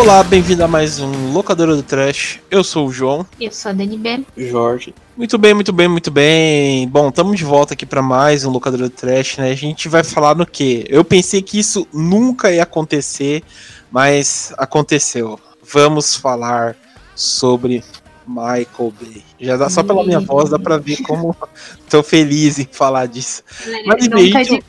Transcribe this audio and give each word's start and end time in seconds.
Olá, 0.00 0.24
bem-vindo 0.24 0.64
a 0.64 0.66
mais 0.66 0.98
um 0.98 1.30
Locadora 1.30 1.76
do 1.76 1.82
Trash. 1.82 2.40
Eu 2.50 2.64
sou 2.64 2.88
o 2.88 2.90
João. 2.90 3.26
Eu 3.38 3.52
sou 3.52 3.68
a 3.68 3.74
Dani 3.74 3.98
B. 3.98 4.24
Jorge. 4.34 4.94
Muito 5.14 5.36
bem, 5.36 5.52
muito 5.52 5.74
bem, 5.74 5.88
muito 5.88 6.10
bem. 6.10 6.88
Bom, 6.88 7.10
estamos 7.10 7.36
de 7.36 7.44
volta 7.44 7.74
aqui 7.74 7.84
para 7.84 8.00
mais 8.00 8.42
um 8.42 8.50
Locadora 8.50 8.84
do 8.84 8.90
Trash, 8.90 9.36
né? 9.36 9.50
A 9.50 9.54
gente 9.54 9.90
vai 9.90 10.02
falar 10.02 10.34
no 10.34 10.46
quê? 10.46 10.86
Eu 10.88 11.04
pensei 11.04 11.42
que 11.42 11.58
isso 11.58 11.86
nunca 11.92 12.50
ia 12.50 12.62
acontecer, 12.62 13.42
mas 13.90 14.54
aconteceu. 14.56 15.38
Vamos 15.70 16.16
falar 16.16 16.74
sobre 17.14 17.84
Michael 18.26 18.94
Bay. 18.98 19.22
Já 19.38 19.58
dá 19.58 19.68
só 19.68 19.82
pela 19.82 20.02
minha 20.02 20.20
voz, 20.20 20.48
dá 20.48 20.58
pra 20.58 20.78
ver 20.78 20.96
como 21.02 21.36
tô 21.90 22.02
feliz 22.02 22.58
em 22.58 22.66
falar 22.72 23.04
disso. 23.04 23.42
Mas, 23.84 24.08
Nunca 24.08 24.42
gente... 24.44 24.60
de 24.60 24.64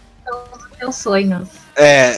meus 0.78 0.96
sonhos. 0.98 1.61
É. 1.76 2.18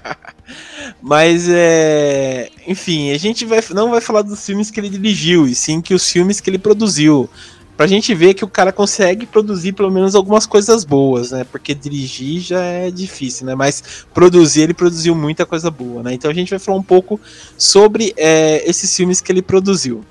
Mas 1.00 1.48
é. 1.48 2.50
Enfim, 2.66 3.10
a 3.12 3.18
gente 3.18 3.44
vai, 3.44 3.60
não 3.70 3.90
vai 3.90 4.00
falar 4.00 4.22
dos 4.22 4.44
filmes 4.44 4.70
que 4.70 4.80
ele 4.80 4.88
dirigiu, 4.88 5.46
e 5.46 5.54
sim 5.54 5.80
que 5.80 5.94
os 5.94 6.08
filmes 6.10 6.40
que 6.40 6.50
ele 6.50 6.58
produziu. 6.58 7.28
Pra 7.76 7.86
gente 7.86 8.14
ver 8.14 8.34
que 8.34 8.44
o 8.44 8.48
cara 8.48 8.72
consegue 8.72 9.24
produzir 9.24 9.72
pelo 9.72 9.90
menos 9.90 10.14
algumas 10.14 10.44
coisas 10.44 10.84
boas, 10.84 11.30
né? 11.30 11.44
Porque 11.44 11.74
dirigir 11.74 12.40
já 12.40 12.62
é 12.62 12.90
difícil, 12.90 13.46
né? 13.46 13.54
Mas 13.54 14.04
produzir, 14.12 14.62
ele 14.62 14.74
produziu 14.74 15.14
muita 15.14 15.46
coisa 15.46 15.70
boa, 15.70 16.02
né? 16.02 16.12
Então 16.12 16.30
a 16.30 16.34
gente 16.34 16.50
vai 16.50 16.58
falar 16.58 16.76
um 16.76 16.82
pouco 16.82 17.18
sobre 17.56 18.12
é, 18.18 18.68
esses 18.68 18.94
filmes 18.94 19.22
que 19.22 19.32
ele 19.32 19.40
produziu. 19.40 20.04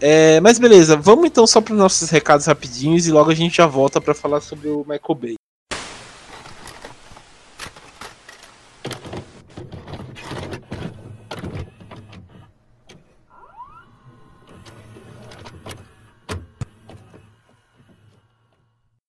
É, 0.00 0.40
mas 0.40 0.60
beleza, 0.60 0.96
vamos 0.96 1.26
então 1.26 1.44
só 1.44 1.60
para 1.60 1.74
os 1.74 1.78
nossos 1.78 2.08
recados 2.08 2.46
rapidinhos 2.46 3.06
e 3.06 3.12
logo 3.12 3.30
a 3.30 3.34
gente 3.34 3.56
já 3.56 3.66
volta 3.66 4.00
para 4.00 4.14
falar 4.14 4.40
sobre 4.40 4.68
o 4.68 4.84
Michael 4.88 5.14
Bay. 5.20 5.34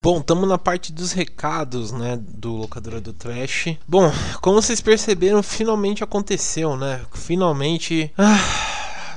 Bom, 0.04 0.20
estamos 0.20 0.50
na 0.50 0.58
parte 0.58 0.92
dos 0.92 1.14
recados, 1.14 1.94
né, 1.94 2.20
do 2.22 2.58
locadora 2.58 3.00
do 3.00 3.14
Trash. 3.14 3.78
Bom, 3.88 4.12
como 4.42 4.62
vocês 4.62 4.82
perceberam, 4.82 5.42
finalmente 5.42 6.04
aconteceu, 6.04 6.76
né? 6.76 7.00
Finalmente. 7.14 8.12
Ah 8.18 8.73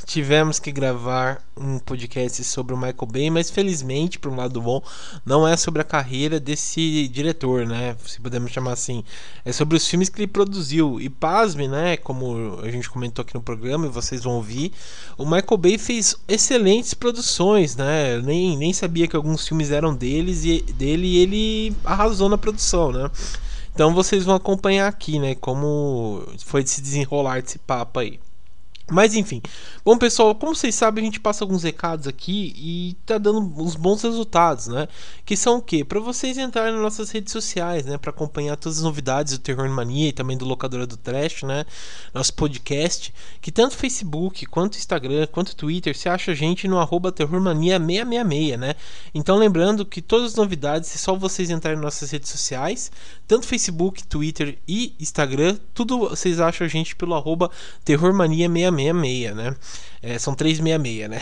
tivemos 0.07 0.61
que 0.61 0.71
gravar 0.71 1.43
um 1.57 1.81
podcast 1.81 2.43
sobre 2.45 2.73
o 2.73 2.77
Michael 2.77 3.09
Bay, 3.11 3.29
mas 3.29 3.51
felizmente, 3.51 4.21
por 4.21 4.31
um 4.31 4.37
lado 4.37 4.63
bom, 4.63 4.81
não 5.25 5.47
é 5.47 5.57
sobre 5.57 5.83
a 5.83 5.85
carreira 5.85 6.39
desse 6.39 7.09
diretor, 7.09 7.67
né? 7.67 7.97
Se 8.07 8.21
podemos 8.21 8.53
chamar 8.53 8.73
assim. 8.73 9.03
É 9.45 9.51
sobre 9.51 9.77
os 9.77 9.87
filmes 9.87 10.09
que 10.09 10.21
ele 10.21 10.29
produziu. 10.29 11.01
E 11.01 11.11
pasme, 11.11 11.67
né? 11.67 11.97
Como 11.97 12.61
a 12.63 12.71
gente 12.71 12.89
comentou 12.89 13.23
aqui 13.23 13.35
no 13.35 13.43
programa 13.43 13.87
e 13.87 13.91
vocês 13.91 14.23
vão 14.23 14.35
ouvir, 14.35 14.73
o 15.19 15.25
Michael 15.25 15.59
Bay 15.59 15.77
fez 15.77 16.15
excelentes 16.29 16.95
produções, 16.95 17.75
né? 17.75 18.15
Eu 18.15 18.23
nem, 18.23 18.57
nem 18.57 18.73
sabia 18.73 19.09
que 19.09 19.17
alguns 19.17 19.47
filmes 19.47 19.73
eram 19.73 19.93
deles 19.93 20.45
e 20.45 20.63
dele 20.63 21.07
e 21.09 21.19
ele 21.19 21.77
arrasou 21.85 22.29
na 22.29 22.39
produção, 22.39 22.93
né? 22.93 23.11
Então 23.75 23.93
vocês 23.93 24.25
vão 24.25 24.37
acompanhar 24.37 24.87
aqui, 24.87 25.19
né? 25.19 25.35
Como 25.35 26.23
foi 26.45 26.65
se 26.65 26.81
desenrolar 26.81 27.43
desse 27.43 27.59
papo 27.59 27.99
aí. 27.99 28.21
Mas 28.89 29.17
enfim. 29.17 29.43
Bom, 29.85 29.99
pessoal, 29.99 30.33
como 30.33 30.55
vocês 30.55 30.73
sabem, 30.73 31.03
a 31.03 31.07
gente 31.07 31.19
passa 31.19 31.43
alguns 31.43 31.65
recados 31.65 32.07
aqui 32.07 32.55
e 32.57 32.97
tá 33.05 33.19
dando 33.19 33.41
uns 33.41 33.75
bons 33.75 34.01
resultados, 34.03 34.69
né? 34.69 34.87
Que 35.25 35.37
são 35.37 35.57
o 35.57 35.63
quê? 35.63 35.85
Para 35.85 35.99
vocês 35.99 36.39
entrarem 36.39 36.73
nas 36.73 36.83
nossas 36.83 37.11
redes 37.11 37.33
sociais, 37.33 37.85
né, 37.85 37.99
para 37.99 38.11
acompanhar 38.11 38.57
todas 38.57 38.79
as 38.79 38.85
novidades 38.85 39.33
do 39.33 39.41
Terror 39.41 39.69
Mania 39.69 40.09
e 40.09 40.13
também 40.13 40.37
do 40.37 40.45
Locadora 40.45 40.87
do 40.87 40.97
Trash, 40.97 41.43
né? 41.43 41.67
Nosso 42.15 42.33
podcast, 42.35 43.13
que 43.41 43.51
tanto 43.51 43.77
Facebook, 43.77 44.47
quanto 44.47 44.79
Instagram, 44.79 45.27
quanto 45.33 45.57
Twitter, 45.57 45.97
você 45.97 46.09
acha 46.09 46.31
a 46.31 46.35
gente 46.35 46.69
no 46.69 46.79
arroba 46.79 47.11
terrormania666, 47.11 48.57
né? 48.57 48.75
Então 49.13 49.37
lembrando 49.37 49.85
que 49.85 50.01
todas 50.01 50.33
as 50.33 50.37
novidades, 50.37 50.95
é 50.95 50.99
só 50.99 51.17
vocês 51.17 51.51
entrarem 51.51 51.77
nas 51.77 51.87
nossas 51.87 52.13
redes 52.13 52.31
sociais, 52.31 52.93
tanto 53.27 53.47
Facebook, 53.47 54.07
Twitter 54.07 54.59
e 54.67 54.95
Instagram, 55.01 55.59
tudo 55.75 56.09
vocês 56.11 56.39
acham 56.39 56.65
a 56.65 56.69
gente 56.69 56.95
pelo 56.95 57.15
arroba 57.17 57.51
terrormania666 57.85 58.76
666, 58.77 59.35
né? 59.35 59.55
É, 60.09 60.21
são 60.21 60.37
366, 60.37 61.11
né? 61.11 61.21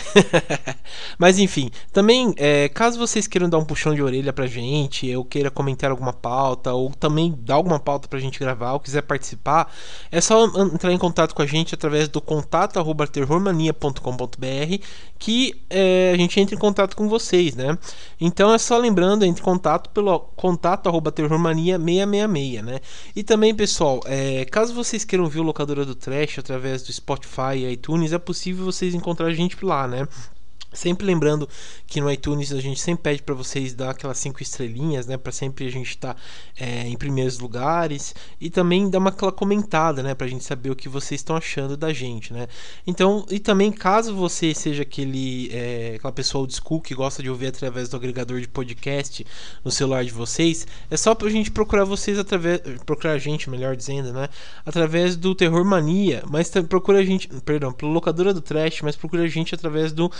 Mas 1.18 1.38
enfim, 1.38 1.70
também, 1.90 2.34
é, 2.36 2.68
caso 2.68 2.98
vocês 2.98 3.26
queiram 3.26 3.48
dar 3.48 3.56
um 3.56 3.64
puxão 3.64 3.94
de 3.94 4.02
orelha 4.02 4.30
pra 4.30 4.46
gente, 4.46 5.16
ou 5.16 5.24
queira 5.24 5.50
comentar 5.50 5.90
alguma 5.90 6.12
pauta, 6.12 6.70
ou 6.74 6.90
também 6.90 7.34
dar 7.38 7.54
alguma 7.54 7.80
pauta 7.80 8.06
pra 8.08 8.18
gente 8.18 8.38
gravar, 8.38 8.74
ou 8.74 8.80
quiser 8.80 9.00
participar, 9.00 9.72
é 10.12 10.20
só 10.20 10.44
entrar 10.44 10.92
em 10.92 10.98
contato 10.98 11.34
com 11.34 11.40
a 11.40 11.46
gente 11.46 11.74
através 11.74 12.08
do 12.08 12.20
contato 12.20 12.78
arroba 12.78 13.06
terrormania.com.br 13.06 14.84
que 15.24 15.54
é, 15.70 16.12
a 16.12 16.16
gente 16.18 16.38
entra 16.38 16.54
em 16.54 16.58
contato 16.58 16.94
com 16.94 17.08
vocês, 17.08 17.56
né? 17.56 17.78
Então 18.20 18.52
é 18.52 18.58
só 18.58 18.76
lembrando, 18.76 19.24
entre 19.24 19.40
em 19.40 19.44
contato 19.44 19.88
pelo 19.88 20.18
contato 20.36 20.86
arroba 20.86 21.10
terrormania666, 21.10 22.62
né? 22.62 22.78
E 23.16 23.22
também, 23.22 23.54
pessoal, 23.54 24.00
é, 24.04 24.44
caso 24.44 24.74
vocês 24.74 25.02
queiram 25.02 25.26
ver 25.26 25.40
o 25.40 25.42
Locadora 25.42 25.86
do 25.86 25.94
Trash 25.94 26.38
através 26.38 26.82
do 26.82 26.92
Spotify 26.92 27.56
e 27.56 27.72
iTunes, 27.72 28.12
é 28.12 28.18
possível 28.18 28.66
vocês 28.74 28.94
encontrar 28.94 29.26
a 29.26 29.34
gente 29.34 29.64
lá, 29.64 29.86
né? 29.88 30.06
Sempre 30.74 31.06
lembrando 31.06 31.48
que 31.86 32.00
no 32.00 32.10
iTunes 32.10 32.52
a 32.52 32.60
gente 32.60 32.80
sempre 32.80 33.02
pede 33.04 33.22
para 33.22 33.34
vocês 33.34 33.74
dar 33.74 33.90
aquelas 33.90 34.18
cinco 34.18 34.42
estrelinhas, 34.42 35.06
né, 35.06 35.16
para 35.16 35.32
sempre 35.32 35.66
a 35.66 35.70
gente 35.70 35.90
estar 35.90 36.14
tá, 36.14 36.20
é, 36.58 36.88
em 36.88 36.96
primeiros 36.96 37.38
lugares 37.38 38.14
e 38.40 38.50
também 38.50 38.90
dar 38.90 38.98
uma 38.98 39.10
aquela 39.10 39.32
comentada, 39.32 40.02
né, 40.02 40.14
para 40.14 40.26
a 40.26 40.30
gente 40.30 40.44
saber 40.44 40.70
o 40.70 40.76
que 40.76 40.88
vocês 40.88 41.20
estão 41.20 41.36
achando 41.36 41.76
da 41.76 41.92
gente, 41.92 42.32
né. 42.32 42.48
Então 42.86 43.24
e 43.30 43.38
também 43.38 43.70
caso 43.70 44.14
você 44.14 44.52
seja 44.52 44.82
aquele 44.82 45.48
é, 45.52 45.94
aquela 45.96 46.12
pessoa 46.12 46.42
old 46.42 46.54
school 46.54 46.80
que 46.80 46.94
gosta 46.94 47.22
de 47.22 47.30
ouvir 47.30 47.46
através 47.46 47.88
do 47.88 47.96
agregador 47.96 48.40
de 48.40 48.48
podcast 48.48 49.24
no 49.64 49.70
celular 49.70 50.04
de 50.04 50.10
vocês, 50.10 50.66
é 50.90 50.96
só 50.96 51.14
para 51.14 51.28
a 51.28 51.30
gente 51.30 51.50
procurar 51.50 51.84
vocês 51.84 52.18
através 52.18 52.60
procurar 52.84 53.12
a 53.12 53.18
gente, 53.18 53.48
melhor 53.48 53.76
dizendo, 53.76 54.12
né, 54.12 54.28
através 54.66 55.16
do 55.16 55.34
Terror 55.34 55.64
Mania, 55.64 56.22
mas 56.28 56.50
procura 56.68 56.98
a 56.98 57.04
gente, 57.04 57.28
perdão, 57.44 57.72
pelo 57.72 57.92
locadora 57.92 58.34
do 58.34 58.40
Trash, 58.40 58.82
mas 58.82 58.96
procura 58.96 59.22
a 59.22 59.28
gente 59.28 59.54
através 59.54 59.92
do 59.92 60.10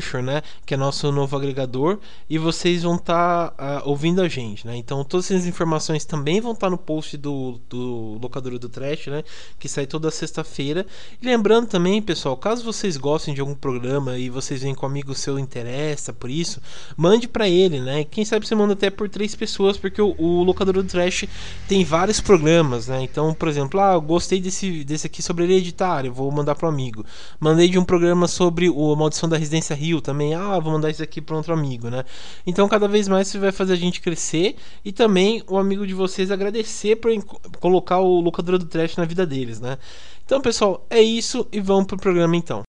Anchor, 0.00 0.22
né? 0.22 0.42
Que 0.64 0.74
é 0.74 0.76
nosso 0.76 1.12
novo 1.12 1.36
agregador. 1.36 1.98
E 2.28 2.38
vocês 2.38 2.82
vão 2.82 2.96
estar 2.96 3.50
tá, 3.50 3.82
uh, 3.84 3.88
ouvindo 3.88 4.22
a 4.22 4.28
gente, 4.28 4.66
né? 4.66 4.76
Então 4.76 5.04
todas 5.04 5.30
essas 5.30 5.46
informações 5.46 6.04
também 6.04 6.40
vão 6.40 6.52
estar 6.52 6.66
tá 6.66 6.70
no 6.70 6.78
post 6.78 7.16
do, 7.16 7.60
do 7.68 8.18
Locador 8.20 8.58
do 8.58 8.68
Trash, 8.68 9.06
né? 9.08 9.22
Que 9.58 9.68
sai 9.68 9.86
toda 9.86 10.10
sexta-feira. 10.10 10.86
Lembrando 11.22 11.66
também, 11.68 12.00
pessoal, 12.00 12.36
caso 12.36 12.64
vocês 12.64 12.96
gostem 12.96 13.34
de 13.34 13.40
algum 13.40 13.54
programa 13.54 14.18
e 14.18 14.30
vocês 14.30 14.62
veem 14.62 14.74
com 14.74 14.86
um 14.86 14.88
amigo 14.88 15.14
seu 15.14 15.38
interessa 15.38 16.12
por 16.12 16.30
isso, 16.30 16.60
mande 16.96 17.28
para 17.28 17.48
ele, 17.48 17.80
né? 17.80 18.04
Quem 18.04 18.24
sabe 18.24 18.46
você 18.46 18.54
manda 18.54 18.72
até 18.72 18.90
por 18.90 19.08
três 19.08 19.34
pessoas, 19.34 19.76
porque 19.76 20.00
o, 20.00 20.14
o 20.18 20.42
Locador 20.42 20.74
do 20.74 20.84
Trash 20.84 21.24
tem 21.68 21.84
vários 21.84 22.20
programas, 22.20 22.88
né? 22.88 23.02
Então, 23.02 23.34
por 23.34 23.48
exemplo, 23.48 23.80
ah, 23.80 23.94
eu 23.94 24.00
gostei 24.00 24.40
desse, 24.40 24.84
desse 24.84 25.06
aqui 25.06 25.22
sobre 25.22 25.44
hereditário, 25.44 26.12
vou 26.12 26.30
mandar 26.30 26.54
pro 26.54 26.68
amigo. 26.68 27.04
Mandei 27.38 27.68
de 27.68 27.78
um 27.78 27.84
programa 27.84 28.26
sobre 28.26 28.68
o, 28.68 28.94
maldição 28.96 29.28
da 29.28 29.36
residência 29.36 29.74
Rio 29.74 29.89
também, 29.98 30.34
ah, 30.34 30.58
vou 30.58 30.72
mandar 30.74 30.90
isso 30.90 31.02
aqui 31.02 31.22
para 31.22 31.34
outro 31.34 31.54
amigo, 31.54 31.88
né? 31.88 32.04
Então 32.46 32.68
cada 32.68 32.86
vez 32.86 33.08
mais 33.08 33.28
isso 33.28 33.40
vai 33.40 33.50
fazer 33.50 33.72
a 33.72 33.76
gente 33.76 34.02
crescer 34.02 34.56
e 34.84 34.92
também 34.92 35.42
o 35.48 35.56
amigo 35.56 35.86
de 35.86 35.94
vocês 35.94 36.30
agradecer 36.30 36.96
por 36.96 37.10
colocar 37.58 38.00
o 38.00 38.20
locador 38.20 38.58
do 38.58 38.66
trash 38.66 38.96
na 38.96 39.06
vida 39.06 39.24
deles, 39.24 39.58
né? 39.58 39.78
Então, 40.26 40.40
pessoal, 40.42 40.86
é 40.90 41.00
isso 41.00 41.48
e 41.50 41.60
vamos 41.60 41.86
pro 41.86 41.96
programa 41.96 42.36
então. 42.36 42.69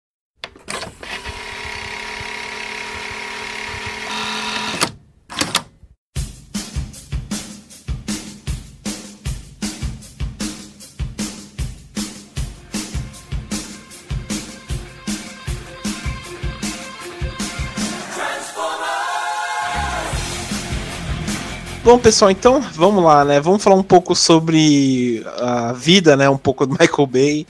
Bom, 21.89 21.99
pessoal, 21.99 22.31
então 22.31 22.61
vamos 22.61 23.03
lá, 23.03 23.25
né? 23.25 23.41
Vamos 23.41 23.65
falar 23.65 23.75
um 23.77 23.83
pouco 23.83 24.15
sobre 24.15 25.25
a 25.39 25.73
vida, 25.73 26.19
né? 26.19 26.29
Um 26.29 26.37
pouco 26.37 26.67
do 26.67 26.77
Michael 26.79 27.07
Bay 27.07 27.47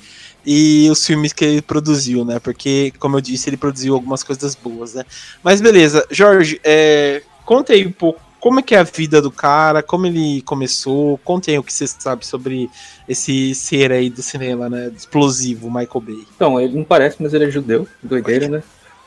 e 0.46 0.88
os 0.93 1.05
filmes 1.05 1.32
que 1.32 1.44
ele 1.44 1.61
produziu, 1.61 2.25
né? 2.25 2.38
Porque, 2.38 2.93
como 3.00 3.17
eu 3.17 3.20
disse, 3.20 3.50
ele 3.50 3.56
produziu 3.56 3.94
algumas 3.94 4.23
coisas 4.23 4.55
boas, 4.55 4.94
né? 4.94 5.05
Mas 5.43 5.61
beleza, 5.61 6.06
Jorge, 6.08 6.61
é, 6.62 7.20
conta 7.44 7.73
aí 7.73 7.85
um 7.85 7.90
pouco 7.90 8.20
como 8.38 8.61
é 8.61 8.62
que 8.62 8.76
é 8.76 8.79
a 8.79 8.85
vida 8.85 9.20
do 9.20 9.32
cara, 9.32 9.82
como 9.82 10.06
ele 10.06 10.40
começou, 10.43 11.19
conte 11.25 11.50
aí 11.50 11.58
o 11.58 11.62
que 11.64 11.73
você 11.73 11.88
sabe 11.88 12.25
sobre 12.25 12.70
esse 13.08 13.52
ser 13.56 13.90
aí 13.90 14.08
do 14.08 14.23
cinema, 14.23 14.69
né? 14.69 14.93
Explosivo, 14.96 15.69
Michael 15.69 16.00
Bay. 16.00 16.25
Então, 16.37 16.61
ele 16.61 16.76
não 16.76 16.85
parece, 16.85 17.17
mas 17.19 17.35
ele 17.35 17.46
é 17.46 17.50
judeu, 17.50 17.88
doideira, 18.00 18.46
né? 18.46 18.62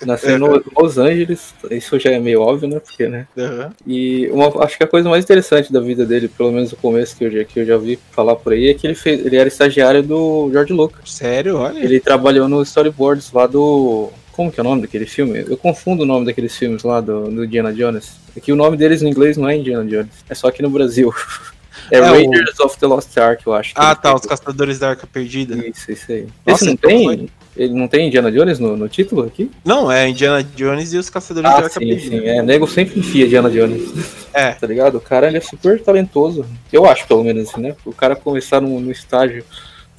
Nasceu 0.05 0.35
em 0.37 0.61
Los 0.77 0.97
Angeles, 0.97 1.53
isso 1.69 1.99
já 1.99 2.11
é 2.11 2.19
meio 2.19 2.41
óbvio, 2.41 2.67
né? 2.69 2.79
Porque, 2.79 3.07
né? 3.07 3.27
Uhum. 3.37 3.69
E 3.85 4.27
uma, 4.31 4.63
acho 4.63 4.77
que 4.77 4.83
a 4.83 4.87
coisa 4.87 5.09
mais 5.09 5.23
interessante 5.23 5.71
da 5.71 5.79
vida 5.79 6.05
dele, 6.05 6.27
pelo 6.27 6.51
menos 6.51 6.71
no 6.71 6.77
começo 6.77 7.15
que 7.15 7.25
eu, 7.25 7.31
já, 7.31 7.43
que 7.43 7.59
eu 7.59 7.65
já 7.65 7.77
vi 7.77 7.99
falar 8.11 8.35
por 8.35 8.53
aí, 8.53 8.69
é 8.69 8.73
que 8.73 8.87
ele, 8.87 8.95
fez, 8.95 9.25
ele 9.25 9.35
era 9.37 9.47
estagiário 9.47 10.01
do 10.03 10.49
George 10.51 10.73
Lucas. 10.73 11.11
Sério? 11.11 11.57
Olha. 11.57 11.79
Ele 11.79 11.99
trabalhou 11.99 12.47
no 12.47 12.61
storyboards 12.63 13.31
lá 13.31 13.47
do. 13.47 14.09
Como 14.31 14.51
que 14.51 14.59
é 14.59 14.63
o 14.63 14.63
nome 14.63 14.81
daquele 14.81 15.05
filme? 15.05 15.43
Eu 15.47 15.57
confundo 15.57 16.03
o 16.03 16.05
nome 16.05 16.25
daqueles 16.25 16.55
filmes 16.57 16.83
lá 16.83 17.01
do, 17.01 17.29
do 17.29 17.43
Indiana 17.45 17.73
Jones. 17.73 18.13
É 18.35 18.39
que 18.39 18.51
o 18.51 18.55
nome 18.55 18.77
deles 18.77 19.01
no 19.01 19.09
inglês 19.09 19.35
não 19.37 19.47
é 19.49 19.57
Indiana 19.57 19.85
Jones, 19.85 20.07
é 20.29 20.33
só 20.33 20.47
aqui 20.47 20.61
no 20.61 20.69
Brasil. 20.69 21.13
É, 21.89 21.97
É, 21.97 22.01
o- 22.01 22.13
Raiders 22.13 22.59
of 22.59 22.77
the 22.77 22.85
Lost 22.85 23.17
Ark, 23.17 23.41
eu 23.45 23.53
acho. 23.53 23.73
Ah, 23.75 23.95
tá, 23.95 24.09
fez. 24.11 24.21
os 24.21 24.27
Caçadores 24.27 24.77
da 24.79 24.89
Arca 24.89 25.07
Perdida. 25.07 25.55
Isso, 25.67 25.91
isso 25.91 26.11
aí. 26.11 26.27
Nossa, 26.45 26.63
Esse 26.63 26.65
não 26.65 26.73
então 26.73 26.89
tem? 26.89 27.29
Ele 27.61 27.73
não 27.73 27.87
tem 27.87 28.07
Indiana 28.07 28.31
Jones 28.31 28.59
no, 28.59 28.75
no 28.75 28.89
título 28.89 29.23
aqui? 29.23 29.51
Não, 29.63 29.91
é 29.91 30.09
Indiana 30.09 30.43
Jones 30.43 30.93
e 30.93 30.97
os 30.97 31.09
Caçadores 31.09 31.49
da 31.49 31.55
Ah, 31.55 31.59
Arca 31.63 31.79
sim, 31.79 31.87
Perdida. 31.87 32.17
sim. 32.17 32.27
É, 32.27 32.41
nego 32.41 32.67
sempre 32.67 32.99
enfia 32.99 33.25
Indiana 33.25 33.49
Jones. 33.49 33.91
É. 34.33 34.51
Tá 34.53 34.65
ligado? 34.65 34.95
O 34.97 35.01
cara 35.01 35.27
ele 35.27 35.37
é 35.37 35.41
super 35.41 35.81
talentoso. 35.81 36.45
Eu 36.71 36.85
acho, 36.85 37.05
pelo 37.07 37.23
menos 37.23 37.49
assim, 37.49 37.61
né? 37.61 37.75
O 37.85 37.93
cara 37.93 38.15
começar 38.15 38.61
no, 38.61 38.79
no 38.79 38.91
estágio 38.91 39.43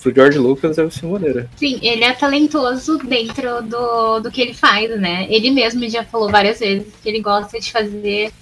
pro 0.03 0.13
George 0.13 0.39
Lucas 0.39 0.77
deve 0.77 0.93
ser 0.93 1.07
maneira. 1.07 1.49
Sim, 1.57 1.79
ele 1.83 2.03
é 2.03 2.13
talentoso 2.13 2.99
dentro 2.99 3.63
do, 3.63 4.21
do 4.21 4.31
que 4.31 4.41
ele 4.41 4.55
faz, 4.55 4.99
né? 5.01 5.27
Ele 5.31 5.51
mesmo 5.51 5.89
já 5.89 6.03
falou 6.03 6.29
várias 6.31 6.59
vezes 6.59 6.89
que 7.01 7.09
ele 7.09 7.21
gosta 7.21 7.61
de 7.61 7.71
fazer 7.71 8.33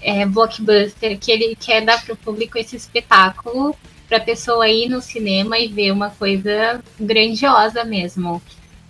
é, 0.00 0.24
blockbuster, 0.26 1.18
que 1.18 1.32
ele 1.32 1.56
quer 1.58 1.84
dar 1.84 2.04
pro 2.04 2.14
público 2.14 2.56
esse 2.58 2.76
espetáculo 2.76 3.74
pra 4.08 4.20
pessoa 4.20 4.68
ir 4.68 4.88
no 4.88 5.00
cinema 5.00 5.58
e 5.58 5.68
ver 5.68 5.92
uma 5.92 6.10
coisa 6.10 6.82
grandiosa 6.98 7.84
mesmo. 7.84 8.42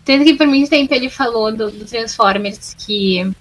Tanto 0.05 0.25
que 0.25 0.35
por 0.35 0.47
muito 0.47 0.69
tempo 0.69 0.93
ele 0.93 1.09
falou 1.09 1.55
do, 1.55 1.71
do 1.71 1.85
Transformers 1.85 2.75
que 2.75 3.33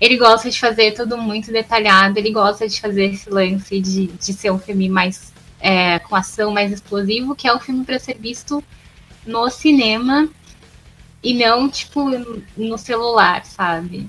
ele 0.00 0.16
gosta 0.16 0.50
de 0.50 0.58
fazer 0.58 0.92
tudo 0.92 1.16
muito 1.16 1.52
detalhado, 1.52 2.18
ele 2.18 2.30
gosta 2.30 2.66
de 2.66 2.80
fazer 2.80 3.06
esse 3.06 3.28
lance 3.28 3.80
de, 3.80 4.06
de 4.06 4.32
ser 4.32 4.50
um 4.50 4.58
filme 4.58 4.88
mais 4.88 5.32
é, 5.60 5.98
com 5.98 6.16
ação, 6.16 6.50
mais 6.50 6.72
explosivo, 6.72 7.34
que 7.34 7.46
é 7.46 7.54
um 7.54 7.60
filme 7.60 7.84
para 7.84 7.98
ser 7.98 8.16
visto 8.18 8.64
no 9.26 9.50
cinema 9.50 10.28
e 11.22 11.34
não, 11.34 11.68
tipo, 11.68 12.08
no 12.56 12.78
celular, 12.78 13.44
sabe? 13.44 14.08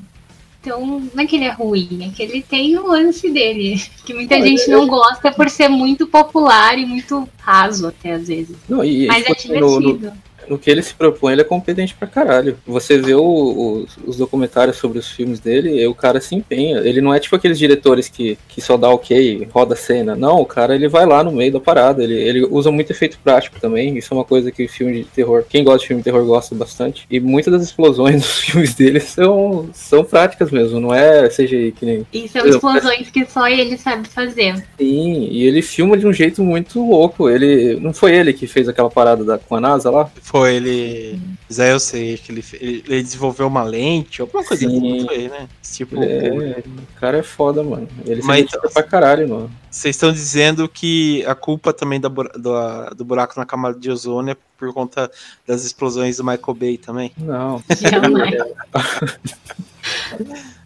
Então, 0.61 1.01
não 1.13 1.23
é 1.23 1.25
que 1.25 1.35
ele 1.35 1.45
é 1.45 1.51
ruim, 1.51 2.05
é 2.07 2.15
que 2.15 2.21
ele 2.21 2.43
tem 2.43 2.77
o 2.77 2.85
lance 2.85 3.27
dele, 3.31 3.81
que 4.05 4.13
muita 4.13 4.37
Não, 4.37 4.45
gente 4.45 4.69
não 4.69 4.87
gosta 4.87 5.31
por 5.31 5.49
ser 5.49 5.67
muito 5.67 6.05
popular 6.05 6.77
e 6.77 6.85
muito 6.85 7.27
raso 7.39 7.87
até 7.87 8.13
às 8.13 8.27
vezes. 8.27 8.55
Não, 8.69 8.83
e 8.83 9.07
Mas 9.07 9.25
é 9.25 9.31
assim, 9.31 9.59
no, 9.59 9.79
no, 9.79 9.79
divertido. 9.79 10.13
No 10.51 10.59
que 10.59 10.69
ele 10.69 10.81
se 10.81 10.93
propõe, 10.93 11.31
ele 11.31 11.41
é 11.41 11.45
competente 11.45 11.95
pra 11.95 12.07
caralho. 12.07 12.57
Você 12.67 12.97
vê 12.97 13.13
o- 13.15 13.83
os, 13.85 13.97
os 14.05 14.17
documentários 14.17 14.75
sobre 14.77 14.99
os 14.99 15.09
filmes 15.09 15.39
dele, 15.39 15.81
e 15.81 15.87
o 15.87 15.95
cara 15.95 16.19
se 16.19 16.35
empenha. 16.35 16.79
Ele 16.79 16.99
não 16.99 17.13
é 17.13 17.19
tipo 17.19 17.35
aqueles 17.35 17.57
diretores 17.57 18.09
que, 18.09 18.37
que 18.49 18.59
só 18.59 18.75
dá 18.75 18.89
ok, 18.89 19.47
roda 19.53 19.73
a 19.73 19.77
cena. 19.77 20.15
Não, 20.15 20.41
o 20.41 20.45
cara 20.45 20.75
ele 20.75 20.87
vai 20.89 21.05
lá 21.05 21.23
no 21.23 21.31
meio 21.31 21.53
da 21.53 21.59
parada. 21.59 22.03
Ele, 22.03 22.15
ele 22.15 22.43
usa 22.45 22.69
muito 22.71 22.91
efeito 22.91 23.17
prático 23.23 23.59
também. 23.61 23.97
Isso 23.97 24.13
é 24.13 24.17
uma 24.17 24.25
coisa 24.25 24.51
que 24.51 24.67
filme 24.67 24.99
de 24.99 25.03
terror, 25.05 25.43
quem 25.47 25.63
gosta 25.63 25.79
de 25.81 25.87
filme 25.87 26.01
de 26.01 26.05
terror 26.05 26.25
gosta 26.25 26.53
bastante. 26.53 27.05
E 27.09 27.19
muitas 27.19 27.53
das 27.53 27.63
explosões 27.63 28.15
dos 28.21 28.39
filmes 28.41 28.73
dele 28.75 28.99
são, 28.99 29.69
são 29.73 30.03
práticas 30.03 30.51
mesmo, 30.51 30.79
não 30.79 30.93
é 30.93 31.29
CGI 31.29 31.71
que 31.71 31.85
nem. 31.85 32.05
E 32.11 32.27
são 32.27 32.41
Eu- 32.41 32.49
explosões 32.49 33.09
que 33.09 33.25
só 33.25 33.47
ele 33.47 33.77
sabe 33.77 34.07
fazer. 34.09 34.55
Sim, 34.77 35.27
e 35.31 35.45
ele 35.45 35.61
filma 35.61 35.97
de 35.97 36.05
um 36.05 36.11
jeito 36.13 36.43
muito 36.43 36.85
louco. 36.85 37.29
Ele 37.29 37.79
não 37.79 37.93
foi 37.93 38.13
ele 38.15 38.33
que 38.33 38.47
fez 38.47 38.67
aquela 38.67 38.89
parada 38.89 39.23
da, 39.23 39.37
com 39.37 39.55
a 39.55 39.61
NASA 39.61 39.89
lá? 39.89 40.09
Foi 40.21 40.40
ele. 40.47 41.19
Zé, 41.51 41.71
eu 41.71 41.79
sei 41.79 42.17
que 42.17 42.31
ele, 42.31 42.43
ele, 42.53 43.03
desenvolveu 43.03 43.47
uma 43.47 43.63
lente, 43.63 44.21
alguma 44.21 44.43
coisa 44.43 44.67
Sim. 44.67 44.77
assim, 44.77 45.05
foi, 45.05 45.27
né? 45.27 45.49
Tipo, 45.61 46.03
É, 46.03 46.63
o 46.65 46.99
cara 46.99 47.17
é 47.17 47.23
foda, 47.23 47.61
mano. 47.63 47.87
Ele 48.05 48.21
se 48.21 48.27
Mas 48.27 48.45
dedica 48.45 48.69
pra 48.69 48.83
caralho, 48.83 49.27
mano. 49.27 49.51
vocês 49.69 49.95
estão 49.95 50.11
dizendo 50.11 50.67
que 50.69 51.25
a 51.25 51.35
culpa 51.35 51.73
também 51.73 51.99
da, 51.99 52.07
do, 52.07 52.95
do 52.95 53.05
buraco 53.05 53.37
na 53.37 53.45
camada 53.45 53.77
de 53.77 53.91
ozônio 53.91 54.31
é 54.31 54.37
por 54.57 54.73
conta 54.73 55.11
das 55.45 55.65
explosões 55.65 56.17
do 56.17 56.23
Michael 56.23 56.53
Bay 56.55 56.77
também? 56.77 57.11
Não. 57.17 57.61
Jamais. 57.79 58.35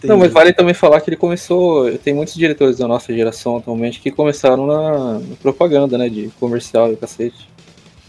Não, 0.04 0.18
mas 0.18 0.32
vale 0.32 0.54
também 0.54 0.74
falar 0.74 1.02
que 1.02 1.10
ele 1.10 1.18
começou. 1.18 1.98
Tem 1.98 2.14
muitos 2.14 2.36
diretores 2.36 2.78
da 2.78 2.88
nossa 2.88 3.14
geração 3.14 3.58
atualmente 3.58 4.00
que 4.00 4.12
começaram 4.12 4.68
na, 4.68 5.20
na 5.20 5.36
propaganda, 5.42 5.98
né? 5.98 6.10
De 6.10 6.30
comercial 6.40 6.92
e 6.92 6.96
cacete. 6.96 7.48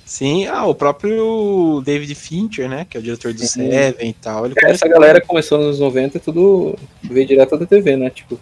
Sim, 0.06 0.46
ah, 0.46 0.64
o 0.64 0.74
próprio 0.74 1.82
David 1.84 2.14
Fincher, 2.14 2.68
né? 2.68 2.86
Que 2.88 2.96
é 2.96 3.00
o 3.00 3.02
diretor 3.02 3.34
do 3.34 3.40
Sim. 3.40 3.68
Seven 3.68 4.08
e 4.08 4.12
tal. 4.14 4.46
Ele 4.46 4.54
Essa 4.64 4.88
galera 4.88 5.20
começou 5.20 5.58
nos 5.58 5.66
anos 5.66 5.80
90 5.80 6.16
e 6.16 6.20
tudo 6.20 6.78
veio 7.02 7.26
direto 7.26 7.58
da 7.58 7.66
TV, 7.66 7.96
né? 7.96 8.08
Tipo, 8.08 8.38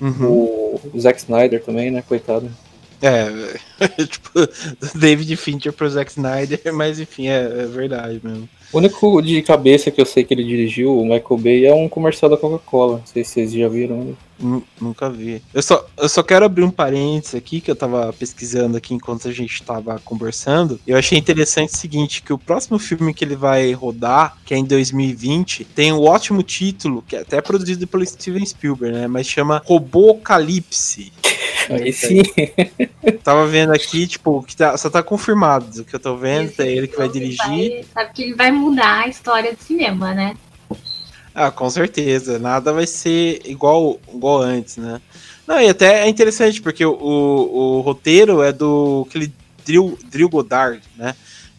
Uhum. 0.00 0.26
o, 0.26 0.80
o 0.94 1.00
Zack 1.00 1.18
Snyder 1.18 1.62
também, 1.62 1.90
né? 1.90 2.02
Coitado. 2.06 2.50
É, 3.02 3.26
tipo, 4.04 4.30
David 4.94 5.36
Fincher 5.36 5.72
pro 5.72 5.88
Zack 5.88 6.10
Snyder, 6.10 6.60
mas 6.72 6.98
enfim, 6.98 7.28
é, 7.28 7.44
é 7.44 7.66
verdade 7.66 8.20
mesmo. 8.22 8.48
O 8.72 8.78
único 8.78 9.20
de 9.20 9.42
cabeça 9.42 9.90
que 9.90 10.00
eu 10.00 10.06
sei 10.06 10.24
que 10.24 10.32
ele 10.32 10.44
dirigiu, 10.44 10.98
o 10.98 11.02
Michael 11.02 11.38
Bay, 11.38 11.66
é 11.66 11.74
um 11.74 11.88
comercial 11.88 12.30
da 12.30 12.36
Coca-Cola. 12.36 12.98
Não 12.98 13.06
sei 13.06 13.24
se 13.24 13.32
vocês 13.32 13.52
já 13.52 13.68
viram. 13.68 14.16
Nu- 14.40 14.64
Nunca 14.80 15.10
vi. 15.10 15.42
Eu 15.52 15.62
só, 15.62 15.86
eu 15.98 16.08
só 16.08 16.22
quero 16.22 16.44
abrir 16.44 16.64
um 16.64 16.70
parênteses 16.70 17.34
aqui, 17.34 17.60
que 17.60 17.70
eu 17.70 17.76
tava 17.76 18.12
pesquisando 18.12 18.76
aqui 18.76 18.94
enquanto 18.94 19.28
a 19.28 19.32
gente 19.32 19.62
tava 19.62 20.00
conversando. 20.04 20.80
Eu 20.86 20.96
achei 20.96 21.18
interessante 21.18 21.74
o 21.74 21.76
seguinte, 21.76 22.22
que 22.22 22.32
o 22.32 22.38
próximo 22.38 22.78
filme 22.78 23.12
que 23.12 23.24
ele 23.24 23.36
vai 23.36 23.72
rodar, 23.72 24.36
que 24.44 24.54
é 24.54 24.56
em 24.56 24.64
2020, 24.64 25.64
tem 25.64 25.92
um 25.92 26.00
ótimo 26.00 26.42
título, 26.42 27.02
que 27.06 27.14
é 27.16 27.20
até 27.20 27.40
produzido 27.40 27.86
pelo 27.86 28.04
Steven 28.06 28.44
Spielberg, 28.44 28.96
né? 28.96 29.06
Mas 29.06 29.26
chama 29.26 29.62
Robocalipse. 29.66 31.12
Aí 31.68 31.92
sim. 31.92 32.22
Tava 33.22 33.46
vendo 33.46 33.72
aqui, 33.72 34.06
tipo, 34.06 34.42
que 34.42 34.56
tá- 34.56 34.76
só 34.76 34.88
tá 34.90 35.02
confirmado 35.02 35.80
o 35.80 35.84
que 35.84 35.94
eu 35.94 36.00
tô 36.00 36.16
vendo, 36.16 36.52
é 36.58 36.66
ele 36.72 36.88
que 36.88 36.96
vai 36.96 37.08
dirigir. 37.08 37.38
Vai- 37.38 37.84
sabe 37.92 38.12
que 38.14 38.22
ele 38.22 38.34
vai 38.34 38.50
mudar 38.50 39.04
a 39.04 39.08
história 39.08 39.52
do 39.54 39.62
cinema, 39.62 40.12
né? 40.14 40.36
Ah, 41.34 41.50
com 41.50 41.68
certeza. 41.70 42.38
Nada 42.38 42.72
vai 42.72 42.86
ser 42.86 43.40
igual, 43.44 44.00
igual 44.12 44.42
antes, 44.42 44.76
né? 44.76 45.00
Não, 45.46 45.60
e 45.60 45.68
até 45.68 46.04
é 46.04 46.08
interessante, 46.08 46.62
porque 46.62 46.84
o, 46.84 46.92
o, 46.92 47.80
roteiro 47.80 48.42
é 48.42 48.52
do 48.52 49.04
aquele 49.08 49.32
Drill, 49.64 49.98
Drill 50.08 50.28
Goddard, 50.28 50.80
né? 50.96 51.14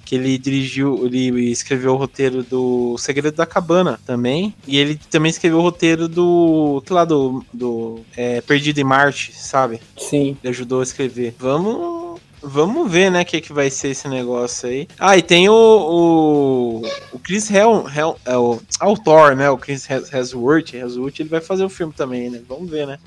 Que 0.05 0.15
ele 0.15 0.37
dirigiu, 0.37 1.05
ele 1.05 1.51
escreveu 1.51 1.93
o 1.93 1.97
roteiro 1.97 2.43
do 2.43 2.97
Segredo 2.97 3.35
da 3.35 3.45
Cabana 3.45 3.99
também. 4.05 4.53
E 4.67 4.77
ele 4.77 4.99
também 5.09 5.29
escreveu 5.29 5.59
o 5.59 5.61
roteiro 5.61 6.07
do. 6.07 6.81
Que 6.85 6.93
lá 6.93 7.05
do. 7.05 7.45
do 7.53 8.01
é, 8.15 8.41
Perdido 8.41 8.79
em 8.79 8.83
Marte, 8.83 9.33
sabe? 9.35 9.79
Sim. 9.97 10.37
Ele 10.43 10.51
ajudou 10.51 10.81
a 10.81 10.83
escrever. 10.83 11.35
Vamos. 11.37 12.00
Vamos 12.43 12.91
ver, 12.91 13.11
né, 13.11 13.21
o 13.21 13.25
que, 13.25 13.39
que 13.39 13.53
vai 13.53 13.69
ser 13.69 13.89
esse 13.89 14.07
negócio 14.07 14.67
aí. 14.67 14.87
Ah, 14.99 15.15
e 15.15 15.21
tem 15.21 15.47
o. 15.47 15.53
O, 15.53 16.81
o 17.13 17.19
Chris 17.19 17.49
Hel, 17.51 17.85
Hel, 17.95 18.19
é 18.25 18.35
o, 18.35 18.59
ah, 18.79 18.89
o 18.89 18.97
Thor, 18.97 19.35
né? 19.35 19.49
O 19.49 19.57
Chris 19.57 19.87
Hemsworth, 19.89 20.73
Hemsworth, 20.73 21.19
ele 21.19 21.29
vai 21.29 21.41
fazer 21.41 21.63
o 21.63 21.69
filme 21.69 21.93
também, 21.93 22.29
né? 22.29 22.41
Vamos 22.47 22.69
ver, 22.69 22.87
né? 22.87 22.97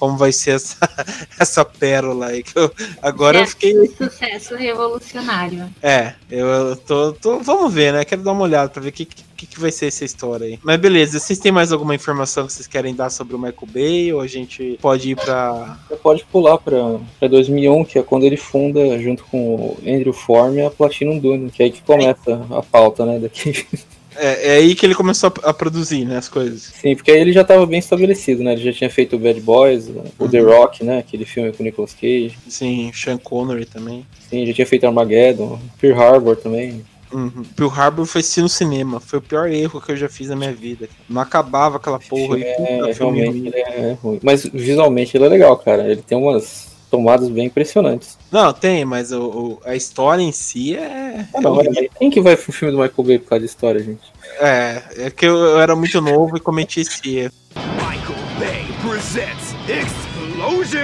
Como 0.00 0.16
vai 0.16 0.32
ser 0.32 0.52
essa, 0.56 0.76
essa 1.38 1.62
pérola 1.64 2.28
aí. 2.28 2.42
Que 2.42 2.58
eu, 2.58 2.72
agora 3.02 3.36
eu 3.38 3.42
É. 3.42 3.46
fiquei. 3.46 3.74
Sucesso 3.96 4.56
revolucionário. 4.56 5.68
É, 5.82 6.14
eu, 6.30 6.46
eu 6.46 6.76
tô, 6.76 7.12
tô- 7.12 7.38
Vamos 7.40 7.72
ver, 7.72 7.92
né? 7.92 8.02
Quero 8.04 8.22
dar 8.22 8.32
uma 8.32 8.44
olhada 8.44 8.70
pra 8.70 8.80
ver 8.82 8.88
o 8.88 8.92
que, 8.92 9.04
que, 9.04 9.46
que 9.46 9.60
vai 9.60 9.70
ser 9.70 9.86
essa 9.88 10.02
história 10.04 10.46
aí. 10.46 10.58
Mas 10.62 10.78
beleza, 10.80 11.18
vocês 11.20 11.38
têm 11.38 11.52
mais 11.52 11.70
alguma 11.70 11.94
informação 11.94 12.46
que 12.46 12.52
vocês 12.54 12.66
querem 12.66 12.94
dar 12.94 13.10
sobre 13.10 13.34
o 13.36 13.38
Michael 13.38 13.68
Bay? 13.72 14.12
Ou 14.14 14.20
a 14.22 14.26
gente 14.26 14.78
pode 14.80 15.10
ir 15.10 15.16
pra. 15.16 15.78
Você 15.88 15.96
pode 15.96 16.24
pular 16.24 16.56
pra, 16.56 16.98
pra 17.18 17.28
2001, 17.28 17.84
que 17.84 17.98
é 17.98 18.02
quando 18.02 18.24
ele 18.24 18.38
funda, 18.38 18.98
junto 18.98 19.22
com 19.24 19.54
o 19.54 19.78
Andrew 19.86 20.14
Form, 20.14 20.58
a 20.66 20.70
Platinum 20.70 21.18
Dune, 21.18 21.50
que 21.50 21.62
é 21.62 21.66
aí 21.66 21.70
que 21.72 21.82
começa 21.82 22.40
a 22.50 22.62
pauta, 22.62 23.04
né, 23.04 23.18
daqui. 23.18 23.66
É, 24.20 24.48
é 24.48 24.56
aí 24.56 24.74
que 24.74 24.84
ele 24.84 24.94
começou 24.94 25.32
a, 25.42 25.50
a 25.50 25.54
produzir, 25.54 26.04
né? 26.04 26.18
As 26.18 26.28
coisas. 26.28 26.60
Sim, 26.62 26.94
porque 26.94 27.10
aí 27.10 27.20
ele 27.20 27.32
já 27.32 27.40
estava 27.40 27.64
bem 27.64 27.78
estabelecido, 27.78 28.42
né, 28.42 28.52
ele 28.52 28.62
já 28.62 28.72
tinha 28.72 28.90
feito 28.90 29.16
o 29.16 29.18
Bad 29.18 29.40
Boys, 29.40 29.90
o 30.18 30.28
The 30.28 30.40
Rock, 30.40 30.84
né, 30.84 30.98
aquele 30.98 31.24
filme 31.24 31.52
com 31.52 31.62
o 31.62 31.66
Nicolas 31.66 31.94
Cage, 31.94 32.36
Sim, 32.48 32.90
Sean 32.94 33.16
Connery 33.16 33.64
também. 33.64 34.04
sim, 34.28 34.44
já 34.46 34.52
tinha 34.52 34.66
feito 34.66 34.86
Armageddon, 34.86 35.58
Pearl 35.80 36.00
Harbor 36.00 36.36
também. 36.36 36.84
Uhum. 37.12 37.42
Pearl 37.56 37.70
Harbor 37.70 38.06
foi 38.06 38.20
assistir 38.20 38.42
no 38.42 38.48
cinema. 38.48 39.00
Foi 39.00 39.18
o 39.18 39.22
pior 39.22 39.48
erro 39.48 39.80
que 39.80 39.90
eu 39.90 39.96
já 39.96 40.08
fiz 40.08 40.28
na 40.28 40.36
minha 40.36 40.52
vida. 40.52 40.88
Não 41.08 41.20
acabava 41.20 41.76
aquela 41.76 41.98
porra 41.98 42.36
aí. 42.36 42.42
É, 42.44 42.54
Puta, 42.54 42.94
filme 42.94 43.20
realmente 43.20 43.46
ele 43.48 43.58
é 43.58 43.98
ruim. 44.00 44.20
Mas 44.22 44.44
visualmente 44.44 45.16
ele 45.16 45.24
é 45.24 45.28
legal, 45.28 45.56
cara, 45.56 45.90
ele 45.90 46.02
tem 46.02 46.16
umas 46.16 46.69
tomadas 46.90 47.28
bem 47.28 47.46
impressionantes. 47.46 48.18
Não, 48.30 48.52
tem, 48.52 48.84
mas 48.84 49.12
o, 49.12 49.22
o- 49.22 49.58
a 49.64 49.74
história 49.76 50.22
em 50.22 50.32
si 50.32 50.74
é. 50.76 51.26
Ah, 51.34 51.40
não, 51.40 51.54
mas 51.54 51.68
quem 51.98 52.10
que 52.10 52.20
vai 52.20 52.36
pro 52.36 52.52
filme 52.52 52.72
do 52.74 52.80
Michael 52.82 53.06
Bay 53.06 53.18
por 53.18 53.28
causa 53.30 53.40
de 53.40 53.46
história, 53.50 53.80
gente? 53.82 54.00
É, 54.40 54.82
é 55.06 55.10
que 55.10 55.24
eu, 55.26 55.36
eu 55.36 55.60
era 55.60 55.74
muito 55.76 56.00
novo 56.00 56.36
e 56.36 56.40
cometi 56.40 56.80
esse 56.80 57.16
erro. 57.16 57.32
Michael 57.76 58.18
Bay 58.38 58.66
presents 58.82 59.54
Explosions! 59.68 60.80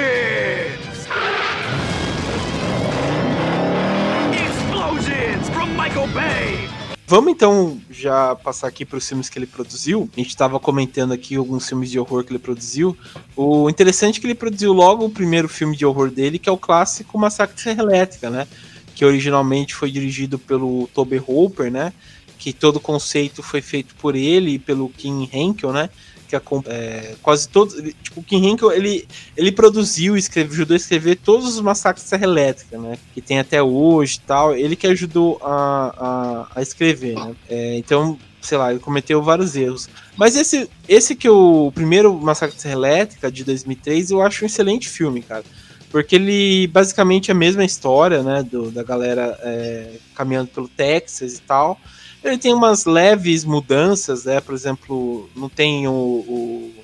Explosions 4.32 5.48
from 5.50 5.68
Michael 5.76 6.06
Bay! 6.08 6.65
Vamos 7.08 7.30
então 7.30 7.80
já 7.88 8.34
passar 8.34 8.66
aqui 8.66 8.84
para 8.84 8.98
os 8.98 9.08
filmes 9.08 9.28
que 9.28 9.38
ele 9.38 9.46
produziu. 9.46 10.10
A 10.12 10.18
gente 10.18 10.30
estava 10.30 10.58
comentando 10.58 11.12
aqui 11.12 11.36
alguns 11.36 11.68
filmes 11.68 11.88
de 11.88 12.00
horror 12.00 12.25
que 12.25 12.32
ele 12.32 12.40
produziu. 12.40 12.96
O 13.36 13.70
interessante 13.70 14.18
é 14.18 14.20
que 14.20 14.26
ele 14.26 14.34
produziu 14.34 14.72
logo 14.72 15.04
o 15.04 15.10
primeiro 15.10 15.48
filme 15.48 15.76
de 15.76 15.86
horror 15.86 16.10
dele, 16.10 16.36
que 16.36 16.48
é 16.48 16.52
o 16.52 16.58
clássico 16.58 17.16
Massacre 17.16 17.60
Serra 17.60 17.84
Elétrica, 17.84 18.28
né? 18.28 18.48
Que 18.92 19.04
originalmente 19.04 19.72
foi 19.72 19.88
dirigido 19.88 20.36
pelo 20.36 20.88
Toby 20.92 21.22
Hooper, 21.25 21.70
né? 21.70 21.92
Que 22.40 22.52
todo 22.52 22.76
o 22.76 22.80
conceito 22.80 23.40
foi 23.40 23.62
feito 23.62 23.94
por 23.94 24.16
ele 24.16 24.54
e 24.54 24.58
pelo 24.58 24.88
Kim 24.88 25.28
Henkel, 25.32 25.72
né? 25.72 25.88
Que 26.26 26.37
é, 26.66 27.14
quase 27.23 27.49
todos. 27.49 27.75
Tipo, 28.02 28.21
o 28.21 28.23
Kim 28.23 28.45
Henkel, 28.45 28.73
ele, 28.73 29.06
ele 29.37 29.52
produziu 29.52 30.16
e 30.16 30.18
escreve, 30.18 30.52
ajudou 30.52 30.75
a 30.75 30.76
escrever 30.76 31.16
todos 31.16 31.47
os 31.47 31.61
massacres 31.61 32.04
de 32.04 32.11
Serra 32.11 32.25
Elétrica, 32.25 32.78
né? 32.78 32.99
Que 33.14 33.21
tem 33.21 33.38
até 33.38 33.62
hoje 33.62 34.21
tal. 34.21 34.54
Ele 34.54 34.76
que 34.76 34.87
ajudou 34.87 35.38
a, 35.42 36.47
a, 36.54 36.59
a 36.59 36.62
escrever, 36.62 37.14
né? 37.14 37.35
É, 37.49 37.76
então, 37.76 38.18
sei 38.40 38.59
lá, 38.59 38.71
ele 38.71 38.80
cometeu 38.80 39.23
vários 39.23 39.56
erros. 39.56 39.88
Mas 40.16 40.37
esse, 40.37 40.68
esse 40.88 41.14
que 41.14 41.28
o 41.28 41.71
primeiro 41.73 42.14
Massacre 42.14 42.56
de 42.56 42.62
Serra 42.62 42.75
Elétrica, 42.75 43.30
de 43.30 43.45
2003, 43.45 44.11
eu 44.11 44.23
acho 44.23 44.45
um 44.45 44.47
excelente 44.47 44.88
filme, 44.88 45.23
cara. 45.23 45.45
Porque 45.90 46.16
ele 46.16 46.66
basicamente 46.66 47.30
é 47.30 47.33
a 47.33 47.37
mesma 47.37 47.64
história, 47.64 48.23
né? 48.23 48.42
Do, 48.42 48.71
da 48.71 48.83
galera 48.83 49.38
é, 49.42 49.92
caminhando 50.14 50.49
pelo 50.49 50.68
Texas 50.68 51.35
e 51.35 51.40
tal. 51.42 51.78
Ele 52.26 52.38
tem 52.38 52.52
umas 52.52 52.85
leves 52.85 53.45
mudanças, 53.45 54.25
né? 54.25 54.40
Por 54.40 54.54
exemplo, 54.54 55.30
não 55.35 55.49
tem 55.49 55.87
o, 55.87 55.92
o, 55.92 56.75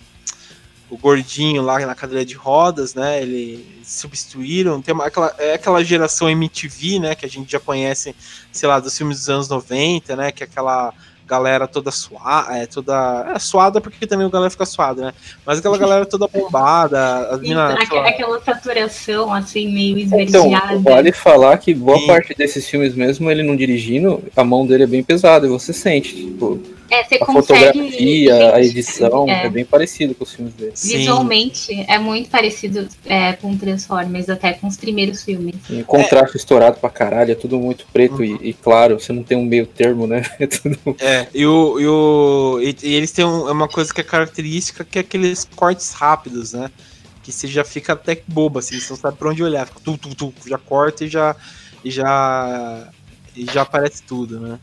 o 0.88 0.96
gordinho 0.96 1.62
lá 1.62 1.78
na 1.84 1.94
cadeira 1.94 2.24
de 2.24 2.34
rodas, 2.34 2.94
né? 2.94 3.20
Eles 3.20 3.64
substituíram. 3.84 4.80
Tem 4.80 4.94
uma, 4.94 5.06
aquela, 5.06 5.34
é 5.38 5.54
aquela 5.54 5.82
geração 5.82 6.30
MTV, 6.30 7.00
né? 7.00 7.14
Que 7.16 7.26
a 7.26 7.28
gente 7.28 7.50
já 7.50 7.58
conhece, 7.58 8.14
sei 8.52 8.68
lá, 8.68 8.78
dos 8.78 8.96
filmes 8.96 9.18
dos 9.18 9.28
anos 9.28 9.48
90, 9.48 10.14
né? 10.14 10.30
Que 10.30 10.44
é 10.44 10.46
aquela 10.46 10.94
galera 11.32 11.66
toda 11.66 11.90
suada, 11.90 12.58
é 12.58 12.66
toda. 12.66 13.32
É 13.34 13.38
suada 13.38 13.80
porque 13.80 14.06
também 14.06 14.26
o 14.26 14.30
galera 14.30 14.50
fica 14.50 14.66
suada, 14.66 15.06
né? 15.06 15.14
Mas 15.46 15.58
aquela 15.58 15.78
galera 15.78 16.04
toda 16.04 16.28
bombada, 16.28 17.28
as 17.30 17.40
minas. 17.40 17.74
Aquela, 17.80 18.08
aquela 18.08 18.40
saturação, 18.42 19.32
assim, 19.32 19.72
meio 19.72 19.98
esverdeada. 19.98 20.74
Então, 20.74 20.82
vale 20.82 21.10
falar 21.10 21.56
que 21.56 21.72
boa 21.72 22.06
parte 22.06 22.34
desses 22.34 22.68
filmes 22.68 22.94
mesmo, 22.94 23.30
ele 23.30 23.42
não 23.42 23.56
dirigindo, 23.56 24.22
a 24.36 24.44
mão 24.44 24.66
dele 24.66 24.82
é 24.84 24.86
bem 24.86 25.02
pesada, 25.02 25.46
e 25.46 25.48
você 25.48 25.72
sente, 25.72 26.14
tipo. 26.14 26.60
É, 26.92 27.04
você 27.04 27.14
a 27.14 27.24
consegue. 27.24 27.64
fotografia, 27.64 28.54
a 28.54 28.60
edição, 28.60 29.26
é. 29.26 29.46
é. 29.46 29.48
bem 29.48 29.64
parecido 29.64 30.14
com 30.14 30.24
os 30.24 30.34
filmes 30.34 30.52
dele. 30.52 30.74
Visualmente, 30.76 31.72
é 31.88 31.98
muito 31.98 32.28
parecido 32.28 32.86
é, 33.06 33.32
com 33.32 33.56
Transformers, 33.56 34.28
até 34.28 34.52
com 34.52 34.66
os 34.66 34.76
primeiros 34.76 35.24
filmes. 35.24 35.54
Sim, 35.66 35.82
contraste 35.84 36.36
é. 36.36 36.38
estourado 36.38 36.78
pra 36.78 36.90
caralho, 36.90 37.32
é 37.32 37.34
tudo 37.34 37.58
muito 37.58 37.86
preto 37.90 38.16
uhum. 38.16 38.24
e, 38.24 38.50
e, 38.50 38.52
claro, 38.52 39.00
você 39.00 39.10
não 39.10 39.22
tem 39.22 39.38
um 39.38 39.44
meio 39.46 39.66
termo, 39.66 40.06
né? 40.06 40.22
É, 40.42 40.46
tudo... 40.46 40.78
é 41.00 41.28
e, 41.32 41.46
o, 41.46 41.78
e, 41.78 41.86
o, 41.86 42.58
e, 42.60 42.76
e 42.82 42.94
eles 42.94 43.12
têm 43.12 43.24
um, 43.24 43.50
uma 43.50 43.68
coisa 43.68 43.94
que 43.94 44.00
é 44.00 44.04
característica, 44.04 44.84
que 44.84 44.98
é 44.98 45.00
aqueles 45.00 45.48
cortes 45.56 45.92
rápidos, 45.92 46.52
né? 46.52 46.70
Que 47.22 47.30
você 47.30 47.46
já 47.46 47.64
fica 47.64 47.92
até 47.92 48.20
bobo, 48.26 48.58
assim, 48.58 48.78
você 48.78 48.90
não 48.90 48.96
sabe 48.98 49.16
pra 49.16 49.30
onde 49.30 49.42
olhar, 49.42 49.66
fica 49.66 49.80
tu, 49.84 49.96
tu, 49.96 50.14
tu, 50.14 50.34
já 50.46 50.58
corta 50.58 51.04
e 51.04 51.08
já. 51.08 51.36
E 51.84 51.90
já. 51.90 52.88
E 53.34 53.46
já 53.46 53.62
aparece 53.62 54.02
tudo, 54.02 54.38
né? 54.40 54.58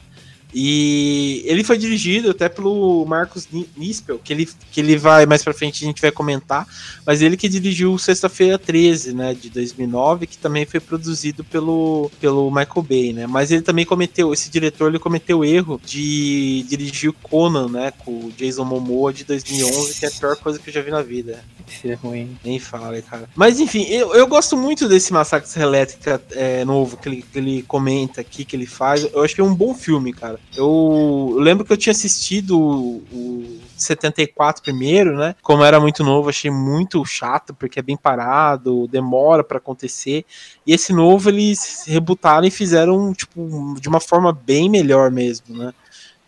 E 0.54 1.44
ele 1.46 1.64
foi 1.64 1.78
dirigido 1.78 2.32
até 2.32 2.50
pelo 2.50 3.06
Marcos 3.06 3.48
Nispel, 3.78 4.20
que 4.20 4.34
ele, 4.34 4.50
que 4.72 4.80
ele 4.80 4.98
vai 4.98 5.26
mais 5.26 5.44
pra 5.44 5.54
frente 5.54 5.84
a 5.84 5.88
gente 5.88 6.02
vai 6.02 6.12
comentar, 6.12 6.68
mas 7.06 7.22
ele 7.22 7.38
que 7.38 7.48
dirigiu 7.48 7.98
Sexta-feira 7.98 8.58
13, 8.58 9.14
né, 9.14 9.34
de 9.34 9.50
2009, 9.50 10.26
que 10.26 10.38
também 10.38 10.66
foi 10.66 10.80
produzido 10.80 11.44
pelo, 11.44 12.10
pelo 12.20 12.50
Michael 12.50 12.82
Bay, 12.82 13.14
né? 13.14 13.28
Mas 13.28 13.52
ele 13.52 13.62
também 13.62 13.86
cometeu, 13.86 14.34
esse 14.34 14.50
diretor, 14.50 14.90
ele 14.90 15.00
cometeu 15.00 15.40
o 15.40 15.46
erro 15.46 15.80
de 15.86 16.66
dirigir 16.68 17.12
o 17.12 17.14
Conan, 17.14 17.70
né, 17.70 17.94
com 18.00 18.12
o 18.12 18.32
Jason 18.36 18.66
Momoa 18.66 19.14
de 19.14 19.24
2011, 19.26 20.00
que 20.00 20.06
é 20.06 20.10
a 20.10 20.12
pior 20.12 20.36
coisa 20.38 20.58
que 20.58 20.70
eu 20.70 20.74
já 20.74 20.82
vi 20.82 20.90
na 20.90 21.02
vida. 21.02 21.44
Isso 21.68 21.88
é 21.88 21.94
ruim. 21.94 22.38
Nem 22.44 22.60
fala, 22.60 23.00
cara. 23.02 23.30
Mas 23.36 23.60
enfim, 23.60 23.84
eu, 23.84 24.16
eu 24.16 24.26
gosto 24.28 24.58
muito 24.58 24.88
desse 24.88 25.14
Massacre 25.14 25.62
Elétrica 25.62 26.22
é, 26.32 26.66
novo 26.66 26.98
que 26.98 27.08
ele, 27.08 27.22
que 27.22 27.38
ele 27.38 27.62
comenta 27.64 28.22
aqui, 28.22 28.44
que 28.44 28.56
ele 28.56 28.66
faz. 28.66 29.04
Eu 29.04 29.24
achei 29.24 29.44
um 29.44 29.54
bom 29.54 29.74
filme, 29.74 30.12
cara. 30.12 30.39
Eu 30.56 31.36
lembro 31.40 31.66
que 31.66 31.72
eu 31.72 31.78
tinha 31.78 31.92
assistido 31.92 32.60
o 32.60 33.60
74 33.78 34.62
primeiro, 34.62 35.18
né? 35.18 35.36
Como 35.42 35.64
era 35.64 35.80
muito 35.80 36.04
novo, 36.04 36.30
achei 36.30 36.52
muito 36.52 37.04
chato, 37.06 37.54
porque 37.54 37.80
é 37.80 37.84
bem 37.84 37.96
parado, 37.96 38.88
demora 38.88 39.44
para 39.44 39.58
acontecer. 39.58 40.26
E 40.66 40.74
esse 40.74 40.92
novo 40.92 41.30
eles 41.30 41.86
rebutaram 41.88 42.46
e 42.48 42.52
fizeram, 42.52 43.14
tipo, 43.14 43.76
de 43.80 43.88
uma 43.88 44.00
forma 44.00 44.34
bem 44.34 44.70
melhor 44.70 45.12
mesmo, 45.12 45.56
né? 45.58 45.74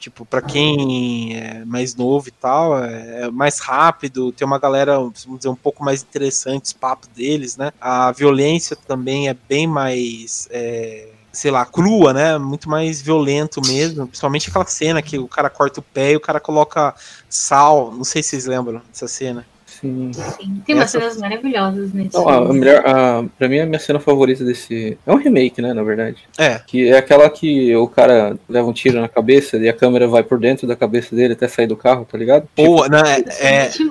Tipo, 0.01 0.25
para 0.25 0.41
quem 0.41 1.37
é 1.37 1.63
mais 1.63 1.93
novo 1.93 2.27
e 2.27 2.31
tal, 2.31 2.83
é, 2.83 3.29
mais 3.29 3.59
rápido, 3.59 4.31
tem 4.31 4.47
uma 4.47 4.57
galera, 4.57 4.97
vamos 4.97 5.37
dizer, 5.37 5.49
um 5.49 5.55
pouco 5.55 5.83
mais 5.83 6.01
interessante 6.01 6.65
os 6.65 6.73
papos 6.73 7.07
deles, 7.09 7.55
né? 7.55 7.71
A 7.79 8.11
violência 8.11 8.75
também 8.75 9.29
é 9.29 9.35
bem 9.35 9.67
mais. 9.67 10.47
É, 10.49 11.07
sei 11.31 11.51
lá, 11.51 11.65
crua, 11.65 12.13
né? 12.13 12.38
Muito 12.38 12.69
mais 12.69 13.01
violento 13.01 13.61
mesmo. 13.65 14.07
Principalmente 14.07 14.50
aquela 14.50 14.65
cena 14.65 15.01
que 15.01 15.17
o 15.17 15.27
cara 15.27 15.50
corta 15.50 15.79
o 15.79 15.83
pé 15.83 16.11
e 16.11 16.15
o 16.15 16.21
cara 16.21 16.39
coloca 16.39 16.93
sal. 17.29 17.91
Não 17.91 18.03
sei 18.03 18.21
se 18.21 18.29
vocês 18.29 18.45
lembram 18.45 18.81
dessa 18.91 19.07
cena. 19.07 19.45
Sim. 19.81 20.11
Sim. 20.13 20.61
Tem 20.63 20.75
umas 20.75 20.93
Essa... 20.93 21.00
cenas 21.00 21.17
maravilhosas 21.17 21.91
nesse 21.91 22.15
Não, 22.15 22.29
a, 22.29 22.53
melhor, 22.53 22.83
a, 22.85 23.25
pra 23.38 23.50
mim, 23.50 23.59
a 23.59 23.65
minha 23.65 23.79
cena 23.79 24.00
favorita 24.00 24.45
desse. 24.45 24.95
É 25.05 25.11
um 25.11 25.15
remake, 25.15 25.59
né, 25.59 25.73
na 25.73 25.81
verdade. 25.81 26.17
É. 26.38 26.59
Que 26.59 26.89
é 26.89 26.97
aquela 26.97 27.27
que 27.29 27.75
o 27.75 27.88
cara 27.88 28.38
leva 28.47 28.69
um 28.69 28.73
tiro 28.73 29.01
na 29.01 29.09
cabeça 29.09 29.57
e 29.57 29.67
a 29.67 29.73
câmera 29.73 30.07
vai 30.07 30.21
por 30.21 30.39
dentro 30.39 30.67
da 30.67 30.75
cabeça 30.75 31.15
dele 31.15 31.33
até 31.33 31.47
sair 31.47 31.65
do 31.65 31.75
carro, 31.75 32.05
tá 32.05 32.15
ligado? 32.15 32.47
Boa, 32.55 32.83
tipo, 32.83 32.91
né? 32.91 33.23
É. 33.39 33.47
é... 33.47 33.65
Essa, 33.65 33.83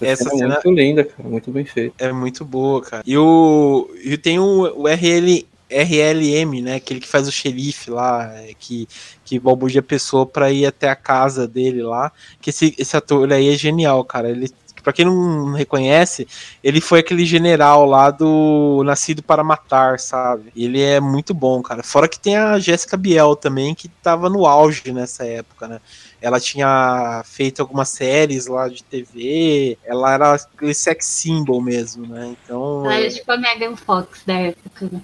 Essa 0.00 0.24
cena, 0.24 0.30
cena, 0.30 0.44
é 0.44 0.48
muito 0.48 0.70
linda, 0.72 1.04
cara. 1.04 1.28
Muito 1.28 1.50
bem 1.52 1.64
feita. 1.64 1.94
É 2.04 2.12
muito 2.12 2.44
boa, 2.44 2.82
cara. 2.82 3.04
E 3.06 3.16
o. 3.16 3.88
E 4.02 4.18
tem 4.18 4.40
o, 4.40 4.62
o 4.76 4.88
RL. 4.88 5.46
RLM, 5.70 6.62
né? 6.62 6.76
Aquele 6.76 7.00
que 7.00 7.08
faz 7.08 7.28
o 7.28 7.32
xerife 7.32 7.90
lá, 7.90 8.32
que, 8.58 8.88
que 9.24 9.38
balbuja 9.38 9.80
a 9.80 9.82
pessoa 9.82 10.26
pra 10.26 10.50
ir 10.50 10.66
até 10.66 10.88
a 10.88 10.96
casa 10.96 11.46
dele 11.46 11.82
lá. 11.82 12.10
Que 12.40 12.50
esse, 12.50 12.74
esse 12.78 12.96
ator 12.96 13.32
aí 13.32 13.52
é 13.52 13.56
genial, 13.56 14.04
cara. 14.04 14.30
Ele, 14.30 14.50
pra 14.82 14.92
quem 14.92 15.04
não 15.04 15.52
reconhece, 15.52 16.26
ele 16.64 16.80
foi 16.80 17.00
aquele 17.00 17.26
general 17.26 17.84
lá 17.84 18.10
do 18.10 18.82
Nascido 18.84 19.22
para 19.22 19.44
Matar, 19.44 20.00
sabe? 20.00 20.50
Ele 20.56 20.80
é 20.80 20.98
muito 20.98 21.34
bom, 21.34 21.60
cara. 21.62 21.82
Fora 21.82 22.08
que 22.08 22.18
tem 22.18 22.36
a 22.36 22.58
Jéssica 22.58 22.96
Biel 22.96 23.36
também, 23.36 23.74
que 23.74 23.88
tava 23.88 24.30
no 24.30 24.46
auge 24.46 24.90
nessa 24.92 25.26
época, 25.26 25.68
né? 25.68 25.80
Ela 26.20 26.40
tinha 26.40 27.22
feito 27.26 27.60
algumas 27.60 27.90
séries 27.90 28.46
lá 28.46 28.66
de 28.68 28.82
TV, 28.82 29.78
ela 29.84 30.12
era 30.12 30.34
aquele 30.34 30.74
sex 30.74 31.04
symbol 31.04 31.60
mesmo, 31.60 32.06
né? 32.06 32.34
Então. 32.42 32.84
Ela 32.86 33.00
era 33.00 33.10
tipo 33.10 33.30
a 33.30 33.36
Megan 33.36 33.76
Fox 33.76 34.22
da 34.26 34.34
época, 34.34 34.88
né? 34.90 35.02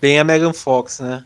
Bem 0.00 0.18
a 0.18 0.24
Megan 0.24 0.52
Fox, 0.52 1.00
né? 1.00 1.24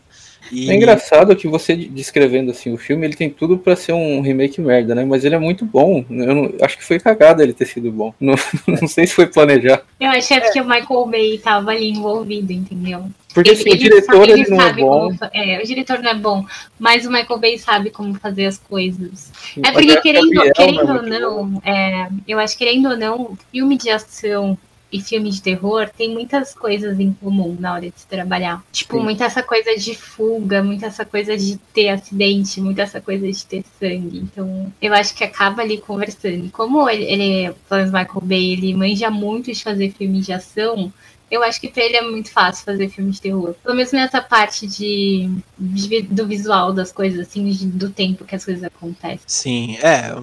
E... 0.51 0.69
É 0.69 0.75
engraçado 0.75 1.35
que 1.35 1.47
você 1.47 1.75
descrevendo 1.75 2.51
assim 2.51 2.73
o 2.73 2.77
filme, 2.77 3.05
ele 3.05 3.15
tem 3.15 3.29
tudo 3.29 3.57
para 3.57 3.75
ser 3.75 3.93
um 3.93 4.19
remake 4.21 4.59
merda, 4.59 4.93
né? 4.93 5.05
Mas 5.05 5.23
ele 5.23 5.33
é 5.33 5.39
muito 5.39 5.65
bom. 5.65 6.03
Eu 6.09 6.35
não, 6.35 6.53
acho 6.61 6.77
que 6.77 6.83
foi 6.83 6.99
cagada 6.99 7.41
ele 7.41 7.53
ter 7.53 7.65
sido 7.65 7.91
bom. 7.91 8.13
Não, 8.19 8.35
não 8.67 8.87
sei 8.87 9.07
se 9.07 9.13
foi 9.13 9.27
planejar. 9.27 9.81
Eu 9.99 10.09
achei 10.09 10.37
é. 10.37 10.51
que 10.51 10.61
o 10.61 10.65
Michael 10.65 11.05
Bay 11.07 11.37
tava 11.37 11.71
ali 11.71 11.89
envolvido, 11.89 12.53
entendeu? 12.53 13.05
Porque 13.33 13.51
assim, 13.51 13.63
ele, 13.69 13.73
o 13.73 13.77
diretor 13.77 14.23
ele, 14.23 14.31
ele 14.33 14.49
não 14.49 14.61
é 14.61 14.73
bom. 14.73 15.17
Como, 15.17 15.17
é, 15.33 15.61
o 15.61 15.65
diretor 15.65 15.99
não 15.99 16.11
é 16.11 16.15
bom, 16.15 16.45
mas 16.79 17.05
o 17.05 17.11
Michael 17.11 17.39
Bay 17.39 17.57
sabe 17.57 17.89
como 17.89 18.13
fazer 18.15 18.45
as 18.45 18.57
coisas. 18.57 19.31
É 19.63 19.71
porque, 19.71 20.01
querendo, 20.01 20.29
querendo 20.53 20.91
é 20.91 20.93
ou 20.93 21.01
não, 21.01 21.61
é, 21.63 22.07
eu 22.27 22.39
acho 22.39 22.57
que 22.57 22.65
querendo 22.65 22.89
ou 22.89 22.97
não, 22.97 23.37
filme 23.51 23.77
de 23.77 23.89
ação 23.89 24.57
e 24.91 25.01
filme 25.01 25.29
de 25.29 25.41
terror 25.41 25.89
tem 25.95 26.11
muitas 26.11 26.53
coisas 26.53 26.99
em 26.99 27.13
comum 27.13 27.55
na 27.59 27.73
hora 27.73 27.89
de 27.89 27.99
se 27.99 28.07
trabalhar. 28.07 28.63
Tipo, 28.71 28.97
Sim. 28.97 29.03
muita 29.03 29.25
essa 29.25 29.41
coisa 29.41 29.75
de 29.75 29.95
fuga, 29.95 30.63
muita 30.63 30.87
essa 30.87 31.05
coisa 31.05 31.37
de 31.37 31.57
ter 31.73 31.89
acidente, 31.89 32.59
muita 32.59 32.81
essa 32.81 32.99
coisa 32.99 33.31
de 33.31 33.45
ter 33.45 33.63
sangue. 33.79 34.19
Então, 34.19 34.71
eu 34.81 34.93
acho 34.93 35.15
que 35.15 35.23
acaba 35.23 35.61
ali 35.61 35.77
conversando. 35.77 36.49
Como 36.51 36.89
ele, 36.89 37.05
ele 37.05 37.53
pelo 37.69 37.85
Michael 37.85 38.21
Bay, 38.21 38.53
ele 38.53 38.73
manja 38.73 39.09
muito 39.09 39.51
de 39.51 39.63
fazer 39.63 39.91
filme 39.91 40.21
de 40.21 40.33
ação, 40.33 40.91
eu 41.31 41.41
acho 41.41 41.61
que 41.61 41.69
pra 41.69 41.81
ele 41.81 41.95
é 41.95 42.01
muito 42.01 42.29
fácil 42.29 42.65
fazer 42.65 42.89
filme 42.89 43.09
de 43.09 43.21
terror. 43.21 43.55
Pelo 43.63 43.73
menos 43.73 43.93
nessa 43.93 44.21
parte 44.21 44.67
de, 44.67 45.29
de 45.57 46.01
do 46.01 46.27
visual 46.27 46.73
das 46.73 46.91
coisas, 46.91 47.25
assim, 47.25 47.49
de, 47.49 47.67
do 47.67 47.89
tempo 47.89 48.25
que 48.25 48.35
as 48.35 48.43
coisas 48.43 48.61
acontecem. 48.65 49.21
Sim, 49.25 49.77
é. 49.77 50.13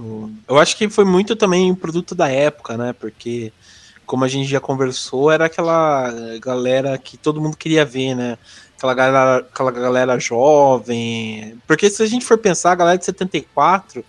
Eu 0.46 0.58
acho 0.58 0.76
que 0.76 0.90
foi 0.90 1.06
muito 1.06 1.34
também 1.34 1.74
produto 1.74 2.14
da 2.14 2.28
época, 2.28 2.76
né? 2.76 2.92
Porque 2.92 3.50
como 4.08 4.24
a 4.24 4.28
gente 4.28 4.48
já 4.48 4.58
conversou, 4.58 5.30
era 5.30 5.44
aquela 5.44 6.10
galera 6.40 6.96
que 6.96 7.18
todo 7.18 7.40
mundo 7.40 7.58
queria 7.58 7.84
ver, 7.84 8.14
né? 8.14 8.38
Aquela 8.76 8.94
galera, 8.94 9.36
aquela 9.38 9.70
galera 9.70 10.18
jovem. 10.18 11.60
Porque 11.66 11.90
se 11.90 12.02
a 12.02 12.06
gente 12.06 12.24
for 12.24 12.38
pensar, 12.38 12.72
a 12.72 12.74
galera 12.74 12.98
de 12.98 13.04
74 13.04 14.02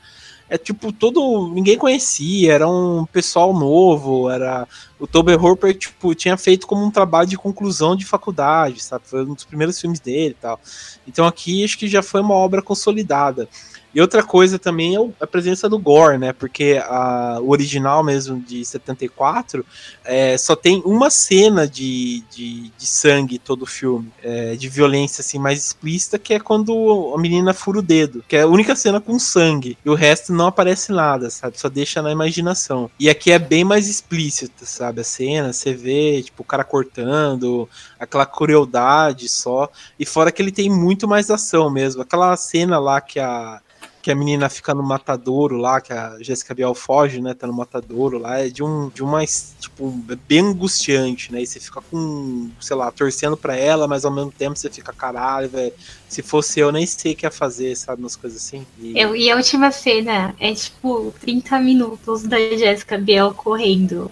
é 0.50 0.58
tipo 0.58 0.94
todo. 0.94 1.52
ninguém 1.54 1.78
conhecia, 1.78 2.54
era 2.54 2.68
um 2.68 3.06
pessoal 3.06 3.54
novo, 3.54 4.30
era 4.30 4.66
o 4.98 5.06
Toby 5.06 5.34
Hooper, 5.34 5.78
tipo, 5.78 6.16
tinha 6.16 6.38
feito 6.38 6.66
como 6.66 6.84
um 6.84 6.90
trabalho 6.90 7.28
de 7.28 7.38
conclusão 7.38 7.94
de 7.94 8.06
faculdade, 8.06 8.82
sabe? 8.82 9.04
Foi 9.06 9.24
um 9.24 9.34
dos 9.34 9.44
primeiros 9.44 9.80
filmes 9.80 10.00
dele 10.00 10.32
e 10.32 10.42
tal. 10.42 10.60
Então 11.06 11.28
aqui 11.28 11.64
acho 11.64 11.78
que 11.78 11.90
já 11.90 12.02
foi 12.02 12.22
uma 12.22 12.36
obra 12.36 12.62
consolidada. 12.62 13.50
E 13.94 14.02
outra 14.02 14.24
coisa 14.24 14.60
também 14.60 14.96
é 14.96 15.10
a 15.20 15.28
presença 15.28 15.68
do 15.68 15.80
gore, 15.80 16.18
né? 16.18 16.32
Porque 16.32 16.82
a, 16.84 17.40
o 17.42 17.50
original 17.50 18.04
mesmo 18.04 18.40
de 18.40 18.64
74 18.64 19.66
é, 20.04 20.38
só 20.38 20.56
tem 20.56 20.82
uma 20.86 21.10
cena 21.10 21.68
de, 21.68 22.24
de, 22.30 22.72
de 22.78 22.86
sangue 22.86 23.40
todo 23.40 23.64
o 23.64 23.68
filme, 23.68 24.12
é, 24.24 24.56
de 24.56 24.70
violência 24.70 25.22
assim 25.22 25.40
mais 25.40 25.66
explícita, 25.66 26.20
que 26.20 26.34
é 26.34 26.40
quando 26.40 27.14
a 27.16 27.20
menina 27.20 27.54
fura 27.54 27.80
o 27.80 27.82
dedo, 27.82 28.24
que 28.28 28.36
é 28.36 28.42
a 28.42 28.48
única 28.48 28.76
cena 28.76 29.02
com 29.02 29.18
sangue. 29.18 29.78
E 29.84 29.90
o 29.90 29.96
resto 29.96 30.32
não 30.34 30.48
aparece 30.48 30.92
nada, 30.92 31.30
sabe? 31.30 31.60
Só 31.60 31.70
deixa 31.70 32.02
na 32.02 32.12
imaginação. 32.12 32.90
E 33.00 33.10
aqui 33.10 33.32
é 33.32 33.40
bem 33.40 33.64
mais 33.64 33.88
explícita, 33.88 34.66
sabe? 34.66 35.02
A 35.02 35.04
cena, 35.04 35.52
você 35.52 35.74
vê, 35.74 36.22
tipo, 36.22 36.44
o 36.44 36.46
cara 36.46 36.64
cortando, 36.64 37.68
aquela 38.00 38.26
crueldade 38.26 39.28
só. 39.28 39.70
E 40.00 40.06
fora 40.06 40.32
que 40.32 40.42
ele 40.42 40.52
tem 40.52 40.70
muito 40.70 41.08
mais 41.08 41.30
ação 41.30 41.70
mesmo. 41.70 42.02
Aquela 42.02 42.36
cena 42.38 42.80
lá 42.80 43.02
que 43.02 43.20
a 43.20 43.62
que 44.02 44.10
a 44.10 44.16
menina 44.16 44.50
fica 44.50 44.74
no 44.74 44.82
matadouro 44.82 45.58
lá, 45.58 45.82
que 45.82 45.92
a 45.92 46.18
Jéssica 46.22 46.54
Biel 46.54 46.74
foge, 46.74 47.22
né? 47.22 47.34
Tá 47.34 47.46
no 47.46 47.54
matadouro 47.54 48.18
lá, 48.18 48.40
é 48.40 48.50
de 48.50 48.64
um 48.64 48.90
de 48.90 49.04
uma 49.04 49.26
tipo 49.26 49.92
bem 50.28 50.40
angustiante, 50.40 51.32
né? 51.32 51.42
E 51.42 51.48
você 51.48 51.60
fica 51.60 51.82
com, 51.82 52.50
sei 52.62 52.76
lá, 52.76 52.90
torcendo 52.92 53.36
para 53.36 53.56
ela, 53.58 53.88
mas 53.88 54.06
ao 54.06 54.12
mesmo 54.12 54.32
tempo 54.32 54.58
você 54.58 54.70
fica 54.70 54.94
caralho, 54.94 55.50
velho. 55.50 55.74
Se 56.08 56.22
fosse 56.22 56.60
eu 56.60 56.72
nem 56.72 56.86
sei 56.86 57.14
o 57.14 57.16
que 57.16 57.26
ia 57.26 57.32
fazer, 57.32 57.76
sabe, 57.76 58.02
umas 58.02 58.16
coisas 58.16 58.42
assim. 58.42 58.66
E... 58.80 59.00
Eu, 59.00 59.16
e 59.16 59.30
a 59.30 59.36
última 59.36 59.72
cena 59.72 60.34
é 60.40 60.54
tipo 60.54 61.14
30 61.20 61.60
minutos 61.60 62.24
da 62.24 62.38
Jéssica 62.38 62.98
Biel 62.98 63.34
correndo. 63.34 64.10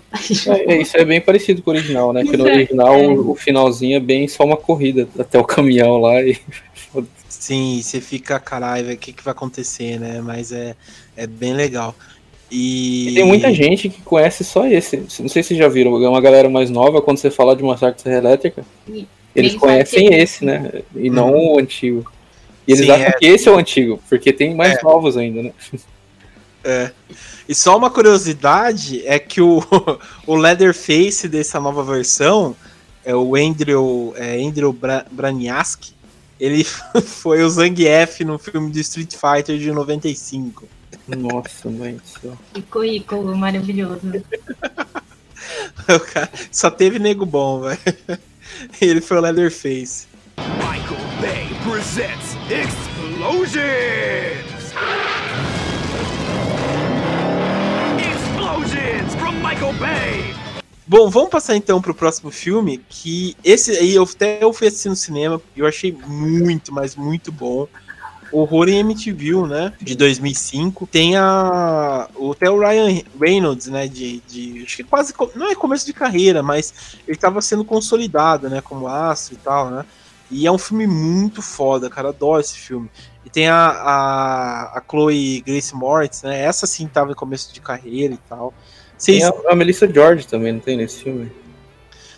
É, 0.48 0.74
é, 0.74 0.82
isso 0.82 0.98
é 0.98 1.06
bem 1.06 1.22
parecido 1.22 1.62
com 1.62 1.72
o 1.72 1.74
original, 1.74 2.12
né? 2.12 2.24
Que 2.24 2.36
no 2.36 2.44
original 2.46 2.94
é. 2.94 3.08
o, 3.08 3.32
o 3.32 3.36
finalzinho 3.36 3.96
é 3.96 4.00
bem 4.00 4.27
só 4.27 4.44
uma 4.44 4.58
corrida 4.58 5.08
até 5.17 5.39
o 5.39 5.44
caminhão 5.44 5.98
lá 5.98 6.22
e 6.22 6.38
Sim, 7.47 7.81
você 7.81 8.01
fica, 8.01 8.37
caralho, 8.41 8.93
o 8.93 8.97
que, 8.97 9.13
que 9.13 9.23
vai 9.23 9.31
acontecer, 9.31 9.97
né? 9.97 10.19
Mas 10.19 10.51
é, 10.51 10.75
é 11.15 11.25
bem 11.25 11.53
legal. 11.53 11.95
E... 12.51 13.07
e... 13.07 13.13
tem 13.13 13.23
muita 13.23 13.53
gente 13.53 13.87
que 13.87 14.01
conhece 14.01 14.43
só 14.43 14.67
esse. 14.67 14.97
Não 14.97 15.29
sei 15.29 15.41
se 15.41 15.43
vocês 15.43 15.57
já 15.57 15.69
viram, 15.69 16.03
é 16.03 16.09
uma 16.09 16.19
galera 16.19 16.49
mais 16.49 16.69
nova, 16.69 17.01
quando 17.01 17.19
você 17.19 17.31
fala 17.31 17.55
de 17.55 17.63
uma 17.63 17.77
Serra 17.77 18.17
Elétrica, 18.17 18.65
e 18.85 19.07
eles 19.33 19.55
conhecem 19.55 20.13
esse, 20.13 20.43
né? 20.43 20.83
E 20.93 21.09
não 21.09 21.33
hum. 21.33 21.53
o 21.53 21.59
antigo. 21.59 22.11
E 22.67 22.73
eles 22.73 22.85
Sim, 22.85 22.91
acham 22.91 23.07
é. 23.07 23.11
que 23.13 23.25
esse 23.25 23.47
é 23.47 23.51
o 23.53 23.57
antigo, 23.57 24.03
porque 24.09 24.33
tem 24.33 24.53
mais 24.53 24.79
é. 24.79 24.83
novos 24.83 25.15
ainda, 25.15 25.43
né? 25.43 25.51
É. 26.65 26.91
E 27.47 27.55
só 27.55 27.77
uma 27.77 27.89
curiosidade 27.89 29.07
é 29.07 29.17
que 29.19 29.39
o, 29.39 29.63
o 30.27 30.35
Leatherface 30.35 31.29
dessa 31.29 31.61
nova 31.61 31.81
versão 31.81 32.53
é 33.05 33.15
o 33.15 33.37
Andrew, 33.37 34.13
é 34.17 34.35
Andrew 34.35 34.73
Bra 34.73 35.05
Braniaski, 35.09 35.95
ele 36.39 36.63
foi 37.03 37.44
o 37.44 37.50
Zangief 37.50 38.24
no 38.24 38.38
filme 38.38 38.72
de 38.72 38.82
Street 38.82 39.15
Fighter 39.15 39.58
de 39.58 39.72
95. 39.72 40.67
Nossa, 41.08 41.67
mãe 41.70 42.00
Que 42.53 42.62
currículo 42.62 43.36
maravilhoso. 43.36 44.01
só 46.51 46.70
teve 46.70 47.00
nego 47.00 47.25
bom, 47.25 47.62
velho. 47.62 47.79
Ele 48.82 49.00
foi 49.01 49.17
o 49.17 49.22
Leatherface. 49.22 50.08
Michael 50.38 51.00
Bay 51.22 51.48
presents 51.63 52.36
Explosions! 52.51 53.58
Explosions 58.00 59.15
from 59.15 59.41
Michael 59.41 59.74
Bay! 59.74 60.46
Bom, 60.89 61.10
vamos 61.10 61.29
passar 61.29 61.58
então 61.58 61.82
pro 61.82 61.94
próximo 61.94 62.32
filme, 62.32 62.77
que 62.88 63.36
esse 63.44 63.72
aí 63.72 63.96
eu 63.96 64.03
até 64.03 64.41
eu 64.41 64.53
fui 64.53 64.67
assistir 64.67 64.88
no 64.88 64.96
cinema, 64.96 65.41
eu 65.53 65.67
achei 65.67 65.91
muito, 65.91 66.73
mas 66.73 66.95
muito 66.95 67.30
bom. 67.30 67.67
Horror 68.32 68.69
em 68.69 68.80
MTV, 68.80 69.47
né? 69.47 69.73
De 69.82 69.95
2005. 69.95 70.88
Tem 70.88 71.17
a. 71.17 72.08
Até 72.32 72.50
o 72.50 72.60
Ryan 72.60 73.02
Reynolds, 73.19 73.67
né? 73.67 73.88
De, 73.88 74.21
de. 74.21 74.63
Acho 74.63 74.78
que 74.78 74.84
quase. 74.86 75.13
Não 75.36 75.50
é 75.50 75.56
começo 75.56 75.86
de 75.86 75.93
carreira, 75.93 76.41
mas 76.41 76.73
ele 77.06 77.17
estava 77.17 77.41
sendo 77.41 77.65
consolidado, 77.65 78.50
né? 78.50 78.62
Como 78.62 78.88
astro 78.88 79.36
e 79.36 79.38
tal, 79.38 79.69
né? 79.69 79.86
E 80.32 80.47
é 80.47 80.52
um 80.52 80.58
filme 80.58 80.88
muito 80.88 81.41
foda, 81.41 81.89
cara. 81.89 82.10
Adoro 82.10 82.41
esse 82.41 82.58
filme. 82.58 82.89
E 83.26 83.30
tem 83.30 83.47
a, 83.47 83.67
a, 83.67 84.78
a 84.78 84.84
Chloe 84.89 85.41
Grace 85.41 85.76
Moritz, 85.76 86.23
né? 86.23 86.41
Essa 86.41 86.65
sim 86.65 86.88
tava 86.88 87.12
em 87.12 87.15
começo 87.15 87.54
de 87.54 87.60
carreira 87.62 88.13
e 88.13 88.19
tal. 88.30 88.54
Tem 89.03 89.23
a, 89.23 89.33
a 89.49 89.55
Melissa 89.55 89.91
George 89.91 90.27
também, 90.27 90.53
não 90.53 90.60
tem 90.60 90.77
nesse 90.77 91.03
filme? 91.03 91.31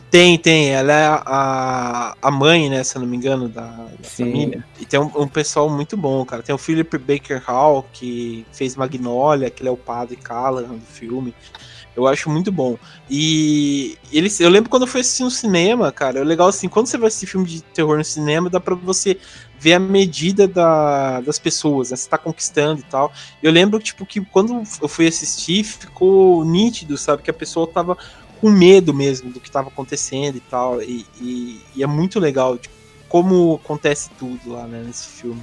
Tem, 0.10 0.38
tem. 0.40 0.70
Ela 0.70 0.94
é 0.94 1.06
a, 1.08 2.16
a 2.22 2.32
mãe, 2.32 2.70
né, 2.70 2.84
se 2.84 2.96
eu 2.96 3.02
não 3.02 3.08
me 3.08 3.16
engano, 3.16 3.48
da, 3.48 3.68
da 3.68 4.10
família. 4.10 4.66
E 4.80 4.86
tem 4.86 5.00
um, 5.00 5.12
um, 5.16 5.28
pessoal 5.28 5.70
muito 5.70 5.96
bom, 5.96 6.26
cara. 6.26 6.42
Tem 6.42 6.54
o 6.54 6.58
Philip 6.58 6.98
Baker 6.98 7.42
Hall, 7.46 7.86
que 7.94 8.46
fez 8.52 8.76
Magnolia, 8.76 9.50
que 9.50 9.62
ele 9.62 9.70
é 9.70 9.72
o 9.72 9.78
padre 9.78 10.16
Callahan 10.16 10.76
do 10.76 10.86
filme. 10.86 11.34
Eu 11.96 12.08
acho 12.08 12.30
muito 12.30 12.52
bom. 12.52 12.78
E 13.10 13.98
eles, 14.12 14.40
eu 14.40 14.50
lembro 14.50 14.70
quando 14.70 14.84
eu 14.84 14.88
fui 14.88 15.02
assistir 15.02 15.24
no 15.24 15.32
cinema, 15.32 15.92
cara, 15.92 16.20
é 16.20 16.24
legal 16.24 16.48
assim, 16.48 16.70
quando 16.70 16.88
você 16.88 16.98
vai 16.98 17.08
assistir 17.08 17.28
filme 17.28 17.46
de 17.46 17.62
terror 17.62 17.98
no 17.98 18.04
cinema, 18.04 18.50
dá 18.50 18.60
pra 18.60 18.74
você 18.74 19.18
ver 19.60 19.74
a 19.74 19.80
medida 19.80 20.48
da, 20.48 21.20
das 21.22 21.38
pessoas, 21.38 21.92
né? 21.92 21.98
Você 21.98 22.10
tá 22.10 22.18
conquistando 22.18 22.80
e 22.80 22.84
tal. 22.84 23.12
Eu 23.44 23.52
lembro, 23.52 23.80
tipo, 23.80 24.06
que 24.06 24.22
quando 24.22 24.64
eu 24.82 24.88
fui 24.88 25.06
assistir, 25.06 25.64
ficou 25.64 26.46
nítido, 26.46 26.98
sabe? 26.98 27.22
Que 27.22 27.30
a 27.30 27.34
pessoa 27.34 27.68
tava 27.68 27.98
com 28.40 28.50
medo 28.50 28.94
mesmo 28.94 29.32
do 29.32 29.40
que 29.40 29.52
tava 29.52 29.68
acontecendo 29.68 30.38
e 30.38 30.40
tal. 30.40 30.82
E, 30.82 31.06
e, 31.20 31.62
e 31.76 31.84
é 31.84 31.88
muito 31.88 32.20
legal, 32.20 32.58
tipo, 32.58 32.74
como 33.10 33.60
acontece 33.64 34.10
tudo 34.18 34.54
lá, 34.54 34.66
né, 34.66 34.84
nesse 34.86 35.08
filme. 35.08 35.42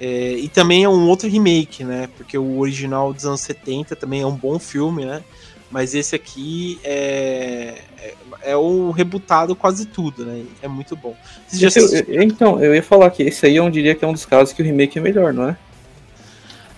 É, 0.00 0.32
e 0.32 0.48
também 0.48 0.82
é 0.82 0.88
um 0.88 1.08
outro 1.08 1.28
remake, 1.28 1.84
né? 1.84 2.08
Porque 2.16 2.36
o 2.36 2.58
original 2.58 3.12
dos 3.12 3.26
anos 3.26 3.42
70 3.42 3.94
também 3.94 4.22
é 4.22 4.26
um 4.26 4.34
bom 4.34 4.58
filme, 4.58 5.04
né? 5.04 5.22
Mas 5.70 5.94
esse 5.94 6.16
aqui 6.16 6.80
é, 6.82 7.78
é, 7.98 8.14
é 8.42 8.56
o 8.56 8.90
rebutado 8.90 9.54
quase 9.54 9.86
tudo, 9.86 10.24
né? 10.24 10.44
É 10.60 10.66
muito 10.66 10.96
bom. 10.96 11.16
eu, 12.08 12.22
então, 12.22 12.62
eu 12.62 12.74
ia 12.74 12.82
falar 12.82 13.10
que 13.10 13.22
esse 13.22 13.46
aí 13.46 13.56
eu 13.56 13.70
diria 13.70 13.94
que 13.94 14.04
é 14.04 14.08
um 14.08 14.12
dos 14.12 14.26
casos 14.26 14.52
que 14.52 14.62
o 14.62 14.64
remake 14.64 14.98
é 14.98 15.02
melhor, 15.02 15.32
não 15.32 15.48
é? 15.48 15.56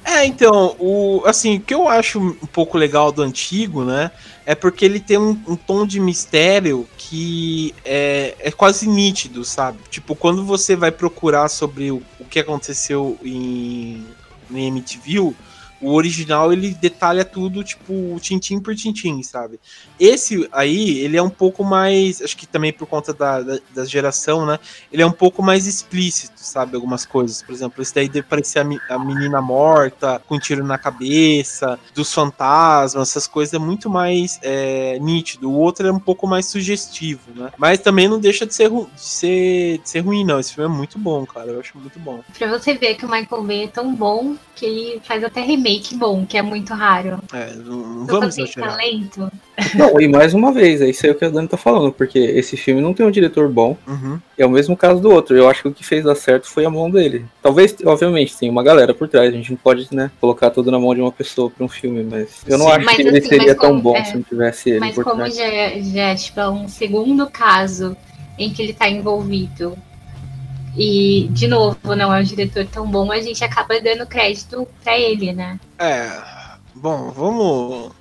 É, 0.05 0.27
então, 0.27 0.75
o, 0.79 1.23
assim, 1.27 1.57
o 1.57 1.61
que 1.61 1.73
eu 1.73 1.89
acho 1.89 2.19
um 2.19 2.47
pouco 2.47 2.77
legal 2.77 3.13
do 3.13 3.23
antigo, 3.23 3.85
né, 3.85 4.11
é 4.45 4.55
porque 4.55 4.85
ele 4.85 4.99
tem 4.99 5.17
um, 5.17 5.41
um 5.47 5.55
tom 5.55 5.87
de 5.87 6.01
mistério 6.01 6.89
que 6.99 7.73
é, 7.85 8.35
é, 8.41 8.51
quase 8.51 8.89
nítido, 8.89 9.45
sabe? 9.45 9.79
Tipo, 9.91 10.17
quando 10.17 10.45
você 10.45 10.75
vai 10.75 10.91
procurar 10.91 11.49
sobre 11.49 11.93
o, 11.93 12.03
o 12.19 12.25
que 12.25 12.41
aconteceu 12.41 13.17
em, 13.25 14.05
em 14.51 14.67
MTV, 14.67 15.35
o 15.83 15.93
original 15.93 16.53
ele 16.53 16.71
detalha 16.71 17.25
tudo, 17.25 17.65
tipo, 17.65 18.17
tintim 18.21 18.61
por 18.61 18.75
tintim, 18.75 19.23
sabe? 19.23 19.59
Esse 19.99 20.49
aí, 20.53 21.01
ele 21.01 21.17
é 21.17 21.23
um 21.23 21.29
pouco 21.29 21.65
mais. 21.65 22.23
Acho 22.23 22.37
que 22.37 22.47
também 22.47 22.73
por 22.73 22.87
conta 22.87 23.13
da, 23.13 23.41
da, 23.41 23.59
da 23.75 23.85
geração, 23.85 24.47
né? 24.47 24.59
Ele 24.93 25.03
é 25.03 25.07
um 25.07 25.13
pouco 25.13 25.43
mais 25.43 25.67
explícito, 25.67 26.35
sabe? 26.37 26.77
Algumas 26.77 27.05
coisas. 27.05 27.43
Por 27.43 27.53
exemplo, 27.53 27.83
esse 27.83 27.95
daí 27.95 28.09
deve 28.09 28.27
parecer 28.27 28.61
a, 28.61 28.95
a 28.95 28.99
menina 28.99 29.43
morta, 29.43 30.23
com 30.27 30.37
um 30.37 30.39
tiro 30.39 30.65
na 30.65 30.79
cabeça, 30.79 31.79
dos 31.95 32.13
fantasmas, 32.15 33.09
essas 33.09 33.27
coisas 33.27 33.53
é 33.53 33.59
muito 33.59 33.91
mais 33.91 34.39
é, 34.43 34.99
nítido. 35.01 35.51
O 35.51 35.55
outro 35.55 35.87
é 35.87 35.93
um 35.93 35.99
pouco 35.99 36.27
mais 36.27 36.47
sugestivo, 36.47 37.33
né? 37.35 37.51
Mas 37.59 37.81
também 37.81 38.09
não 38.09 38.21
deixa 38.21 38.47
de 38.47 38.55
ser, 38.55 38.71
de 38.71 38.87
ser, 38.97 39.79
de 39.79 39.89
ser 39.89 40.01
ruim, 40.01 40.25
não. 40.25 40.39
Esse 40.39 40.55
filme 40.55 40.73
é 40.73 40.77
muito 40.77 40.97
bom, 40.99 41.27
cara. 41.27 41.51
Eu 41.51 41.61
acho 41.61 41.77
muito 41.77 41.99
bom. 41.99 42.23
Pra 42.39 42.47
você 42.47 42.75
ver 42.75 42.95
que 42.95 43.05
o 43.05 43.11
Michael 43.11 43.43
Bay 43.43 43.65
é 43.65 43.69
tão 43.69 43.93
bom 43.93 44.37
que 44.55 44.65
ele 44.65 45.01
faz 45.05 45.25
até 45.25 45.41
remake 45.41 45.72
bom, 45.95 46.25
que 46.27 46.37
é 46.37 46.43
muito 46.43 46.73
raro. 46.75 47.19
É, 47.33 47.53
não, 47.55 48.07
vamos 48.07 48.39
exagerar. 48.39 48.71
talento. 48.71 49.31
Não, 49.75 50.01
e 50.01 50.09
mais 50.09 50.35
uma 50.35 50.53
vez, 50.53 50.81
é 50.81 50.89
isso 50.89 51.07
aí 51.07 51.15
que 51.15 51.25
a 51.25 51.29
Dani 51.29 51.47
tá 51.47 51.57
falando, 51.57 51.93
porque 51.93 52.19
esse 52.19 52.57
filme 52.57 52.81
não 52.81 52.95
tem 52.95 53.05
um 53.05 53.11
diretor 53.11 53.49
bom, 53.49 53.77
uhum. 53.87 54.19
é 54.37 54.47
o 54.47 54.51
mesmo 54.51 54.77
caso 54.77 55.01
do 55.01 55.11
outro. 55.11 55.37
Eu 55.37 55.49
acho 55.49 55.63
que 55.63 55.69
o 55.69 55.73
que 55.73 55.85
fez 55.85 56.05
dar 56.05 56.15
certo 56.15 56.49
foi 56.49 56.65
a 56.65 56.71
mão 56.71 56.91
dele. 56.91 57.25
Talvez, 57.43 57.77
obviamente, 57.85 58.37
tem 58.37 58.49
uma 58.49 58.63
galera 58.63 58.95
por 58.95 59.09
trás, 59.09 59.29
a 59.29 59.37
gente 59.37 59.51
não 59.51 59.59
pode, 59.59 59.87
né, 59.95 60.11
colocar 60.21 60.51
tudo 60.51 60.71
na 60.71 60.79
mão 60.79 60.95
de 60.95 61.01
uma 61.01 61.13
pessoa 61.13 61.51
pra 61.51 61.65
um 61.65 61.69
filme, 61.69 62.03
mas 62.03 62.43
eu 62.47 62.59
não 62.59 62.67
Sim. 62.67 62.73
acho 62.73 62.87
mas, 62.87 62.97
que 62.97 63.03
assim, 63.03 63.11
ele 63.11 63.27
seria 63.27 63.55
tão 63.55 63.81
bom 63.81 63.97
é, 63.97 64.05
se 64.05 64.15
não 64.15 64.23
tivesse 64.23 64.71
ele 64.71 64.81
Mas 64.81 64.95
como 64.95 65.17
trás. 65.17 65.37
já, 65.37 65.45
é, 65.45 65.83
já 65.83 66.03
é, 66.09 66.15
tipo, 66.15 66.41
um 66.41 66.69
segundo 66.69 67.29
caso 67.31 67.97
em 68.39 68.51
que 68.51 68.63
ele 68.63 68.73
tá 68.73 68.89
envolvido 68.89 69.77
e, 70.77 71.29
de 71.31 71.47
novo, 71.47 71.95
não 71.95 72.15
é 72.15 72.21
um 72.21 72.25
diretor 72.25 72.67
tão 72.67 72.87
bom, 72.87 73.11
a 73.13 73.21
gente 73.21 73.45
acaba 73.45 73.81
dando 73.81 74.07
crédito 74.07 74.67
para 74.83 74.99
ele, 74.99 75.33
né? 75.33 75.59
É. 75.79 76.11
Bom, 76.75 77.11
vamos. 77.11 77.93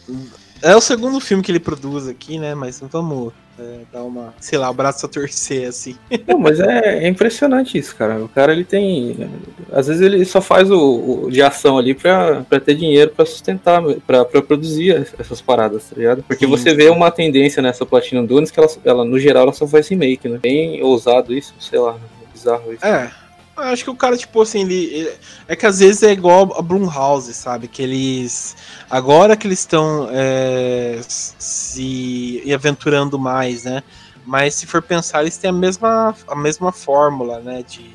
É 0.61 0.75
o 0.75 0.81
segundo 0.81 1.19
filme 1.19 1.43
que 1.43 1.51
ele 1.51 1.59
produz 1.59 2.07
aqui, 2.07 2.39
né? 2.39 2.55
Mas 2.55 2.81
vamos 2.91 3.33
é, 3.59 3.81
dar 3.91 4.03
uma, 4.03 4.33
sei 4.39 4.57
lá, 4.57 4.69
o 4.69 4.73
braço 4.73 5.05
a 5.05 5.09
torcer, 5.09 5.67
assim. 5.67 5.95
Não, 6.27 6.39
mas 6.39 6.59
é, 6.59 7.03
é 7.03 7.07
impressionante 7.07 7.77
isso, 7.77 7.95
cara. 7.95 8.23
O 8.23 8.29
cara, 8.29 8.53
ele 8.53 8.63
tem. 8.63 9.29
Às 9.71 9.87
vezes 9.87 10.01
ele 10.01 10.23
só 10.23 10.41
faz 10.41 10.71
o, 10.71 11.25
o 11.25 11.31
de 11.31 11.41
ação 11.41 11.77
ali 11.77 11.93
pra, 11.93 12.41
pra 12.41 12.59
ter 12.59 12.75
dinheiro 12.75 13.11
pra 13.15 13.25
sustentar, 13.25 13.81
pra, 14.07 14.23
pra 14.23 14.41
produzir 14.41 15.05
essas 15.19 15.41
paradas, 15.41 15.89
tá 15.89 15.95
ligado? 15.95 16.23
Porque 16.23 16.45
Sim, 16.45 16.51
você 16.51 16.73
vê 16.73 16.89
uma 16.89 17.11
tendência 17.11 17.61
nessa 17.61 17.85
Platinum 17.85 18.25
Dunes 18.25 18.49
que 18.49 18.59
ela, 18.59 18.69
ela, 18.85 19.05
no 19.05 19.19
geral, 19.19 19.43
ela 19.43 19.53
só 19.53 19.67
faz 19.67 19.87
remake, 19.87 20.29
né? 20.29 20.39
Bem 20.41 20.81
ousado 20.81 21.33
isso, 21.33 21.53
sei 21.59 21.79
lá, 21.79 21.97
bizarro 22.41 22.73
isso. 22.73 22.85
É. 22.85 23.11
Acho 23.55 23.83
que 23.83 23.89
o 23.89 23.95
cara, 23.95 24.17
tipo 24.17 24.41
assim, 24.41 24.61
ele, 24.61 25.13
É 25.47 25.55
que 25.55 25.65
às 25.65 25.79
vezes 25.79 26.01
é 26.03 26.11
igual 26.11 26.57
a 26.57 26.61
Blumhouse, 26.61 27.33
sabe? 27.33 27.67
Que 27.67 27.83
eles. 27.83 28.55
Agora 28.89 29.35
que 29.35 29.45
eles 29.45 29.59
estão 29.59 30.07
é, 30.11 30.99
se 31.07 32.43
aventurando 32.53 33.19
mais, 33.19 33.63
né? 33.63 33.83
Mas 34.25 34.55
se 34.55 34.65
for 34.65 34.81
pensar, 34.81 35.21
eles 35.21 35.37
têm 35.37 35.49
a 35.49 35.53
mesma, 35.53 36.15
a 36.27 36.35
mesma 36.35 36.71
fórmula, 36.71 37.39
né? 37.39 37.63
De, 37.67 37.93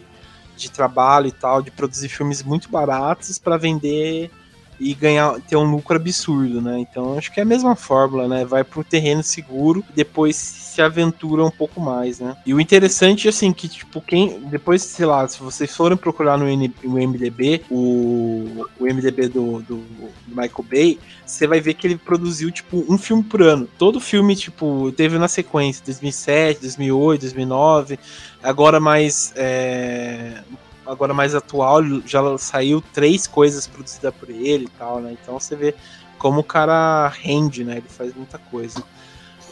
de 0.56 0.70
trabalho 0.70 1.26
e 1.28 1.32
tal, 1.32 1.62
de 1.62 1.70
produzir 1.70 2.09
filmes 2.09 2.42
muito 2.42 2.68
baratos 2.68 3.38
para 3.38 3.56
vender 3.56 4.30
e 4.78 4.94
ganhar 4.94 5.40
ter 5.40 5.56
um 5.56 5.70
lucro 5.70 5.96
absurdo, 5.96 6.61
né? 6.61 6.78
Então 6.78 7.16
acho 7.16 7.32
que 7.32 7.40
é 7.40 7.42
a 7.42 7.46
mesma 7.46 7.74
fórmula, 7.74 8.28
né? 8.28 8.44
Vai 8.44 8.64
um 8.76 8.82
terreno 8.82 9.22
seguro, 9.22 9.82
depois 9.94 10.37
se 10.76 10.82
aventura 10.82 11.42
um 11.42 11.50
pouco 11.50 11.80
mais, 11.80 12.20
né? 12.20 12.36
E 12.44 12.52
o 12.52 12.60
interessante 12.60 13.28
assim 13.28 13.50
que 13.52 13.66
tipo 13.66 14.00
quem 14.00 14.40
depois 14.40 14.82
sei 14.82 15.06
lá, 15.06 15.26
se 15.26 15.40
vocês 15.40 15.74
forem 15.74 15.96
procurar 15.96 16.36
no, 16.36 16.46
N- 16.46 16.72
MDB 16.84 17.62
o, 17.70 18.66
o 18.78 18.84
MDB 18.84 19.28
do, 19.28 19.62
do 19.62 19.82
Michael 20.28 20.64
Bay, 20.70 20.98
você 21.24 21.46
vai 21.46 21.60
ver 21.60 21.74
que 21.74 21.86
ele 21.86 21.96
produziu 21.96 22.50
tipo 22.52 22.84
um 22.88 22.98
filme 22.98 23.22
por 23.22 23.40
ano. 23.40 23.66
Todo 23.78 23.98
filme 24.00 24.36
tipo 24.36 24.92
teve 24.92 25.18
na 25.18 25.28
sequência 25.28 25.82
2007, 25.84 26.60
2008, 26.60 27.20
2009, 27.22 27.98
agora 28.42 28.78
mais 28.78 29.32
é, 29.34 30.42
agora 30.84 31.14
mais 31.14 31.34
atual, 31.34 31.82
já 32.04 32.20
saiu 32.36 32.82
três 32.92 33.26
coisas 33.26 33.66
produzidas 33.66 34.14
por 34.14 34.28
ele 34.28 34.66
e 34.66 34.78
tal, 34.78 35.00
né? 35.00 35.16
Então 35.20 35.40
você 35.40 35.56
vê 35.56 35.74
como 36.18 36.40
o 36.40 36.44
cara 36.44 37.08
rende, 37.08 37.64
né? 37.64 37.78
Ele 37.78 37.88
faz 37.88 38.14
muita 38.14 38.36
coisa. 38.38 38.82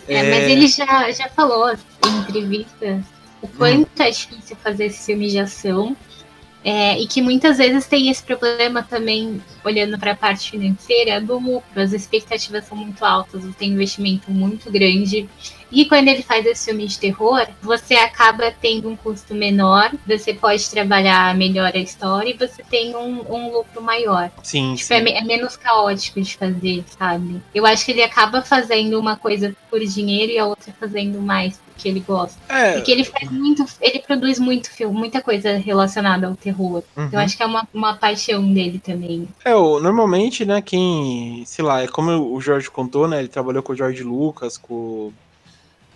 É, 0.08 0.22
mas 0.30 0.50
ele 0.50 0.66
já, 0.66 1.10
já 1.10 1.28
falou 1.28 1.72
em 1.72 2.18
entrevistas 2.20 3.02
o 3.40 3.48
quanto 3.48 4.00
é 4.00 4.10
difícil 4.10 4.56
fazer 4.56 4.86
esse 4.86 5.06
filme 5.06 5.28
de 5.28 5.38
ação. 5.38 5.96
é, 6.64 6.98
e 6.98 7.06
que 7.06 7.20
muitas 7.20 7.58
vezes 7.58 7.86
tem 7.86 8.08
esse 8.08 8.22
problema 8.22 8.82
também, 8.82 9.42
olhando 9.62 9.98
para 9.98 10.12
a 10.12 10.16
parte 10.16 10.50
financeira, 10.50 11.20
do 11.20 11.38
lucro. 11.38 11.80
As 11.80 11.92
expectativas 11.92 12.64
são 12.64 12.76
muito 12.76 13.04
altas, 13.04 13.44
tem 13.56 13.70
um 13.70 13.74
investimento 13.74 14.30
muito 14.30 14.72
grande. 14.72 15.28
E 15.74 15.84
quando 15.86 16.08
ele 16.08 16.22
faz 16.22 16.46
esse 16.46 16.66
filme 16.66 16.86
de 16.86 16.98
terror, 16.98 17.46
você 17.60 17.94
acaba 17.94 18.50
tendo 18.62 18.88
um 18.88 18.96
custo 18.96 19.34
menor, 19.34 19.90
você 20.06 20.32
pode 20.32 20.68
trabalhar 20.70 21.34
melhor 21.34 21.72
a 21.74 21.78
história 21.78 22.30
e 22.30 22.36
você 22.38 22.62
tem 22.62 22.94
um, 22.94 23.24
um 23.28 23.52
lucro 23.52 23.82
maior. 23.82 24.30
Sim, 24.42 24.74
Tipo, 24.74 24.92
é, 24.94 24.98
sim. 24.98 25.04
me- 25.04 25.12
é 25.12 25.24
menos 25.24 25.56
caótico 25.56 26.20
de 26.20 26.36
fazer, 26.36 26.84
sabe? 26.98 27.42
Eu 27.54 27.66
acho 27.66 27.84
que 27.84 27.90
ele 27.90 28.02
acaba 28.02 28.40
fazendo 28.42 28.98
uma 29.00 29.16
coisa 29.16 29.54
por 29.68 29.80
dinheiro 29.80 30.32
e 30.32 30.38
a 30.38 30.46
outra 30.46 30.72
fazendo 30.78 31.20
mais 31.20 31.58
porque 31.74 31.88
ele 31.88 31.98
gosta. 32.06 32.38
É, 32.48 32.74
Porque 32.74 32.92
ele 32.92 33.02
faz 33.02 33.28
muito, 33.32 33.64
ele 33.80 33.98
produz 33.98 34.38
muito 34.38 34.70
filme, 34.70 34.96
muita 34.96 35.20
coisa 35.20 35.56
relacionada 35.56 36.28
ao 36.28 36.36
terror. 36.36 36.84
uhum. 36.96 37.08
Eu 37.12 37.18
acho 37.18 37.36
que 37.36 37.42
é 37.42 37.46
uma, 37.46 37.66
uma 37.74 37.94
paixão 37.96 38.52
dele 38.54 38.78
também. 38.78 39.26
É, 39.44 39.56
o- 39.56 39.80
normalmente, 39.80 40.44
né, 40.44 40.62
quem, 40.62 41.42
sei 41.44 41.64
lá, 41.64 41.82
é 41.82 41.88
como 41.88 42.32
o 42.32 42.40
Jorge 42.40 42.70
contou, 42.70 43.08
né, 43.08 43.18
ele 43.18 43.26
trabalhou 43.28 43.60
com 43.60 43.72
o 43.72 43.76
George 43.76 44.04
Lucas, 44.04 44.56
com... 44.56 45.12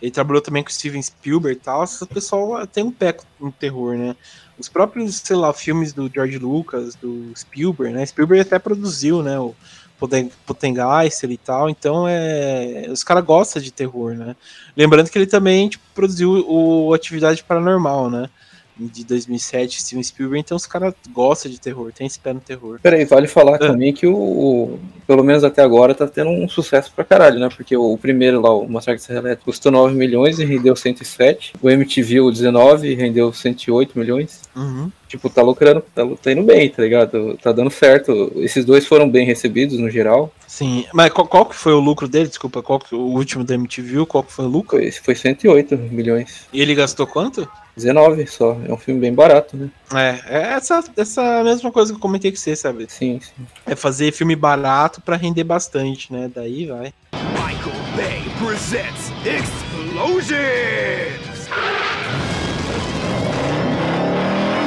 Ele 0.00 0.10
trabalhou 0.10 0.40
também 0.40 0.62
com 0.62 0.70
o 0.70 0.72
Steven 0.72 1.02
Spielberg 1.02 1.58
e 1.58 1.62
tal, 1.62 1.84
esse 1.84 2.06
pessoal 2.06 2.66
tem 2.66 2.84
um 2.84 2.92
pé 2.92 3.16
no 3.40 3.50
terror, 3.50 3.96
né. 3.96 4.14
Os 4.58 4.68
próprios, 4.68 5.16
sei 5.16 5.36
lá, 5.36 5.52
filmes 5.52 5.92
do 5.92 6.10
George 6.12 6.38
Lucas, 6.38 6.94
do 6.96 7.32
Spielberg, 7.36 7.94
né, 7.94 8.04
Spielberg 8.06 8.42
até 8.42 8.58
produziu, 8.58 9.22
né, 9.22 9.38
o 9.38 9.54
Poten- 9.98 10.30
Potengeister 10.46 11.30
e 11.30 11.36
tal, 11.36 11.68
então 11.68 12.06
é... 12.08 12.86
Os 12.88 13.02
caras 13.02 13.24
gostam 13.24 13.60
de 13.60 13.72
terror, 13.72 14.14
né. 14.14 14.36
Lembrando 14.76 15.10
que 15.10 15.18
ele 15.18 15.26
também, 15.26 15.68
tipo, 15.68 15.84
produziu 15.94 16.44
o 16.48 16.94
Atividade 16.94 17.42
Paranormal, 17.42 18.10
né, 18.10 18.30
de 18.78 19.04
2007, 19.04 19.80
Steven 19.82 20.02
Spielberg, 20.02 20.40
então 20.40 20.56
os 20.56 20.66
caras 20.66 20.94
gostam 21.12 21.50
de 21.50 21.60
terror, 21.60 21.90
tem 21.92 22.06
esse 22.06 22.18
pé 22.18 22.32
no 22.32 22.40
terror. 22.40 22.78
Peraí, 22.82 23.04
vale 23.04 23.26
falar 23.26 23.56
Ah. 23.56 23.58
também 23.58 23.92
que 23.92 24.06
o, 24.06 24.14
o- 24.14 24.78
pelo 25.06 25.24
menos 25.24 25.42
até 25.42 25.62
agora, 25.62 25.94
tá 25.94 26.06
tendo 26.06 26.30
um 26.30 26.48
sucesso 26.48 26.92
pra 26.94 27.04
caralho, 27.04 27.40
né? 27.40 27.48
Porque 27.54 27.76
o, 27.76 27.92
o 27.92 27.98
primeiro 27.98 28.40
lá, 28.40 28.52
o 28.54 28.68
Massacre 28.68 29.00
da 29.00 29.06
Serra 29.06 29.18
Elétrica, 29.20 29.44
custou 29.44 29.72
9 29.72 29.94
milhões 29.94 30.38
e 30.38 30.44
rendeu 30.44 30.76
107. 30.76 31.54
O 31.62 31.68
MTV, 31.70 32.20
o 32.20 32.30
19, 32.30 32.88
e 32.88 32.94
rendeu 32.94 33.32
108 33.32 33.98
milhões. 33.98 34.42
Uhum. 34.54 34.90
Tipo, 35.08 35.30
tá 35.30 35.40
lucrando, 35.40 35.82
tá, 35.94 36.06
tá 36.22 36.32
indo 36.32 36.42
bem, 36.42 36.68
tá 36.68 36.82
ligado? 36.82 37.38
Tá 37.42 37.50
dando 37.50 37.70
certo. 37.70 38.30
Esses 38.36 38.64
dois 38.66 38.86
foram 38.86 39.08
bem 39.08 39.24
recebidos 39.24 39.78
no 39.78 39.88
geral. 39.90 40.30
Sim, 40.46 40.84
mas 40.92 41.10
qual, 41.10 41.26
qual 41.26 41.46
que 41.46 41.54
foi 41.56 41.72
o 41.72 41.80
lucro 41.80 42.06
dele? 42.06 42.28
Desculpa, 42.28 42.62
qual 42.62 42.78
que, 42.78 42.94
o 42.94 42.98
último 43.00 43.42
da 43.42 43.54
MTV, 43.54 44.04
qual 44.06 44.22
que 44.22 44.32
foi 44.32 44.44
o 44.44 44.48
lucro? 44.48 44.78
Foi, 44.78 44.90
foi 44.92 45.14
108 45.14 45.76
milhões. 45.76 46.46
E 46.52 46.60
ele 46.60 46.74
gastou 46.74 47.06
quanto? 47.06 47.48
19 47.78 48.26
só. 48.26 48.56
É 48.68 48.72
um 48.72 48.76
filme 48.76 49.00
bem 49.00 49.14
barato, 49.14 49.56
né? 49.56 49.70
É, 49.94 50.20
é 50.26 50.42
essa, 50.52 50.84
essa 50.96 51.42
mesma 51.42 51.72
coisa 51.72 51.92
que 51.92 51.96
eu 51.96 52.00
comentei 52.00 52.30
com 52.30 52.36
você, 52.36 52.54
sabe? 52.54 52.86
Sim, 52.88 53.20
sim. 53.20 53.46
É 53.66 53.74
fazer 53.74 54.12
filme 54.12 54.36
barato 54.36 55.00
pra 55.00 55.16
render 55.16 55.44
bastante, 55.44 56.12
né? 56.12 56.30
Daí 56.34 56.66
vai. 56.66 56.92
Michael 57.12 57.76
Bay 57.96 58.22
presents 58.38 59.10
Explosions! 59.24 60.38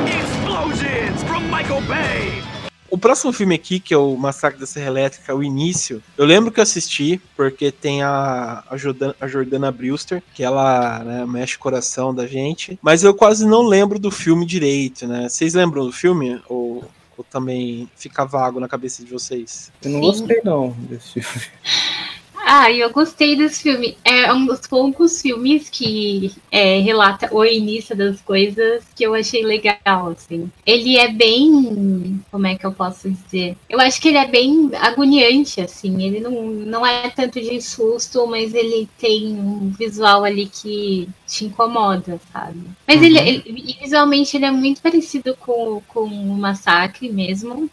Explosions 0.07 1.23
from 1.23 1.49
Michael 1.49 1.81
Bay! 1.81 2.50
O 2.91 2.97
próximo 2.97 3.31
filme 3.31 3.55
aqui, 3.55 3.79
que 3.79 3.93
é 3.93 3.97
o 3.97 4.17
Massacre 4.17 4.59
da 4.59 4.65
Serra 4.65 4.87
Elétrica, 4.87 5.33
o 5.33 5.41
início, 5.41 6.03
eu 6.17 6.25
lembro 6.25 6.51
que 6.51 6.59
eu 6.59 6.63
assisti, 6.63 7.21
porque 7.37 7.71
tem 7.71 8.03
a, 8.03 8.65
a, 8.69 8.75
Jordana, 8.75 9.15
a 9.21 9.27
Jordana 9.29 9.71
Brewster, 9.71 10.21
que 10.33 10.43
ela 10.43 10.99
né, 10.99 11.25
mexe 11.25 11.55
o 11.55 11.59
coração 11.59 12.13
da 12.13 12.27
gente, 12.27 12.77
mas 12.81 13.01
eu 13.01 13.13
quase 13.13 13.47
não 13.47 13.61
lembro 13.61 13.97
do 13.97 14.11
filme 14.11 14.45
direito, 14.45 15.07
né? 15.07 15.29
Vocês 15.29 15.53
lembram 15.53 15.85
do 15.85 15.93
filme? 15.93 16.41
Ou, 16.49 16.83
ou 17.17 17.23
também 17.23 17.89
fica 17.95 18.25
vago 18.25 18.59
na 18.59 18.67
cabeça 18.67 19.05
de 19.05 19.09
vocês? 19.09 19.71
Eu 19.81 19.91
não 19.91 20.01
Sim. 20.01 20.07
gostei, 20.07 20.41
não, 20.43 20.71
desse 20.89 21.21
filme. 21.21 21.47
Ah, 22.43 22.71
eu 22.71 22.89
gostei 22.89 23.35
desse 23.35 23.61
filme. 23.61 23.97
É 24.03 24.33
um 24.33 24.45
dos 24.45 24.61
poucos 24.67 25.21
filmes 25.21 25.69
que 25.69 26.33
é, 26.51 26.79
relata 26.79 27.29
o 27.33 27.45
início 27.45 27.95
das 27.95 28.19
coisas 28.21 28.83
que 28.95 29.03
eu 29.03 29.13
achei 29.13 29.43
legal, 29.43 30.09
assim. 30.09 30.51
Ele 30.65 30.97
é 30.97 31.07
bem. 31.07 32.19
Como 32.31 32.47
é 32.47 32.55
que 32.57 32.65
eu 32.65 32.73
posso 32.73 33.09
dizer? 33.11 33.55
Eu 33.69 33.79
acho 33.79 34.01
que 34.01 34.07
ele 34.07 34.17
é 34.17 34.27
bem 34.27 34.71
agoniante, 34.73 35.61
assim. 35.61 36.01
Ele 36.03 36.19
não, 36.19 36.31
não 36.45 36.85
é 36.85 37.09
tanto 37.11 37.39
de 37.39 37.61
susto, 37.61 38.25
mas 38.27 38.53
ele 38.55 38.89
tem 38.97 39.27
um 39.39 39.69
visual 39.69 40.25
ali 40.25 40.47
que 40.47 41.07
te 41.27 41.45
incomoda, 41.45 42.19
sabe? 42.33 42.59
Mas 42.87 42.97
Uhum. 42.97 43.05
ele, 43.05 43.19
ele- 43.19 43.77
visualmente 43.79 44.35
ele 44.35 44.45
é 44.45 44.51
muito 44.51 44.81
parecido 44.81 45.35
com, 45.39 45.81
com 45.87 46.01
o 46.05 46.35
Massacre 46.37 47.09
mesmo. 47.11 47.69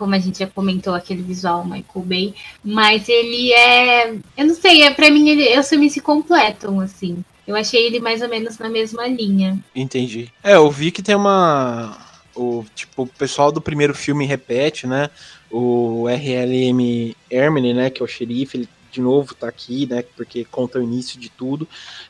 Como 0.00 0.14
a 0.14 0.18
gente 0.18 0.38
já 0.38 0.46
comentou, 0.46 0.94
aquele 0.94 1.20
visual 1.20 1.62
Michael 1.62 2.06
Bay. 2.06 2.34
Mas 2.64 3.06
ele 3.06 3.52
é. 3.52 4.14
Eu 4.34 4.46
não 4.46 4.54
sei, 4.54 4.82
é, 4.82 4.90
pra 4.90 5.10
mim 5.10 5.28
ele, 5.28 5.58
os 5.58 5.68
filmes 5.68 5.92
se 5.92 6.00
completam, 6.00 6.80
assim. 6.80 7.22
Eu 7.46 7.54
achei 7.54 7.84
ele 7.84 8.00
mais 8.00 8.22
ou 8.22 8.28
menos 8.30 8.56
na 8.56 8.70
mesma 8.70 9.06
linha. 9.06 9.62
Entendi. 9.76 10.32
É, 10.42 10.54
eu 10.54 10.70
vi 10.70 10.90
que 10.90 11.02
tem 11.02 11.14
uma. 11.14 11.98
O, 12.34 12.64
tipo, 12.74 13.02
o 13.02 13.06
pessoal 13.06 13.52
do 13.52 13.60
primeiro 13.60 13.94
filme 13.94 14.24
repete, 14.24 14.86
né? 14.86 15.10
O 15.50 16.06
RLM 16.08 17.14
Hermine, 17.30 17.74
né? 17.74 17.90
Que 17.90 18.00
é 18.00 18.04
o 18.04 18.08
xerife, 18.08 18.56
ele 18.56 18.68
de 18.90 19.02
novo 19.02 19.34
tá 19.34 19.48
aqui, 19.48 19.86
né? 19.86 20.02
Porque 20.16 20.46
conta 20.46 20.78
o 20.78 20.82
início 20.82 21.20
de 21.20 21.28
tudo. 21.28 21.68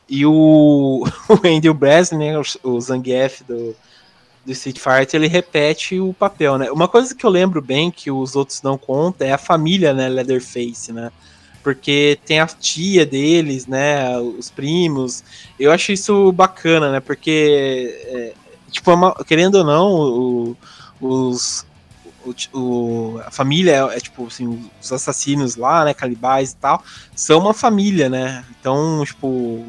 E 0.08 0.24
o, 0.24 1.04
o 1.28 1.46
Andrew 1.48 1.74
Brasney, 1.74 2.30
né? 2.30 2.38
O, 2.38 2.70
o 2.70 2.80
Zangief 2.80 3.42
do, 3.42 3.74
do 4.44 4.52
Street 4.52 4.78
Fighter, 4.78 5.20
ele 5.20 5.28
repete 5.28 6.00
o 6.00 6.12
papel, 6.14 6.56
né? 6.58 6.70
Uma 6.70 6.88
coisa 6.88 7.14
que 7.14 7.24
eu 7.24 7.30
lembro 7.30 7.60
bem, 7.60 7.90
que 7.90 8.10
os 8.10 8.34
outros 8.34 8.62
não 8.62 8.78
contam, 8.78 9.26
é 9.26 9.32
a 9.32 9.38
família, 9.38 9.92
né? 9.92 10.08
Leatherface, 10.08 10.92
né? 10.92 11.10
Porque 11.62 12.18
tem 12.24 12.40
a 12.40 12.46
tia 12.46 13.04
deles, 13.04 13.66
né? 13.66 14.18
Os 14.18 14.50
primos. 14.50 15.22
Eu 15.58 15.70
acho 15.70 15.92
isso 15.92 16.32
bacana, 16.32 16.90
né? 16.90 17.00
Porque, 17.00 17.94
é, 18.06 18.32
tipo, 18.70 18.90
é 18.90 19.24
querendo 19.24 19.56
ou 19.56 19.64
não, 19.64 19.90
o- 19.92 20.56
os, 21.00 21.66
o, 22.52 23.20
a 23.24 23.30
família 23.30 23.72
é, 23.92 23.96
é, 23.96 24.00
tipo 24.00 24.26
assim, 24.26 24.70
os 24.80 24.92
assassinos 24.92 25.56
lá, 25.56 25.84
né, 25.84 25.94
canibais 25.94 26.52
e 26.52 26.56
tal, 26.56 26.82
são 27.20 27.38
uma 27.40 27.52
família, 27.52 28.08
né? 28.08 28.42
Então, 28.58 29.02
tipo, 29.04 29.62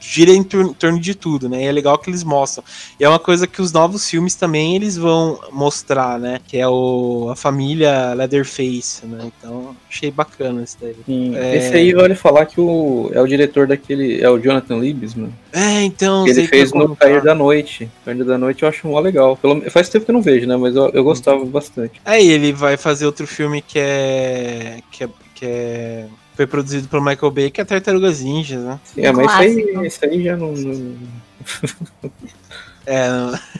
gira 0.00 0.32
em 0.32 0.42
tor- 0.42 0.66
em 0.66 0.72
torno 0.72 0.98
de 1.00 1.14
tudo, 1.14 1.48
né? 1.48 1.62
E 1.62 1.66
é 1.66 1.70
legal 1.70 1.96
que 1.98 2.10
eles 2.10 2.24
mostram. 2.24 2.64
E 2.98 3.04
é 3.04 3.08
uma 3.08 3.18
coisa 3.20 3.46
que 3.46 3.62
os 3.62 3.70
novos 3.70 4.10
filmes 4.10 4.34
também 4.34 4.74
eles 4.74 4.96
vão 4.96 5.38
mostrar, 5.52 6.18
né? 6.18 6.40
Que 6.48 6.58
é 6.58 6.66
o, 6.66 7.28
a 7.30 7.36
família 7.36 8.12
Leatherface, 8.14 9.06
né? 9.06 9.30
Então, 9.38 9.76
achei 9.88 10.10
bacana 10.10 10.64
isso 10.64 10.76
daí. 10.80 10.96
Sim. 11.06 11.36
É. 11.36 11.56
Esse 11.56 11.74
aí 11.74 11.92
vale 11.94 12.16
falar 12.16 12.44
que 12.44 12.60
o, 12.60 13.08
é 13.12 13.20
o 13.20 13.26
diretor 13.26 13.68
daquele. 13.68 14.20
É 14.20 14.28
o 14.28 14.38
Jonathan 14.40 14.78
Liebesman. 14.78 15.32
É, 15.52 15.82
então, 15.82 16.24
Que 16.24 16.30
ele 16.30 16.48
fez 16.48 16.72
no. 16.72 16.96
Cair 16.96 17.22
da 17.22 17.36
Noite. 17.36 17.88
Cair 18.04 18.24
da 18.24 18.36
Noite 18.36 18.64
eu 18.64 18.68
acho 18.68 18.88
mó 18.88 18.98
legal. 18.98 19.36
Pelo, 19.36 19.70
faz 19.70 19.88
tempo 19.88 20.04
que 20.06 20.10
eu 20.10 20.14
não 20.14 20.22
vejo, 20.22 20.44
né? 20.48 20.56
Mas 20.56 20.74
eu, 20.74 20.88
eu 20.90 21.04
gostava 21.04 21.44
bastante. 21.44 22.00
É, 22.04 22.20
e 22.20 22.32
ele 22.32 22.52
vai 22.52 22.76
fazer 22.76 23.06
outro 23.06 23.28
filme 23.28 23.62
que 23.62 23.78
é. 23.78 24.80
que 24.90 25.04
é. 25.04 25.08
Que 25.36 25.44
é 25.46 26.06
foi 26.36 26.46
produzido 26.46 26.86
pelo 26.86 27.02
Michael 27.02 27.32
Bay, 27.32 27.50
que 27.50 27.60
é 27.60 27.64
Tartarugas 27.64 28.20
Ninjas, 28.20 28.62
né? 28.62 28.78
Sim, 28.84 29.00
é, 29.00 29.10
mas 29.12 29.26
isso 29.26 29.38
aí, 29.40 29.86
isso 29.86 30.04
aí 30.04 30.22
já 30.22 30.36
não. 30.36 30.52
não- 30.52 30.96
É, 32.86 33.08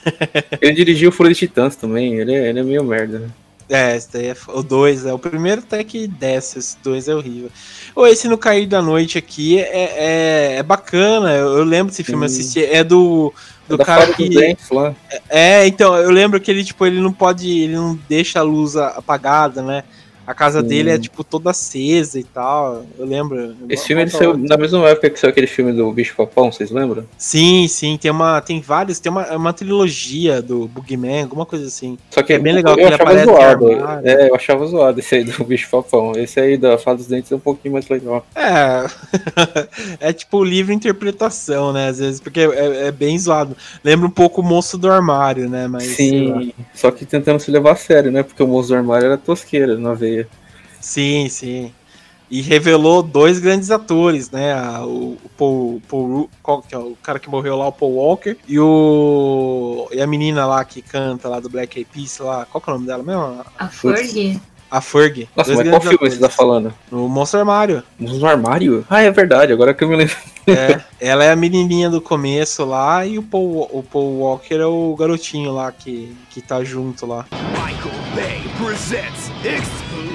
Ele 0.60 0.72
dirigiu 0.74 1.08
o 1.08 1.12
Fúria 1.12 1.32
de 1.32 1.38
Titãs 1.38 1.74
também. 1.74 2.14
Ele 2.20 2.32
é, 2.34 2.48
ele 2.48 2.60
é 2.60 2.62
meio 2.62 2.84
merda, 2.84 3.18
né? 3.20 3.28
é 3.68 3.96
esse 3.96 4.12
daí 4.12 4.26
é 4.28 4.36
o 4.48 4.62
2, 4.62 5.06
é 5.06 5.12
o 5.12 5.18
primeiro 5.18 5.60
até 5.60 5.82
que 5.82 6.06
desce, 6.06 6.58
esse 6.58 6.76
2 6.84 7.08
é 7.08 7.14
horrível. 7.16 7.50
Ou 7.96 8.06
esse 8.06 8.28
no 8.28 8.38
Cair 8.38 8.68
da 8.68 8.80
Noite 8.80 9.18
aqui 9.18 9.58
é, 9.58 9.64
é, 9.72 10.56
é 10.58 10.62
bacana, 10.62 11.32
eu, 11.32 11.58
eu 11.58 11.64
lembro 11.64 11.90
desse 11.90 12.04
filme, 12.04 12.24
assisti, 12.26 12.64
é 12.64 12.84
do, 12.84 13.32
do 13.68 13.80
É 13.80 13.84
cara 13.84 14.12
que... 14.12 14.28
Dentes 14.28 14.70
lá. 14.70 14.94
É, 15.28 15.66
então, 15.66 15.96
eu 15.96 16.10
lembro 16.10 16.40
que 16.40 16.48
ele, 16.48 16.62
tipo, 16.62 16.86
ele 16.86 17.00
não 17.00 17.12
pode, 17.12 17.50
ele 17.50 17.74
não 17.74 17.98
deixa 18.08 18.38
a 18.38 18.42
luz 18.42 18.76
apagada, 18.76 19.62
né? 19.62 19.82
A 20.26 20.34
casa 20.34 20.60
Sim. 20.60 20.68
dele 20.68 20.90
é, 20.90 20.98
tipo, 20.98 21.22
toda 21.22 21.50
acesa 21.50 22.18
e 22.18 22.24
tal, 22.24 22.84
eu 22.98 23.06
lembro. 23.06 23.54
Esse 23.68 23.86
filme 23.86 24.02
ele 24.02 24.10
saiu 24.10 24.36
na 24.36 24.56
mesma 24.56 24.88
época 24.88 25.10
que 25.10 25.18
saiu 25.18 25.30
aquele 25.30 25.46
filme 25.46 25.72
do 25.72 25.90
Bicho 25.92 26.14
Papão, 26.16 26.50
vocês 26.50 26.70
lembram? 26.70 27.04
Sim, 27.16 27.66
sim, 27.68 27.96
tem 27.96 28.10
uma, 28.10 28.40
tem 28.40 28.60
vários, 28.60 28.98
tem 28.98 29.10
uma, 29.10 29.36
uma 29.36 29.52
trilogia 29.52 30.42
do 30.42 30.66
Boogeyman, 30.68 31.22
alguma 31.22 31.46
coisa 31.46 31.66
assim. 31.66 31.96
Só 32.10 32.22
que 32.22 32.32
É 32.32 32.38
bem 32.38 32.52
legal, 32.52 32.72
eu 32.72 32.76
que 32.76 32.82
ele 32.82 32.94
achava 32.94 33.24
zoado. 33.24 33.72
É, 34.04 34.30
eu 34.30 34.34
achava 34.34 34.66
zoado 34.66 35.00
esse 35.00 35.14
aí 35.14 35.24
do 35.24 35.42
Bicho 35.44 35.68
Papão. 35.70 36.12
Esse 36.16 36.40
aí 36.40 36.56
da 36.56 36.76
Fada 36.76 36.98
dos 36.98 37.06
Dentes 37.06 37.30
é 37.30 37.36
um 37.36 37.40
pouquinho 37.40 37.74
mais 37.74 37.88
legal. 37.88 38.26
É, 38.34 38.86
é 40.08 40.12
tipo 40.12 40.42
livre 40.42 40.74
interpretação, 40.74 41.72
né, 41.72 41.88
às 41.88 41.98
vezes, 41.98 42.20
porque 42.20 42.40
é, 42.40 42.88
é 42.88 42.92
bem 42.92 43.18
zoado. 43.18 43.56
Lembra 43.84 44.06
um 44.06 44.10
pouco 44.10 44.40
o 44.40 44.44
Moço 44.44 44.76
do 44.76 44.90
Armário, 44.90 45.48
né, 45.48 45.68
mas... 45.68 45.84
Sim, 45.84 46.52
só 46.74 46.90
que 46.90 47.06
tentando 47.06 47.40
se 47.40 47.50
levar 47.50 47.72
a 47.72 47.76
sério, 47.76 48.10
né? 48.10 48.22
Porque 48.22 48.42
o 48.42 48.46
moço 48.46 48.68
do 48.68 48.74
armário 48.74 49.06
era 49.06 49.16
tosqueira 49.16 49.76
na 49.76 49.94
veia. 49.94 50.15
Sim, 50.86 51.28
sim. 51.28 51.72
E 52.30 52.40
revelou 52.40 53.02
dois 53.02 53.38
grandes 53.40 53.70
atores, 53.72 54.30
né? 54.30 54.54
O, 54.80 55.16
o 55.24 55.30
Paul, 55.36 55.82
Paul 55.88 56.06
Ru- 56.06 56.30
qual 56.42 56.62
que 56.62 56.74
é 56.74 56.78
o 56.78 56.96
cara 57.02 57.18
que 57.18 57.28
morreu 57.28 57.56
lá, 57.56 57.66
o 57.68 57.72
Paul 57.72 57.94
Walker, 57.94 58.36
e 58.48 58.58
o 58.58 59.88
e 59.92 60.00
a 60.00 60.06
menina 60.06 60.46
lá 60.46 60.64
que 60.64 60.80
canta 60.80 61.28
lá 61.28 61.40
do 61.40 61.48
Black 61.48 61.76
Eyed 61.78 61.90
Peas 61.92 62.18
lá, 62.18 62.46
qual 62.46 62.60
que 62.60 62.70
é 62.70 62.72
o 62.72 62.76
nome 62.76 62.86
dela 62.86 63.02
mesmo? 63.02 63.44
A 63.58 63.68
Ferg. 63.68 64.40
A 64.70 64.80
Ferg. 64.80 65.28
Nossa, 65.36 65.52
Dois 65.54 65.66
mas 65.66 65.68
qual 65.70 65.80
filme 65.80 65.98
você 65.98 66.10
tá 66.18 66.26
atores. 66.26 66.34
falando? 66.36 66.74
No 66.90 67.08
Monstro 67.08 67.38
Armário. 67.40 67.82
Do 67.98 68.26
armário? 68.26 68.84
Ah, 68.90 69.02
é 69.02 69.10
verdade, 69.10 69.52
agora 69.52 69.72
que 69.74 69.82
eu 69.84 69.88
me 69.88 69.96
lembro. 69.96 70.16
É, 70.48 70.80
ela 71.00 71.24
é 71.24 71.30
a 71.32 71.36
menininha 71.36 71.88
do 71.90 72.00
começo 72.00 72.64
lá 72.64 73.04
e 73.06 73.18
o 73.18 73.22
Paul, 73.22 73.68
o 73.72 73.82
Paul 73.82 74.18
Walker 74.20 74.54
é 74.54 74.66
o 74.66 74.94
garotinho 74.98 75.52
lá 75.52 75.70
que, 75.72 76.16
que 76.30 76.40
tá 76.40 76.62
junto 76.64 77.06
lá. 77.06 77.24
Michael 77.52 77.94
Bay 78.16 78.42
presents 78.58 79.30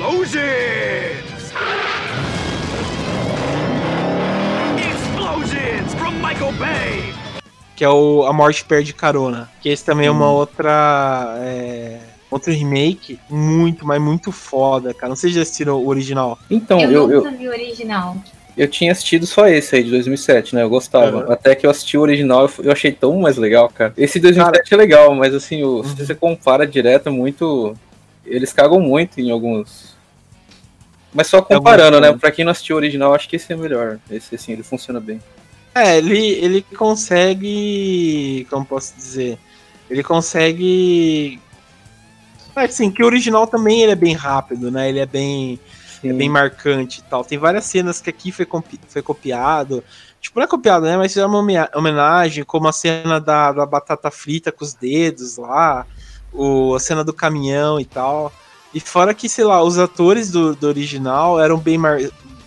Explosions! 0.01 1.53
Explosions 4.79 5.93
from 5.93 6.13
Michael 6.15 6.51
Bay! 6.53 7.13
Que 7.75 7.83
é 7.83 7.89
o 7.89 8.23
A 8.25 8.33
Morte 8.33 8.65
Perde 8.65 8.93
Carona. 8.93 9.47
Que 9.61 9.69
esse 9.69 9.85
também 9.85 10.07
é 10.07 10.11
uma 10.11 10.25
Hum. 10.27 10.33
outra. 10.33 11.35
É, 11.41 11.99
outro 12.31 12.51
remake 12.51 13.19
muito, 13.29 13.85
mas 13.85 14.01
muito 14.01 14.31
foda, 14.31 14.91
cara. 14.91 15.09
Não 15.09 15.15
sei 15.15 15.29
se 15.29 15.35
já 15.35 15.43
assistiram 15.43 15.75
o 15.77 15.87
original. 15.87 16.39
Então, 16.49 16.81
eu, 16.81 16.89
eu, 16.91 17.11
eu, 17.11 17.23
nunca 17.23 17.37
vi 17.37 17.47
o 17.47 17.51
original. 17.51 18.17
eu 18.57 18.67
tinha 18.67 18.91
assistido 18.93 19.27
só 19.27 19.47
esse 19.47 19.75
aí 19.75 19.83
de 19.83 19.91
2007, 19.91 20.55
né? 20.55 20.63
Eu 20.63 20.69
gostava. 20.69 21.25
Uhum. 21.27 21.31
Até 21.31 21.53
que 21.53 21.63
eu 21.67 21.69
assisti 21.69 21.95
o 21.95 22.01
original, 22.01 22.45
eu- 22.57 22.65
eu 22.65 22.71
achei 22.71 22.91
tão 22.91 23.15
mais 23.19 23.37
legal, 23.37 23.69
cara. 23.69 23.93
Esse 23.95 24.19
2007 24.19 24.73
é 24.73 24.77
legal, 24.77 25.13
mas 25.13 25.35
assim, 25.35 25.61
o- 25.63 25.75
Uhum. 25.77 25.83
se 25.83 25.95
você 26.07 26.15
compara 26.15 26.65
direto, 26.65 27.05
é 27.07 27.11
muito. 27.11 27.75
Eles 28.31 28.53
cagam 28.53 28.79
muito 28.79 29.19
em 29.19 29.29
alguns. 29.29 29.95
Mas 31.13 31.27
só 31.27 31.41
comparando, 31.41 31.99
né? 31.99 32.13
Pra 32.13 32.31
quem 32.31 32.45
não 32.45 32.51
assistiu 32.51 32.77
o 32.77 32.79
original, 32.79 33.13
acho 33.13 33.27
que 33.27 33.35
esse 33.35 33.51
é 33.51 33.55
melhor. 33.55 33.99
Esse, 34.09 34.35
assim, 34.35 34.53
ele 34.53 34.63
funciona 34.63 34.99
bem. 34.99 35.21
É, 35.75 35.97
ele, 35.97 36.17
ele 36.17 36.61
consegue. 36.61 38.47
Como 38.49 38.65
posso 38.65 38.95
dizer? 38.95 39.37
Ele 39.89 40.01
consegue. 40.01 41.39
É 42.55 42.63
assim, 42.63 42.89
que 42.89 43.03
o 43.03 43.05
original 43.05 43.45
também 43.45 43.81
ele 43.81 43.91
é 43.91 43.95
bem 43.95 44.13
rápido, 44.13 44.71
né? 44.71 44.87
Ele 44.87 44.99
é 44.99 45.05
bem. 45.05 45.59
é 46.01 46.13
bem 46.13 46.29
marcante 46.29 46.99
e 46.99 47.03
tal. 47.03 47.25
Tem 47.25 47.37
várias 47.37 47.65
cenas 47.65 47.99
que 47.99 48.09
aqui 48.09 48.31
foi, 48.31 48.47
foi 48.87 49.01
copiado. 49.01 49.83
Tipo, 50.21 50.39
não 50.39 50.45
é 50.45 50.47
copiado, 50.47 50.85
né? 50.85 50.95
Mas 50.95 51.11
fizeram 51.11 51.29
uma 51.29 51.69
homenagem, 51.75 52.45
como 52.45 52.67
a 52.67 52.73
cena 52.73 53.19
da, 53.19 53.51
da 53.51 53.65
batata 53.65 54.09
frita 54.09 54.51
com 54.51 54.63
os 54.63 54.73
dedos 54.73 55.35
lá, 55.35 55.85
o, 56.33 56.73
a 56.75 56.79
cena 56.79 57.03
do 57.03 57.13
caminhão 57.13 57.79
e 57.79 57.85
tal. 57.85 58.31
E 58.73 58.79
fora 58.79 59.13
que, 59.13 59.27
sei 59.27 59.43
lá, 59.43 59.61
os 59.63 59.77
atores 59.77 60.31
do, 60.31 60.55
do 60.55 60.67
original 60.67 61.39
eram 61.39 61.57
bem, 61.57 61.77
mar- 61.77 61.99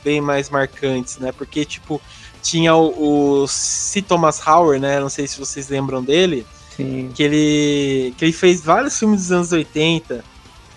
bem 0.03 0.21
mais 0.21 0.49
marcantes, 0.51 1.19
né? 1.19 1.33
Porque, 1.33 1.65
tipo, 1.65 2.01
tinha 2.43 2.75
o, 2.75 3.43
o 3.43 3.47
C. 3.49 4.01
Thomas 4.03 4.41
Howard, 4.47 4.81
né? 4.81 4.99
Não 5.01 5.09
sei 5.09 5.27
se 5.27 5.39
vocês 5.39 5.69
lembram 5.69 6.03
dele. 6.03 6.47
Sim. 6.77 7.11
Que 7.15 7.23
ele, 7.23 8.15
que 8.17 8.25
ele 8.25 8.33
fez 8.33 8.61
vários 8.63 8.99
filmes 8.99 9.21
dos 9.23 9.33
anos 9.33 9.53
80. 9.53 10.25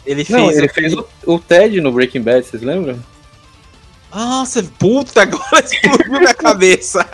Ele 0.06 0.26
Não, 0.30 0.46
fez. 0.48 0.58
ele 0.58 0.68
fez 0.68 0.94
o, 0.94 1.06
o 1.26 1.40
Ted 1.40 1.82
no 1.82 1.92
Breaking 1.92 2.22
Bad, 2.22 2.46
vocês 2.46 2.62
lembram? 2.62 3.00
Nossa, 4.14 4.64
puta, 4.80 5.22
agora 5.24 5.64
explodiu 5.66 6.20
minha 6.20 6.34
cabeça. 6.34 7.08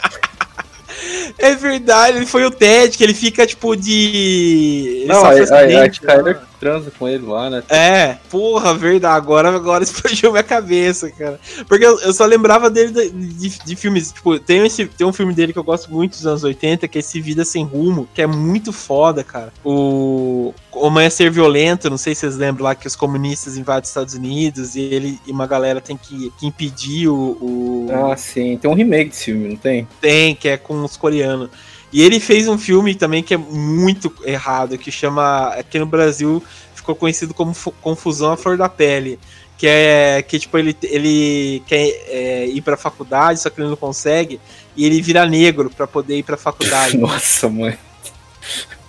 É 1.43 1.55
verdade, 1.55 2.15
ele 2.15 2.25
foi 2.25 2.45
o 2.45 2.51
Ted, 2.51 2.97
que 2.97 3.03
ele 3.03 3.13
fica 3.13 3.45
tipo 3.45 3.75
de. 3.75 5.01
Ele 5.01 5.05
não, 5.07 5.25
a, 5.25 5.31
a, 5.31 5.33
a? 5.33 6.52
Transa 6.63 6.91
com 6.97 7.07
ele 7.07 7.25
lá, 7.25 7.49
né? 7.49 7.63
É, 7.69 8.17
porra, 8.29 8.73
verdade. 8.73 9.17
Agora, 9.17 9.49
agora 9.53 9.83
explodiu 9.85 10.31
minha 10.31 10.43
cabeça, 10.43 11.11
cara. 11.11 11.39
Porque 11.67 11.85
eu, 11.85 11.99
eu 11.99 12.13
só 12.13 12.25
lembrava 12.25 12.69
dele 12.69 12.91
de, 12.91 13.09
de- 13.49 13.59
de 13.65 13.75
filmes. 13.75 14.11
Tipo, 14.11 14.39
tem, 14.39 14.65
esse, 14.65 14.85
tem 14.85 15.05
um 15.05 15.11
filme 15.13 15.33
dele 15.33 15.51
que 15.51 15.59
eu 15.59 15.63
gosto 15.63 15.91
muito 15.91 16.11
dos 16.11 16.25
anos 16.25 16.43
80, 16.43 16.87
que 16.87 16.97
é 16.97 16.99
esse 16.99 17.19
Vida 17.19 17.43
Sem 17.43 17.65
Rumo, 17.65 18.07
que 18.13 18.21
é 18.21 18.27
muito 18.27 18.71
foda, 18.71 19.23
cara. 19.23 19.51
O. 19.63 20.53
O 20.75 20.87
Amanhecer 20.87 21.31
Violento, 21.31 21.87
não 21.87 21.99
sei 21.99 22.15
se 22.15 22.21
vocês 22.21 22.35
lembram 22.35 22.63
lá 22.63 22.73
que 22.73 22.87
os 22.87 22.95
comunistas 22.95 23.57
invadem 23.57 23.83
os 23.83 23.89
Estados 23.89 24.15
Unidos 24.15 24.75
e 24.75 24.81
ele 24.81 25.19
e 25.27 25.31
uma 25.31 25.45
galera 25.45 25.79
tem 25.79 25.95
que, 25.95 26.33
que 26.39 26.47
impedir 26.47 27.07
o- 27.09 27.37
o, 27.39 27.87
Ah, 28.11 28.17
sim. 28.17 28.57
Tem 28.57 28.69
um 28.71 28.73
remake 28.73 29.11
desse 29.11 29.25
filme, 29.25 29.49
não 29.49 29.55
tem? 29.55 29.87
tem, 30.01 30.33
que 30.33 30.47
é 30.47 30.57
com 30.57 30.83
os 30.83 30.97
coreanos. 30.97 31.49
E 31.93 32.01
ele 32.01 32.19
fez 32.19 32.47
um 32.47 32.57
filme 32.57 32.95
também 32.95 33.21
que 33.21 33.35
é 33.35 33.37
muito 33.37 34.11
errado, 34.25 34.77
que 34.77 34.91
chama. 34.91 35.49
Aqui 35.49 35.77
no 35.77 35.85
Brasil 35.85 36.43
ficou 36.73 36.95
conhecido 36.95 37.33
como 37.33 37.53
Fu- 37.53 37.71
Confusão 37.81 38.31
à 38.31 38.37
Flor 38.37 38.57
da 38.57 38.67
Pele. 38.67 39.19
Que 39.57 39.67
é 39.67 40.21
que, 40.27 40.39
tipo, 40.39 40.57
ele, 40.57 40.75
ele 40.81 41.61
quer 41.67 41.87
é, 42.07 42.45
ir 42.47 42.61
pra 42.61 42.75
faculdade, 42.75 43.39
só 43.39 43.49
que 43.49 43.61
ele 43.61 43.69
não 43.69 43.77
consegue, 43.77 44.41
e 44.75 44.85
ele 44.85 45.01
vira 45.01 45.25
negro 45.25 45.69
pra 45.69 45.85
poder 45.87 46.17
ir 46.17 46.23
pra 46.23 46.35
faculdade. 46.35 46.97
Nossa, 46.99 47.47
mãe. 47.47 47.77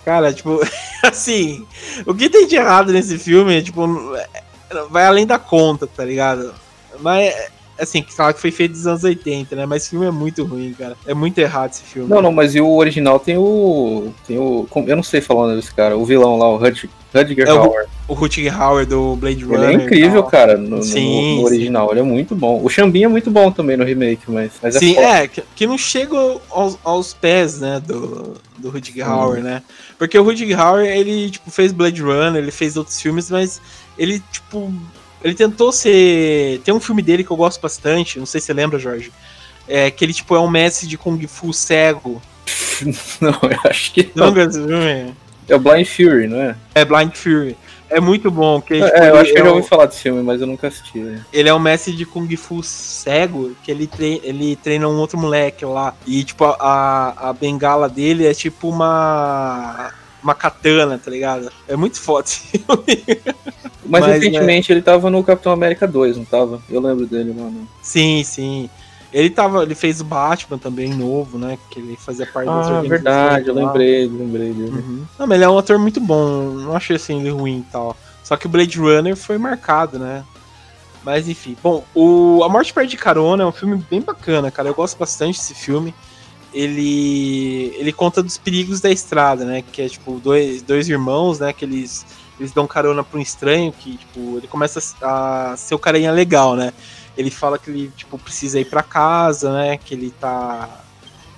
Cara, 0.03 0.33
tipo, 0.33 0.59
assim, 1.03 1.65
o 2.05 2.13
que 2.13 2.29
tem 2.29 2.47
de 2.47 2.55
errado 2.55 2.91
nesse 2.91 3.17
filme, 3.19 3.61
tipo, 3.61 3.85
é- 4.15 4.27
vai 4.89 5.05
além 5.05 5.25
da 5.25 5.37
conta, 5.39 5.87
tá 5.87 6.03
ligado? 6.03 6.53
Mas, 6.99 7.33
assim, 7.79 8.01
claro 8.15 8.33
que 8.33 8.39
foi 8.41 8.51
feito 8.51 8.71
nos 8.71 8.87
anos 8.87 9.03
80, 9.03 9.55
né? 9.55 9.65
Mas 9.65 9.83
esse 9.83 9.91
filme 9.91 10.05
é 10.05 10.11
muito 10.11 10.43
ruim, 10.45 10.73
cara. 10.77 10.95
É 11.05 11.13
muito 11.13 11.37
errado 11.39 11.71
esse 11.71 11.83
filme. 11.83 12.09
Não, 12.09 12.21
não, 12.21 12.31
mas 12.31 12.55
e 12.55 12.61
o 12.61 12.69
original 12.75 13.19
tem 13.19 13.37
o. 13.37 14.11
Tem 14.27 14.37
o. 14.37 14.67
Eu 14.87 14.95
não 14.95 15.03
sei 15.03 15.21
falar 15.21 15.41
o 15.41 15.47
nome 15.47 15.59
desse 15.61 15.73
cara, 15.73 15.97
o 15.97 16.05
vilão 16.05 16.37
lá, 16.37 16.47
o 16.49 16.57
Rud- 16.57 16.89
Rutger 17.13 17.47
É 17.47 17.53
o- 17.53 17.57
Hauer. 17.59 17.85
O 18.07 18.13
Rutger 18.13 18.61
Hauer 18.61 18.85
do 18.85 19.15
Blade 19.15 19.43
Ele 19.43 19.55
Runner. 19.55 19.69
é 19.69 19.73
incrível, 19.73 20.21
cara, 20.23 20.57
no, 20.57 20.77
no- 20.77 20.83
Sim, 20.83 21.37
no 21.39 21.45
original. 21.45 21.89
Ele 21.91 22.01
é 22.01 22.03
muito 22.03 22.35
bom. 22.35 22.61
O 22.63 22.69
Xambin 22.69 23.03
é 23.05 23.07
muito 23.07 23.31
bom 23.31 23.51
também 23.51 23.77
no 23.77 23.83
remake, 23.85 24.23
mas, 24.29 24.51
mas 24.61 24.75
Sim, 24.75 24.97
é 24.97 25.23
é, 25.23 25.27
que, 25.27 25.41
que 25.55 25.65
não 25.65 25.77
chega 25.77 26.15
aos, 26.51 26.77
aos 26.83 27.13
pés, 27.13 27.59
né, 27.61 27.79
do, 27.79 28.35
do 28.57 28.69
Rutger 28.69 28.93
Sim. 29.05 29.11
Hauer, 29.11 29.41
né? 29.41 29.63
Porque 29.97 30.19
o 30.19 30.23
Rutger 30.23 30.59
Hauer, 30.59 30.85
ele, 30.85 31.31
tipo, 31.31 31.49
fez 31.49 31.71
Blade 31.71 32.01
Runner, 32.01 32.35
ele 32.41 32.51
fez 32.51 32.75
outros 32.77 33.01
filmes, 33.01 33.31
mas 33.31 33.61
ele, 33.97 34.21
tipo, 34.31 34.71
ele 35.25 35.33
tentou 35.35 35.71
ser... 35.71 36.61
Tem 36.63 36.73
um 36.73 36.79
filme 36.79 37.01
dele 37.01 37.23
que 37.23 37.31
eu 37.31 37.35
gosto 37.37 37.59
bastante, 37.61 38.17
não 38.19 38.25
sei 38.25 38.39
se 38.39 38.47
você 38.47 38.53
lembra, 38.53 38.79
Jorge, 38.79 39.11
é 39.67 39.89
que 39.91 40.05
ele, 40.05 40.13
tipo, 40.13 40.35
é 40.35 40.39
um 40.39 40.49
mestre 40.49 40.87
de 40.87 40.97
Kung 40.97 41.19
Fu 41.27 41.51
cego. 41.53 42.21
Não, 43.19 43.31
eu 43.31 43.59
acho 43.69 43.91
que 43.93 44.11
Não 44.13 44.31
não. 44.31 44.51
filme? 44.51 45.13
É 45.47 45.55
o 45.55 45.59
Blind 45.59 45.85
Fury, 45.87 46.27
não 46.27 46.41
é? 46.41 46.55
É 46.73 46.83
Blind 46.85 47.13
Fury. 47.13 47.55
É 47.89 47.99
muito 47.99 48.29
bom. 48.31 48.59
Que, 48.59 48.75
tipo, 48.81 48.95
É, 48.97 49.09
eu 49.11 49.17
acho 49.17 49.31
que 49.31 49.39
eu 49.39 49.43
já 49.43 49.49
é 49.49 49.51
o- 49.51 49.55
ouvi 49.55 49.67
falar 49.67 49.85
desse 49.85 50.01
filme, 50.01 50.21
mas 50.23 50.41
eu 50.41 50.47
nunca 50.47 50.67
assisti. 50.67 50.97
né? 50.97 51.23
Ele 51.31 51.47
é 51.47 51.53
um 51.53 51.59
mestre 51.59 51.95
de 51.95 52.03
Kung 52.05 52.27
Fu 52.35 52.61
cego, 52.63 53.55
que 53.63 53.69
ele, 53.71 53.85
tre 53.87 54.19
ele 54.23 54.55
treina 54.55 54.87
um 54.89 54.97
outro 54.97 55.17
moleque 55.19 55.63
lá. 55.65 55.93
E, 56.05 56.23
tipo, 56.23 56.43
a, 56.45 57.29
a 57.29 57.33
bengala 57.33 57.87
dele 57.87 58.25
é 58.25 58.33
tipo 58.33 58.69
uma. 58.69 59.91
Uma 60.23 60.33
katana, 60.33 60.97
tá 61.03 61.11
ligado? 61.11 61.51
É 61.67 61.75
muito 61.75 62.01
foda 62.01 62.27
esse 62.27 62.41
filme. 62.57 63.21
Mas, 63.87 64.05
Mas, 64.05 64.15
recentemente 64.15 64.71
ele 64.71 64.81
tava 64.81 65.09
no 65.09 65.23
Capitão 65.23 65.51
América 65.51 65.87
2, 65.87 66.17
não 66.17 66.25
tava? 66.25 66.61
Eu 66.69 66.81
lembro 66.81 67.05
dele, 67.05 67.33
mano. 67.33 67.67
Sim, 67.81 68.23
sim. 68.23 68.69
Ele 69.13 69.29
tava. 69.29 69.63
Ele 69.63 69.75
fez 69.75 70.01
o 70.01 70.03
Batman 70.03 70.57
também 70.57 70.93
novo, 70.93 71.37
né? 71.37 71.57
Que 71.69 71.79
ele 71.79 71.95
fazia 71.95 72.25
parte 72.25 72.47
das 72.47 72.55
Ah, 72.55 72.59
organizações 72.59 72.89
verdade, 72.89 73.47
eu 73.47 73.53
lembrei, 73.53 74.07
lembrei 74.07 74.51
dele. 74.51 74.71
Uhum. 74.71 75.05
Não, 75.17 75.25
mas 75.25 75.35
ele 75.35 75.45
é 75.45 75.49
um 75.49 75.57
ator 75.57 75.79
muito 75.79 76.01
bom. 76.01 76.51
Não 76.51 76.75
achei 76.75 76.97
assim 76.97 77.21
ele 77.21 77.29
ruim 77.29 77.59
e 77.59 77.71
tal. 77.71 77.95
Só 78.23 78.35
que 78.35 78.45
o 78.45 78.49
Blade 78.49 78.77
Runner 78.77 79.15
foi 79.15 79.37
marcado, 79.37 79.97
né? 79.97 80.23
Mas 81.01 81.29
enfim. 81.29 81.55
Bom, 81.61 81.85
o 81.93 82.43
A 82.43 82.49
Morte 82.49 82.73
Perde 82.73 82.97
Carona 82.97 83.43
é 83.43 83.45
um 83.45 83.51
filme 83.51 83.81
bem 83.89 84.01
bacana, 84.01 84.49
cara. 84.49 84.67
Eu 84.67 84.73
gosto 84.73 84.97
bastante 84.97 85.37
desse 85.37 85.53
filme. 85.53 85.93
Ele 86.51 87.73
ele 87.77 87.93
conta 87.93 88.23
dos 88.23 88.37
perigos 88.37 88.81
da 88.81 88.89
estrada, 88.89 89.45
né? 89.45 89.63
Que 89.71 89.83
é 89.83 89.87
tipo 89.87 90.19
dois, 90.19 90.61
dois 90.61 90.89
irmãos, 90.89 91.39
né? 91.39 91.53
Que 91.53 91.63
eles, 91.63 92.05
eles 92.39 92.51
dão 92.51 92.67
carona 92.67 93.03
pra 93.03 93.17
um 93.17 93.21
estranho 93.21 93.71
que, 93.71 93.97
tipo, 93.97 94.37
ele 94.37 94.47
começa 94.47 94.81
a, 95.01 95.55
ser 95.57 95.75
o 95.75 95.79
carinha 95.79 96.11
legal, 96.11 96.55
né? 96.55 96.73
Ele 97.17 97.31
fala 97.31 97.57
que 97.57 97.69
ele, 97.69 97.91
tipo, 97.95 98.17
precisa 98.17 98.59
ir 98.59 98.65
pra 98.65 98.83
casa, 98.83 99.53
né? 99.53 99.77
Que 99.77 99.93
ele 99.93 100.11
tá. 100.11 100.81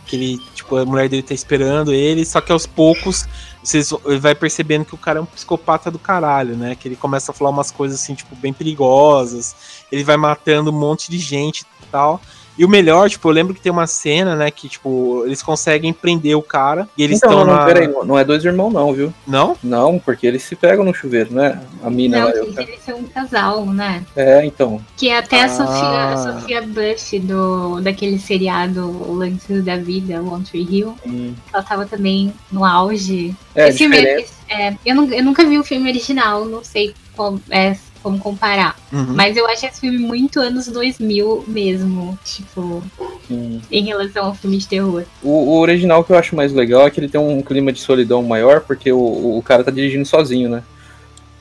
Que 0.06 0.16
ele, 0.16 0.38
tipo, 0.56 0.76
a 0.78 0.86
mulher 0.86 1.10
dele 1.10 1.22
tá 1.22 1.34
esperando 1.34 1.94
ele, 1.94 2.26
só 2.26 2.40
que 2.42 2.52
aos 2.52 2.66
poucos 2.66 3.28
vocês 3.62 3.92
vai 4.22 4.34
percebendo 4.34 4.86
que 4.86 4.96
o 4.96 4.98
cara 4.98 5.20
é 5.20 5.22
um 5.22 5.26
psicopata 5.26 5.92
do 5.92 6.00
caralho, 6.00 6.56
né? 6.56 6.74
Que 6.74 6.88
ele 6.88 6.96
começa 6.96 7.32
a 7.32 7.36
falar 7.36 7.50
umas 7.50 7.70
coisas 7.70 8.00
assim, 8.00 8.16
tipo, 8.16 8.34
bem 8.38 8.54
perigosas. 8.54 9.56
Ele 9.92 10.06
vai 10.06 10.16
matando 10.16 10.72
um 10.72 10.80
monte 10.80 11.12
de 11.12 11.20
gente 11.20 11.62
e 11.84 11.86
tal. 11.92 12.22
E 12.58 12.66
o 12.66 12.70
melhor, 12.70 13.10
tipo, 13.10 13.28
eu 13.30 13.34
lembro 13.34 13.54
que 13.54 13.62
tem 13.62 13.72
uma 13.72 13.86
cena, 13.88 14.36
né, 14.36 14.50
que, 14.50 14.68
tipo, 14.68 15.24
eles 15.26 15.44
conseguem 15.44 15.94
prender 15.94 16.36
o 16.36 16.42
cara 16.42 16.88
e 16.98 17.04
eles 17.04 17.18
então, 17.18 17.30
estão 17.30 17.46
não, 17.46 17.54
não, 17.54 17.60
na... 17.60 17.66
peraí, 17.66 17.88
não, 17.88 18.04
não 18.04 18.18
é 18.18 18.24
dois 18.24 18.44
irmãos 18.44 18.72
não, 18.74 18.94
viu? 18.94 19.14
Não? 19.28 19.56
Não, 19.64 20.00
porque 20.00 20.26
eles 20.26 20.42
se 20.44 20.56
pegam 20.56 20.84
no 20.84 20.94
chuveiro, 20.94 21.34
né? 21.34 21.62
A 21.84 21.90
mina 21.90 22.20
Não, 22.20 22.26
lá. 22.26 22.32
eu- 22.32 22.46
gente, 22.46 22.60
eles 22.62 22.84
são 22.84 22.98
um 23.00 23.04
casal, 23.04 23.66
né? 23.66 24.04
É, 24.16 24.46
então. 24.46 24.82
Que 24.96 25.12
até 25.12 25.42
Ah. 25.42 25.46
a 25.46 25.50
Sofia, 25.50 26.14
a 26.14 26.18
Sofia 26.18 26.62
Bush 26.64 27.12
do, 27.22 27.80
daquele 27.82 28.18
seriado 28.18 28.88
O 28.88 29.14
Lance 29.14 29.62
da 29.62 29.78
Vida, 29.78 30.22
One 30.22 30.44
Tree 30.44 30.68
Hill, 30.70 30.96
hum, 31.06 31.34
ela 31.54 31.62
tava 31.64 31.86
também 31.86 32.34
no 32.52 32.66
auge. 32.66 33.36
É, 33.54 33.70
Esse 33.70 33.80
filme, 33.80 33.98
diferente. 33.98 34.30
é, 34.50 34.74
eu, 34.86 34.96
nu- 34.96 35.14
eu 35.14 35.24
nunca 35.24 35.46
vi 35.46 35.58
o 35.60 35.64
filme 35.64 35.90
original, 35.90 36.46
não 36.46 36.64
sei 36.64 36.94
como, 37.16 37.42
é, 37.50 37.76
como 38.02 38.20
comparar. 38.20 38.76
Uhum. 38.92 39.14
Mas 39.16 39.36
eu 39.36 39.48
acho 39.48 39.66
esse 39.66 39.80
filme 39.80 39.98
muito 39.98 40.40
anos 40.40 40.68
2000 40.68 41.46
mesmo, 41.48 42.18
tipo, 42.24 42.84
Hum. 43.30 43.60
em 43.70 43.84
relação 43.84 44.28
ao 44.28 44.36
filme 44.36 44.58
de 44.58 44.68
terror. 44.68 45.04
O, 45.22 45.30
o 45.30 45.60
original 45.60 46.04
que 46.04 46.12
eu 46.12 46.18
acho 46.18 46.36
mais 46.36 46.54
legal 46.54 46.88
é 46.88 46.90
que 46.90 47.00
ele 47.00 47.10
tem 47.10 47.20
um 47.20 47.42
clima 47.42 47.74
de 47.74 47.80
solidão 47.80 48.24
maior, 48.24 48.62
porque 48.62 48.92
o, 48.92 49.38
o 49.38 49.42
cara 49.44 49.64
tá 49.64 49.72
dirigindo 49.72 50.06
sozinho, 50.06 50.50
né? 50.50 50.64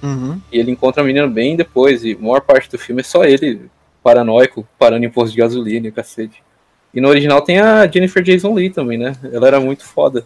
Uhum. 0.03 0.41
E 0.53 0.59
ele 0.59 0.71
encontra 0.71 1.03
a 1.03 1.07
menina 1.07 1.27
bem 1.27 1.57
depois, 1.57 2.05
e 2.05 2.13
a 2.13 2.19
maior 2.23 2.41
parte 2.41 2.71
do 2.71 2.79
filme 2.79 3.01
é 3.01 3.05
só 3.05 3.25
ele, 3.25 3.71
paranoico, 4.03 4.67
parando 4.79 5.05
em 5.05 5.11
posto 5.11 5.33
de 5.33 5.39
gasolina 5.39 5.89
e 5.89 5.93
cacete. 5.93 6.43
E 6.93 7.01
no 7.01 7.09
original 7.09 7.41
tem 7.43 7.59
a 7.59 7.87
Jennifer 7.87 8.23
Jason 8.23 8.55
Lee 8.55 8.71
também, 8.71 8.99
né? 8.99 9.15
Ela 9.33 9.49
era 9.49 9.61
muito 9.61 9.85
foda. 9.85 10.25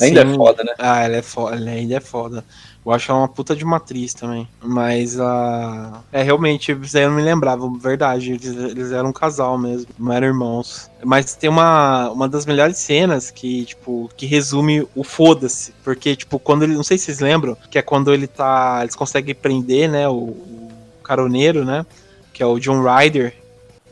Ainda 0.00 0.26
Sim. 0.26 0.32
é 0.32 0.34
foda, 0.34 0.64
né? 0.64 0.74
Ah, 0.78 1.02
ela 1.02 1.16
é 1.16 1.22
foda, 1.22 1.56
ela 1.56 1.70
ainda 1.70 1.94
é 1.94 2.00
foda. 2.00 2.44
Eu 2.84 2.92
acho 2.92 3.10
ela 3.10 3.20
uma 3.20 3.28
puta 3.28 3.54
de 3.54 3.64
uma 3.64 3.76
atriz 3.76 4.12
também. 4.12 4.46
Mas 4.60 5.18
a. 5.18 6.02
É, 6.12 6.22
realmente, 6.22 6.72
isso 6.72 6.96
aí 6.98 7.04
eu 7.04 7.10
não 7.10 7.16
me 7.16 7.22
lembrava, 7.22 7.70
verdade. 7.78 8.32
Eles, 8.32 8.56
eles 8.56 8.92
eram 8.92 9.10
um 9.10 9.12
casal 9.12 9.56
mesmo, 9.56 9.86
não 9.98 10.12
eram 10.12 10.26
irmãos. 10.26 10.90
Mas 11.02 11.34
tem 11.34 11.48
uma, 11.48 12.10
uma 12.10 12.28
das 12.28 12.44
melhores 12.44 12.76
cenas 12.78 13.30
que, 13.30 13.64
tipo, 13.64 14.10
que 14.16 14.26
resume 14.26 14.86
o 14.94 15.04
foda-se. 15.04 15.72
Porque, 15.84 16.16
tipo, 16.16 16.38
quando 16.40 16.64
ele. 16.64 16.74
Não 16.74 16.84
sei 16.84 16.98
se 16.98 17.04
vocês 17.04 17.20
lembram, 17.20 17.56
que 17.70 17.78
é 17.78 17.82
quando 17.82 18.12
ele 18.12 18.26
tá. 18.26 18.80
Eles 18.82 18.96
conseguem 18.96 19.34
prender, 19.34 19.88
né, 19.88 20.08
o, 20.08 20.14
o 20.14 20.70
caroneiro, 21.04 21.64
né? 21.64 21.86
Que 22.32 22.42
é 22.42 22.46
o 22.46 22.58
John 22.58 22.82
Ryder, 22.82 23.32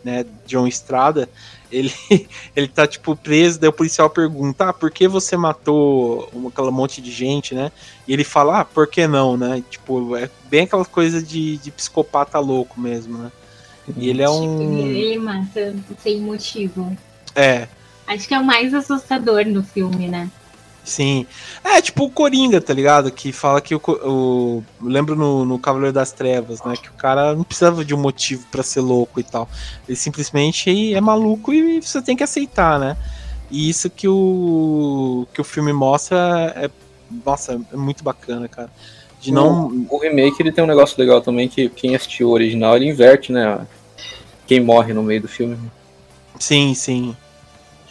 né? 0.05 0.25
John 0.47 0.67
Estrada. 0.67 1.29
Ele, 1.71 1.93
ele 2.55 2.69
tá, 2.69 2.87
tipo, 2.87 3.17
preso, 3.17 3.59
daí 3.59 3.69
o 3.69 3.73
policial 3.73 4.11
pergunta, 4.11 4.69
ah, 4.69 4.73
por 4.73 4.91
que 4.91 5.09
você 5.09 5.37
matou 5.37 6.29
um, 6.35 6.49
aquela 6.49 6.71
monte 6.71 7.01
de 7.01 7.11
gente, 7.11 7.55
né? 7.55 7.73
E 8.07 8.13
ele 8.13 8.25
fala, 8.25 8.61
ah, 8.61 8.65
por 8.65 8.87
que 8.87 9.07
não, 9.07 9.37
né? 9.37 9.63
Tipo, 9.71 10.17
é 10.17 10.29
bem 10.51 10.65
aquela 10.65 10.85
coisa 10.85 11.23
de, 11.23 11.57
de 11.59 11.71
psicopata 11.71 12.39
louco 12.39 12.81
mesmo, 12.81 13.19
né? 13.19 13.33
E 13.97 14.09
ele 14.09 14.23
é 14.23 14.31
um. 14.31 14.59
Tipo, 14.59 14.89
Ele 14.97 15.19
mata 15.19 15.75
sem 15.99 16.21
motivo. 16.21 16.97
É, 17.35 17.67
Acho 18.07 18.29
que 18.29 18.35
é 18.35 18.39
o 18.39 18.45
mais 18.45 18.75
assustador 18.75 19.47
no 19.47 19.63
filme, 19.63 20.09
né? 20.09 20.31
Sim. 20.85 21.27
É 21.65 21.81
tipo 21.81 22.05
o 22.05 22.11
Coringa, 22.11 22.61
tá 22.61 22.73
ligado? 22.73 23.11
Que 23.11 23.33
fala 23.33 23.61
que 23.61 23.75
o. 23.75 23.81
o 23.87 24.65
lembro 24.83 25.15
no, 25.15 25.45
no 25.45 25.59
Cavaleiro 25.59 25.93
das 25.93 26.13
Trevas, 26.13 26.63
né? 26.65 26.75
Que 26.81 26.89
o 26.89 26.95
cara 26.95 27.35
não 27.35 27.45
precisava 27.45 27.85
de 27.85 27.95
um 27.95 27.99
motivo 27.99 28.47
pra 28.51 28.63
ser 28.63 28.81
louco 28.81 29.21
e 29.21 29.23
tal. 29.23 29.49
Ele 29.89 29.97
simplesmente 29.97 30.95
é 30.95 31.01
maluco 31.01 31.53
e 31.53 31.81
você 31.81 32.03
tem 32.03 32.17
que 32.17 32.25
aceitar, 32.25 32.79
né? 32.79 32.97
E 33.51 33.69
isso 33.69 33.91
que 33.91 34.09
o. 34.09 35.27
que 35.33 35.41
o 35.41 35.45
filme 35.45 35.73
mostra 35.73 36.53
é. 36.57 36.71
Nossa, 37.25 37.61
é 37.73 37.77
muito 37.77 38.03
bacana, 38.03 38.49
cara. 38.49 38.71
De 39.21 39.31
não. 39.31 39.87
O 39.89 39.99
remake 39.99 40.41
ele 40.41 40.51
tem 40.51 40.65
um 40.65 40.67
negócio 40.67 40.99
legal 40.99 41.21
também, 41.21 41.49
que 41.49 41.69
quem 41.69 41.95
assistiu 41.95 42.29
o 42.29 42.33
original, 42.33 42.75
ele 42.75 42.89
inverte, 42.89 43.31
né? 43.31 43.67
Quem 44.47 44.59
morre 44.59 44.93
no 44.93 45.03
meio 45.03 45.23
do 45.23 45.29
filme. 45.29 45.57
Sim, 46.39 46.75
sim. 46.75 47.17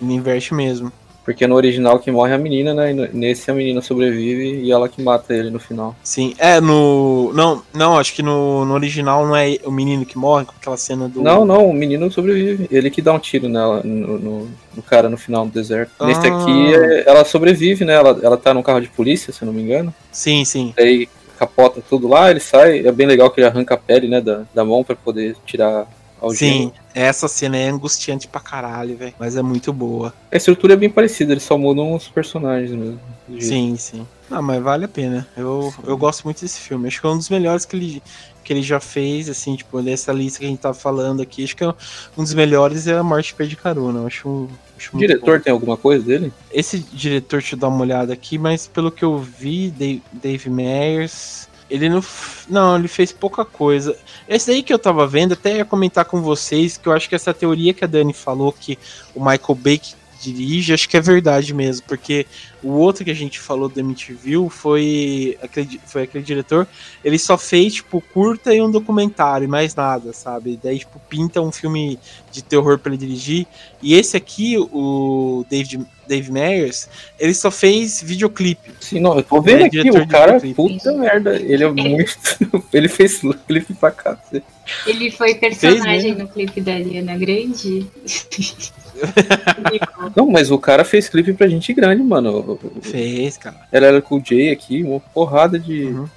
Ele 0.02 0.14
inverte 0.14 0.54
mesmo. 0.54 0.92
Porque 1.32 1.48
no 1.48 1.56
original 1.56 1.98
quem 1.98 2.12
morre 2.13 2.32
é 2.32 2.36
a 2.36 2.38
menina, 2.38 2.74
né? 2.74 2.91
E 2.91 2.94
nesse 3.15 3.50
a 3.50 3.54
menina 3.54 3.82
sobrevive 3.82 4.62
e 4.63 4.72
ela 4.72 4.89
que 4.89 5.02
mata 5.02 5.34
ele 5.34 5.50
no 5.50 5.60
final. 5.60 5.96
Sim. 6.04 6.34
É, 6.38 6.60
no. 6.60 7.32
Não, 7.34 7.63
não, 7.74 7.98
acho 7.98 8.13
que 8.13 8.22
no, 8.22 8.65
no 8.65 8.74
original 8.74 9.26
não 9.26 9.36
é 9.36 9.58
o 9.63 9.72
menino 9.72 10.06
que 10.06 10.17
morre 10.17 10.46
com 10.46 10.54
aquela 10.60 10.76
cena 10.78 11.08
do. 11.08 11.22
Não, 11.22 11.46
não, 11.46 11.70
o 11.70 11.74
menino 11.74 12.12
sobrevive. 12.12 12.67
Ele 12.70 12.89
que 12.89 13.02
dá 13.02 13.13
um 13.13 13.20
tiro 13.20 13.48
nela, 13.48 13.82
no, 13.84 14.20
no- 14.20 14.48
no 14.76 14.82
cara 14.84 15.10
no 15.10 15.17
final 15.17 15.46
do 15.46 15.52
deserto. 15.52 15.91
Nesse 16.06 16.28
Ah. 16.28 16.38
aqui, 16.41 16.74
é- 16.76 17.04
ela 17.10 17.24
sobrevive, 17.26 17.86
né? 17.86 17.94
Ela, 17.94 18.20
ela 18.22 18.38
tá 18.38 18.54
num 18.54 18.62
carro 18.63 18.82
de 18.82 18.88
polícia, 18.89 19.32
se 19.34 19.41
eu 19.41 19.46
não 19.46 19.54
me 19.54 19.62
engano. 19.62 19.94
Sim, 20.12 20.44
sim. 20.46 20.74
Daí 20.78 21.08
capota 21.39 21.82
tudo 21.89 22.08
lá, 22.08 22.30
ele 22.30 22.39
sai. 22.41 22.86
É 22.86 22.91
bem 22.91 23.08
legal 23.08 23.30
que 23.32 23.39
ele 23.39 23.48
arranca 23.48 23.74
a 23.74 23.78
pele, 23.78 24.08
né? 24.08 24.20
Da, 24.22 24.44
da 24.54 24.63
mão 24.65 24.84
pra 24.84 24.96
poder 24.96 25.36
tirar 25.46 25.88
a 26.22 26.26
algema. 26.26 26.54
Sim. 26.54 26.72
Essa 26.94 27.28
cena 27.28 27.58
é 27.58 27.70
angustiante 27.70 28.28
pra 28.28 28.40
caralho, 28.40 28.96
velho. 28.96 29.14
Mas 29.18 29.36
é 29.36 29.42
muito 29.42 29.74
boa. 29.74 30.14
A 30.32 30.38
estrutura 30.38 30.74
é 30.74 30.76
bem 30.76 30.90
parecida, 30.90 31.34
eles 31.34 31.44
só 31.44 31.58
mudam 31.58 31.94
os 31.96 32.08
personagens 32.08 32.72
mesmo. 32.72 33.00
Sim, 33.40 33.76
sim. 33.78 34.06
Não, 34.30 34.42
mas 34.42 34.62
vale 34.62 34.86
a 34.86 34.88
pena. 34.88 35.28
Eu, 35.36 35.74
eu 35.86 35.98
gosto 35.98 36.24
muito 36.24 36.42
desse 36.42 36.60
filme. 36.60 36.88
Acho 36.88 37.02
que 37.02 37.08
é 37.08 37.10
um 37.10 37.18
dos 37.18 37.30
melhores 37.30 37.66
que 37.66 37.76
ele, 37.76 38.04
que 38.44 38.54
ele 38.54 38.62
já 38.62 38.80
fez, 38.80 39.30
assim, 39.30 39.56
tipo, 39.56 39.82
dessa 39.82 40.12
lista 40.14 40.40
que 40.40 40.46
a 40.46 40.50
gente 40.50 40.60
tá 40.60 40.74
falando 40.74 41.22
aqui. 41.22 41.44
Acho 41.44 41.56
que 41.56 41.64
é 41.64 41.74
um 42.18 42.24
dos 42.24 42.34
melhores 42.34 42.88
é 42.88 42.98
a 42.98 43.04
Morte 43.04 43.34
Perde 43.34 43.56
Carona. 43.56 44.06
Acho, 44.06 44.48
acho 44.78 44.98
diretor 44.98 45.38
bom. 45.38 45.44
tem 45.44 45.54
alguma 45.54 45.78
coisa 45.78 46.04
dele? 46.04 46.32
Esse 46.52 46.80
diretor, 46.80 47.40
deixa 47.40 47.56
eu 47.56 47.60
dar 47.60 47.68
uma 47.68 47.82
olhada 47.82 48.14
aqui, 48.14 48.38
mas 48.38 48.68
pelo 48.68 48.92
que 48.92 49.04
eu 49.04 49.18
vi, 49.18 49.70
Dave, 49.70 50.02
Dave 50.14 50.50
Meyers, 50.50 51.48
ele 51.72 51.88
não. 51.90 52.04
Não, 52.50 52.76
ele 52.76 52.88
fez 52.90 53.14
pouca 53.14 53.46
coisa. 53.46 53.98
Esse 54.28 54.52
aí 54.52 54.62
que 54.62 54.74
eu 54.74 54.78
tava 54.78 55.08
vendo, 55.08 55.34
até 55.34 55.58
ia 55.58 55.66
comentar 55.66 56.04
com 56.04 56.22
vocês, 56.22 56.78
que 56.78 56.88
eu 56.88 56.92
acho 56.92 57.08
que 57.08 57.16
essa 57.16 57.34
teoria 57.34 57.74
que 57.74 57.84
a 57.84 57.88
Dani 57.88 58.14
falou 58.14 58.52
que 58.52 58.78
o 59.16 59.20
Michael 59.20 59.56
Bay 59.56 59.82
dirige, 60.22 60.74
acho 60.74 60.88
que 60.88 60.96
é 60.98 61.02
verdade 61.02 61.54
mesmo, 61.54 61.86
porque 61.88 62.26
o 62.62 62.70
outro 62.74 63.04
que 63.04 63.12
a 63.12 63.16
gente 63.16 63.40
falou 63.40 63.68
do 63.68 63.80
MTV 63.80 64.50
foi 64.50 65.38
aquele, 65.42 65.80
foi 65.86 66.04
aquele 66.04 66.24
diretor, 66.24 66.68
ele 67.04 67.18
só 67.18 67.38
fez, 67.38 67.76
tipo, 67.76 68.02
curta 68.14 68.54
e 68.54 68.62
um 68.62 68.70
documentário, 68.70 69.46
e 69.46 69.48
mais 69.48 69.74
nada, 69.74 70.14
sabe? 70.14 70.60
Daí, 70.62 70.80
tipo, 70.80 71.00
pinta 71.10 71.42
um 71.42 71.52
filme 71.52 71.98
de 72.32 72.44
terror 72.44 72.78
pra 72.78 72.92
ele 72.94 72.98
dirigir. 73.06 73.48
E 73.82 73.96
esse 73.96 74.16
aqui, 74.16 74.58
o 74.58 75.44
David, 75.50 75.86
Dave 76.08 76.32
Meyers, 76.32 76.88
ele 77.20 77.34
só 77.34 77.50
fez 77.50 78.02
videoclipe. 78.02 78.72
Sim, 78.80 79.00
não, 79.00 79.16
eu 79.18 79.24
tô 79.24 79.42
vendo 79.42 79.62
É, 79.62 79.66
aqui, 79.66 79.78
diretor 79.78 80.02
o 80.02 80.08
cara, 80.08 80.40
videoclipe. 80.40 80.84
puta 80.84 80.98
merda, 80.98 81.36
ele 81.36 81.64
é 81.64 81.72
muito. 81.72 82.16
ele 82.72 82.88
fez 82.88 83.22
clipe 83.48 83.74
pra 83.74 83.92
cacete. 83.92 84.46
Ele 84.86 85.10
foi 85.12 85.36
personagem 85.36 86.12
mesmo. 86.14 86.20
no 86.24 86.28
clipe 86.30 86.62
da 86.62 86.74
Ariana 86.74 87.18
Grande. 87.18 87.88
Não, 90.16 90.30
mas 90.30 90.52
o 90.52 90.58
cara 90.60 90.84
fez 90.84 91.08
clipe 91.10 91.34
pra 91.34 91.48
gente 91.48 91.74
grande, 91.74 92.02
mano. 92.04 92.60
Fez, 92.82 93.38
cara. 93.38 93.56
Ela 93.72 93.88
era 93.88 94.02
com 94.02 94.18
o 94.18 94.24
Jay 94.24 94.50
aqui, 94.52 94.84
uma 94.84 95.00
porrada 95.00 95.58
de, 95.60 95.86
Uhum. 95.86 96.08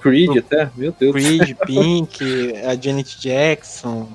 Creed 0.00 0.36
até, 0.36 0.68
meu 0.76 0.92
Deus. 0.98 1.12
Creed, 1.12 1.54
Pink, 1.64 2.56
a 2.66 2.74
Janet 2.74 3.20
Jackson. 3.20 4.08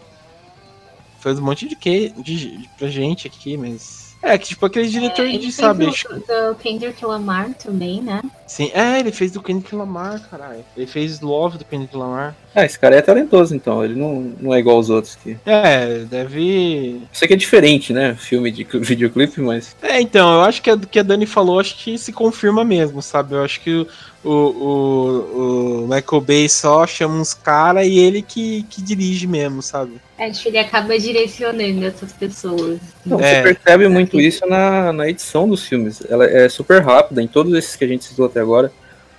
Fez 1.21 1.39
um 1.39 1.43
monte 1.43 1.67
de 1.67 1.75
que 1.75 2.09
de, 2.17 2.57
de- 2.57 2.69
pra 2.77 2.89
gente 2.89 3.25
aqui, 3.27 3.55
mas. 3.57 4.06
É, 4.27 4.37
que 4.37 4.47
tipo 4.49 4.65
aquele 4.65 4.87
diretor 4.87 5.25
Ele 5.25 5.37
de, 5.37 5.43
fez 5.45 5.55
sabe? 5.55 5.85
o- 5.85 5.89
acho- 5.89 6.07
do 6.09 6.55
Kendrick 6.61 7.03
Lamar 7.05 7.49
também, 7.53 8.01
né? 8.01 8.21
Sim, 8.45 8.71
é, 8.73 8.99
ele 8.99 9.11
fez 9.11 9.31
do 9.31 9.41
Kendrick 9.41 9.73
Lamar, 9.75 10.21
caralho. 10.29 10.63
Ele 10.75 10.85
fez 10.87 11.19
Love 11.21 11.57
do 11.57 11.65
Kendrick 11.65 11.95
Lamar. 11.95 12.35
Ah, 12.55 12.65
esse 12.65 12.77
cara 12.79 12.95
é 12.95 13.01
talentoso, 13.01 13.55
então. 13.55 13.83
Ele 13.85 13.95
não, 13.95 14.33
não 14.39 14.53
é 14.53 14.59
igual 14.59 14.77
aos 14.77 14.89
outros. 14.89 15.15
Que... 15.15 15.37
É, 15.45 15.99
deve. 15.99 17.01
Sei 17.13 17.27
que 17.27 17.33
é 17.33 17.37
diferente, 17.37 17.93
né? 17.93 18.15
Filme 18.15 18.51
de 18.51 18.63
cl- 18.65 18.79
videoclipe, 18.83 19.39
mas. 19.41 19.75
É, 19.81 20.01
então, 20.01 20.33
eu 20.35 20.41
acho 20.41 20.61
que 20.61 20.71
o 20.71 20.79
que 20.79 20.99
a 20.99 21.03
Dani 21.03 21.25
falou, 21.25 21.59
acho 21.59 21.77
que 21.77 21.97
se 21.97 22.11
confirma 22.11 22.63
mesmo, 22.63 23.01
sabe? 23.01 23.35
Eu 23.35 23.43
acho 23.43 23.61
que 23.61 23.85
o, 24.27 24.33
o, 24.33 25.83
o 25.83 25.87
Michael 25.87 26.21
Bay 26.21 26.49
só 26.49 26.85
chama 26.85 27.19
uns 27.19 27.33
caras 27.33 27.85
e 27.85 27.97
ele 27.97 28.21
que, 28.21 28.63
que 28.69 28.81
dirige 28.81 29.27
mesmo, 29.27 29.61
sabe? 29.61 30.01
Acho 30.19 30.43
que 30.43 30.49
ele 30.49 30.59
acaba 30.59 30.97
direcionando 30.97 31.85
essas 31.85 32.11
pessoas. 32.11 32.79
Não, 33.05 33.19
É. 33.19 33.35
Você 33.41 33.53
percebe 33.53 33.87
muito 33.87 34.19
isso 34.19 34.45
na, 34.45 34.91
na 34.91 35.07
edição 35.07 35.47
dos 35.47 35.65
filmes. 35.65 36.01
Ela 36.09 36.25
é 36.25 36.49
super 36.49 36.83
rápida, 36.83 37.21
em 37.21 37.27
todos 37.27 37.53
esses 37.53 37.75
que 37.75 37.83
a 37.83 37.87
gente 37.87 38.05
citou 38.05 38.25
até 38.25 38.39
agora. 38.39 38.71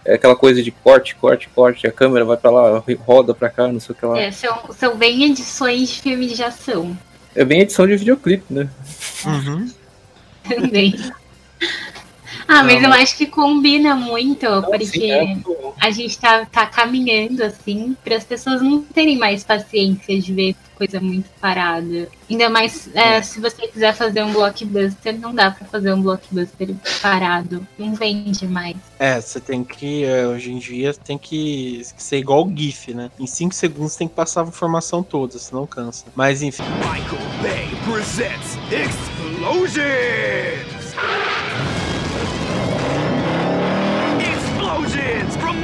É 0.04 0.14
aquela 0.14 0.36
coisa 0.36 0.62
de 0.62 0.70
corte, 0.70 1.14
corte, 1.16 1.48
corte, 1.54 1.86
a 1.86 1.92
câmera 1.92 2.24
vai 2.24 2.36
pra 2.36 2.50
lá, 2.50 2.82
roda 3.04 3.34
pra 3.34 3.50
cá, 3.50 3.68
não 3.68 3.80
sei 3.80 3.94
o 3.94 3.98
que 3.98 4.06
lá. 4.06 4.18
É, 4.18 4.26
É, 4.26 4.30
são, 4.30 4.72
são 4.72 4.96
bem 4.96 5.24
edições 5.24 5.88
de 5.88 6.00
filmes 6.00 6.34
de 6.34 6.42
ação 6.42 6.96
bem 7.44 7.60
edição 7.60 7.86
de 7.86 7.96
videoclipe, 7.96 8.44
né? 8.50 8.68
Uhum. 9.24 9.70
também. 10.48 10.94
Ah, 12.48 12.64
mas 12.64 12.80
Não, 12.80 12.88
eu 12.88 13.02
acho 13.02 13.14
que 13.14 13.26
combina 13.26 13.94
muito, 13.94 14.46
porque 14.62 14.86
Sim, 14.86 15.10
é 15.10 15.36
a 15.78 15.90
gente 15.90 16.18
tá, 16.18 16.46
tá 16.46 16.64
caminhando 16.66 17.44
assim 17.44 17.94
para 18.02 18.16
as 18.16 18.24
pessoas 18.24 18.62
não 18.62 18.82
terem 18.82 19.18
mais 19.18 19.44
paciência 19.44 20.18
de 20.18 20.32
ver 20.32 20.56
coisa 20.74 20.98
muito 21.00 21.28
parada. 21.40 22.08
Ainda 22.30 22.48
mais 22.48 22.88
é, 22.94 23.20
se 23.20 23.40
você 23.40 23.66
quiser 23.66 23.94
fazer 23.94 24.22
um 24.22 24.32
blockbuster, 24.32 25.18
não 25.18 25.34
dá 25.34 25.50
pra 25.50 25.66
fazer 25.66 25.92
um 25.92 26.00
blockbuster 26.00 26.70
parado. 27.02 27.66
Não 27.76 27.94
vende 27.94 28.46
mais. 28.46 28.76
É, 28.98 29.20
você 29.20 29.40
tem 29.40 29.64
que, 29.64 30.04
é, 30.04 30.26
hoje 30.26 30.52
em 30.52 30.58
dia, 30.58 30.94
tem 30.94 31.18
que 31.18 31.82
ser 31.96 32.18
igual 32.18 32.46
o 32.46 32.56
GIF, 32.56 32.94
né? 32.94 33.10
Em 33.18 33.26
5 33.26 33.54
segundos 33.54 33.96
tem 33.96 34.08
que 34.08 34.14
passar 34.14 34.44
a 34.44 34.48
informação 34.48 35.02
toda, 35.02 35.38
senão 35.38 35.66
cansa. 35.66 36.06
Mas 36.14 36.42
enfim. 36.42 36.62
Michael 36.62 37.18
Bay 37.42 37.68
presents 37.84 38.56
Explosions! 38.70 39.68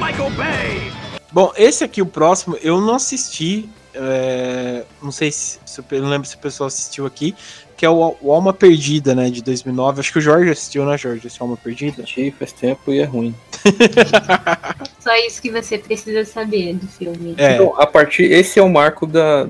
Michael 0.04 0.30
Bay! 0.32 0.92
Bom, 1.32 1.50
esse 1.56 1.82
aqui, 1.82 2.02
o 2.02 2.06
próximo, 2.06 2.58
eu 2.60 2.78
não 2.78 2.96
assisti. 2.96 3.66
é, 3.94 4.84
não 5.02 5.10
sei 5.10 5.32
se, 5.32 5.58
se 5.64 5.82
não 5.92 6.10
lembro 6.10 6.28
se 6.28 6.36
o 6.36 6.38
pessoal 6.38 6.66
assistiu 6.66 7.06
aqui, 7.06 7.34
que 7.74 7.86
é 7.86 7.88
o, 7.88 8.14
o 8.20 8.30
Alma 8.30 8.52
Perdida, 8.52 9.14
né, 9.14 9.30
de 9.30 9.42
2009. 9.42 10.00
Acho 10.00 10.12
que 10.12 10.18
o 10.18 10.20
Jorge 10.20 10.50
assistiu, 10.50 10.84
né, 10.84 10.98
Jorge? 10.98 11.26
Esse 11.26 11.40
Alma 11.40 11.56
Perdida. 11.56 12.02
Assisti 12.02 12.30
faz 12.38 12.52
tempo 12.52 12.92
e 12.92 12.98
é 12.98 13.04
ruim. 13.04 13.34
Só 15.00 15.16
isso 15.26 15.40
que 15.40 15.50
você 15.50 15.78
precisa 15.78 16.22
saber 16.26 16.74
do 16.74 16.86
filme. 16.86 17.34
É, 17.38 17.54
Então, 17.54 17.74
a 17.80 17.86
partir. 17.86 18.24
Esse 18.24 18.58
é 18.58 18.62
o 18.62 18.68
marco 18.68 19.06
da, 19.06 19.48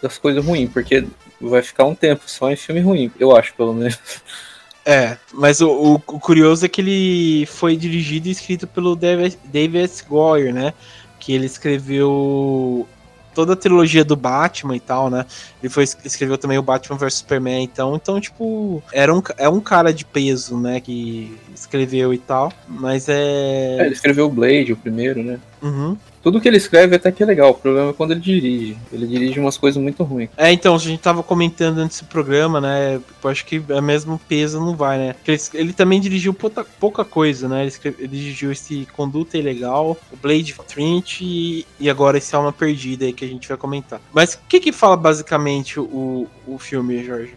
das 0.00 0.16
coisas 0.16 0.42
ruins, 0.42 0.70
porque 0.72 1.04
vai 1.38 1.60
ficar 1.60 1.84
um 1.84 1.94
tempo 1.94 2.22
só 2.26 2.50
em 2.50 2.56
filme 2.56 2.80
ruim, 2.80 3.10
eu 3.20 3.36
acho, 3.36 3.52
pelo 3.54 3.74
menos. 3.74 3.98
é. 4.84 5.16
Mas 5.32 5.60
o, 5.60 5.68
o- 5.70 5.94
o 5.94 6.20
curioso 6.20 6.64
é 6.64 6.68
que 6.68 6.80
ele 6.80 7.46
foi 7.46 7.76
dirigido 7.76 8.28
e 8.28 8.30
escrito 8.32 8.66
pelo 8.66 8.94
David, 8.96 9.38
David 9.44 9.84
S. 9.84 10.04
Goyer, 10.04 10.52
né? 10.52 10.72
Que 11.20 11.32
ele 11.32 11.46
escreveu 11.46 12.86
toda 13.34 13.54
a 13.54 13.56
trilogia 13.56 14.04
do 14.04 14.14
Batman 14.14 14.76
e 14.76 14.80
tal, 14.80 15.08
né? 15.08 15.24
Ele 15.62 15.70
foi, 15.72 15.84
escreveu 15.84 16.36
também 16.36 16.58
o 16.58 16.62
Batman 16.62 16.98
vs 16.98 17.14
Superman, 17.14 17.62
então, 17.64 17.96
então 17.96 18.20
tipo, 18.20 18.82
era 18.92 19.14
um, 19.14 19.22
é 19.38 19.48
um 19.48 19.60
cara 19.60 19.92
de 19.92 20.04
peso, 20.04 20.58
né? 20.58 20.80
Que 20.80 21.34
escreveu 21.54 22.12
e 22.12 22.18
tal, 22.18 22.52
mas 22.68 23.08
É, 23.08 23.78
é. 23.78 23.86
ele 23.86 23.94
escreveu 23.94 24.26
o 24.26 24.30
Blade, 24.30 24.72
o 24.72 24.76
primeiro, 24.76 25.22
né? 25.22 25.38
Uhum. 25.62 25.96
Tudo 26.22 26.40
que 26.40 26.48
ele 26.48 26.56
escreve 26.56 26.96
até 26.96 27.10
que 27.10 27.22
é 27.22 27.26
legal. 27.26 27.50
O 27.50 27.54
problema 27.54 27.90
é 27.90 27.92
quando 27.92 28.12
ele 28.12 28.20
dirige. 28.20 28.76
Ele 28.92 29.06
dirige 29.06 29.40
umas 29.40 29.56
coisas 29.56 29.82
muito 29.82 30.02
ruins. 30.04 30.30
É, 30.36 30.52
então, 30.52 30.74
a 30.74 30.78
gente 30.78 31.00
tava 31.00 31.22
comentando 31.22 31.78
antes 31.78 32.00
do 32.00 32.06
programa, 32.06 32.60
né? 32.60 33.00
Eu 33.22 33.30
acho 33.30 33.44
que 33.44 33.62
é 33.68 33.80
mesmo 33.80 34.20
peso 34.28 34.60
não 34.60 34.76
vai, 34.76 34.98
né? 34.98 35.12
Porque 35.14 35.30
ele, 35.32 35.40
ele 35.54 35.72
também 35.72 36.00
dirigiu 36.00 36.32
pouca, 36.32 36.64
pouca 36.78 37.04
coisa, 37.04 37.48
né? 37.48 37.60
Ele, 37.60 37.68
escreve- 37.68 38.04
ele 38.04 38.16
dirigiu 38.16 38.52
esse 38.52 38.86
Conduta 38.92 39.36
Ilegal, 39.38 39.96
o 40.12 40.16
Blade 40.16 40.54
Trinity 40.68 41.24
e, 41.24 41.66
e 41.80 41.90
agora 41.90 42.18
esse 42.18 42.34
Alma 42.36 42.52
Perdida 42.52 43.04
aí 43.04 43.12
que 43.12 43.24
a 43.24 43.28
gente 43.28 43.48
vai 43.48 43.56
comentar. 43.56 44.00
Mas 44.12 44.34
o 44.34 44.40
que 44.48 44.60
que 44.60 44.72
fala 44.72 44.96
basicamente 44.96 45.78
o, 45.80 46.28
o 46.46 46.58
filme, 46.58 47.04
Jorge? 47.04 47.34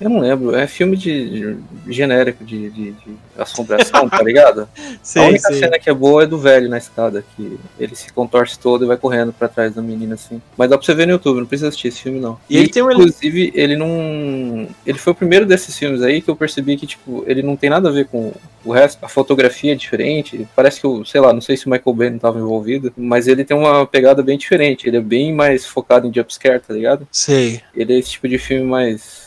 Eu 0.00 0.10
não 0.10 0.20
lembro. 0.20 0.54
É 0.54 0.66
filme 0.66 0.96
de, 0.96 1.30
de- 1.30 1.56
genérico 1.92 2.44
de, 2.44 2.68
de- 2.70 2.90
de 2.92 3.16
assombração, 3.38 4.08
tá 4.08 4.22
ligado? 4.22 4.62
a 4.76 4.98
Sei, 5.02 5.22
única 5.28 5.48
sei. 5.48 5.58
cena 5.58 5.78
que 5.78 5.88
é 5.88 5.94
boa 5.94 6.22
é 6.24 6.26
do 6.26 6.38
velho 6.38 6.68
na 6.68 6.78
escada, 6.78 7.24
que 7.36 7.58
ele 7.78 7.94
se 7.94 8.12
contorce 8.12 8.58
todo 8.58 8.84
e 8.84 8.88
vai 8.88 8.96
correndo 8.96 9.32
pra 9.32 9.48
trás 9.48 9.74
da 9.74 9.80
menina 9.82 10.14
assim. 10.14 10.40
Mas 10.56 10.68
dá 10.70 10.76
pra 10.76 10.84
você 10.84 10.94
ver 10.94 11.06
no 11.06 11.12
YouTube, 11.12 11.38
não 11.40 11.46
precisa 11.46 11.68
assistir 11.68 11.88
esse 11.88 12.02
filme 12.02 12.20
não. 12.20 12.38
E 12.48 12.56
ele 12.58 12.68
tem 12.68 12.82
um 12.82 12.90
inclusive, 12.90 13.52
ele 13.54 13.76
não. 13.76 14.68
Ele 14.86 14.98
foi 14.98 15.12
o 15.12 15.16
primeiro 15.16 15.46
desses 15.46 15.76
filmes 15.78 16.02
aí 16.02 16.20
que 16.20 16.28
eu 16.30 16.36
percebi 16.36 16.76
que, 16.76 16.86
tipo, 16.86 17.24
ele 17.26 17.42
não 17.42 17.56
tem 17.56 17.70
nada 17.70 17.88
a 17.88 17.92
ver 17.92 18.06
com 18.06 18.32
o 18.64 18.72
resto. 18.72 19.02
A 19.04 19.08
fotografia 19.08 19.72
é 19.72 19.74
diferente. 19.74 20.46
Parece 20.54 20.80
que, 20.80 20.86
o, 20.86 21.04
sei 21.04 21.20
lá, 21.20 21.32
não 21.32 21.40
sei 21.40 21.56
se 21.56 21.66
o 21.66 21.70
Michael 21.70 21.94
Bay 21.94 22.10
não 22.10 22.18
tava 22.18 22.38
envolvido, 22.38 22.92
mas 22.96 23.28
ele 23.28 23.44
tem 23.44 23.56
uma 23.56 23.86
pegada 23.86 24.22
bem 24.22 24.36
diferente. 24.36 24.86
Ele 24.88 24.96
é 24.96 25.00
bem 25.00 25.32
mais 25.32 25.64
focado 25.66 26.06
em 26.06 26.12
jumpscare, 26.14 26.60
tá 26.60 26.74
ligado? 26.74 27.06
Sei. 27.10 27.60
Ele 27.74 27.94
é 27.94 27.98
esse 27.98 28.10
tipo 28.12 28.28
de 28.28 28.38
filme 28.38 28.64
mais. 28.66 29.25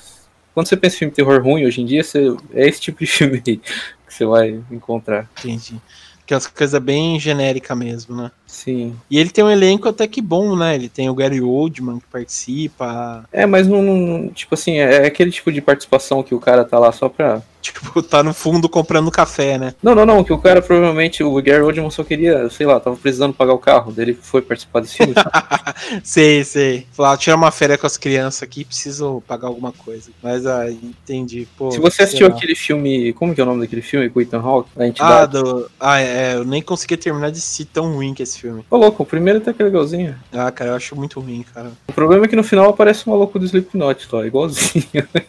Quando 0.54 0.68
você 0.68 0.78
pensa 0.78 0.96
em 0.96 1.00
filme 1.00 1.14
terror 1.14 1.42
ruim 1.42 1.66
hoje 1.66 1.82
em 1.82 1.86
dia, 1.86 2.04
você... 2.04 2.36
é 2.54 2.68
esse 2.68 2.82
tipo 2.82 3.00
de 3.00 3.08
filme 3.10 3.42
que 3.42 3.62
você 4.08 4.26
vai 4.26 4.62
encontrar. 4.72 5.30
Entendi. 5.40 5.80
Aquelas 6.24 6.48
coisas 6.48 6.82
bem 6.82 7.20
genérica 7.20 7.76
mesmo, 7.76 8.16
né? 8.16 8.32
Sim. 8.50 8.96
E 9.12 9.20
ele 9.20 9.30
tem 9.30 9.44
um 9.44 9.50
elenco 9.50 9.88
até 9.88 10.08
que 10.08 10.22
bom, 10.22 10.56
né? 10.58 10.74
Ele 10.74 10.90
tem 10.90 11.08
o 11.08 11.14
Gary 11.14 11.40
Oldman 11.40 12.00
que 12.00 12.08
participa. 12.12 13.24
É, 13.32 13.46
mas 13.46 13.68
não, 13.68 13.82
não- 13.84 14.30
Tipo 14.30 14.56
assim, 14.56 14.78
é 14.78 15.06
aquele 15.06 15.32
tipo 15.32 15.52
de 15.52 15.62
participação 15.62 16.24
que 16.24 16.34
o 16.34 16.40
cara 16.40 16.66
tá 16.66 16.80
lá 16.80 16.92
só 16.92 17.08
pra. 17.08 17.42
Tipo, 17.62 18.02
tá 18.02 18.24
no 18.24 18.34
fundo 18.34 18.70
comprando 18.70 19.12
café, 19.12 19.58
né? 19.58 19.76
Não, 19.84 19.94
não, 19.94 20.06
não, 20.06 20.24
que 20.24 20.32
o 20.32 20.38
cara 20.38 20.62
provavelmente, 20.62 21.22
o 21.22 21.42
Gary 21.42 21.62
Oldman 21.62 21.92
só 21.92 22.06
queria, 22.06 22.50
sei 22.50 22.66
lá, 22.66 22.80
tava 22.80 22.96
precisando 22.96 23.34
pagar 23.34 23.52
o 23.52 23.58
carro, 23.60 23.92
dele 23.92 24.14
foi 24.14 24.42
participar 24.42 24.80
desse 24.80 24.96
filme. 24.96 25.14
sei, 26.02 26.46
sei. 26.46 26.88
Falar, 26.94 27.18
tirar 27.18 27.36
uma 27.36 27.52
férias 27.52 27.80
com 27.80 27.86
as 27.86 27.98
crianças 27.98 28.44
aqui, 28.44 28.64
preciso 28.64 29.22
pagar 29.28 29.50
alguma 29.50 29.74
coisa. 29.74 30.10
Mas 30.24 30.46
aí, 30.46 30.80
entendi. 30.82 31.50
Pô, 31.58 31.70
Se 31.70 31.80
você 31.80 32.04
assistiu 32.04 32.28
aquele 32.28 32.56
filme, 32.56 33.12
como 33.12 33.36
que 33.36 33.42
é 33.42 33.44
o 33.44 33.48
nome 33.48 33.60
daquele 33.60 33.82
filme, 33.82 34.10
com 34.10 34.22
Ethan 34.22 34.40
Hawke? 34.40 34.70
Ah, 34.98 35.26
do... 35.26 35.70
ah, 35.78 36.00
é, 36.00 36.36
eu 36.36 36.46
nem 36.46 36.62
consegui 36.62 36.96
terminar 36.96 37.30
de 37.30 37.40
assistir 37.40 37.66
tão 37.66 37.94
ruim 37.94 38.14
que 38.14 38.24
é 38.24 38.26
esse 38.40 38.42
filme. 38.42 38.64
Ô, 38.70 38.78
louco, 38.78 39.04
o 39.04 39.06
primeiro 39.06 39.40
até 39.40 39.52
que 39.54 39.62
é 39.62 39.66
legalzinho. 39.66 40.16
Ah, 40.32 40.52
cara, 40.52 40.72
eu 40.72 40.76
acho 40.76 40.96
muito 40.96 41.20
ruim, 41.20 41.44
cara. 41.54 41.72
O 41.88 41.94
problema 41.94 42.26
é 42.26 42.28
que 42.28 42.36
no 42.36 42.44
final 42.44 42.70
aparece 42.70 43.06
o 43.06 43.10
maluco 43.10 43.38
do 43.38 43.46
Slipknot, 43.46 44.08
ó, 44.12 44.24
igualzinho. 44.24 44.84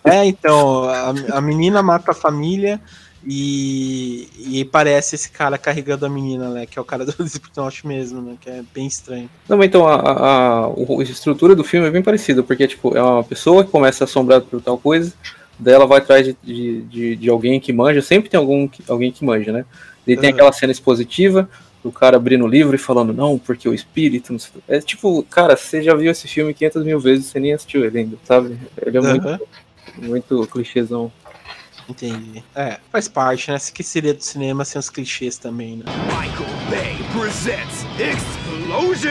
É, 0.04 0.24
então, 0.24 0.84
a, 0.84 1.12
a 1.38 1.40
menina 1.40 1.82
mata 1.82 2.12
a 2.12 2.14
família 2.14 2.80
e, 3.26 4.28
e 4.60 4.64
parece 4.64 5.14
esse 5.14 5.30
cara 5.30 5.58
carregando 5.58 6.06
a 6.06 6.08
menina, 6.08 6.48
né? 6.50 6.66
Que 6.66 6.78
é 6.78 6.82
o 6.82 6.84
cara 6.84 7.04
do 7.04 7.14
Slipknot 7.22 7.86
mesmo, 7.86 8.22
né? 8.22 8.34
Que 8.40 8.48
é 8.50 8.62
bem 8.74 8.86
estranho. 8.86 9.28
Não, 9.48 9.56
mas 9.58 9.66
então 9.66 9.86
a, 9.86 9.94
a, 9.96 10.66
a- 10.66 11.02
estrutura 11.02 11.54
do 11.54 11.64
filme 11.64 11.86
é 11.86 11.90
bem 11.90 12.02
parecida, 12.02 12.42
porque 12.42 12.66
tipo, 12.66 12.96
é 12.96 13.02
uma 13.02 13.24
pessoa 13.24 13.64
que 13.64 13.70
começa 13.70 14.04
assombrada 14.04 14.44
por 14.44 14.60
tal 14.62 14.78
coisa, 14.78 15.12
daí 15.58 15.74
ela 15.74 15.86
vai 15.86 15.98
atrás 15.98 16.24
de, 16.26 16.36
de, 16.42 16.82
de, 16.82 17.16
de 17.16 17.30
alguém 17.30 17.60
que 17.60 17.72
manja, 17.72 18.00
sempre 18.00 18.30
tem 18.30 18.38
algum, 18.38 18.68
alguém 18.88 19.12
que 19.12 19.24
manja, 19.24 19.52
né? 19.52 19.64
E 20.06 20.16
tem 20.16 20.30
Uhum. 20.30 20.34
aquela 20.36 20.52
cena 20.52 20.72
expositiva, 20.72 21.48
do 21.82 21.90
cara 21.90 22.16
abrindo 22.16 22.44
o 22.44 22.48
livro 22.48 22.74
e 22.74 22.78
falando, 22.78 23.12
não, 23.12 23.38
porque 23.38 23.68
o 23.68 23.74
espírito. 23.74 24.32
Não 24.32 24.38
sei. 24.38 24.52
É 24.68 24.80
tipo, 24.80 25.22
cara, 25.24 25.56
você 25.56 25.82
já 25.82 25.94
viu 25.94 26.10
esse 26.10 26.28
filme 26.28 26.54
500 26.54 26.84
mil 26.84 27.00
vezes, 27.00 27.26
você 27.26 27.40
nem 27.40 27.52
assistiu 27.52 27.84
ele 27.84 27.98
ainda, 27.98 28.18
sabe? 28.24 28.58
Ele 28.84 28.98
é 28.98 29.00
muito, 29.00 29.28
Aham. 29.28 29.40
muito 29.96 30.46
clichêzão. 30.46 31.10
Entendi. 31.88 32.44
É, 32.54 32.78
faz 32.92 33.08
parte, 33.08 33.50
né? 33.50 33.56
Isso 33.56 33.72
que 33.72 33.82
seria 33.82 34.14
do 34.14 34.22
cinema 34.22 34.64
sem 34.64 34.78
os 34.78 34.88
clichês 34.88 35.38
também, 35.38 35.78
né? 35.78 35.84
Michael 36.06 36.48
Bay 36.70 36.96
presents 37.12 37.84
Explosions! 37.98 39.10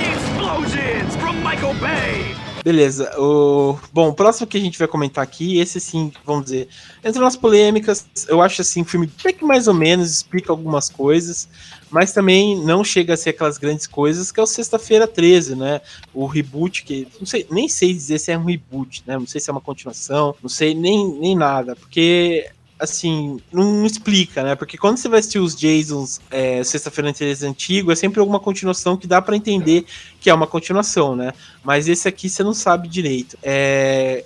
Explosions 0.00 1.16
from 1.16 1.34
Michael 1.44 1.74
Bay! 1.74 2.41
Beleza. 2.62 3.12
O... 3.18 3.76
Bom, 3.92 4.08
o 4.10 4.14
próximo 4.14 4.46
que 4.46 4.56
a 4.56 4.60
gente 4.60 4.78
vai 4.78 4.86
comentar 4.86 5.22
aqui, 5.22 5.58
esse 5.58 5.80
sim, 5.80 6.12
vamos 6.24 6.44
dizer, 6.44 6.68
entra 7.04 7.20
nas 7.20 7.36
polêmicas. 7.36 8.06
Eu 8.28 8.40
acho 8.40 8.62
assim, 8.62 8.82
um 8.82 8.84
filme 8.84 9.10
até 9.18 9.32
que 9.32 9.44
mais 9.44 9.66
ou 9.66 9.74
menos 9.74 10.10
explica 10.10 10.52
algumas 10.52 10.88
coisas, 10.88 11.48
mas 11.90 12.12
também 12.12 12.56
não 12.64 12.84
chega 12.84 13.14
a 13.14 13.16
ser 13.16 13.30
aquelas 13.30 13.58
grandes 13.58 13.86
coisas, 13.86 14.30
que 14.30 14.38
é 14.38 14.42
o 14.42 14.46
Sexta-feira 14.46 15.08
13, 15.08 15.56
né? 15.56 15.80
O 16.14 16.26
reboot, 16.26 16.84
que 16.84 17.08
não 17.18 17.26
sei, 17.26 17.46
nem 17.50 17.68
sei 17.68 17.92
dizer 17.92 18.18
se 18.18 18.30
é 18.30 18.38
um 18.38 18.44
reboot, 18.44 19.02
né? 19.06 19.18
Não 19.18 19.26
sei 19.26 19.40
se 19.40 19.50
é 19.50 19.52
uma 19.52 19.60
continuação, 19.60 20.34
não 20.40 20.48
sei 20.48 20.72
nem, 20.72 21.12
nem 21.18 21.34
nada, 21.34 21.74
porque 21.74 22.48
assim, 22.82 23.40
não 23.52 23.86
explica, 23.86 24.42
né? 24.42 24.54
Porque 24.54 24.76
quando 24.76 24.96
você 24.96 25.08
vai 25.08 25.20
assistir 25.20 25.38
os 25.38 25.54
Jasons 25.54 26.20
é, 26.30 26.62
Sexta-feira 26.64 27.12
13 27.12 27.46
antigo, 27.46 27.92
é 27.92 27.94
sempre 27.94 28.20
alguma 28.20 28.40
continuação 28.40 28.96
que 28.96 29.06
dá 29.06 29.22
para 29.22 29.36
entender 29.36 29.84
que 30.20 30.28
é 30.28 30.34
uma 30.34 30.46
continuação, 30.46 31.14
né? 31.14 31.32
Mas 31.62 31.88
esse 31.88 32.08
aqui 32.08 32.28
você 32.28 32.42
não 32.42 32.52
sabe 32.52 32.88
direito. 32.88 33.38
É, 33.42 34.24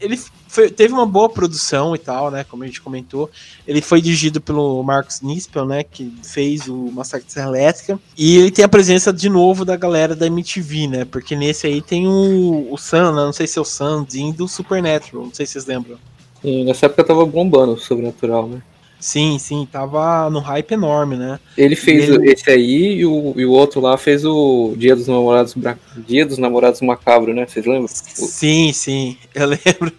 ele 0.00 0.18
foi, 0.48 0.70
teve 0.70 0.92
uma 0.92 1.06
boa 1.06 1.28
produção 1.28 1.94
e 1.94 1.98
tal, 1.98 2.30
né? 2.30 2.44
Como 2.44 2.64
a 2.64 2.66
gente 2.66 2.80
comentou. 2.80 3.30
Ele 3.66 3.80
foi 3.80 4.00
dirigido 4.00 4.40
pelo 4.40 4.82
Marcos 4.82 5.20
Nispel, 5.20 5.66
né? 5.66 5.84
Que 5.84 6.12
fez 6.24 6.66
o 6.66 6.90
Massacre 6.90 7.26
de 7.26 7.32
Serra 7.32 7.48
Elétrica. 7.48 8.00
E 8.16 8.38
ele 8.38 8.50
tem 8.50 8.64
a 8.64 8.68
presença 8.68 9.12
de 9.12 9.28
novo 9.28 9.64
da 9.64 9.76
galera 9.76 10.16
da 10.16 10.26
MTV, 10.26 10.88
né? 10.88 11.04
Porque 11.04 11.36
nesse 11.36 11.66
aí 11.66 11.82
tem 11.82 12.06
o, 12.06 12.72
o 12.72 12.78
Sam, 12.78 13.12
né? 13.12 13.24
não 13.24 13.32
sei 13.32 13.46
se 13.46 13.58
é 13.58 13.62
o 13.62 13.64
Samzinho 13.64 14.32
do 14.32 14.48
Supernatural, 14.48 15.26
não 15.26 15.34
sei 15.34 15.46
se 15.46 15.52
vocês 15.52 15.66
lembram. 15.66 15.98
Sim, 16.42 16.64
nessa 16.64 16.86
época 16.86 17.04
tava 17.04 17.24
bombando 17.26 17.72
o 17.72 17.78
Sobrenatural, 17.78 18.46
né? 18.48 18.62
Sim, 19.00 19.38
sim, 19.38 19.66
tava 19.70 20.28
no 20.28 20.40
hype 20.40 20.72
enorme, 20.72 21.16
né? 21.16 21.38
Ele 21.56 21.76
fez 21.76 22.08
Ele- 22.08 22.32
esse 22.32 22.50
aí 22.50 22.94
e 22.98 23.06
o, 23.06 23.32
e 23.36 23.46
o 23.46 23.52
outro 23.52 23.80
lá 23.80 23.96
fez 23.96 24.24
o 24.24 24.74
Dia 24.76 24.96
dos 24.96 25.06
Namorados 25.06 25.54
Bra- 25.54 25.78
Dia 25.96 26.26
dos 26.26 26.36
Namorados 26.36 26.80
Macabro, 26.80 27.32
né? 27.32 27.46
Vocês 27.46 27.64
lembram? 27.64 27.86
Sim, 27.86 28.72
sim, 28.72 29.16
eu 29.36 29.46
lembro. 29.46 29.92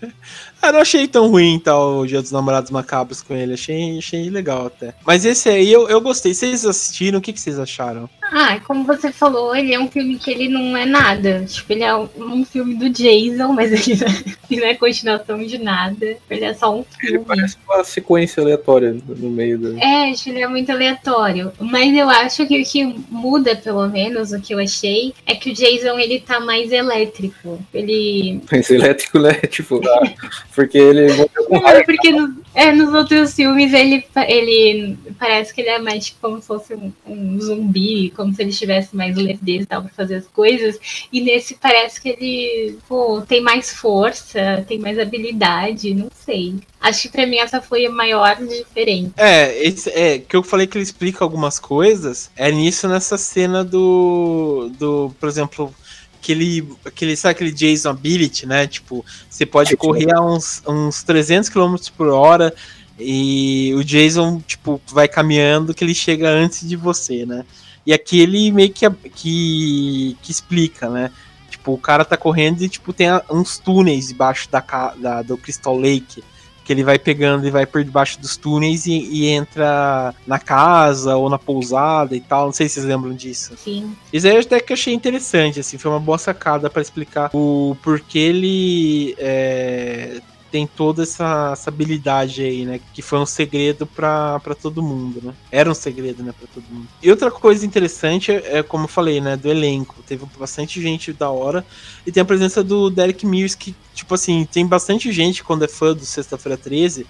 Eu 0.62 0.74
não 0.74 0.80
achei 0.82 1.08
tão 1.08 1.30
ruim 1.30 1.58
tal 1.64 2.00
o 2.00 2.06
Dia 2.08 2.22
dos 2.22 2.32
Namorados 2.32 2.72
Macabros 2.72 3.22
com 3.22 3.34
ele, 3.34 3.54
achei, 3.54 3.98
achei 3.98 4.30
legal 4.30 4.66
até. 4.66 4.94
Mas 5.06 5.24
esse 5.24 5.48
aí 5.48 5.72
eu, 5.72 5.88
eu 5.88 6.02
gostei. 6.02 6.34
Vocês 6.34 6.66
assistiram? 6.66 7.20
O 7.20 7.22
que, 7.22 7.32
que 7.32 7.40
vocês 7.40 7.58
acharam? 7.58 8.10
Ah, 8.32 8.59
como 8.65 8.84
você 8.84 9.11
falou, 9.11 9.55
ele 9.55 9.73
é 9.73 9.80
um 9.80 9.89
filme 9.89 10.17
que 10.17 10.30
ele 10.32 10.47
não 10.49 10.75
é 10.77 10.86
nada. 10.86 11.43
Tipo, 11.45 11.73
ele 11.73 11.84
é 11.84 11.95
um, 11.95 12.45
filme 12.45 12.75
do 12.75 12.89
Jason, 12.89 13.51
mas 13.53 13.71
ele 13.71 13.99
não, 13.99 14.07
é, 14.07 14.23
ele 14.49 14.61
não 14.61 14.67
é 14.67 14.75
continuação 14.75 15.43
de 15.43 15.57
nada. 15.57 16.17
Ele 16.30 16.45
é 16.45 16.53
só 16.53 16.73
um 16.75 16.86
Ele 17.01 17.09
filme. 17.11 17.25
parece 17.25 17.57
uma 17.67 17.84
sequência 17.84 18.41
aleatória 18.41 18.95
no 19.07 19.30
meio 19.30 19.57
da. 19.57 19.80
É, 19.84 20.11
acho 20.11 20.23
que 20.25 20.30
ele 20.30 20.41
é 20.41 20.47
muito 20.47 20.71
aleatório. 20.71 21.51
Mas 21.59 21.95
eu 21.95 22.09
acho 22.09 22.45
que 22.47 22.61
o 22.61 22.65
que 22.65 22.84
muda, 23.09 23.55
pelo 23.55 23.88
menos, 23.88 24.32
o 24.32 24.39
que 24.39 24.53
eu 24.53 24.59
achei, 24.59 25.13
é 25.25 25.36
que 25.36 25.51
o 25.51 25.53
Jason, 25.53 25.97
ele 25.99 26.19
tá 26.19 26.39
mais 26.39 26.71
elétrico. 26.71 27.59
Ele... 27.73 28.41
Mas 28.51 28.69
elétrico, 28.69 29.19
né? 29.19 29.34
Tipo, 29.49 29.82
ah, 29.88 30.13
porque 30.53 30.77
ele 30.77 31.07
morreu 31.13 31.43
com 31.47 31.55
Não, 31.55 31.61
raiva. 31.61 31.84
porque 31.86 32.11
no- 32.11 32.38
é, 32.53 32.71
nos 32.71 32.93
outros 32.93 33.34
filmes 33.34 33.73
ele, 33.73 34.03
ele 34.27 34.97
parece 35.17 35.53
que 35.53 35.61
ele 35.61 35.69
é 35.69 35.80
mais 35.80 36.05
tipo, 36.05 36.19
como 36.21 36.41
se 36.41 36.47
fosse 36.47 36.73
um, 36.75 36.91
um 37.07 37.39
zumbi, 37.39 38.11
como 38.20 38.36
se 38.36 38.41
ele 38.41 38.51
tivesse 38.51 38.93
mais 38.93 39.15
lerdeza 39.15 39.63
e 39.63 39.65
tal 39.65 39.82
pra 39.82 39.91
fazer 39.91 40.15
as 40.15 40.28
coisas. 40.28 40.78
E 41.09 41.22
nesse 41.22 41.55
parece 41.55 42.01
que 42.01 42.09
ele 42.09 42.78
pô, 42.86 43.22
tem 43.22 43.39
mais 43.39 43.72
força, 43.72 44.65
tem 44.67 44.78
mais 44.78 44.99
habilidade, 44.99 45.93
não 45.93 46.11
sei. 46.13 46.55
Acho 46.82 47.03
que 47.03 47.09
pra 47.09 47.26
mim 47.26 47.38
essa 47.38 47.61
foi 47.61 47.86
a 47.86 47.89
maior 47.89 48.36
diferença. 48.36 49.13
É, 49.15 49.65
esse, 49.65 49.89
é, 49.91 50.20
que 50.20 50.36
eu 50.36 50.43
falei 50.43 50.67
que 50.67 50.78
ele 50.78 50.84
explica 50.84 51.24
algumas 51.24 51.59
coisas, 51.59 52.30
é 52.36 52.51
nisso 52.51 52.89
nessa 52.89 53.17
cena 53.17 53.63
do. 53.63 54.70
do 54.78 55.15
por 55.17 55.30
exemplo. 55.30 55.74
Aquele, 56.22 56.67
aquele, 56.84 57.15
sabe 57.15 57.32
aquele 57.32 57.51
Jason 57.53 57.91
Ability, 57.91 58.45
né? 58.45 58.67
Tipo, 58.67 59.05
você 59.30 59.45
pode 59.45 59.78
correr 59.78 60.13
a 60.13 60.20
uns, 60.20 60.61
uns 60.67 61.01
300 61.01 61.47
km 61.47 61.76
por 61.95 62.09
hora 62.09 62.53
e 62.99 63.74
o 63.78 63.84
Jason, 63.86 64.41
tipo, 64.45 64.82
vai 64.91 65.07
caminhando 65.07 65.74
que 65.74 65.82
ele 65.82 65.95
chega 65.95 66.30
antes 66.30 66.67
de 66.67 66.76
você, 66.76 67.26
né? 67.26 67.45
E 67.86 67.93
aqui 67.93 68.19
ele 68.19 68.51
meio 68.51 68.71
que, 68.71 68.89
que, 68.89 70.17
que 70.21 70.32
explica, 70.32 70.89
né? 70.89 71.11
Tipo, 71.49 71.73
o 71.73 71.77
cara 71.77 72.05
tá 72.05 72.15
correndo 72.15 72.61
e, 72.61 72.69
tipo, 72.69 72.93
tem 72.93 73.07
uns 73.30 73.57
túneis 73.57 74.09
debaixo 74.09 74.49
da, 74.49 74.63
da, 74.97 75.21
do 75.21 75.38
Crystal 75.38 75.77
Lake 75.77 76.23
que 76.69 76.73
ele 76.73 76.84
vai 76.84 76.99
pegando 76.99 77.47
e 77.47 77.49
vai 77.49 77.65
por 77.65 77.84
debaixo 77.84 78.19
dos 78.21 78.38
túneis 78.38 78.86
e, 78.86 78.91
e 78.91 79.27
entra 79.27 80.13
na 80.27 80.38
casa 80.38 81.15
ou 81.15 81.27
na 81.27 81.39
pousada 81.39 82.15
e 82.15 82.21
tal. 82.21 82.45
Não 82.45 82.53
sei 82.53 82.69
se 82.69 82.75
vocês 82.75 82.86
lembram 82.86 83.11
disso. 83.11 83.55
Sim. 83.57 83.95
Isso 84.13 84.27
aí 84.27 84.36
eu 84.36 84.41
até 84.41 84.59
que 84.59 84.71
achei 84.71 84.93
interessante, 84.93 85.59
assim, 85.59 85.80
foi 85.80 85.89
uma 85.89 85.99
boa 85.99 86.19
sacada 86.19 86.69
pra 86.69 86.80
explicar 86.80 87.32
o 87.34 87.75
porquê 87.82 88.19
ele 88.19 89.15
é, 89.17 90.21
tem 90.52 90.68
toda 90.68 91.04
essa, 91.04 91.52
essa 91.54 91.70
habilidade 91.70 92.41
aí, 92.41 92.66
né? 92.66 92.80
Que 92.93 93.02
foi 93.02 93.20
um 93.20 93.26
segredo 93.26 93.86
pra 93.86 94.39
todo 94.62 94.82
mundo, 94.82 95.22
né? 95.24 95.34
Era 95.52 95.70
um 95.70 95.74
segredo, 95.74 96.24
né, 96.24 96.34
pra 96.38 96.47
todo 96.54 96.64
mundo. 96.70 96.88
E 97.02 97.10
outra 97.10 97.32
coisa 97.32 97.66
interessante 97.66 98.32
é, 98.32 98.60
é, 98.60 98.64
como 98.64 98.86
eu 98.86 98.88
falei, 98.88 99.22
né, 99.22 99.38
do 99.38 99.50
elenco. 99.50 99.95
Teve 100.06 100.26
bastante 100.38 100.82
gente 100.82 101.14
da 101.14 101.30
hora. 101.30 101.66
E 102.06 102.12
tem 102.12 102.22
a 102.22 102.26
presença 102.26 102.64
do 102.64 102.89
Derek 102.89 103.26
Mears, 103.26 103.56
que, 103.56 103.76
tipo 103.93 104.14
assim, 104.14 104.47
tem 104.52 104.66
bastante 104.66 105.12
gente 105.12 105.43
quando 105.43 105.64
é 105.64 105.68
fã 105.68 105.93
do 105.93 106.06
Sexta-feira 106.06 106.58
13. 106.58 107.06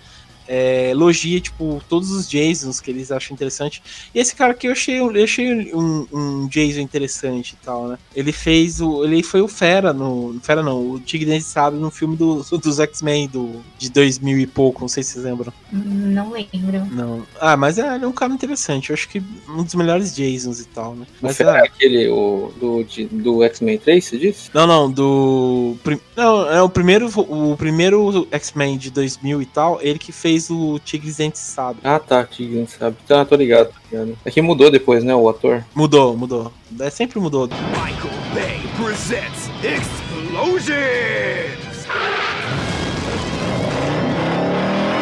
É, 0.51 0.89
elogia, 0.89 1.39
tipo, 1.39 1.79
todos 1.87 2.09
os 2.09 2.27
Jasons 2.27 2.81
que 2.81 2.89
eles 2.89 3.11
acham 3.11 3.35
interessante. 3.35 3.83
E 4.13 4.19
esse 4.19 4.35
cara 4.35 4.51
aqui 4.53 4.65
eu 4.67 4.71
achei, 4.71 4.99
eu 4.99 5.23
achei 5.23 5.73
um, 5.75 6.07
um 6.11 6.47
Jason 6.47 6.79
interessante 6.79 7.51
e 7.53 7.63
tal, 7.63 7.87
né? 7.87 7.99
Ele 8.15 8.31
fez 8.31 8.81
o. 8.81 9.03
Ele 9.05 9.21
foi 9.21 9.41
o 9.41 9.47
Fera 9.47 9.93
no. 9.93 10.39
Fera 10.41 10.63
não, 10.63 10.91
o 10.91 10.99
Tigre 10.99 11.29
Dente 11.29 11.43
Sabe 11.45 11.77
no 11.77 11.91
filme 11.91 12.15
do, 12.17 12.43
dos 12.57 12.79
X-Men 12.79 13.27
do, 13.27 13.61
de 13.77 13.91
2000 13.91 14.39
e 14.39 14.47
pouco, 14.47 14.81
não 14.81 14.87
sei 14.87 15.03
se 15.03 15.11
vocês 15.13 15.25
lembram. 15.25 15.53
Não 15.71 16.31
lembro. 16.31 16.85
Não. 16.91 17.23
Ah, 17.39 17.55
mas 17.55 17.77
é, 17.77 17.95
ele 17.95 18.05
é 18.05 18.07
um 18.07 18.11
cara 18.11 18.33
interessante. 18.33 18.89
Eu 18.89 18.95
acho 18.95 19.07
que 19.07 19.21
um 19.47 19.63
dos 19.63 19.75
melhores 19.75 20.15
Jasons 20.15 20.59
e 20.61 20.65
tal, 20.65 20.95
né? 20.95 21.05
Mas 21.21 21.35
Você 21.37 21.43
é, 21.43 21.47
é 21.47 21.59
aquele 21.59 22.07
o, 22.07 22.51
do, 22.59 22.83
de- 22.83 23.05
do 23.05 23.43
X-Men 23.43 23.77
3, 23.77 24.03
você 24.03 24.17
disse? 24.17 24.49
Não, 24.53 24.65
não, 24.65 24.89
do. 24.91 25.75
prim- 25.83 25.99
Não, 26.17 26.49
é 26.49 26.61
o 26.61 26.69
primeiro, 26.69 27.07
o 27.17 27.55
primeiro 27.55 28.27
X-Men 28.31 28.77
de 28.77 28.89
2000 28.89 29.41
e 29.41 29.45
tal, 29.45 29.79
ele 29.81 29.99
que 29.99 30.11
fez 30.11 30.38
o 30.47 30.77
Tigres 30.79 31.17
Dentes 31.17 31.41
Sabe. 31.41 31.79
Ah, 31.83 31.99
tá, 31.99 32.23
Tigre, 32.23 32.67
sabe? 32.67 32.95
Tá, 33.07 33.25
tô 33.25 33.35
ligado, 33.35 33.73
tô 33.89 33.97
ligado. 33.97 34.17
É 34.23 34.29
que 34.29 34.41
mudou 34.41 34.69
depois, 34.69 35.03
né, 35.03 35.15
o 35.15 35.27
ator. 35.27 35.65
Mudou, 35.73 36.15
mudou. 36.15 36.53
É, 36.79 36.89
sempre 36.91 37.19
mudou. 37.19 37.47
Michael 37.47 38.13
Bay 38.33 38.59
presents 38.77 39.49
Explosions! 39.61 40.69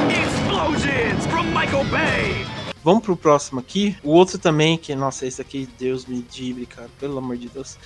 Explosions 0.10 1.28
from 1.28 1.44
Michael 1.54 1.84
Bay! 1.92 2.48
Vamos 2.84 3.04
pro 3.04 3.18
próximo 3.18 3.60
aqui. 3.60 3.98
O 4.02 4.12
outro 4.12 4.40
também, 4.40 4.78
que, 4.78 4.96
nossa, 4.96 5.28
esse 5.28 5.42
aqui, 5.42 5.68
Deus 5.78 6.06
me 6.06 6.22
dibre, 6.22 6.66
cara, 6.66 6.90
pelo 7.00 7.18
amor 7.18 7.36
de 7.36 7.50
Deus. 7.50 7.78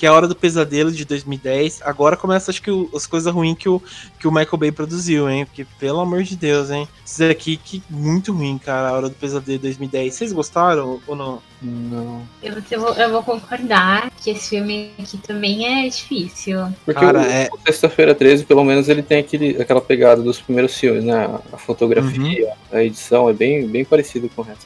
Que 0.00 0.06
é 0.06 0.08
a 0.08 0.14
Hora 0.14 0.26
do 0.26 0.34
Pesadelo 0.34 0.90
de 0.90 1.04
2010. 1.04 1.82
Agora 1.84 2.16
começa, 2.16 2.50
acho 2.50 2.62
que, 2.62 2.70
o- 2.70 2.88
as 2.94 3.06
coisas 3.06 3.30
ruins 3.30 3.58
que 3.58 3.68
o, 3.68 3.82
que 4.18 4.26
o 4.26 4.32
Michael 4.32 4.56
Bay 4.56 4.72
produziu, 4.72 5.28
hein? 5.28 5.44
Porque, 5.44 5.66
pelo 5.78 6.00
amor 6.00 6.22
de 6.22 6.36
Deus, 6.36 6.70
hein? 6.70 6.88
Esse 7.06 7.22
aqui, 7.24 7.58
que 7.58 7.82
muito 7.90 8.32
ruim, 8.32 8.56
cara, 8.56 8.88
a 8.88 8.92
Hora 8.92 9.08
do 9.10 9.14
Pesadelo 9.14 9.58
de 9.58 9.62
2010. 9.64 10.14
Vocês 10.14 10.32
gostaram 10.32 10.98
ou 11.06 11.14
não? 11.14 11.42
Não. 11.60 12.22
Eu, 12.42 12.54
eu 12.70 12.80
vou, 12.80 12.94
eu 12.94 13.10
vou 13.10 13.22
concordar 13.22 14.10
que 14.22 14.30
esse 14.30 14.48
filme 14.48 14.90
aqui 14.98 15.18
também 15.18 15.66
é 15.84 15.86
difícil. 15.90 16.58
Porque 16.86 16.98
Cara, 16.98 17.18
o, 17.18 17.22
é- 17.22 17.48
o 17.52 17.58
Sexta-feira 17.66 18.14
13, 18.14 18.46
pelo 18.46 18.64
menos, 18.64 18.88
ele 18.88 19.02
tem 19.02 19.18
aquele, 19.18 19.60
aquela 19.60 19.82
pegada 19.82 20.22
dos 20.22 20.40
primeiros 20.40 20.74
filmes, 20.78 21.04
né? 21.04 21.26
A- 21.26 21.40
A 21.52 21.58
fotografia, 21.58 22.46
Uhum. 22.46 22.78
a 22.78 22.82
edição 22.82 23.28
é 23.28 23.34
bem, 23.34 23.68
bem 23.68 23.84
parecido 23.84 24.30
com 24.34 24.40
o 24.40 24.44
resto. 24.46 24.64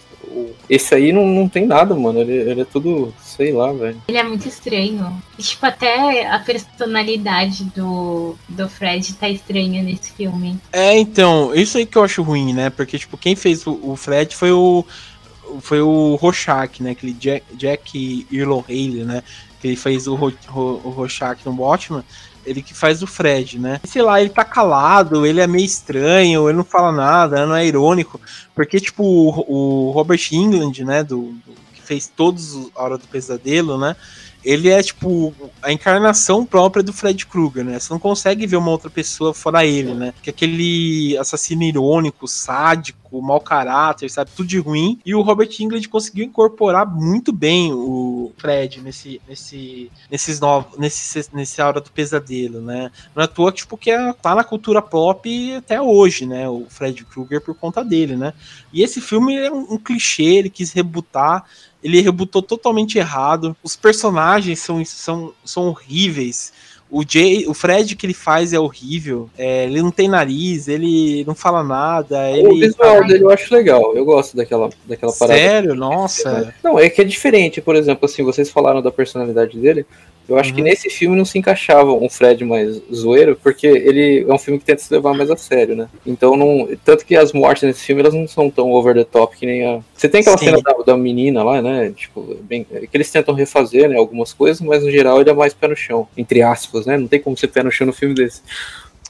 Esse 0.68 0.94
aí 0.94 1.12
não, 1.12 1.26
não 1.26 1.48
tem 1.48 1.66
nada, 1.66 1.94
mano. 1.94 2.20
Ele, 2.20 2.32
ele 2.32 2.60
é 2.62 2.64
tudo, 2.64 3.14
sei 3.22 3.52
lá, 3.52 3.72
velho. 3.72 4.00
Ele 4.08 4.18
é 4.18 4.22
muito 4.22 4.48
estranho. 4.48 5.22
E, 5.38 5.42
tipo, 5.42 5.64
até 5.64 6.26
a 6.26 6.38
personalidade 6.38 7.64
do, 7.64 8.36
do 8.48 8.68
Fred 8.68 9.14
tá 9.14 9.28
estranha 9.28 9.82
nesse 9.82 10.12
filme. 10.12 10.58
É, 10.72 10.96
então, 10.98 11.54
isso 11.54 11.78
aí 11.78 11.86
que 11.86 11.98
eu 11.98 12.04
acho 12.04 12.22
ruim, 12.22 12.52
né? 12.52 12.70
Porque, 12.70 12.98
tipo, 12.98 13.16
quem 13.16 13.36
fez 13.36 13.66
o, 13.66 13.78
o 13.82 13.96
Fred 13.96 14.34
foi 14.34 14.52
o. 14.52 14.84
Foi 15.60 15.80
o 15.80 16.16
Rorschach, 16.16 16.82
né? 16.82 16.92
Aquele 16.92 17.12
Jack, 17.12 17.44
Jack 17.54 18.26
Earl 18.32 18.60
Haley, 18.68 19.04
né? 19.04 19.22
Que 19.60 19.68
ele 19.68 19.76
fez 19.76 20.06
o, 20.06 20.14
Ro, 20.14 20.32
Ro, 20.48 20.80
o 20.82 20.90
Rorschach 20.90 21.38
no 21.44 21.54
Watchmen. 21.60 22.02
Ele 22.46 22.62
que 22.62 22.74
faz 22.74 23.02
o 23.02 23.06
Fred, 23.06 23.58
né? 23.58 23.80
Sei 23.84 24.02
lá, 24.02 24.20
ele 24.20 24.30
tá 24.30 24.44
calado, 24.44 25.24
ele 25.26 25.40
é 25.40 25.46
meio 25.46 25.64
estranho, 25.64 26.48
ele 26.48 26.56
não 26.58 26.64
fala 26.64 26.92
nada, 26.92 27.46
não 27.46 27.54
é 27.56 27.66
irônico. 27.66 28.20
Porque, 28.54 28.78
tipo, 28.80 29.02
o, 29.02 29.88
o 29.88 29.90
Robert 29.92 30.20
England, 30.32 30.72
né? 30.84 31.02
Do, 31.02 31.32
do- 31.46 31.54
que 31.74 31.82
fez 31.82 32.06
todos 32.06 32.54
os 32.54 32.70
A 32.76 32.82
Hora 32.82 32.98
do 32.98 33.06
Pesadelo, 33.08 33.78
né? 33.78 33.96
Ele 34.44 34.68
é, 34.68 34.82
tipo, 34.82 35.34
a 35.62 35.72
encarnação 35.72 36.44
própria 36.44 36.82
do 36.82 36.92
Fred 36.92 37.24
Krueger, 37.26 37.64
né? 37.64 37.78
Você 37.78 37.92
não 37.92 37.98
consegue 37.98 38.46
ver 38.46 38.56
uma 38.56 38.70
outra 38.70 38.90
pessoa 38.90 39.32
fora 39.32 39.64
ele, 39.64 39.94
né? 39.94 40.12
Que 40.22 40.30
é 40.30 40.32
aquele 40.32 41.16
assassino 41.16 41.62
irônico, 41.62 42.28
sádico, 42.28 43.22
mau 43.22 43.40
caráter, 43.40 44.10
sabe? 44.10 44.30
Tudo 44.36 44.48
de 44.48 44.58
ruim. 44.58 44.98
E 45.04 45.14
o 45.14 45.22
Robert 45.22 45.50
Englund 45.58 45.88
conseguiu 45.88 46.24
incorporar 46.24 46.86
muito 46.86 47.32
bem 47.32 47.72
o 47.72 48.32
Fred 48.36 48.80
nesse, 48.80 49.20
nesse, 49.28 49.90
nesses 50.10 50.40
novos, 50.40 50.78
nesse, 50.78 51.26
nesse 51.32 51.62
Hora 51.62 51.80
do 51.80 51.90
Pesadelo, 51.90 52.60
né? 52.60 52.90
Não 53.14 53.22
é 53.22 53.24
à 53.24 53.28
toa, 53.28 53.50
tipo, 53.50 53.76
que 53.78 53.90
é, 53.90 54.12
tá 54.12 54.34
na 54.34 54.44
cultura 54.44 54.82
pop 54.82 55.54
até 55.54 55.80
hoje, 55.80 56.26
né? 56.26 56.48
O 56.48 56.66
Fred 56.68 57.04
Krueger 57.04 57.40
por 57.40 57.54
conta 57.54 57.84
dele, 57.84 58.16
né? 58.16 58.34
E 58.72 58.82
esse 58.82 59.00
filme 59.00 59.36
é 59.36 59.50
um, 59.50 59.74
um 59.74 59.78
clichê, 59.78 60.24
ele 60.24 60.50
quis 60.50 60.72
rebutar 60.72 61.44
ele 61.84 62.00
rebutou 62.00 62.40
totalmente 62.40 62.96
errado. 62.96 63.54
Os 63.62 63.76
personagens 63.76 64.58
são, 64.58 64.82
são, 64.86 65.34
são 65.44 65.68
horríveis. 65.68 66.53
O, 66.94 67.02
Jay, 67.06 67.44
o 67.48 67.52
Fred 67.52 67.96
que 67.96 68.06
ele 68.06 68.14
faz 68.14 68.52
é 68.52 68.58
horrível. 68.58 69.28
É, 69.36 69.64
ele 69.64 69.82
não 69.82 69.90
tem 69.90 70.06
nariz, 70.06 70.68
ele 70.68 71.24
não 71.26 71.34
fala 71.34 71.64
nada. 71.64 72.30
Ele... 72.30 72.46
O 72.46 72.54
visual 72.54 73.04
dele 73.04 73.24
eu 73.24 73.30
acho 73.30 73.52
legal. 73.52 73.96
Eu 73.96 74.04
gosto 74.04 74.36
daquela, 74.36 74.70
daquela 74.86 75.12
parada. 75.12 75.36
Sério? 75.38 75.74
Nossa. 75.74 76.54
Não, 76.62 76.78
é 76.78 76.88
que 76.88 77.00
é 77.00 77.04
diferente. 77.04 77.60
Por 77.60 77.74
exemplo, 77.74 78.06
assim, 78.06 78.22
vocês 78.22 78.48
falaram 78.48 78.80
da 78.80 78.92
personalidade 78.92 79.58
dele. 79.58 79.84
Eu 80.28 80.38
acho 80.38 80.50
Uhum. 80.50 80.56
que 80.56 80.62
nesse 80.62 80.88
filme 80.88 81.16
não 81.16 81.24
se 81.24 81.38
encaixava 81.38 81.92
um 81.92 82.08
Fred 82.08 82.44
mais 82.44 82.80
zoeiro, 82.92 83.38
porque 83.42 83.66
ele 83.66 84.24
é 84.26 84.32
um 84.32 84.38
filme 84.38 84.58
que 84.58 84.64
tenta 84.64 84.80
se 84.80 84.92
levar 84.92 85.12
mais 85.12 85.30
a 85.30 85.36
sério, 85.36 85.76
né? 85.76 85.86
Então 86.06 86.34
não. 86.36 86.66
Tanto 86.82 87.04
que 87.04 87.14
as 87.14 87.32
mortes 87.32 87.64
nesse 87.64 87.82
filme 87.84 88.00
elas 88.00 88.14
não 88.14 88.26
são 88.26 88.48
tão 88.50 88.70
over 88.70 88.94
the 88.94 89.04
top 89.04 89.36
que 89.36 89.44
nem 89.44 89.66
a. 89.66 89.80
Você 89.94 90.08
tem 90.08 90.22
aquela 90.22 90.38
Sim. 90.38 90.46
cena 90.46 90.62
da, 90.62 90.72
da 90.72 90.96
menina 90.96 91.42
lá, 91.42 91.60
né? 91.60 91.92
Tipo, 91.94 92.22
bem, 92.42 92.66
é 92.72 92.86
que 92.86 92.96
eles 92.96 93.10
tentam 93.10 93.34
refazer, 93.34 93.88
né? 93.88 93.96
Algumas 93.96 94.32
coisas, 94.32 94.62
mas 94.62 94.82
no 94.82 94.90
geral 94.90 95.20
ele 95.20 95.28
é 95.28 95.34
mais 95.34 95.52
pé 95.52 95.68
no 95.68 95.76
chão, 95.76 96.08
entre 96.16 96.40
aspas, 96.40 96.83
né? 96.86 96.96
Não 96.96 97.08
tem 97.08 97.20
como 97.20 97.36
ser 97.36 97.48
pé 97.48 97.62
no 97.62 97.70
chão 97.70 97.86
no 97.86 97.92
filme 97.92 98.14
desse. 98.14 98.42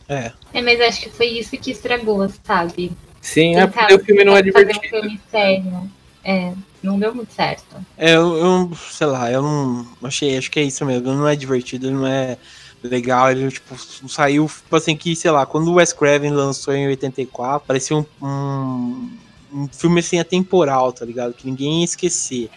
É. 0.09 0.33
É, 0.53 0.63
mas 0.63 0.81
acho 0.81 1.03
que 1.03 1.11
foi 1.11 1.27
isso 1.27 1.57
que 1.57 1.71
estragou, 1.71 2.29
sabe? 2.45 2.93
Sim, 3.21 3.57
é 3.57 3.67
porque 3.67 3.95
o 3.95 4.05
filme 4.05 4.25
não 4.25 4.37
é 4.37 4.43
tentar 4.43 4.61
fazer 4.61 4.73
divertido. 4.73 4.97
um 4.97 5.01
filme 5.03 5.21
sério. 5.31 5.91
É, 6.23 6.53
não 6.83 6.99
deu 6.99 7.15
muito 7.15 7.33
certo. 7.33 7.77
É, 7.97 8.15
eu, 8.15 8.37
eu, 8.37 8.71
sei 8.91 9.07
lá, 9.07 9.31
eu 9.31 9.43
não 9.43 9.87
achei, 10.03 10.37
acho 10.37 10.51
que 10.51 10.61
é 10.61 10.63
isso 10.63 10.85
mesmo. 10.85 11.09
Ele 11.09 11.17
não 11.17 11.29
é 11.29 11.35
divertido, 11.35 11.87
ele 11.87 11.95
não 11.95 12.07
é 12.07 12.37
legal. 12.83 13.31
Ele, 13.31 13.51
tipo, 13.51 13.77
saiu, 14.09 14.47
tipo 14.47 14.77
assim, 14.77 14.97
que, 14.97 15.17
sei 15.17 15.31
lá, 15.31 15.47
quando 15.47 15.69
o 15.69 15.75
Wes 15.75 15.93
Craven 15.93 16.31
lançou 16.31 16.75
em 16.75 16.87
84, 16.89 17.67
parecia 17.67 17.97
um, 17.97 18.05
um, 18.23 19.11
um 19.53 19.69
filme 19.69 20.01
assim 20.01 20.19
atemporal, 20.19 20.93
tá 20.93 21.05
ligado? 21.05 21.33
Que 21.33 21.47
ninguém 21.47 21.81
ia 21.81 21.85
esquecer. 21.85 22.51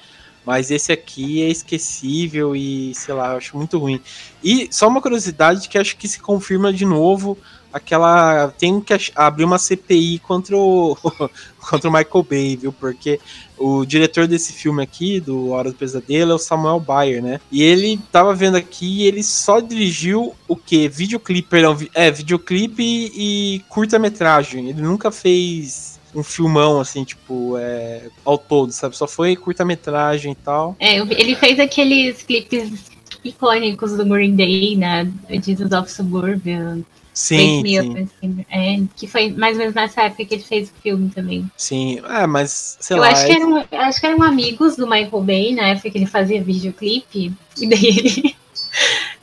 Mas 0.48 0.72
esse 0.72 0.94
aqui 0.94 1.44
é 1.44 1.50
esquecível 1.50 2.56
e, 2.56 2.96
sei 2.96 3.14
lá, 3.14 3.32
eu 3.32 3.38
acho 3.38 3.58
muito 3.58 3.78
ruim. 3.78 4.00
E 4.42 4.70
só 4.72 4.88
uma 4.88 5.02
curiosidade 5.02 5.68
que 5.68 5.78
acho 5.78 5.98
que 5.98 6.08
se 6.08 6.22
confirma 6.22 6.72
de 6.72 6.86
novo 6.86 7.38
aquela. 7.74 8.48
Tem 8.58 8.80
que 8.80 8.94
abrir 9.14 9.44
uma 9.44 9.58
CPI 9.58 10.20
contra 10.20 10.56
o, 10.56 10.98
contra 11.70 11.90
o 11.90 11.92
Michael 11.92 12.24
Bay, 12.24 12.56
viu? 12.56 12.72
Porque 12.72 13.20
o 13.58 13.84
diretor 13.84 14.26
desse 14.26 14.54
filme 14.54 14.82
aqui, 14.82 15.20
do 15.20 15.50
Hora 15.50 15.70
do 15.70 15.76
Pesadelo, 15.76 16.32
é 16.32 16.36
o 16.36 16.40
Samuel 16.40 16.80
Bayer, 16.80 17.22
né? 17.22 17.42
E 17.52 17.62
ele 17.62 18.00
tava 18.10 18.34
vendo 18.34 18.56
aqui 18.56 19.06
ele 19.06 19.24
só 19.24 19.60
dirigiu 19.60 20.34
o 20.48 20.56
quê? 20.56 20.88
Videoclipe, 20.88 21.50
perdão, 21.50 21.78
é, 21.94 22.10
videoclipe 22.10 23.12
e 23.14 23.62
curta-metragem. 23.68 24.70
Ele 24.70 24.82
nunca 24.82 25.12
fez 25.12 25.97
um 26.18 26.24
filmão, 26.24 26.80
assim, 26.80 27.04
tipo, 27.04 27.58
é, 27.58 28.10
ao 28.26 28.38
todo, 28.38 28.72
sabe? 28.72 28.98
Só 28.98 29.08
foi 29.08 29.36
curta-metragem 29.36 30.32
e 30.32 30.36
tal. 30.36 30.76
É, 30.80 30.98
ele 30.98 31.36
fez 31.36 31.60
aqueles 31.60 32.24
clipes 32.24 32.92
icônicos 33.24 33.96
do 33.96 34.06
Green 34.06 34.36
Day, 34.36 34.76
né? 34.76 35.12
Jesus 35.30 35.72
of 35.72 35.92
Suburban, 35.92 36.84
Sim, 37.18 37.64
sim, 37.66 37.78
assim, 37.80 38.46
é, 38.48 38.80
que 38.96 39.08
foi 39.08 39.32
mais 39.32 39.54
ou 39.54 39.62
menos 39.62 39.74
nessa 39.74 40.04
época 40.04 40.24
que 40.24 40.36
ele 40.36 40.44
fez 40.44 40.70
o 40.70 40.82
filme 40.84 41.10
também. 41.10 41.50
sim. 41.58 42.00
É, 42.08 42.28
mas, 42.28 42.78
sei 42.80 42.96
eu 42.96 43.02
lá. 43.02 43.10
acho 43.10 43.26
que, 43.26 43.32
eram, 43.32 43.58
eu 43.58 43.82
acho 43.82 44.00
que 44.00 44.06
eram 44.06 44.22
amigos 44.22 44.76
do 44.76 44.86
Michael 44.86 45.24
Bay 45.24 45.56
na 45.56 45.70
época 45.70 45.90
que 45.90 45.98
ele 45.98 46.06
fazia 46.06 46.44
videoclipe, 46.44 47.34
e 47.60 47.68
daí 47.68 47.86
ele, 47.86 48.36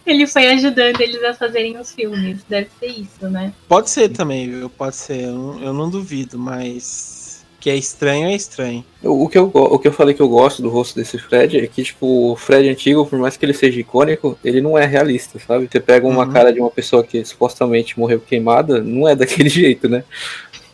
ele 0.06 0.26
foi 0.26 0.46
ajudando 0.48 1.00
eles 1.00 1.22
a 1.22 1.34
fazerem 1.34 1.78
os 1.78 1.92
filmes. 1.92 2.38
Deve 2.48 2.68
ser 2.78 2.86
isso, 2.86 3.28
né? 3.30 3.52
Pode 3.68 3.90
ser 3.90 4.08
também, 4.10 4.50
viu? 4.50 4.68
Pode 4.70 4.96
ser. 4.96 5.24
Eu 5.24 5.32
não, 5.34 5.62
eu 5.62 5.72
não 5.72 5.90
duvido, 5.90 6.38
mas. 6.38 7.24
Que 7.60 7.70
é 7.70 7.76
estranho, 7.76 8.26
é 8.28 8.34
estranho. 8.34 8.84
O 9.02 9.26
que, 9.26 9.38
eu, 9.38 9.50
o 9.54 9.78
que 9.78 9.88
eu 9.88 9.92
falei 9.92 10.14
que 10.14 10.20
eu 10.20 10.28
gosto 10.28 10.60
do 10.60 10.68
rosto 10.68 10.96
desse 10.96 11.16
Fred 11.18 11.58
é 11.58 11.66
que, 11.66 11.82
tipo, 11.82 12.32
o 12.32 12.36
Fred 12.36 12.68
antigo, 12.68 13.06
por 13.06 13.18
mais 13.18 13.38
que 13.38 13.46
ele 13.46 13.54
seja 13.54 13.80
icônico, 13.80 14.38
ele 14.44 14.60
não 14.60 14.76
é 14.76 14.84
realista, 14.84 15.38
sabe? 15.38 15.66
Você 15.72 15.80
pega 15.80 16.06
uma 16.06 16.26
Uhum. 16.26 16.30
cara 16.30 16.52
de 16.52 16.60
uma 16.60 16.70
pessoa 16.70 17.02
que 17.02 17.24
supostamente 17.24 17.98
morreu 17.98 18.20
queimada, 18.20 18.82
não 18.82 19.08
é 19.08 19.16
daquele 19.16 19.48
jeito, 19.48 19.88
né? 19.88 20.04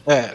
É, 0.05 0.35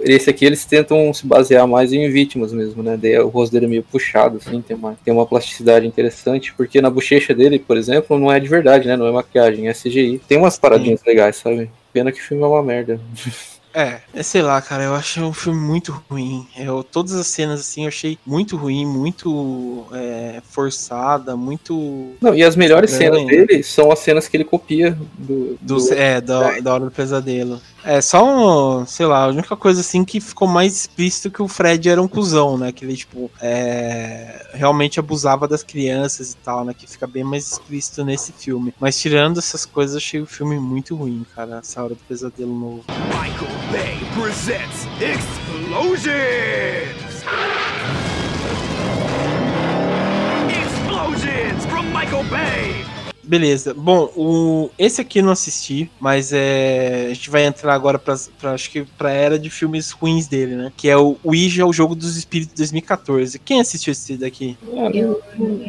esse 0.00 0.30
aqui 0.30 0.44
eles 0.44 0.64
tentam 0.64 1.12
se 1.12 1.26
basear 1.26 1.66
mais 1.66 1.92
em 1.92 2.08
vítimas 2.10 2.52
mesmo, 2.52 2.82
né? 2.82 2.96
Daí 2.96 3.18
o 3.18 3.28
rosto 3.28 3.52
dele 3.52 3.66
é 3.66 3.68
meio 3.68 3.82
puxado, 3.82 4.38
assim, 4.38 4.60
tem 4.60 4.76
uma, 4.76 4.96
tem 5.04 5.12
uma 5.12 5.26
plasticidade 5.26 5.86
interessante, 5.86 6.52
porque 6.54 6.80
na 6.80 6.90
bochecha 6.90 7.34
dele, 7.34 7.58
por 7.58 7.76
exemplo, 7.76 8.18
não 8.18 8.30
é 8.30 8.38
de 8.38 8.48
verdade, 8.48 8.86
né? 8.86 8.96
Não 8.96 9.06
é 9.06 9.12
maquiagem, 9.12 9.68
é 9.68 9.72
CGI. 9.72 10.20
Tem 10.28 10.38
umas 10.38 10.58
paradinhas 10.58 11.00
legais, 11.04 11.36
sabe? 11.36 11.70
Pena 11.92 12.12
que 12.12 12.20
o 12.20 12.22
filme 12.22 12.42
é 12.42 12.46
uma 12.46 12.62
merda. 12.62 13.00
É, 13.72 14.00
é, 14.12 14.22
sei 14.22 14.42
lá, 14.42 14.60
cara, 14.60 14.82
eu 14.82 14.94
achei 14.94 15.22
um 15.22 15.32
filme 15.32 15.60
muito 15.60 16.02
ruim. 16.10 16.44
Eu, 16.58 16.82
todas 16.82 17.12
as 17.12 17.28
cenas, 17.28 17.60
assim, 17.60 17.82
eu 17.82 17.88
achei 17.88 18.18
muito 18.26 18.56
ruim, 18.56 18.84
muito 18.84 19.86
é, 19.92 20.42
forçada, 20.50 21.36
muito. 21.36 22.14
Não, 22.20 22.34
e 22.34 22.42
as 22.42 22.56
melhores 22.56 22.90
Estranho, 22.90 23.14
cenas 23.14 23.28
dele 23.28 23.62
são 23.62 23.92
as 23.92 24.00
cenas 24.00 24.26
que 24.26 24.36
ele 24.36 24.44
copia 24.44 24.98
do. 25.16 25.56
Do, 25.60 25.76
do- 25.76 25.94
é, 25.94 26.20
da, 26.20 26.58
da 26.60 26.74
hora 26.74 26.84
do 26.86 26.90
pesadelo. 26.90 27.60
É, 27.82 28.00
só, 28.00 28.24
um, 28.24 28.86
sei 28.86 29.06
lá, 29.06 29.24
a 29.24 29.28
única 29.28 29.56
coisa 29.56 29.80
assim 29.80 30.04
que 30.04 30.20
ficou 30.20 30.46
mais 30.46 30.74
explícito 30.76 31.30
que 31.30 31.42
o 31.42 31.48
Fred 31.48 31.88
era 31.88 32.00
um 32.00 32.08
cuzão, 32.08 32.58
né? 32.58 32.72
Que 32.72 32.84
ele, 32.84 32.96
tipo, 32.96 33.30
é, 33.40 34.46
realmente 34.52 35.00
abusava 35.00 35.48
das 35.48 35.62
crianças 35.62 36.32
e 36.32 36.36
tal, 36.36 36.64
né? 36.64 36.74
Que 36.74 36.86
fica 36.86 37.06
bem 37.06 37.24
mais 37.24 37.50
explícito 37.50 38.04
nesse 38.04 38.32
filme. 38.32 38.74
Mas 38.78 38.98
tirando 38.98 39.38
essas 39.38 39.64
coisas, 39.64 39.96
achei 39.96 40.20
o 40.20 40.26
filme 40.26 40.58
muito 40.58 40.94
ruim, 40.94 41.24
cara. 41.34 41.58
Essa 41.58 41.82
hora 41.82 41.94
do 41.94 42.00
pesadelo 42.06 42.52
novo. 42.52 42.84
Michael 43.08 43.50
Bay 43.72 43.98
presents 44.14 44.86
Explosions! 45.00 46.10
Explosions 50.50 51.66
from 51.66 51.92
Michael 51.92 52.24
Bay! 52.24 52.99
Beleza. 53.30 53.72
Bom, 53.72 54.10
o, 54.16 54.70
esse 54.76 55.00
aqui 55.00 55.20
eu 55.20 55.22
não 55.24 55.30
assisti, 55.30 55.88
mas 56.00 56.32
é, 56.32 57.06
a 57.12 57.14
gente 57.14 57.30
vai 57.30 57.44
entrar 57.44 57.72
agora 57.72 57.96
pra, 57.96 58.16
pra, 58.40 58.54
acho 58.54 58.68
que 58.68 58.82
pra 58.98 59.12
era 59.12 59.38
de 59.38 59.48
filmes 59.48 59.92
ruins 59.92 60.26
dele, 60.26 60.56
né? 60.56 60.72
Que 60.76 60.88
é 60.88 60.96
o 60.96 61.16
Ouija, 61.22 61.64
o 61.64 61.72
Jogo 61.72 61.94
dos 61.94 62.16
Espíritos 62.16 62.56
2014. 62.56 63.38
Quem 63.38 63.60
assistiu 63.60 63.92
esse 63.92 64.16
daqui? 64.16 64.58
Ah, 64.76 64.90
Eu 64.92 65.20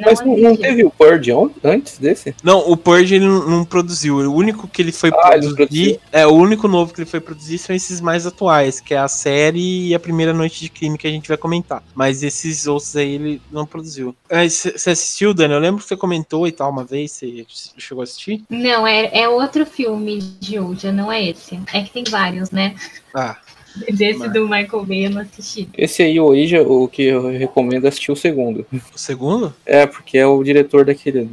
Mas 0.03 0.22
não, 0.22 0.36
não 0.36 0.47
assisti. 0.47 0.62
teve 0.68 0.84
o 0.86 0.89
Purge 0.89 1.32
antes 1.64 1.99
desse? 1.99 2.34
Não, 2.43 2.68
o 2.68 2.76
Purge 2.76 3.14
ele 3.14 3.26
não, 3.26 3.47
não 3.47 3.64
produziu. 3.64 4.16
O 4.18 4.34
único 4.34 4.68
que 4.68 4.82
ele 4.82 4.91
foi 4.91 5.12
Ah, 5.12 5.34
ele 5.34 5.41
produzir. 5.41 5.55
produziu? 5.55 5.99
É, 6.12 6.26
o 6.26 6.32
único 6.34 6.68
novo 6.68 6.91
que 6.95 7.01
ele 7.01 7.09
foi 7.09 7.20
produzir 7.20 7.59
são 7.59 7.76
esses 7.76 8.01
mais 8.01 8.26
atuais, 8.26 8.80
que 8.80 8.95
é 8.95 8.97
a 8.97 9.07
série 9.07 9.89
e 9.89 9.93
a 9.93 9.99
primeira 9.99 10.34
noite 10.34 10.62
de 10.62 10.70
crime 10.70 10.97
que 10.97 11.05
a 11.05 11.12
gente 11.12 11.28
vai 11.28 11.38
comentar. 11.38 11.84
Mas 11.93 12.24
esses 12.24 12.66
outros 12.66 12.95
aí 12.95 13.14
ele 13.14 13.41
não 13.51 13.68
produziu. 13.68 14.16
Você 14.49 14.89
assistiu, 14.89 15.32
Dani? 15.32 15.53
Eu 15.53 15.59
lembro 15.59 15.80
que 15.84 15.88
você 15.88 15.95
comentou 15.95 16.47
e 16.47 16.51
tal 16.51 16.72
uma 16.72 16.84
vez. 16.84 17.12
Você 17.12 17.45
chegou 17.78 18.02
a 18.02 18.04
assistir? 18.04 18.43
Não, 18.49 18.86
é, 18.88 19.10
é 19.22 19.28
outro 19.30 19.66
filme 19.66 20.20
de 20.39 20.60
Ouija, 20.60 20.91
não 20.91 21.12
é 21.12 21.30
esse. 21.30 21.60
É 21.74 21.82
que 21.84 21.91
tem 21.91 22.04
vários, 22.04 22.52
né? 22.52 22.76
Ah, 23.14 23.38
Desse 23.89 24.20
Mas- 24.20 24.34
do 24.34 24.43
Michael 24.49 24.86
Bay 24.86 25.06
eu 25.06 25.12
não 25.12 25.22
assisti. 25.22 25.70
Esse 25.78 26.04
aí, 26.04 26.20
o 26.20 26.26
Ouija, 26.26 26.62
o 26.62 26.88
que 26.89 27.04
eu 27.04 27.30
recomendo 27.30 27.86
é 27.86 27.88
assistir 27.88 28.12
o 28.12 28.16
segundo. 28.18 28.66
o 28.93 28.97
segundo? 28.97 29.54
É, 29.66 29.86
porque 29.86 30.18
é 30.18 30.26
o 30.28 30.43
diretor 30.43 30.84
daquele. 30.84 31.30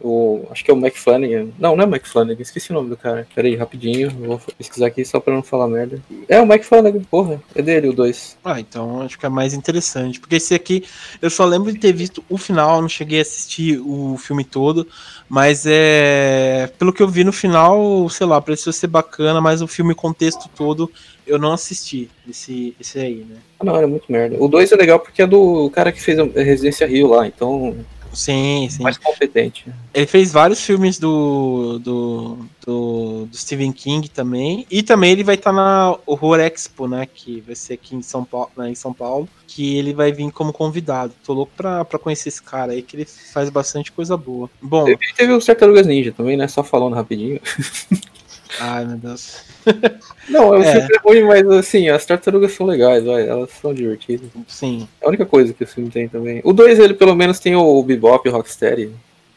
O, 0.00 0.46
acho 0.50 0.64
que 0.64 0.70
é 0.70 0.74
o 0.74 0.76
McFlanagan. 0.76 1.48
Não, 1.58 1.74
não 1.74 1.84
é 1.84 1.86
McFlanagan, 1.86 2.40
esqueci 2.40 2.70
o 2.70 2.74
nome 2.74 2.90
do 2.90 2.96
cara. 2.96 3.26
Pera 3.34 3.48
aí, 3.48 3.56
rapidinho, 3.56 4.10
vou 4.10 4.40
pesquisar 4.56 4.86
aqui 4.86 5.04
só 5.04 5.18
pra 5.18 5.34
não 5.34 5.42
falar 5.42 5.68
merda. 5.68 6.00
É 6.28 6.40
o 6.40 6.44
McFlanagan, 6.44 7.00
porra, 7.10 7.42
é 7.54 7.62
dele 7.62 7.88
o 7.88 7.92
2. 7.92 8.38
Ah, 8.44 8.60
então 8.60 9.02
acho 9.02 9.18
que 9.18 9.26
é 9.26 9.28
mais 9.28 9.54
interessante. 9.54 10.20
Porque 10.20 10.36
esse 10.36 10.54
aqui, 10.54 10.84
eu 11.20 11.30
só 11.30 11.44
lembro 11.44 11.72
de 11.72 11.78
ter 11.78 11.92
visto 11.92 12.22
o 12.28 12.38
final, 12.38 12.80
não 12.80 12.88
cheguei 12.88 13.18
a 13.18 13.22
assistir 13.22 13.80
o 13.80 14.16
filme 14.18 14.44
todo. 14.44 14.86
Mas 15.28 15.64
é. 15.66 16.70
Pelo 16.78 16.92
que 16.92 17.02
eu 17.02 17.08
vi 17.08 17.22
no 17.22 17.32
final, 17.32 18.08
sei 18.08 18.26
lá, 18.26 18.40
pareceu 18.40 18.72
ser 18.72 18.86
bacana, 18.86 19.40
mas 19.40 19.60
o 19.60 19.66
filme 19.66 19.94
contexto 19.94 20.48
todo 20.56 20.90
eu 21.26 21.38
não 21.38 21.52
assisti. 21.52 22.08
Esse, 22.28 22.74
esse 22.80 22.98
aí, 22.98 23.26
né? 23.28 23.36
Ah, 23.60 23.64
não, 23.64 23.76
era 23.76 23.86
muito 23.86 24.10
merda. 24.10 24.36
O 24.42 24.48
2 24.48 24.72
é 24.72 24.76
legal 24.76 24.98
porque 24.98 25.22
é 25.22 25.26
do 25.26 25.70
cara 25.70 25.92
que 25.92 26.00
fez 26.00 26.18
a 26.18 26.24
Residência 26.24 26.86
Rio 26.86 27.08
lá, 27.08 27.26
então 27.26 27.76
Sim, 28.18 28.68
sim. 28.68 28.82
mais 28.82 28.98
competente. 28.98 29.66
Ele 29.94 30.06
fez 30.06 30.32
vários 30.32 30.60
filmes 30.60 30.98
do, 30.98 31.78
do, 31.78 32.38
do, 32.66 33.28
do 33.30 33.36
Stephen 33.36 33.70
King 33.70 34.08
também. 34.08 34.66
E 34.68 34.82
também 34.82 35.12
ele 35.12 35.22
vai 35.22 35.36
estar 35.36 35.52
na 35.52 35.96
Horror 36.04 36.40
Expo, 36.40 36.88
né? 36.88 37.06
Que 37.06 37.40
vai 37.40 37.54
ser 37.54 37.74
aqui 37.74 37.94
em 37.94 38.02
São 38.02 38.24
Paulo, 38.24 38.50
né, 38.56 38.70
em 38.70 38.74
São 38.74 38.92
Paulo. 38.92 39.28
Que 39.46 39.78
ele 39.78 39.94
vai 39.94 40.10
vir 40.10 40.32
como 40.32 40.52
convidado. 40.52 41.14
Tô 41.24 41.32
louco 41.32 41.52
pra, 41.56 41.84
pra 41.84 41.96
conhecer 41.96 42.28
esse 42.28 42.42
cara 42.42 42.72
aí, 42.72 42.82
que 42.82 42.96
ele 42.96 43.04
faz 43.04 43.50
bastante 43.50 43.92
coisa 43.92 44.16
boa. 44.16 44.50
Bom, 44.60 44.84
Teve, 44.84 44.98
teve 45.16 45.32
o 45.32 45.38
Tartarugas 45.38 45.86
Ninja 45.86 46.10
também, 46.10 46.36
né? 46.36 46.48
Só 46.48 46.64
falando 46.64 46.96
rapidinho. 46.96 47.40
ai 48.60 48.84
meu 48.84 48.96
Deus. 48.96 49.42
Não, 50.28 50.54
é 50.54 50.58
um 50.58 50.62
É. 50.62 50.88
ruim, 51.04 51.22
mas 51.24 51.46
assim, 51.50 51.88
as 51.88 52.04
tartarugas 52.06 52.52
são 52.52 52.66
legais, 52.66 53.04
vai, 53.04 53.26
elas 53.28 53.50
são 53.60 53.72
divertidas. 53.74 54.28
Sim. 54.46 54.88
É 55.00 55.06
a 55.06 55.08
única 55.08 55.26
coisa 55.26 55.52
que 55.52 55.64
o 55.64 55.66
filme 55.66 55.90
tem 55.90 56.08
também. 56.08 56.40
O 56.44 56.52
2, 56.52 56.78
ele 56.78 56.94
pelo 56.94 57.14
menos 57.14 57.38
tem 57.38 57.54
o 57.56 57.82
Bebop 57.82 58.26
e 58.26 58.30
o 58.30 58.34
Rocksteady. 58.34 58.90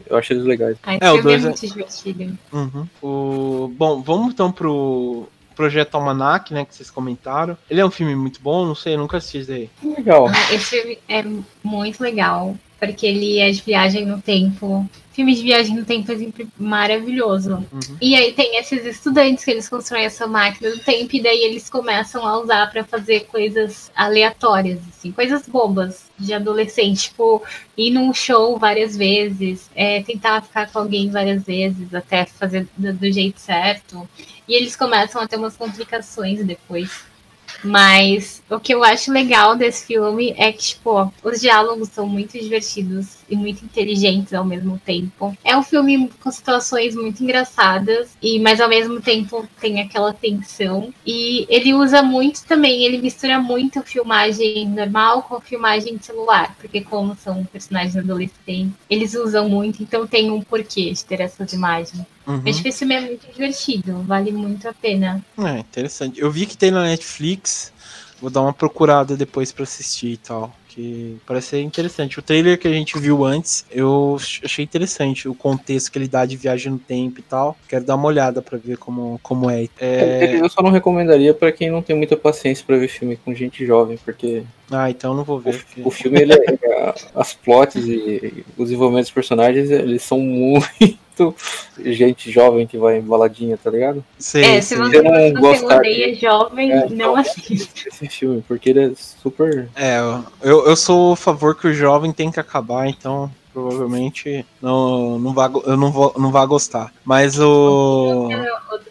Eu 0.07 0.17
acho 0.17 0.33
eles 0.33 0.43
legais. 0.43 0.75
Ai, 0.83 0.97
É, 0.99 1.09
o 1.09 1.15
filme 1.15 1.23
dois 1.23 1.43
é- 1.45 1.47
muito 1.47 1.67
divertido. 1.67 2.37
Uhum. 2.51 2.87
O, 3.01 3.67
bom, 3.77 4.01
vamos 4.01 4.33
então 4.33 4.51
pro 4.51 5.27
Projeto 5.55 5.95
Almanac, 5.95 6.53
né? 6.53 6.65
Que 6.65 6.75
vocês 6.75 6.89
comentaram. 6.89 7.57
Ele 7.69 7.79
é 7.79 7.85
um 7.85 7.91
filme 7.91 8.15
muito 8.15 8.41
bom, 8.41 8.65
não 8.65 8.75
sei, 8.75 8.95
eu 8.95 8.97
nunca 8.97 9.17
assisti 9.17 9.43
daí. 9.43 9.69
Legal. 9.97 10.27
Ah, 10.27 10.53
Esse 10.53 10.65
filme 10.81 10.97
é 11.07 11.23
muito 11.63 12.01
legal. 12.01 12.55
Porque 12.81 13.05
ele 13.05 13.37
é 13.37 13.51
de 13.51 13.61
viagem 13.61 14.07
no 14.07 14.19
tempo. 14.19 14.89
Filme 15.13 15.35
de 15.35 15.43
viagem 15.43 15.75
no 15.75 15.85
tempo 15.85 16.11
é 16.11 16.17
sempre 16.17 16.47
maravilhoso. 16.57 17.63
Uhum. 17.71 17.97
E 18.01 18.15
aí 18.15 18.33
tem 18.33 18.57
esses 18.57 18.83
estudantes 18.83 19.45
que 19.45 19.51
eles 19.51 19.69
constroem 19.69 20.05
essa 20.05 20.25
máquina 20.25 20.71
do 20.71 20.79
tempo 20.79 21.15
e 21.15 21.21
daí 21.21 21.43
eles 21.43 21.69
começam 21.69 22.25
a 22.25 22.39
usar 22.39 22.71
para 22.71 22.83
fazer 22.83 23.25
coisas 23.25 23.91
aleatórias, 23.95 24.79
assim, 24.89 25.11
coisas 25.11 25.47
bobas 25.47 26.05
de 26.17 26.33
adolescente, 26.33 27.09
tipo 27.09 27.43
ir 27.77 27.91
num 27.91 28.11
show 28.15 28.57
várias 28.57 28.97
vezes, 28.97 29.69
é, 29.75 30.01
tentar 30.01 30.41
ficar 30.41 30.71
com 30.71 30.79
alguém 30.79 31.11
várias 31.11 31.43
vezes 31.43 31.93
até 31.93 32.25
fazer 32.25 32.67
do, 32.75 32.91
do 32.93 33.11
jeito 33.11 33.39
certo. 33.39 34.09
E 34.47 34.55
eles 34.55 34.75
começam 34.75 35.21
a 35.21 35.27
ter 35.27 35.35
umas 35.35 35.55
complicações 35.55 36.43
depois. 36.43 37.11
Mas 37.63 38.40
o 38.51 38.59
que 38.59 38.73
eu 38.73 38.83
acho 38.83 39.11
legal 39.11 39.55
desse 39.55 39.85
filme 39.87 40.33
é 40.37 40.51
que, 40.51 40.61
tipo, 40.61 41.11
os 41.23 41.39
diálogos 41.39 41.89
são 41.89 42.05
muito 42.05 42.37
divertidos 42.37 43.17
e 43.29 43.35
muito 43.35 43.63
inteligentes 43.63 44.33
ao 44.33 44.43
mesmo 44.43 44.79
tempo. 44.85 45.35
É 45.43 45.55
um 45.55 45.63
filme 45.63 46.11
com 46.21 46.29
situações 46.29 46.93
muito 46.93 47.23
engraçadas, 47.23 48.09
e 48.21 48.39
mas 48.39 48.59
ao 48.59 48.67
mesmo 48.67 48.99
tempo 48.99 49.47
tem 49.59 49.81
aquela 49.81 50.13
tensão. 50.13 50.93
E 51.05 51.45
ele 51.49 51.73
usa 51.73 52.03
muito 52.03 52.43
também, 52.43 52.83
ele 52.83 52.97
mistura 52.97 53.39
muito 53.39 53.81
filmagem 53.83 54.67
normal 54.67 55.23
com 55.23 55.39
filmagem 55.39 55.95
de 55.95 56.05
celular, 56.05 56.55
porque 56.59 56.81
como 56.81 57.15
são 57.15 57.45
personagens 57.45 57.95
adolescentes, 57.95 58.73
eles 58.89 59.15
usam 59.15 59.47
muito, 59.47 59.81
então 59.81 60.05
tem 60.05 60.29
um 60.29 60.41
porquê 60.41 60.91
de 60.91 61.05
ter 61.05 61.21
essas 61.21 61.53
imagens. 61.53 62.05
Uhum. 62.27 62.41
Mas 62.43 62.57
tipo, 62.57 62.67
esse 62.67 62.79
filme 62.79 62.95
é 62.95 63.01
muito 63.01 63.27
divertido, 63.31 64.03
vale 64.03 64.31
muito 64.31 64.67
a 64.67 64.73
pena. 64.73 65.23
É, 65.37 65.59
interessante. 65.59 66.19
Eu 66.19 66.29
vi 66.29 66.45
que 66.45 66.57
tem 66.57 66.69
na 66.69 66.83
Netflix. 66.83 67.71
Vou 68.21 68.29
dar 68.29 68.41
uma 68.41 68.53
procurada 68.53 69.17
depois 69.17 69.51
pra 69.51 69.63
assistir 69.63 70.13
e 70.13 70.17
tal. 70.17 70.53
Que 70.69 71.17
parece 71.25 71.47
ser 71.47 71.61
interessante. 71.61 72.17
O 72.17 72.21
trailer 72.21 72.57
que 72.57 72.65
a 72.67 72.71
gente 72.71 72.97
viu 72.97 73.25
antes, 73.25 73.65
eu 73.69 74.15
achei 74.45 74.63
interessante. 74.63 75.27
O 75.27 75.35
contexto 75.35 75.91
que 75.91 75.97
ele 75.97 76.07
dá 76.07 76.25
de 76.25 76.37
viagem 76.37 76.71
no 76.71 76.79
tempo 76.79 77.19
e 77.19 77.23
tal. 77.23 77.57
Quero 77.67 77.83
dar 77.83 77.95
uma 77.95 78.07
olhada 78.07 78.41
pra 78.41 78.57
ver 78.57 78.77
como, 78.77 79.19
como 79.21 79.49
é. 79.49 79.67
é... 79.81 80.39
Eu 80.39 80.47
só 80.49 80.61
não 80.61 80.71
recomendaria 80.71 81.33
pra 81.33 81.51
quem 81.51 81.69
não 81.69 81.81
tem 81.81 81.93
muita 81.97 82.15
paciência 82.15 82.63
pra 82.65 82.77
ver 82.77 82.87
filme 82.87 83.17
com 83.17 83.33
gente 83.35 83.65
jovem, 83.65 83.97
porque 84.05 84.43
Ah, 84.69 84.89
então 84.89 85.11
eu 85.11 85.17
não 85.17 85.23
vou 85.25 85.39
ver. 85.39 85.57
porque- 85.57 85.81
o 85.83 85.91
filme, 85.91 86.21
ele 86.21 86.33
é- 86.33 86.93
as 87.15 87.33
plots 87.33 87.75
e 87.85 88.45
os 88.57 88.65
desenvolvimentos 88.69 89.09
dos 89.09 89.13
personagens, 89.15 89.69
eles 89.71 90.03
são 90.03 90.19
muito 90.19 90.69
gente 91.83 92.31
jovem 92.31 92.65
que 92.67 92.77
vai 92.77 92.97
em 92.97 93.01
baladinha, 93.01 93.57
tá 93.57 93.69
ligado? 93.69 94.03
Sei, 94.19 94.43
é, 94.43 94.61
se 94.61 94.75
você, 94.75 94.97
Eu 94.97 95.03
não 95.03 95.41
gostar 95.41 95.77
odeia 95.77 96.15
jovem, 96.15 96.71
É, 96.71 96.89
não 96.89 97.15
assista. 97.15 97.87
Esse 97.87 98.07
filme, 98.07 98.43
porque 98.47 98.69
ele 98.69 98.85
é 98.85 98.91
super. 98.95 99.69
É, 99.75 99.99
eu, 100.41 100.65
eu 100.67 100.75
sou 100.75 101.13
a 101.13 101.17
favor 101.17 101.55
que 101.55 101.67
o 101.67 101.73
jovem 101.73 102.11
tem 102.11 102.31
que 102.31 102.39
acabar, 102.39 102.87
então 102.87 103.31
provavelmente 103.53 104.45
não, 104.61 105.19
não 105.19 105.33
vá, 105.33 105.47
go- 105.47 105.63
eu 105.65 105.75
não 105.75 105.91
vou 105.91 106.13
não 106.17 106.31
vá 106.31 106.45
gostar. 106.45 106.91
Mas 107.03 107.39
o. 107.39 108.29
Outra 108.71 108.90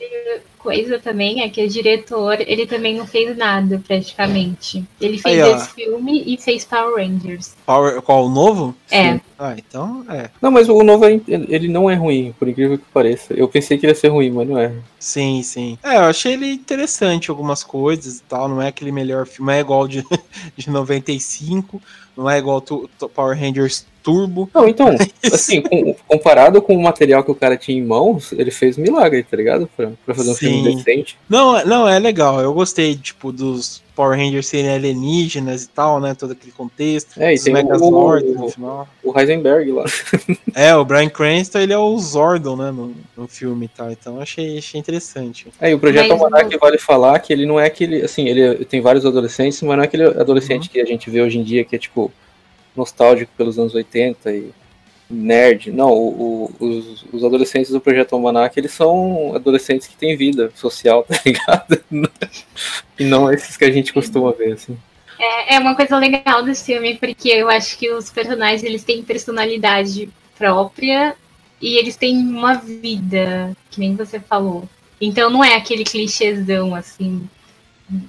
coisa 0.62 0.98
também 0.98 1.42
é 1.42 1.48
que 1.48 1.64
o 1.64 1.68
diretor, 1.68 2.40
ele 2.40 2.66
também 2.66 2.96
não 2.96 3.06
fez 3.06 3.36
nada, 3.36 3.82
praticamente. 3.86 4.84
Ele 5.00 5.18
fez 5.18 5.42
Aí, 5.42 5.52
esse 5.52 5.70
filme 5.72 6.22
e 6.26 6.36
fez 6.36 6.64
Power 6.64 6.96
Rangers. 6.96 7.54
Power, 7.64 8.00
qual 8.02 8.26
o 8.26 8.28
novo? 8.28 8.74
É. 8.90 9.18
Ah, 9.38 9.54
então 9.56 10.04
é. 10.08 10.30
Não, 10.40 10.50
mas 10.50 10.68
o 10.68 10.82
novo 10.82 11.06
é- 11.06 11.20
ele 11.26 11.68
não 11.68 11.88
é 11.88 11.94
ruim, 11.94 12.34
por 12.38 12.46
incrível 12.46 12.76
que 12.76 12.84
pareça. 12.92 13.32
Eu 13.32 13.48
pensei 13.48 13.78
que 13.78 13.86
ele 13.86 13.92
ia 13.92 13.96
ser 13.98 14.08
ruim, 14.08 14.30
mas 14.30 14.46
não 14.48 14.58
é. 14.58 14.72
Sim, 14.98 15.42
sim. 15.42 15.78
É, 15.82 15.96
eu 15.96 16.02
achei 16.02 16.34
ele 16.34 16.52
interessante 16.52 17.30
algumas 17.30 17.64
coisas 17.64 18.18
e 18.18 18.22
tal. 18.24 18.48
Não 18.48 18.61
é 18.61 18.68
aquele 18.68 18.92
melhor 18.92 19.26
filme, 19.26 19.50
não 19.50 19.56
é 19.56 19.61
igual 19.61 19.88
de, 19.88 20.04
de 20.56 20.68
95, 20.70 21.80
não 22.16 22.28
é 22.28 22.38
igual 22.38 22.61
tu, 22.61 22.88
tu- 22.98 23.08
Power 23.08 23.38
Rangers 23.38 23.86
Turbo. 24.03 24.48
Não, 24.55 24.68
então, 24.68 24.88
assim, 25.32 25.61
com- 25.62 25.94
comparado 26.07 26.61
com 26.62 26.74
o 26.76 26.82
material 26.82 27.22
que 27.24 27.30
o 27.30 27.34
cara 27.34 27.57
tinha 27.57 27.78
em 27.78 27.84
mãos, 27.84 28.32
ele 28.32 28.51
fez 28.51 28.76
um 28.78 28.82
milagre, 28.82 29.22
tá 29.22 29.36
ligado? 29.36 29.68
Pra, 29.76 29.90
pra 30.05 30.14
fazer 30.14 30.30
um 30.30 30.34
filme 30.34 30.64
Sim. 30.70 30.76
decente. 30.76 31.18
Não, 31.28 31.57
é- 31.57 31.64
não, 31.64 31.88
é 31.88 31.98
legal. 31.98 32.40
Eu 32.40 32.53
gostei, 32.53 32.94
tipo, 32.96 33.30
dos 33.32 33.82
Power 33.94 34.18
Rangers 34.18 34.46
serem 34.46 34.70
alienígenas 34.72 35.64
e 35.64 35.68
tal, 35.68 36.01
né? 36.01 36.14
Todo 36.14 36.32
aquele 36.32 36.53
contexto. 36.53 37.20
É, 37.20 37.32
e 37.32 37.34
Os 37.36 37.42
tem 37.44 37.53
o- 37.53 37.57
Megazords 37.57 38.30
o- 38.36 38.40
no 38.40 38.48
final. 38.48 38.88
O 39.05 39.18
Heisenberg 39.18 39.72
lá. 39.72 39.84
É, 40.55 40.74
o 40.74 40.84
Brian 40.84 41.09
Cranston, 41.09 41.59
ele 41.61 41.72
é 41.72 41.78
o 41.78 41.96
Zordon, 41.98 42.57
né, 42.57 42.70
no, 42.72 42.92
no 43.16 43.28
filme 43.28 43.66
e 43.66 43.68
tal. 43.68 43.90
Então 43.90 44.20
achei, 44.20 44.59
achei 44.59 44.80
interessante. 44.80 45.46
Aí 45.61 45.72
o 45.72 45.78
projeto 45.78 46.11
Almanac 46.11 46.57
vale 46.59 46.76
falar 46.78 47.18
que 47.20 47.32
ele 47.32 47.46
não 47.46 47.59
é 47.61 47.66
aquele, 47.66 48.03
assim, 48.03 48.26
ele 48.26 48.64
tem 48.64 48.80
vários 48.80 49.07
adolescentes, 49.07 49.62
mas 49.62 49.76
não 49.76 49.82
é 49.84 49.86
aquele 49.86 50.05
adolescente 50.05 50.64
Uhum. 50.64 50.68
que 50.72 50.80
a 50.80 50.84
gente 50.84 51.09
vê 51.09 51.20
hoje 51.22 51.38
em 51.38 51.44
dia 51.44 51.64
que 51.64 51.76
é 51.76 51.78
tipo 51.78 52.11
nostálgico 52.77 53.33
pelos 53.37 53.59
anos 53.59 53.75
80 53.75 54.33
e 54.33 54.51
nerd. 55.09 55.73
Não, 55.73 55.91
o- 55.91 56.51
o- 56.61 56.64
os, 56.66 57.05
os 57.12 57.25
adolescentes 57.25 57.71
do 57.71 57.81
projeto 57.81 58.14
Almanac, 58.14 58.59
eles 58.59 58.73
são 58.73 59.35
adolescentes 59.35 59.89
que 59.89 59.97
têm 59.97 60.16
vida 60.16 60.53
social, 60.55 61.03
tá 61.09 61.21
ligado? 61.25 61.83
e 62.99 63.05
não 63.05 63.33
esses 63.33 63.57
que 63.57 63.64
a 63.64 63.71
gente 63.73 63.93
costuma 63.93 64.33
ver, 64.33 64.53
assim. 64.53 64.77
É, 65.18 65.57
é 65.57 65.59
uma 65.59 65.75
coisa 65.75 65.99
legal 65.99 66.43
desse 66.43 66.64
filme, 66.64 66.97
porque 66.97 67.29
eu 67.29 67.51
acho 67.51 67.77
que 67.77 67.91
os 67.93 68.09
personagens, 68.11 68.62
eles 68.62 68.85
têm 68.85 69.03
personalidade 69.03 70.09
própria 70.39 71.14
e 71.61 71.77
eles 71.77 71.97
têm 71.97 72.16
uma 72.16 72.55
vida, 72.55 73.55
que 73.71 73.81
nem 73.81 73.95
você 73.95 74.18
falou. 74.18 74.66
Então 75.01 75.29
não 75.29 75.45
é 75.45 75.55
aquele 75.57 75.85
clichêzão, 75.85 76.75
assim, 76.75 77.29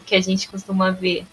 que 0.05 0.15
a 0.15 0.21
gente 0.21 0.47
costuma 0.47 0.91
ver. 0.91 1.25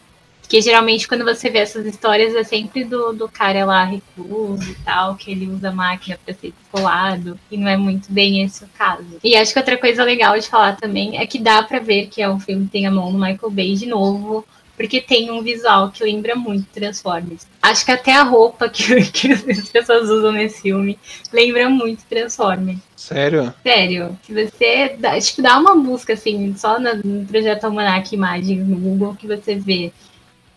Porque 0.48 0.62
geralmente 0.62 1.06
quando 1.06 1.26
você 1.26 1.50
vê 1.50 1.58
essas 1.58 1.84
histórias 1.84 2.34
é 2.34 2.42
sempre 2.42 2.82
do, 2.82 3.12
do 3.12 3.28
cara 3.28 3.66
lá 3.66 3.84
recluso 3.84 4.70
e 4.70 4.74
tal, 4.76 5.14
que 5.14 5.30
ele 5.30 5.46
usa 5.46 5.70
máquina 5.70 6.18
pra 6.24 6.32
ser 6.32 6.54
descolado, 6.58 7.38
e 7.50 7.58
não 7.58 7.68
é 7.68 7.76
muito 7.76 8.10
bem 8.10 8.42
esse 8.42 8.64
o 8.64 8.68
caso. 8.68 9.04
E 9.22 9.36
acho 9.36 9.52
que 9.52 9.58
outra 9.58 9.76
coisa 9.76 10.02
legal 10.02 10.38
de 10.38 10.48
falar 10.48 10.74
também 10.76 11.18
é 11.18 11.26
que 11.26 11.38
dá 11.38 11.62
pra 11.62 11.80
ver 11.80 12.06
que 12.06 12.22
é 12.22 12.30
um 12.30 12.40
filme 12.40 12.64
que 12.64 12.72
tem 12.72 12.86
a 12.86 12.90
mão 12.90 13.12
do 13.12 13.18
Michael 13.18 13.50
Bay 13.50 13.74
de 13.74 13.84
novo, 13.84 14.42
porque 14.74 15.02
tem 15.02 15.30
um 15.30 15.42
visual 15.42 15.90
que 15.90 16.02
lembra 16.02 16.34
muito 16.34 16.64
Transformers. 16.72 17.46
Acho 17.60 17.84
que 17.84 17.90
até 17.90 18.14
a 18.14 18.22
roupa 18.22 18.70
que, 18.70 19.04
que 19.12 19.32
as 19.32 19.68
pessoas 19.68 20.08
usam 20.08 20.32
nesse 20.32 20.62
filme 20.62 20.98
lembra 21.30 21.68
muito 21.68 22.04
Transformers. 22.08 22.78
Sério? 22.96 23.52
Sério, 23.62 24.18
se 24.22 24.32
você 24.32 24.96
dá, 24.98 25.20
tipo, 25.20 25.42
dá 25.42 25.58
uma 25.58 25.76
busca 25.76 26.14
assim, 26.14 26.54
só 26.56 26.78
no, 26.78 26.94
no 27.04 27.26
projeto 27.26 27.64
Almanac 27.64 28.14
Imagens 28.14 28.66
no 28.66 28.78
Google 28.78 29.14
que 29.14 29.26
você 29.26 29.56
vê. 29.56 29.92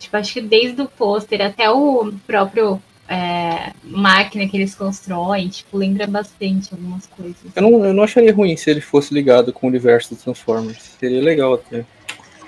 Tipo, 0.02 0.18
acho 0.18 0.34
que 0.34 0.41
desde 0.41 0.82
o 0.82 0.88
pôster 0.88 1.41
até 1.41 1.70
o 1.70 2.12
próprio 2.26 2.82
é, 3.08 3.72
máquina 3.84 4.47
que 4.47 4.58
eles 4.58 4.74
constroem, 4.74 5.47
tipo, 5.47 5.78
lembra 5.78 6.08
bastante 6.08 6.70
algumas 6.72 7.06
coisas. 7.06 7.38
Eu 7.56 7.62
não, 7.62 7.86
eu 7.86 7.93
não 7.93 8.04
acharia 8.04 8.34
ruim 8.34 8.58
se 8.58 8.72
ele 8.72 8.82
fosse 8.82 9.14
ligado 9.14 9.54
com 9.54 9.68
o 9.68 9.70
universo 9.70 10.16
dos 10.16 10.24
Transformers. 10.24 10.95
Seria 10.99 11.22
legal 11.22 11.54
até. 11.54 11.86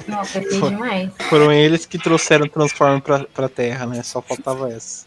Nossa, 0.07 0.39
é 0.39 0.41
demais. 0.41 1.11
Foram 1.29 1.51
eles 1.51 1.85
que 1.85 1.99
trouxeram 1.99 2.45
o 2.45 2.49
Transformer 2.49 3.01
pra, 3.01 3.19
pra 3.25 3.47
Terra, 3.47 3.85
né? 3.85 4.01
Só 4.01 4.19
faltava 4.19 4.71
essa. 4.71 5.05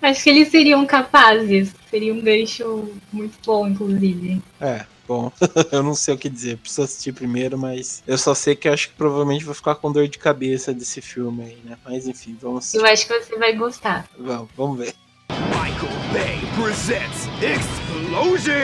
Acho 0.00 0.22
que 0.22 0.30
eles 0.30 0.48
seriam 0.48 0.86
capazes. 0.86 1.74
Seria 1.90 2.14
um 2.14 2.20
gancho 2.22 2.90
muito 3.12 3.34
bom, 3.44 3.68
inclusive. 3.68 4.40
É, 4.58 4.86
bom, 5.06 5.30
eu 5.72 5.82
não 5.82 5.94
sei 5.94 6.14
o 6.14 6.18
que 6.18 6.28
dizer. 6.28 6.56
Preciso 6.58 6.82
assistir 6.82 7.12
primeiro, 7.12 7.58
mas 7.58 8.02
eu 8.06 8.16
só 8.18 8.34
sei 8.34 8.54
que 8.56 8.68
eu 8.68 8.72
acho 8.72 8.88
que 8.90 8.94
provavelmente 8.94 9.44
vou 9.44 9.54
ficar 9.54 9.74
com 9.76 9.90
dor 9.92 10.08
de 10.08 10.18
cabeça 10.18 10.72
desse 10.72 11.00
filme 11.00 11.44
aí, 11.44 11.58
né? 11.64 11.76
Mas 11.84 12.06
enfim, 12.06 12.36
vamos, 12.40 12.72
Eu 12.74 12.84
acho 12.86 13.06
que 13.06 13.18
você 13.20 13.36
vai 13.38 13.54
gostar. 13.54 14.08
vamos, 14.18 14.48
vamos 14.56 14.78
ver. 14.78 14.94
Michael 15.30 15.92
Bay 16.12 16.40
presents 16.56 17.26
Explosions! 17.42 18.62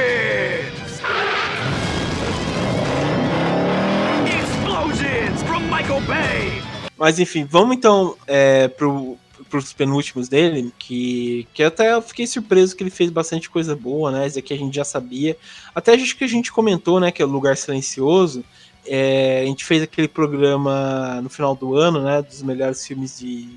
Explosions 4.26 5.42
from 5.44 5.60
Michael 5.70 6.00
Bay! 6.02 6.62
Mas 6.96 7.18
enfim, 7.18 7.44
vamos 7.44 7.76
então 7.76 8.16
é, 8.26 8.68
pro, 8.68 9.16
pros 9.48 9.72
penúltimos 9.72 10.28
dele, 10.28 10.72
que, 10.78 11.46
que 11.54 11.62
até 11.62 11.92
eu 11.92 12.02
fiquei 12.02 12.26
surpreso 12.26 12.76
que 12.76 12.82
ele 12.82 12.90
fez 12.90 13.10
bastante 13.10 13.48
coisa 13.50 13.74
boa, 13.74 14.10
né? 14.10 14.26
Esse 14.26 14.38
aqui 14.38 14.52
a 14.52 14.56
gente 14.56 14.74
já 14.74 14.84
sabia. 14.84 15.36
Até 15.74 15.94
acho 15.94 16.16
que 16.16 16.24
a 16.24 16.28
gente 16.28 16.52
comentou, 16.52 17.00
né, 17.00 17.10
que 17.10 17.22
é 17.22 17.24
o 17.24 17.28
Lugar 17.28 17.56
Silencioso. 17.56 18.44
É, 18.86 19.42
a 19.42 19.46
gente 19.46 19.64
fez 19.64 19.82
aquele 19.82 20.08
programa 20.08 21.20
no 21.22 21.28
final 21.28 21.54
do 21.54 21.74
ano, 21.74 22.02
né? 22.02 22.22
Dos 22.22 22.42
melhores 22.42 22.86
filmes 22.86 23.18
de, 23.18 23.48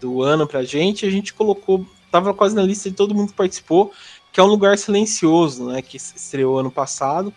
do 0.00 0.22
ano 0.22 0.46
pra 0.46 0.62
gente. 0.62 1.06
A 1.06 1.10
gente 1.10 1.34
colocou, 1.34 1.86
tava 2.10 2.32
quase 2.34 2.54
na 2.54 2.62
lista 2.62 2.90
de 2.90 2.96
todo 2.96 3.14
mundo 3.14 3.30
que 3.30 3.36
participou, 3.36 3.92
que 4.32 4.38
é 4.38 4.42
um 4.42 4.46
Lugar 4.46 4.78
Silencioso, 4.78 5.66
né? 5.66 5.82
Que 5.82 5.96
estreou 5.96 6.58
ano 6.58 6.70
passado, 6.70 7.32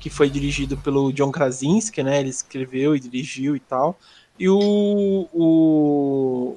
que 0.00 0.08
foi 0.08 0.30
dirigido 0.30 0.76
pelo 0.76 1.12
John 1.12 1.30
Krasinski, 1.30 2.02
né? 2.02 2.20
Ele 2.20 2.30
escreveu 2.30 2.94
e 2.94 3.00
dirigiu 3.00 3.56
e 3.56 3.60
tal. 3.60 3.98
E 4.38 4.48
o, 4.48 5.28
o 5.32 6.56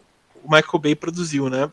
Michael 0.49 0.79
Bay 0.81 0.95
produziu, 0.95 1.49
né? 1.49 1.69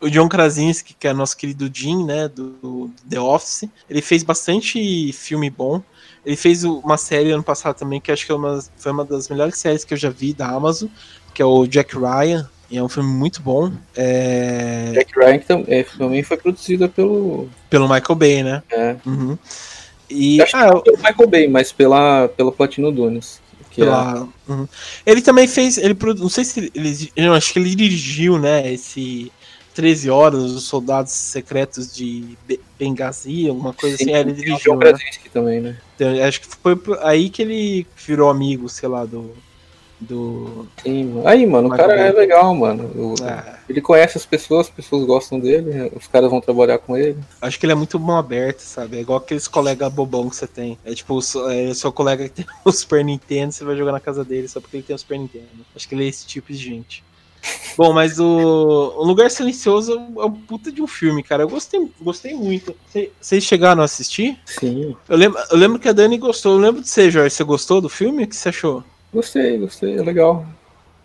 O 0.00 0.08
John 0.08 0.28
Krasinski, 0.28 0.94
que 0.94 1.08
é 1.08 1.12
nosso 1.12 1.36
querido 1.36 1.68
Jim, 1.72 2.04
né, 2.04 2.28
do, 2.28 2.88
The 3.08 3.18
Office, 3.18 3.68
ele 3.90 4.00
fez 4.00 4.22
bastante 4.22 5.12
filme 5.12 5.50
bom. 5.50 5.82
Ele 6.24 6.36
fez 6.36 6.62
uma 6.62 6.96
série 6.96 7.32
ano 7.32 7.42
passado 7.42 7.76
também, 7.76 8.00
que 8.00 8.12
acho 8.12 8.24
que 8.24 8.30
é 8.30 8.34
uma, 8.34 8.62
foi 8.76 8.92
uma 8.92 9.04
das 9.04 9.28
melhores 9.28 9.58
séries 9.58 9.84
que 9.84 9.94
eu 9.94 9.98
já 9.98 10.08
vi 10.08 10.32
da 10.32 10.46
Amazon, 10.48 10.88
que 11.34 11.42
é 11.42 11.44
o 11.44 11.66
Jack 11.66 11.96
Ryan, 11.96 12.48
E 12.70 12.78
é 12.78 12.82
um 12.82 12.88
filme 12.88 13.10
muito 13.10 13.42
bom. 13.42 13.72
É... 13.96 14.92
Jack 14.92 15.18
Ryan 15.18 15.64
é, 15.66 15.82
também 15.82 16.22
foi 16.22 16.36
produzida 16.36 16.88
pelo. 16.88 17.48
Pelo 17.68 17.88
Michael 17.88 18.14
Bay, 18.14 18.42
né? 18.44 18.62
É, 18.70 18.96
Uhum. 19.04 19.36
E 20.10 20.40
ah, 20.40 20.80
pelo 20.80 20.96
Michael 20.96 21.28
Bay, 21.28 21.48
mas 21.48 21.70
pela, 21.70 22.28
pela 22.28 22.50
Platino 22.50 22.90
Dunes. 22.90 23.40
Que 23.78 23.82
é, 23.84 23.86
pela- 23.86 24.28
uhum. 24.48 24.66
ele 25.06 25.22
também 25.22 25.46
fez. 25.46 25.78
Ele 25.78 25.94
produ- 25.94 26.22
não 26.22 26.28
sei 26.28 26.42
se 26.42 26.72
ele. 26.74 27.12
Eu 27.14 27.32
acho 27.32 27.52
que 27.52 27.60
ele 27.60 27.72
dirigiu, 27.76 28.36
né? 28.36 28.72
Esse 28.72 29.30
13 29.72 30.10
horas, 30.10 30.42
os 30.42 30.64
soldados 30.64 31.12
secretos 31.12 31.94
de 31.94 32.36
Be- 32.44 32.58
Benghazi, 32.76 33.48
alguma 33.48 33.72
coisa 33.72 33.96
sim, 33.96 34.04
assim. 34.04 34.12
É, 34.14 34.20
ele 34.20 34.32
dirigiu. 34.32 34.74
Né? 34.74 34.92
Também, 35.32 35.60
né? 35.60 35.76
Então, 35.94 36.24
acho 36.24 36.40
que 36.40 36.48
foi 36.60 36.76
aí 37.02 37.30
que 37.30 37.42
ele 37.42 37.86
virou 38.04 38.28
amigo, 38.28 38.68
sei 38.68 38.88
lá, 38.88 39.04
do. 39.04 39.32
Do. 40.00 40.66
Sim, 40.82 41.04
mano. 41.06 41.26
Aí, 41.28 41.44
mano, 41.46 41.68
o 41.68 41.70
cara 41.76 41.92
é 41.94 42.12
legal, 42.12 42.54
mano. 42.54 42.84
O- 42.94 43.14
Ah, 43.24 43.58
Ele 43.68 43.80
conhece 43.80 44.16
as 44.16 44.24
pessoas, 44.24 44.66
as 44.68 44.72
pessoas 44.72 45.04
gostam 45.04 45.40
dele, 45.40 45.90
os 45.94 46.06
caras 46.06 46.30
vão 46.30 46.40
trabalhar 46.40 46.78
com 46.78 46.96
ele. 46.96 47.18
acho 47.42 47.58
que 47.58 47.66
ele 47.66 47.72
é 47.72 47.74
muito 47.74 47.98
mão 47.98 48.16
aberta, 48.16 48.60
sabe? 48.62 48.96
É 48.96 49.00
igual 49.00 49.18
aqueles 49.18 49.48
colegas 49.48 49.92
bobão 49.92 50.28
que 50.30 50.36
você 50.36 50.46
tem. 50.46 50.78
É 50.84 50.94
tipo, 50.94 51.18
é, 51.50 51.74
seu 51.74 51.92
colega 51.92 52.24
que 52.28 52.30
tem 52.30 52.46
o 52.64 52.70
Super 52.72 53.04
Nintendo, 53.04 53.52
você 53.52 53.64
vai 53.64 53.76
jogar 53.76 53.92
na 53.92 54.00
casa 54.00 54.24
dele 54.24 54.46
só 54.48 54.60
porque 54.60 54.76
ele 54.76 54.84
tem 54.84 54.94
o 54.94 54.98
Super 54.98 55.18
Nintendo. 55.18 55.46
Acho 55.74 55.88
que 55.88 55.94
ele 55.94 56.04
é 56.04 56.08
esse 56.08 56.24
tipo 56.26 56.52
de 56.52 56.58
gente. 56.58 57.02
Bom, 57.76 57.92
mas 57.92 58.18
o, 58.18 58.24
o 58.96 59.04
Lugar 59.04 59.30
Silencioso 59.30 59.92
é 60.18 60.24
um 60.24 60.32
puta 60.32 60.70
de 60.72 60.80
um 60.80 60.86
filme, 60.86 61.22
cara. 61.22 61.42
Eu 61.42 61.48
gostei, 61.48 61.88
gostei 62.00 62.34
muito. 62.34 62.74
Cê- 62.92 63.10
Vocês 63.20 63.42
chegaram 63.44 63.82
a 63.82 63.84
assistir? 63.84 64.38
Sim, 64.46 64.96
Eu 65.08 65.16
lembro, 65.16 65.40
eu 65.50 65.56
lembro 65.56 65.78
que 65.78 65.88
a 65.88 65.92
Dani 65.92 66.18
gostou. 66.18 66.52
Eu 66.54 66.58
lembro 66.58 66.82
de 66.82 66.88
você, 66.88 67.10
Jorge. 67.10 67.34
Você 67.34 67.44
gostou 67.44 67.80
do 67.80 67.88
filme? 67.88 68.24
O 68.24 68.26
que 68.28 68.34
você 68.36 68.48
achou? 68.48 68.82
Gostei, 69.12 69.56
gostei, 69.58 69.96
é 69.98 70.02
legal. 70.02 70.44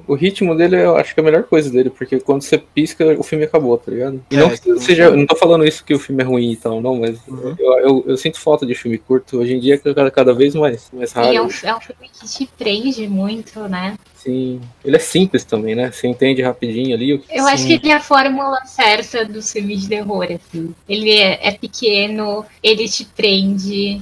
O 0.05 0.15
ritmo 0.15 0.53
dele 0.53 0.75
eu 0.75 0.97
acho 0.97 1.13
que 1.13 1.19
é 1.21 1.23
a 1.23 1.25
melhor 1.25 1.43
coisa 1.43 1.69
dele, 1.69 1.89
porque 1.89 2.19
quando 2.19 2.41
você 2.41 2.57
pisca, 2.57 3.05
o 3.17 3.23
filme 3.23 3.45
acabou, 3.45 3.77
tá 3.77 3.89
ligado? 3.89 4.21
E 4.29 4.35
É, 4.35 4.39
não 4.39 4.49
que 4.49 4.55
então- 4.69 4.77
seja, 4.81 5.09
não 5.11 5.25
tô 5.25 5.33
falando 5.33 5.65
isso 5.65 5.85
que 5.85 5.93
o 5.93 5.99
filme 5.99 6.21
é 6.21 6.25
ruim 6.25 6.51
e 6.51 6.57
tal, 6.57 6.81
não, 6.81 6.97
mas 6.97 7.17
Uhum. 7.25 7.55
eu, 7.57 7.79
eu, 7.79 8.03
eu 8.07 8.17
sinto 8.17 8.37
falta 8.37 8.65
de 8.65 8.75
filme 8.75 8.97
curto. 8.97 9.37
Hoje 9.37 9.53
em 9.53 9.59
dia 9.61 9.75
é 9.75 9.77
cada, 9.77 10.11
cada 10.11 10.33
vez 10.33 10.55
mais, 10.55 10.89
mais 10.91 11.13
raro. 11.13 11.31
E 11.31 11.37
é 11.37 11.41
um, 11.41 11.45
é 11.63 11.75
um 11.75 11.79
filme 11.79 12.09
que 12.11 12.27
te 12.27 12.49
prende 12.57 13.07
muito, 13.07 13.57
né? 13.69 13.95
Sim. 14.15 14.59
Ele 14.83 14.95
é 14.97 14.99
simples 14.99 15.45
também, 15.45 15.73
né? 15.73 15.89
Você 15.89 16.05
entende 16.05 16.41
rapidinho 16.41 16.93
ali. 16.93 17.13
o 17.13 17.19
que- 17.19 17.33
Eu 17.37 17.45
acho 17.47 17.65
que 17.65 17.73
ele 17.73 17.89
é 17.89 17.93
a 17.93 18.01
fórmula 18.01 18.59
certa 18.65 19.23
dos 19.23 19.53
filmes 19.53 19.83
de 19.83 19.87
terror, 19.89 20.27
assim. 20.29 20.75
Ele 20.89 21.11
é, 21.11 21.47
é 21.47 21.51
pequeno, 21.53 22.43
ele 22.61 22.89
te 22.89 23.05
prende, 23.05 24.01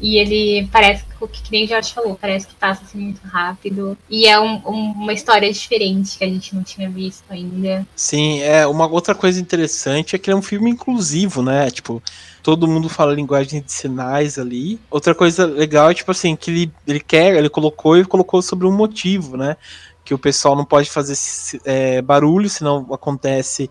e 0.00 0.16
ele 0.18 0.68
parece 0.70 1.04
que, 1.04 1.42
que 1.42 1.50
nem 1.52 1.64
o 1.64 1.68
Jorge 1.68 1.92
falou, 1.92 2.14
parece 2.20 2.46
que 2.46 2.54
passa 2.54 2.82
assim 2.84 2.98
muito 2.98 3.20
rápido. 3.26 3.96
E 4.10 4.26
é 4.26 4.38
um- 4.38 4.60
um- 4.66 4.92
uma 4.92 5.12
história 5.12 5.50
diferente 5.52 6.18
que 6.18 6.24
a 6.24 6.28
gente 6.28 6.54
não 6.54 6.62
tinha 6.62 6.88
visto 6.90 7.24
ainda. 7.30 7.86
Sim, 7.96 8.40
é 8.42 8.66
uma 8.66 8.86
outra 8.86 9.14
coisa 9.14 9.40
interessante 9.40 10.14
é 10.14 10.18
que 10.18 10.28
ele 10.30 10.34
é 10.34 10.38
um 10.38 10.42
filme 10.42 10.70
inclusivo, 10.70 11.42
né? 11.42 11.70
Tipo, 11.70 12.02
todo 12.42 12.68
mundo 12.68 12.88
fala 12.88 13.14
linguagem 13.14 13.60
de 13.62 13.72
sinais 13.72 14.38
ali. 14.38 14.78
Outra 14.90 15.14
coisa 15.14 15.46
legal 15.46 15.90
é 15.90 15.94
tipo 15.94 16.10
assim, 16.10 16.36
que 16.36 16.50
ele, 16.50 16.72
ele 16.86 17.00
quer, 17.00 17.34
ele 17.34 17.48
colocou 17.48 17.96
e 17.96 18.04
colocou 18.04 18.42
sobre 18.42 18.66
um 18.66 18.72
motivo, 18.72 19.36
né? 19.36 19.56
Que 20.04 20.14
o 20.14 20.18
pessoal 20.18 20.54
não 20.54 20.64
pode 20.64 20.88
fazer 20.90 21.16
é, 21.64 22.00
barulho, 22.02 22.48
senão 22.48 22.86
acontece 22.92 23.68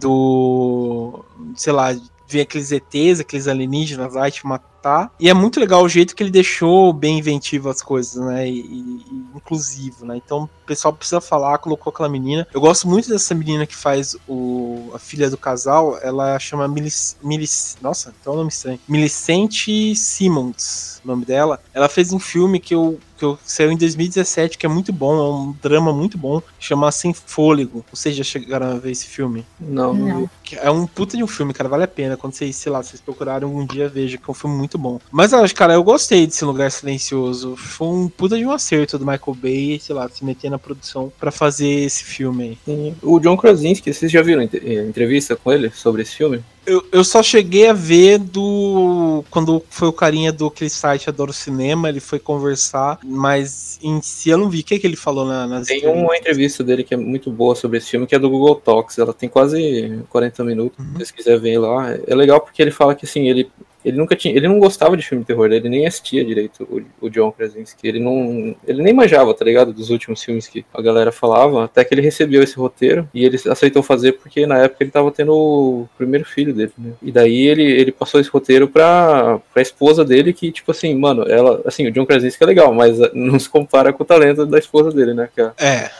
do. 0.00 1.24
sei 1.56 1.72
lá, 1.72 1.94
ver 2.26 2.42
aqueles 2.42 2.72
ETs, 2.72 3.20
aqueles 3.20 3.46
alienígenas 3.48 4.14
lá 4.14 4.30
te 4.30 4.46
matar. 4.84 5.10
E 5.18 5.28
é 5.28 5.34
muito 5.34 5.58
legal 5.58 5.82
o 5.82 5.88
jeito 5.88 6.14
que 6.14 6.22
ele 6.22 6.30
deixou 6.30 6.92
bem 6.92 7.18
inventivo 7.18 7.70
as 7.70 7.80
coisas, 7.80 8.22
né? 8.22 8.48
E, 8.48 8.60
e- 8.60 9.04
inclusivo, 9.34 10.04
né? 10.04 10.16
Então 10.16 10.44
o 10.44 10.66
pessoal 10.66 10.92
precisa 10.92 11.20
falar, 11.20 11.58
colocou 11.58 11.90
aquela 11.90 12.08
menina. 12.08 12.46
Eu 12.52 12.60
gosto 12.60 12.86
muito 12.86 13.08
dessa 13.08 13.34
menina 13.34 13.66
que 13.66 13.74
faz 13.74 14.16
o, 14.28 14.90
a 14.94 14.98
filha 14.98 15.30
do 15.30 15.38
casal. 15.38 15.98
Ela 16.02 16.38
chama 16.38 16.68
Milis, 16.68 17.16
Milis, 17.22 17.76
Nossa, 17.80 18.14
tem 18.22 18.32
um 18.32 18.36
nome 18.36 18.50
estranho. 18.50 18.78
Millicente 18.86 19.96
Simmons, 19.96 21.00
o 21.04 21.08
nome 21.08 21.24
dela. 21.24 21.60
Ela 21.72 21.88
fez 21.88 22.12
um 22.12 22.18
filme 22.18 22.60
que 22.60 22.74
eu 22.74 22.98
que 23.16 23.24
eu, 23.24 23.38
saiu 23.44 23.70
em 23.70 23.76
2017, 23.76 24.58
que 24.58 24.66
é 24.66 24.68
muito 24.68 24.92
bom, 24.92 25.16
é 25.16 25.34
um 25.36 25.56
drama 25.62 25.92
muito 25.92 26.18
bom, 26.18 26.42
chama 26.58 26.90
Sem 26.90 27.14
Fôlego. 27.14 27.84
Ou 27.90 27.96
seja, 27.96 28.24
chegaram 28.24 28.72
a 28.72 28.74
ver 28.74 28.90
esse 28.90 29.06
filme. 29.06 29.46
Não, 29.58 29.94
não. 29.94 30.30
É 30.52 30.70
um 30.70 30.86
puta 30.86 31.16
de 31.16 31.22
um 31.22 31.26
filme, 31.26 31.54
cara, 31.54 31.68
vale 31.68 31.84
a 31.84 31.88
pena. 31.88 32.16
Quando 32.16 32.34
vocês, 32.34 32.56
sei 32.56 32.72
lá, 32.72 32.82
vocês 32.82 33.00
procurarem 33.00 33.44
algum 33.46 33.64
dia, 33.64 33.88
veja 33.88 34.18
que 34.18 34.24
é 34.28 34.30
um 34.30 34.34
filme 34.34 34.56
muito 34.56 34.73
bom. 34.78 35.00
Mas, 35.10 35.32
cara, 35.52 35.74
eu 35.74 35.82
gostei 35.82 36.26
desse 36.26 36.44
Lugar 36.44 36.70
Silencioso. 36.70 37.56
Foi 37.56 37.88
um 37.88 38.08
puta 38.08 38.36
de 38.36 38.44
um 38.44 38.50
acerto 38.50 38.98
do 38.98 39.06
Michael 39.06 39.36
Bay, 39.36 39.80
sei 39.80 39.94
lá, 39.94 40.08
se 40.08 40.24
meter 40.24 40.50
na 40.50 40.58
produção 40.58 41.12
pra 41.18 41.30
fazer 41.30 41.68
esse 41.68 42.04
filme 42.04 42.58
aí. 42.66 42.94
O 43.02 43.18
John 43.18 43.36
Krasinski, 43.36 43.92
vocês 43.92 44.10
já 44.10 44.22
viram 44.22 44.42
eh, 44.42 44.86
entrevista 44.88 45.36
com 45.36 45.52
ele 45.52 45.70
sobre 45.70 46.02
esse 46.02 46.14
filme? 46.14 46.42
Eu, 46.66 46.86
eu 46.90 47.04
só 47.04 47.22
cheguei 47.22 47.68
a 47.68 47.74
ver 47.74 48.18
do. 48.18 49.22
Quando 49.30 49.62
foi 49.68 49.88
o 49.88 49.92
carinha 49.92 50.32
do 50.32 50.46
aquele 50.46 50.70
site 50.70 51.10
Adoro 51.10 51.32
Cinema, 51.32 51.90
ele 51.90 52.00
foi 52.00 52.18
conversar, 52.18 52.98
mas 53.04 53.78
em 53.82 54.00
si 54.00 54.30
eu 54.30 54.38
não 54.38 54.48
vi. 54.48 54.60
O 54.60 54.64
que, 54.64 54.78
que 54.78 54.86
ele 54.86 54.96
falou 54.96 55.26
na, 55.26 55.46
nas 55.46 55.66
Tem 55.66 55.86
uma 55.86 56.16
entrevista 56.16 56.64
dele 56.64 56.82
que 56.82 56.94
é 56.94 56.96
muito 56.96 57.30
boa 57.30 57.54
sobre 57.54 57.78
esse 57.78 57.90
filme, 57.90 58.06
que 58.06 58.14
é 58.14 58.18
do 58.18 58.30
Google 58.30 58.54
Talks. 58.56 58.98
Ela 58.98 59.12
tem 59.12 59.28
quase 59.28 60.02
40 60.08 60.42
minutos. 60.42 60.78
Uhum. 60.78 61.04
Se 61.04 61.12
quiserem 61.12 61.40
ver 61.40 61.58
lá. 61.58 61.94
É 62.06 62.14
legal 62.14 62.40
porque 62.40 62.62
ele 62.62 62.70
fala 62.70 62.94
que 62.94 63.04
assim, 63.04 63.28
ele, 63.28 63.50
ele 63.84 63.98
nunca 63.98 64.16
tinha. 64.16 64.34
Ele 64.34 64.48
não 64.48 64.58
gostava 64.58 64.96
de 64.96 65.06
filme 65.06 65.22
de 65.22 65.26
terror, 65.26 65.52
ele 65.52 65.68
nem 65.68 65.86
assistia 65.86 66.24
direito 66.24 66.64
o, 66.64 67.06
o 67.06 67.10
John 67.10 67.30
Krasinski. 67.30 67.86
Ele 67.86 68.00
não. 68.00 68.56
Ele 68.66 68.82
nem 68.82 68.94
manjava, 68.94 69.34
tá 69.34 69.44
ligado? 69.44 69.72
Dos 69.72 69.90
últimos 69.90 70.22
filmes 70.22 70.48
que 70.48 70.64
a 70.72 70.80
galera 70.80 71.12
falava. 71.12 71.64
Até 71.64 71.84
que 71.84 71.92
ele 71.92 72.00
recebeu 72.00 72.42
esse 72.42 72.56
roteiro 72.56 73.08
e 73.12 73.24
ele 73.24 73.38
aceitou 73.48 73.82
fazer 73.82 74.12
porque 74.12 74.46
na 74.46 74.58
época 74.58 74.82
ele 74.82 74.90
tava 74.90 75.10
tendo 75.10 75.34
o 75.34 75.88
primeiro 75.98 76.24
filho 76.24 76.54
dele, 76.54 76.72
né? 76.78 76.92
E 77.02 77.12
daí 77.12 77.46
ele, 77.46 77.62
ele 77.62 77.92
passou 77.92 78.20
esse 78.20 78.30
roteiro 78.30 78.66
pra, 78.68 79.38
pra 79.52 79.62
esposa 79.62 80.04
dele, 80.04 80.32
que, 80.32 80.50
tipo 80.50 80.70
assim, 80.70 80.94
mano, 80.94 81.24
ela. 81.28 81.60
Assim, 81.66 81.86
o 81.86 81.92
John 81.92 82.06
Krasinski 82.06 82.42
é 82.42 82.46
legal, 82.46 82.72
mas 82.72 82.98
não 83.12 83.38
se 83.38 83.48
compara 83.48 83.92
com 83.92 84.02
o 84.02 84.06
talento 84.06 84.46
da 84.46 84.58
esposa 84.58 84.90
dele, 84.90 85.12
né? 85.12 85.28
Que 85.34 85.42
a, 85.42 85.52
É. 85.58 85.90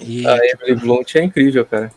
E, 0.00 0.26
a 0.26 0.36
Emily 0.36 0.80
Blunt 0.80 1.14
é 1.16 1.22
incrível, 1.22 1.64
cara. 1.64 1.90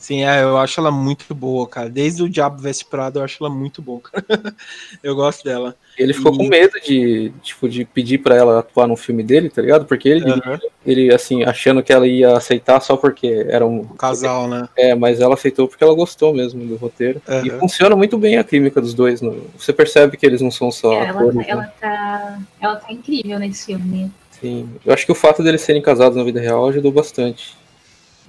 Sim, 0.00 0.24
é, 0.24 0.42
eu 0.42 0.56
acho 0.56 0.80
ela 0.80 0.90
muito 0.90 1.34
boa, 1.34 1.68
cara. 1.68 1.88
Desde 1.88 2.22
o 2.22 2.28
Diabo 2.28 2.60
Veste 2.60 2.84
Prado, 2.86 3.18
eu 3.18 3.22
acho 3.24 3.36
ela 3.44 3.52
muito 3.54 3.80
boa. 3.82 4.00
cara. 4.00 4.24
eu 5.02 5.14
gosto 5.14 5.44
dela. 5.44 5.76
Ele 5.98 6.14
ficou 6.14 6.32
E- 6.32 6.36
com 6.38 6.44
medo 6.48 6.80
de, 6.80 7.30
tipo, 7.42 7.68
de 7.68 7.84
pedir 7.84 8.18
pra 8.18 8.34
ela 8.34 8.60
atuar 8.60 8.86
no 8.86 8.96
filme 8.96 9.22
dele, 9.22 9.50
tá 9.50 9.60
ligado? 9.60 9.84
Porque 9.84 10.08
ele, 10.08 10.30
Aham. 10.30 10.58
ele, 10.86 11.12
assim, 11.12 11.42
achando 11.44 11.82
que 11.82 11.92
ela 11.92 12.06
ia 12.06 12.36
aceitar 12.36 12.80
só 12.80 12.96
porque 12.96 13.44
era 13.48 13.66
um. 13.66 13.84
Casal, 13.84 14.48
né? 14.48 14.66
É, 14.76 14.94
mas 14.94 15.20
ela 15.20 15.34
aceitou 15.34 15.68
porque 15.68 15.84
ela 15.84 15.94
gostou 15.94 16.32
mesmo 16.32 16.64
do 16.64 16.76
roteiro. 16.76 17.20
E 17.28 17.50
Aham. 17.50 17.60
funciona 17.60 17.94
muito 17.94 18.16
bem 18.16 18.38
a 18.38 18.44
química 18.44 18.80
dos 18.80 18.94
dois. 18.94 19.20
no- 19.20 19.46
Você 19.58 19.72
percebe 19.72 20.16
que 20.16 20.24
eles 20.24 20.40
não 20.40 20.50
são 20.50 20.70
só 20.72 20.92
É, 20.94 21.06
ela, 21.08 21.10
atores. 21.20 21.34
tá- 21.34 21.40
né? 21.40 21.46
ela, 21.48 21.64
tá, 21.80 22.38
ela 22.60 22.76
tá 22.76 22.92
incrível 22.92 23.38
nesse 23.38 23.66
filme. 23.66 24.10
Sim. 24.40 24.70
Eu 24.86 24.94
acho 24.94 25.04
que 25.04 25.12
o 25.12 25.14
fato 25.14 25.42
deles 25.42 25.60
serem 25.60 25.82
casados 25.82 26.16
na 26.16 26.24
vida 26.24 26.40
real 26.40 26.66
ajudou 26.68 26.90
bastante. 26.90 27.54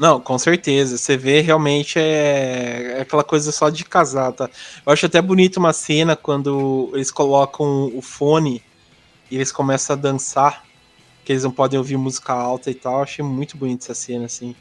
Não, 0.01 0.19
com 0.19 0.35
certeza. 0.39 0.97
Você 0.97 1.15
vê 1.15 1.41
realmente 1.41 1.99
é, 1.99 2.95
é 2.97 3.01
aquela 3.01 3.23
coisa 3.23 3.51
só 3.51 3.69
de 3.69 3.85
casar, 3.85 4.31
tá? 4.33 4.49
Eu 4.83 4.91
acho 4.91 5.05
até 5.05 5.21
bonito 5.21 5.57
uma 5.57 5.71
cena 5.73 6.15
quando 6.15 6.89
eles 6.95 7.11
colocam 7.11 7.91
o 7.95 8.01
fone 8.01 8.63
e 9.29 9.35
eles 9.35 9.51
começam 9.51 9.95
a 9.95 9.99
dançar, 9.99 10.65
que 11.23 11.31
eles 11.31 11.43
não 11.43 11.51
podem 11.51 11.77
ouvir 11.77 11.97
música 11.97 12.33
alta 12.33 12.71
e 12.71 12.73
tal. 12.73 12.95
Eu 12.95 13.03
achei 13.03 13.23
muito 13.23 13.55
bonito 13.55 13.83
essa 13.83 13.93
cena, 13.93 14.25
assim. 14.25 14.55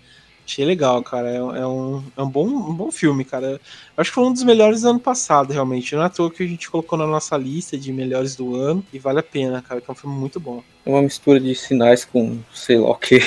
Achei 0.45 0.63
legal, 0.63 1.03
cara. 1.03 1.31
É, 1.31 1.37
é 1.37 1.67
um, 1.67 2.05
é 2.19 2.23
um, 2.23 2.29
bom, 2.29 2.47
um 2.47 2.75
bom 2.75 2.93
filme, 2.93 3.25
cara. 3.25 3.53
Eu 3.53 3.61
acho 3.97 4.11
que 4.11 4.15
foi 4.17 4.25
um 4.25 4.35
dos 4.35 4.43
melhores 4.43 4.83
do 4.83 4.91
ano 4.91 5.01
passado, 5.01 5.55
realmente. 5.55 5.95
Não 5.95 6.03
é 6.03 6.07
à 6.07 6.11
toa 6.11 6.31
que 6.31 6.43
a 6.43 6.47
gente 6.47 6.71
colocou 6.71 6.99
na 6.99 7.07
nossa 7.07 7.35
lista 7.39 7.79
de 7.79 7.91
melhores 7.95 8.37
do 8.37 8.57
ano. 8.57 8.85
E 8.93 8.99
vale 8.99 9.21
a 9.21 9.23
pena, 9.23 9.63
cara, 9.63 9.81
que 9.81 9.91
é 9.91 9.93
um 9.93 9.97
filme 9.97 10.17
muito 10.17 10.39
bom. 10.39 10.63
É 10.85 10.91
uma 10.91 11.01
mistura 11.01 11.41
de 11.41 11.55
sinais 11.55 12.05
com 12.05 12.41
sei 12.53 12.77
lá 12.77 12.91
o 12.91 12.97
que. 12.97 13.21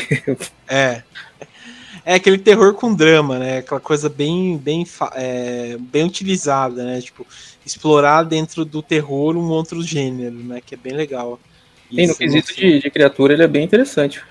É. 0.70 1.02
É 2.06 2.16
aquele 2.16 2.38
terror 2.38 2.74
com 2.74 2.94
drama, 2.94 3.40
né? 3.40 3.60
Aquela 3.60 3.80
coisa 3.80 4.10
bem, 4.10 4.58
bem, 4.58 4.86
é, 5.16 5.78
bem 5.80 6.04
utilizada, 6.06 6.84
né? 6.84 7.02
Tipo, 7.02 7.26
explorar 7.66 8.24
dentro 8.24 8.66
do 8.66 8.82
terror 8.82 9.38
um 9.38 9.50
outro 9.50 9.82
gênero, 9.82 10.36
né? 10.36 10.62
Que 10.66 10.76
é 10.76 10.78
bem 10.78 10.94
legal. 10.94 11.40
E 11.90 12.06
no 12.06 12.16
quesito 12.16 12.54
de, 12.56 12.80
de 12.80 12.90
criatura, 12.90 13.34
ele 13.34 13.44
é 13.44 13.48
bem 13.48 13.64
interessante. 13.64 14.22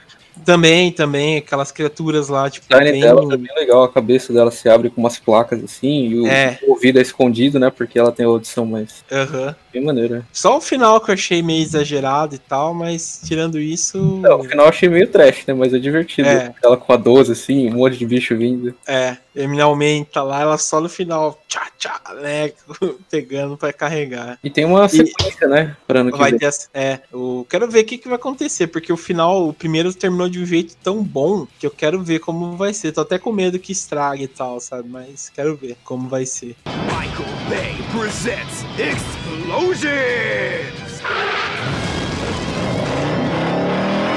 Também, 0.45 0.91
também, 0.91 1.37
aquelas 1.37 1.71
criaturas 1.71 2.29
lá, 2.29 2.49
tipo, 2.49 2.67
O 2.75 2.79
bem... 2.79 3.01
dela 3.01 3.35
é 3.35 3.37
bem 3.37 3.55
legal, 3.55 3.85
a 3.85 3.89
cabeça 3.89 4.33
dela 4.33 4.51
se 4.51 4.69
abre 4.69 4.89
com 4.89 5.01
umas 5.01 5.19
placas 5.19 5.63
assim, 5.63 6.09
e 6.09 6.21
o, 6.21 6.27
É. 6.27 6.59
ouvido 6.67 6.99
é 6.99 7.03
escondido, 7.03 7.59
né? 7.59 7.71
Porque 7.71 7.99
ela 7.99 8.11
tem 8.11 8.25
audição 8.25 8.65
mais. 8.65 9.05
Aham. 9.13 9.55
Bem 9.73 9.83
maneiro. 9.85 10.17
né? 10.17 10.23
Só 10.33 10.59
o 10.59 10.61
final 10.61 11.01
que 11.01 11.11
eu 11.11 11.15
achei 11.15 11.43
meio 11.43 11.63
exagerado 11.63 12.35
e 12.35 12.39
tal, 12.39 12.75
mas 12.75 13.21
tirando 13.25 13.59
isso. 13.59 13.99
Não, 14.21 14.41
o 14.41 14.45
final 14.45 14.67
eu 14.67 14.71
achei 14.71 14.89
meio 14.89 15.09
trash, 15.09 15.45
né? 15.47 15.55
Mas 15.55 15.73
é 15.75 15.79
divertido. 15.79 16.29
É. 16.29 16.53
Ela 16.63 16.77
com 16.77 16.93
a 16.93 16.97
12, 16.97 17.33
assim, 17.33 17.69
um 17.71 17.77
monte 17.77 17.97
de 17.97 18.07
bicho 18.07 18.37
vindo. 18.37 18.75
É, 18.87 19.17
Eminem 19.35 19.63
aumenta 19.63 20.23
lá, 20.23 20.41
ela 20.43 20.59
só 20.59 20.81
no 20.81 20.89
final, 20.89 21.41
tchá, 21.49 21.67
tchá, 21.79 22.01
né? 22.21 22.53
Pegando 23.11 23.57
pra 23.57 23.73
carregar. 23.73 24.39
E 24.45 24.51
tem 24.51 24.65
uma 24.65 24.89
sequência, 24.89 25.49
né? 25.49 25.77
Pra 25.87 26.01
ano 26.01 26.13
que 26.13 26.19
Vai 26.19 26.31
vem. 26.31 26.39
ter, 26.39 26.51
é, 26.75 27.01
eu 27.13 27.47
quero 27.49 27.69
ver 27.71 27.81
o 27.81 27.85
que, 27.85 27.99
que 27.99 28.09
vai 28.09 28.17
acontecer, 28.17 28.67
porque 28.67 28.93
o 28.93 28.97
final, 28.97 29.49
o 29.49 29.53
primeiro 29.53 29.93
terminou 29.95 30.29
de 30.29 30.39
um 30.39 30.47
jeito 30.47 30.77
tão 30.83 31.03
bom 31.03 31.47
que 31.59 31.67
eu 31.67 31.71
quero 31.71 32.03
ver 32.03 32.19
como 32.21 32.57
vai 32.57 32.75
ser. 32.75 32.93
Tô 32.93 33.01
até 33.01 33.19
com 33.19 33.33
medo 33.33 33.59
que 33.59 33.73
estrague 33.73 34.25
e 34.25 34.29
tal, 34.29 34.61
sabe? 34.61 34.89
Mas 34.89 35.31
quero 35.35 35.57
ver 35.57 35.77
como 35.85 36.09
vai 36.09 36.27
ser. 36.27 36.55
Michael 36.67 37.33
Bay 37.49 37.75
presents 37.93 38.65
Explosions! 39.63 41.01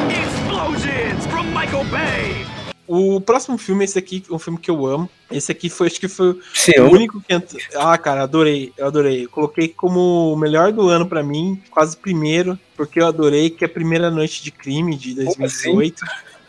Explosions 0.10 1.26
from 1.28 1.44
Michael 1.54 1.84
Bay! 1.86 2.46
O 2.88 3.22
próximo 3.22 3.56
filme, 3.56 3.86
esse 3.86 3.98
aqui, 4.00 4.24
um 4.32 4.40
filme 4.40 4.58
que 4.60 4.72
eu 4.72 4.86
amo. 4.88 5.08
Esse 5.32 5.52
aqui 5.52 5.70
foi, 5.70 5.86
acho 5.88 6.00
que 6.00 6.08
foi 6.08 6.40
Sim, 6.52 6.72
o 6.72 6.76
eu- 6.78 6.92
único 6.92 7.22
que 7.22 7.32
entrou. 7.32 7.62
Ah, 7.76 7.96
cara, 7.96 8.24
adorei, 8.24 8.74
eu 8.76 8.88
adorei. 8.88 9.26
Eu 9.26 9.30
coloquei 9.30 9.68
como 9.68 10.34
o 10.34 10.36
melhor 10.36 10.72
do 10.72 10.90
ano 10.90 11.06
pra 11.08 11.22
mim, 11.22 11.62
quase 11.70 11.96
primeiro, 11.96 12.58
porque 12.76 13.00
eu 13.00 13.06
adorei 13.06 13.52
que 13.52 13.64
é 13.64 13.68
a 13.68 13.70
primeira 13.70 14.10
noite 14.10 14.44
de 14.44 14.50
crime 14.52 14.96
de 14.96 15.14
2018. 15.14 16.04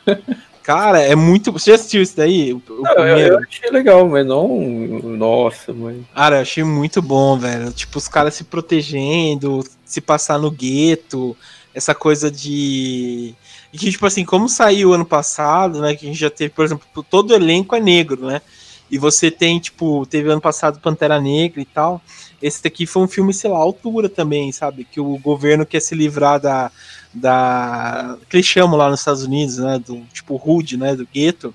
Cara, 0.66 1.00
é 1.00 1.14
muito. 1.14 1.52
Você 1.52 1.70
já 1.70 1.76
assistiu 1.76 2.02
isso 2.02 2.16
daí? 2.16 2.52
O, 2.52 2.60
o 2.68 2.82
Não, 2.82 3.06
eu, 3.06 3.18
eu 3.18 3.38
achei 3.38 3.70
legal, 3.70 4.08
mas 4.08 4.26
não. 4.26 4.48
Nossa, 4.58 5.72
mãe. 5.72 6.04
Cara, 6.12 6.38
eu 6.38 6.42
achei 6.42 6.64
muito 6.64 7.00
bom, 7.00 7.38
velho. 7.38 7.70
Tipo, 7.70 7.98
os 7.98 8.08
caras 8.08 8.34
se 8.34 8.42
protegendo, 8.42 9.62
se 9.84 10.00
passar 10.00 10.40
no 10.40 10.50
gueto, 10.50 11.36
essa 11.72 11.94
coisa 11.94 12.32
de. 12.32 13.32
E 13.72 13.78
que, 13.78 13.92
tipo 13.92 14.04
assim, 14.06 14.24
como 14.24 14.48
saiu 14.48 14.92
ano 14.92 15.06
passado, 15.06 15.80
né? 15.80 15.94
Que 15.94 16.04
a 16.04 16.08
gente 16.08 16.18
já 16.18 16.30
teve, 16.30 16.50
por 16.50 16.64
exemplo, 16.64 16.84
todo 17.08 17.30
o 17.30 17.34
elenco 17.34 17.76
é 17.76 17.80
negro, 17.80 18.26
né? 18.26 18.42
E 18.90 18.98
você 18.98 19.30
tem, 19.30 19.60
tipo, 19.60 20.04
teve 20.06 20.28
ano 20.28 20.40
passado 20.40 20.80
Pantera 20.80 21.20
Negra 21.20 21.60
e 21.60 21.64
tal. 21.64 22.02
Esse 22.42 22.60
daqui 22.60 22.86
foi 22.86 23.04
um 23.04 23.08
filme, 23.08 23.32
sei 23.32 23.50
lá, 23.50 23.58
altura 23.58 24.08
também, 24.08 24.50
sabe? 24.50 24.84
Que 24.84 24.98
o 24.98 25.16
governo 25.18 25.64
quer 25.64 25.78
se 25.78 25.94
livrar 25.94 26.40
da. 26.40 26.72
Da 27.16 28.18
que 28.28 28.36
eles 28.36 28.46
chamam 28.46 28.76
lá 28.76 28.90
nos 28.90 29.00
Estados 29.00 29.24
Unidos, 29.24 29.58
né? 29.58 29.78
Do 29.78 30.02
tipo 30.12 30.40
Hood, 30.42 30.76
né? 30.76 30.94
Do 30.94 31.06
gueto. 31.12 31.54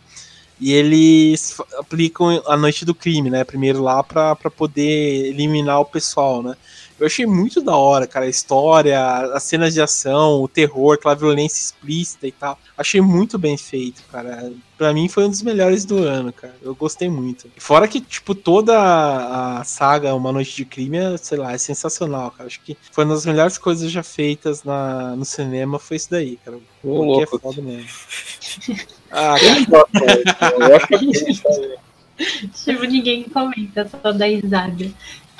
E 0.59 0.73
eles 0.73 1.57
aplicam 1.79 2.41
a 2.45 2.55
noite 2.55 2.85
do 2.85 2.93
crime, 2.93 3.29
né? 3.29 3.43
Primeiro 3.43 3.81
lá 3.81 4.03
pra 4.03 4.35
poder 4.35 5.27
eliminar 5.27 5.79
o 5.79 5.85
pessoal, 5.85 6.43
né? 6.43 6.55
Eu 7.01 7.07
achei 7.07 7.25
muito 7.25 7.63
da 7.63 7.75
hora, 7.75 8.05
cara, 8.05 8.27
a 8.27 8.29
história, 8.29 9.03
as 9.33 9.41
cenas 9.41 9.73
de 9.73 9.81
ação, 9.81 10.43
o 10.43 10.47
terror, 10.47 10.93
aquela 10.93 11.15
violência 11.15 11.59
explícita 11.59 12.27
e 12.27 12.31
tal. 12.31 12.59
Achei 12.77 13.01
muito 13.01 13.39
bem 13.39 13.57
feito, 13.57 14.03
cara. 14.11 14.53
Pra 14.77 14.93
mim 14.93 15.09
foi 15.09 15.25
um 15.25 15.29
dos 15.29 15.41
melhores 15.41 15.83
do 15.83 15.97
ano, 15.97 16.31
cara. 16.31 16.53
Eu 16.61 16.75
gostei 16.75 17.09
muito. 17.09 17.49
Fora 17.57 17.87
que, 17.87 17.99
tipo, 17.99 18.35
toda 18.35 18.77
a 18.77 19.63
saga 19.63 20.13
Uma 20.13 20.31
Noite 20.31 20.55
de 20.55 20.63
Crime, 20.63 20.97
é, 20.97 21.17
sei 21.17 21.39
lá, 21.39 21.51
é 21.53 21.57
sensacional, 21.57 22.29
cara. 22.29 22.45
Acho 22.45 22.61
que 22.61 22.77
foi 22.91 23.03
uma 23.03 23.15
das 23.15 23.25
melhores 23.25 23.57
coisas 23.57 23.89
já 23.91 24.03
feitas 24.03 24.63
na, 24.63 25.15
no 25.15 25.25
cinema, 25.25 25.79
foi 25.79 25.97
isso 25.97 26.11
daí, 26.11 26.37
cara. 26.45 26.57
Ô, 26.83 27.03
é 27.03 27.05
louco. 27.05 27.39
foda 27.39 27.61
mesmo. 27.63 27.89
Ah, 29.13 29.35
mas 29.91 30.69
eu 30.69 30.75
acho 30.77 30.87
que 30.87 31.11
Tipo, 32.63 32.83
ninguém 32.85 33.23
comenta, 33.23 33.89
só 33.89 34.11
dá 34.13 34.25
risada. 34.25 34.89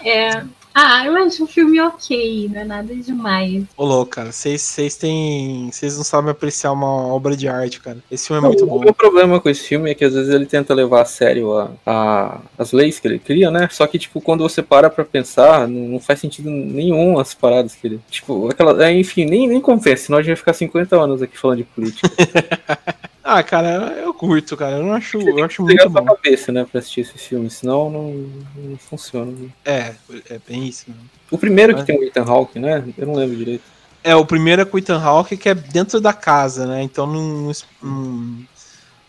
É... 0.04 0.44
Ah, 0.74 1.06
eu 1.06 1.18
acho 1.18 1.44
um 1.44 1.48
filme 1.48 1.82
ok, 1.82 2.50
não 2.54 2.62
é 2.62 2.64
nada 2.64 2.96
demais. 2.96 3.66
Ô, 3.76 3.84
louco, 3.86 4.12
cara, 4.12 4.32
vocês 4.32 4.62
vocês 4.62 4.96
têm. 4.96 5.70
Vocês 5.70 5.98
não 5.98 6.04
sabem 6.06 6.32
apreciar 6.32 6.72
uma 6.72 7.08
obra 7.14 7.36
de 7.36 7.46
arte, 7.48 7.82
cara. 7.82 7.98
Esse 8.10 8.28
filme 8.28 8.42
é 8.42 8.48
muito 8.48 8.64
o 8.64 8.68
bom. 8.68 8.80
meu 8.80 8.94
problema 8.94 9.40
com 9.42 9.50
esse 9.50 9.68
filme 9.68 9.92
é 9.92 9.94
que 9.94 10.06
às 10.06 10.14
vezes 10.14 10.34
ele 10.34 10.46
tenta 10.46 10.74
levar 10.74 11.02
a 11.02 11.06
sério 11.06 11.52
a, 11.58 11.72
a- 11.86 12.40
as 12.58 12.72
leis 12.72 13.00
que 13.02 13.08
ele 13.08 13.20
cria, 13.20 13.52
né? 13.52 13.68
Só 13.70 13.86
que, 13.86 14.00
tipo, 14.00 14.22
quando 14.22 14.44
você 14.48 14.64
para 14.64 14.90
pra 14.90 15.04
pensar, 15.04 15.68
não, 15.68 15.90
não 15.90 16.00
faz 16.00 16.22
sentido 16.22 16.50
nenhum 16.50 17.20
as 17.20 17.34
paradas 17.34 17.76
que 17.76 17.88
ele. 17.88 18.00
Tipo, 18.10 18.50
aquela. 18.50 18.82
é, 18.86 18.94
enfim, 18.98 19.26
nem, 19.26 19.48
nem 19.50 19.60
compensa, 19.60 20.06
senão 20.06 20.20
a 20.20 20.22
gente 20.22 20.30
vai 20.30 20.38
ficar 20.38 20.54
50 20.54 20.96
anos 20.96 21.22
aqui 21.22 21.38
falando 21.38 21.58
de 21.58 21.64
política. 21.66 22.10
Ah, 23.24 23.44
cara, 23.44 23.94
eu 23.98 24.14
curto, 24.14 24.58
cara. 24.58 24.78
Eu 24.78 24.84
não 24.84 24.94
acho, 24.94 25.18
eu 25.20 25.44
acho 25.44 25.62
muito 25.64 25.90
bom. 25.90 26.06
cabeça, 26.06 26.52
né, 26.52 26.66
pra 26.70 26.80
assistir 26.80 27.02
esse 27.02 27.18
filme, 27.18 27.50
senão 27.50 27.90
não, 27.90 28.12
não 28.56 28.78
funciona. 28.78 29.32
né? 29.32 29.50
É, 29.64 29.94
é 30.30 30.40
bem 30.48 30.68
isso. 30.68 30.90
Né? 30.90 30.96
O 31.30 31.38
primeiro 31.38 31.76
que 31.76 31.86
tem 31.86 32.00
o 32.00 32.04
Ethan 32.04 32.24
Hawke, 32.24 32.60
né? 32.60 32.84
Eu 32.98 33.08
não 33.08 33.16
lembro 33.16 33.36
direito. 33.36 33.64
É, 34.04 34.16
o 34.16 34.26
primeiro 34.26 34.64
é 34.64 34.66
com 34.66 34.76
o 34.76 34.80
Ethan 34.80 35.00
Hawke, 35.00 35.38
que 35.38 35.48
é 35.48 35.54
dentro 35.54 36.02
da 36.02 36.14
casa, 36.14 36.66
né? 36.66 36.82
Então 36.82 37.06
não, 37.06 37.52
não, 37.82 38.38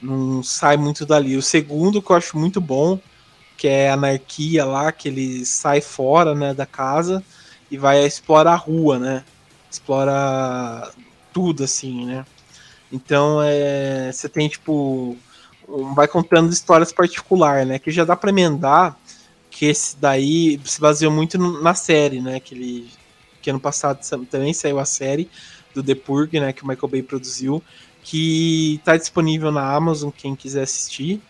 não 0.02 0.42
sai 0.42 0.76
muito 0.76 1.06
dali. 1.06 1.36
O 1.36 1.42
segundo, 1.42 2.02
que 2.02 2.10
eu 2.10 2.16
acho 2.16 2.38
muito 2.38 2.60
bom, 2.60 2.98
que 3.56 3.66
é 3.66 3.90
a 3.90 3.94
anarquia 3.94 4.64
lá, 4.64 4.92
que 4.92 5.08
ele 5.08 5.46
sai 5.46 5.80
fora 5.80 6.34
né, 6.34 6.52
da 6.52 6.66
casa 6.66 7.24
e 7.70 7.78
vai 7.78 8.04
explorar 8.04 8.52
a 8.52 8.56
rua, 8.56 8.98
né? 8.98 9.24
Explora 9.70 10.90
tudo, 11.32 11.64
assim, 11.64 12.04
né? 12.04 12.26
Então 12.92 13.40
é, 13.42 14.10
você 14.12 14.28
tem, 14.28 14.48
tipo, 14.48 15.16
um- 15.68 15.94
vai 15.94 16.06
contando 16.06 16.52
histórias 16.52 16.92
particulares, 16.92 17.66
né? 17.66 17.78
Que 17.78 17.90
já 17.90 18.04
dá 18.04 18.14
pra 18.16 18.30
emendar 18.30 18.96
que 19.50 19.66
esse 19.66 19.96
daí 19.96 20.60
se 20.64 20.80
baseou 20.80 21.12
muito 21.12 21.38
na 21.38 21.74
série, 21.74 22.20
né? 22.20 22.40
Que 22.40 22.54
ele 22.54 22.90
que 23.42 23.50
ano 23.50 23.58
passado 23.60 23.98
também 24.30 24.54
saiu 24.54 24.78
a 24.78 24.84
série 24.84 25.28
do 25.74 25.82
The 25.82 25.96
Purge, 25.96 26.38
né, 26.38 26.52
que 26.52 26.62
o 26.62 26.66
Michael 26.68 26.88
Bay 26.88 27.02
produziu, 27.02 27.62
que 28.02 28.80
tá 28.84 28.96
disponível 28.96 29.50
na 29.50 29.74
Amazon, 29.74 30.10
quem 30.10 30.36
quiser 30.36 30.62
assistir, 30.62 31.20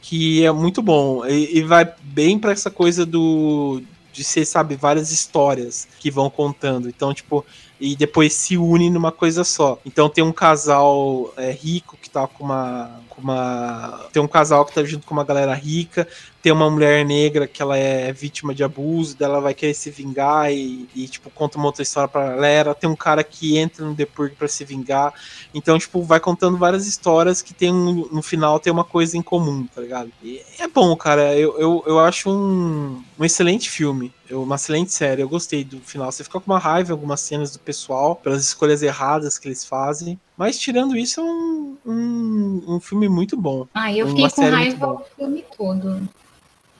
que 0.00 0.44
é 0.44 0.50
muito 0.50 0.80
bom 0.80 1.26
e, 1.26 1.58
e 1.58 1.62
vai 1.62 1.92
bem 2.02 2.38
para 2.38 2.52
essa 2.52 2.70
coisa 2.70 3.04
do 3.04 3.82
de 4.18 4.24
ser, 4.24 4.44
sabe, 4.44 4.74
várias 4.74 5.12
histórias 5.12 5.86
que 6.00 6.10
vão 6.10 6.28
contando. 6.28 6.88
Então, 6.88 7.14
tipo, 7.14 7.46
e 7.80 7.94
depois 7.94 8.32
se 8.32 8.58
une 8.58 8.90
numa 8.90 9.12
coisa 9.12 9.44
só. 9.44 9.78
Então 9.86 10.08
tem 10.08 10.24
um 10.24 10.32
casal 10.32 11.32
é, 11.36 11.52
rico 11.52 11.96
que 11.96 12.10
tá 12.10 12.26
com 12.26 12.42
uma, 12.42 13.00
com 13.18 13.22
uma. 13.22 14.06
Tem 14.12 14.22
um 14.22 14.28
casal 14.28 14.64
que 14.64 14.72
tá 14.72 14.84
junto 14.84 15.06
com 15.06 15.12
uma 15.12 15.24
galera 15.24 15.52
rica, 15.54 16.06
tem 16.40 16.52
uma 16.52 16.70
mulher 16.70 17.04
negra 17.04 17.48
que 17.48 17.60
ela 17.60 17.76
é 17.76 18.12
vítima 18.12 18.54
de 18.54 18.62
abuso, 18.62 19.16
dela 19.16 19.40
vai 19.40 19.52
querer 19.52 19.74
se 19.74 19.90
vingar 19.90 20.52
e, 20.52 20.88
e, 20.94 21.08
tipo, 21.08 21.28
conta 21.30 21.58
uma 21.58 21.66
outra 21.66 21.82
história 21.82 22.08
pra 22.08 22.28
galera. 22.28 22.74
Tem 22.74 22.88
um 22.88 22.94
cara 22.94 23.24
que 23.24 23.58
entra 23.58 23.84
no 23.84 23.94
The 23.94 24.06
Purge 24.06 24.34
pra 24.36 24.46
se 24.46 24.64
vingar. 24.64 25.12
Então, 25.52 25.78
tipo, 25.78 26.02
vai 26.02 26.20
contando 26.20 26.56
várias 26.56 26.86
histórias 26.86 27.42
que 27.42 27.52
tem 27.52 27.72
um, 27.72 28.08
no 28.12 28.22
final 28.22 28.60
tem 28.60 28.72
uma 28.72 28.84
coisa 28.84 29.16
em 29.16 29.22
comum, 29.22 29.66
tá 29.66 29.80
ligado? 29.80 30.12
E 30.22 30.40
é 30.58 30.68
bom, 30.68 30.94
cara. 30.96 31.36
Eu, 31.36 31.58
eu, 31.58 31.84
eu 31.86 31.98
acho 31.98 32.30
um, 32.30 33.02
um 33.18 33.24
excelente 33.24 33.68
filme. 33.68 34.12
Uma 34.30 34.56
excelente 34.56 34.92
série. 34.92 35.22
Eu 35.22 35.28
gostei 35.28 35.64
do 35.64 35.80
final. 35.80 36.12
Você 36.12 36.22
fica 36.22 36.38
com 36.38 36.50
uma 36.50 36.58
raiva 36.58 36.90
em 36.90 36.92
algumas 36.92 37.20
cenas 37.20 37.50
do 37.50 37.58
pessoal, 37.58 38.14
pelas 38.14 38.42
escolhas 38.42 38.82
erradas 38.82 39.38
que 39.38 39.48
eles 39.48 39.64
fazem. 39.64 40.20
Mas 40.36 40.56
tirando 40.56 40.96
isso, 40.96 41.20
é 41.20 41.24
um, 41.24 41.76
um, 41.84 42.64
um 42.68 42.80
filme 42.80 43.07
muito 43.08 43.36
bom. 43.36 43.66
Ah, 43.74 43.92
eu 43.92 44.08
fiquei 44.08 44.30
com 44.30 44.50
raiva 44.50 44.86
boa. 44.86 45.00
o 45.00 45.04
filme 45.16 45.44
todo. 45.56 46.08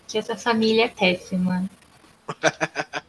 Que 0.06 0.18
essa 0.18 0.36
família 0.36 0.84
é 0.84 0.88
péssima. 0.88 1.68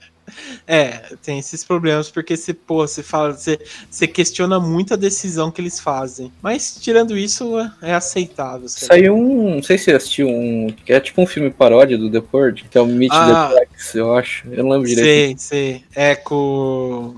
É, 0.65 1.15
tem 1.24 1.39
esses 1.39 1.63
problemas, 1.63 2.09
porque 2.11 2.38
você, 2.38 2.53
pô, 2.53 2.88
você 2.88 3.01
fala, 3.01 3.34
você, 3.34 3.59
você 3.89 4.07
questiona 4.07 4.59
muito 4.59 4.93
a 4.93 4.97
decisão 4.97 5.51
que 5.51 5.59
eles 5.59 5.80
fazem. 5.80 6.32
Mas 6.41 6.78
tirando 6.80 7.17
isso, 7.17 7.57
é, 7.82 7.93
aceitável. 7.93 8.70
Saiu 8.70 9.15
um. 9.15 9.55
Não 9.55 9.63
sei 9.63 9.78
se 9.78 9.86
você 9.86 9.93
assistiu 9.93 10.28
um. 10.30 10.67
Que 10.86 10.93
é 10.93 10.99
tipo 10.99 11.22
um 11.22 11.26
filme 11.26 11.49
paródia 11.49 11.97
do 11.97 12.09
The 12.11 12.22
Purge, 12.22 12.65
que 12.70 12.78
é 12.78 12.82
o 12.82 12.86
Meet 12.86 13.11
Ah. 13.11 13.49
the 13.49 13.67
Eu 13.94 14.16
acho. 14.16 14.48
Eu 14.52 14.64
não 14.64 14.72
lembro 14.72 14.88
direito. 14.88 15.40
Sei, 15.42 15.74
sei. 15.74 15.84
É 15.96 16.16
com. 16.16 17.16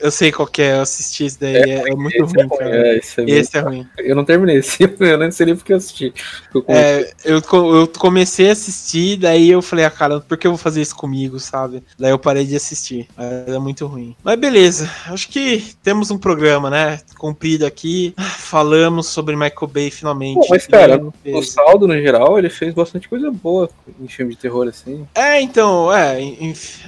Eu 0.00 0.12
sei 0.12 0.30
qual 0.30 0.46
que 0.46 0.62
é, 0.62 0.76
eu 0.76 0.82
assisti 0.82 1.24
esse 1.24 1.40
daí, 1.40 1.56
é, 1.56 1.90
é 1.90 1.94
muito 1.94 2.16
é 2.16 2.20
ruim, 2.20 2.48
cara. 2.48 2.88
é, 2.88 2.98
esse 2.98 3.20
é 3.20 3.24
Esse 3.24 3.56
é 3.58 3.60
ruim. 3.60 3.86
Eu 3.98 4.14
não 4.14 4.24
terminei 4.24 4.58
esse 4.58 4.76
filme, 4.78 4.94
eu 5.00 5.18
nem 5.18 5.30
sei 5.32 5.46
nem 5.46 5.56
porque 5.56 5.72
eu 5.72 5.76
assisti. 5.76 6.14
Eu 6.54 6.62
comecei- 6.62 6.84
É, 7.02 7.12
eu, 7.24 7.42
eu 7.74 7.88
comecei 7.98 8.48
a 8.48 8.52
assistir, 8.52 9.16
daí 9.16 9.50
eu 9.50 9.60
falei, 9.60 9.84
ah, 9.84 9.90
cara, 9.90 10.20
por 10.20 10.36
que 10.38 10.46
eu 10.46 10.52
vou 10.52 10.58
fazer 10.58 10.80
isso 10.82 10.94
comigo, 10.94 11.40
sabe? 11.40 11.82
Daí 11.98 12.12
eu 12.12 12.18
parei 12.18 12.44
de 12.46 12.54
assistir. 12.54 13.08
É, 13.18 13.58
muito 13.58 13.86
ruim. 13.86 14.14
Mas 14.22 14.38
beleza, 14.38 14.88
acho 15.06 15.28
que 15.28 15.74
temos 15.82 16.12
um 16.12 16.18
programa, 16.18 16.70
né? 16.70 17.00
Cumprido 17.18 17.66
aqui. 17.66 18.14
Falamos 18.18 19.08
sobre 19.08 19.34
Michael 19.34 19.66
Bay 19.66 19.90
finalmente. 19.90 20.34
Pô, 20.34 20.46
mas, 20.48 20.66
cara, 20.66 21.02
O 21.26 21.42
saldo, 21.42 21.88
no 21.88 21.94
geral, 22.00 22.38
ele 22.38 22.48
fez 22.48 22.72
bastante 22.72 23.08
coisa 23.08 23.30
boa 23.32 23.68
em 24.00 24.06
filme 24.06 24.34
de 24.34 24.40
terror, 24.40 24.68
assim. 24.68 25.06
É, 25.14 25.40
então, 25.40 25.87
é, 25.92 26.20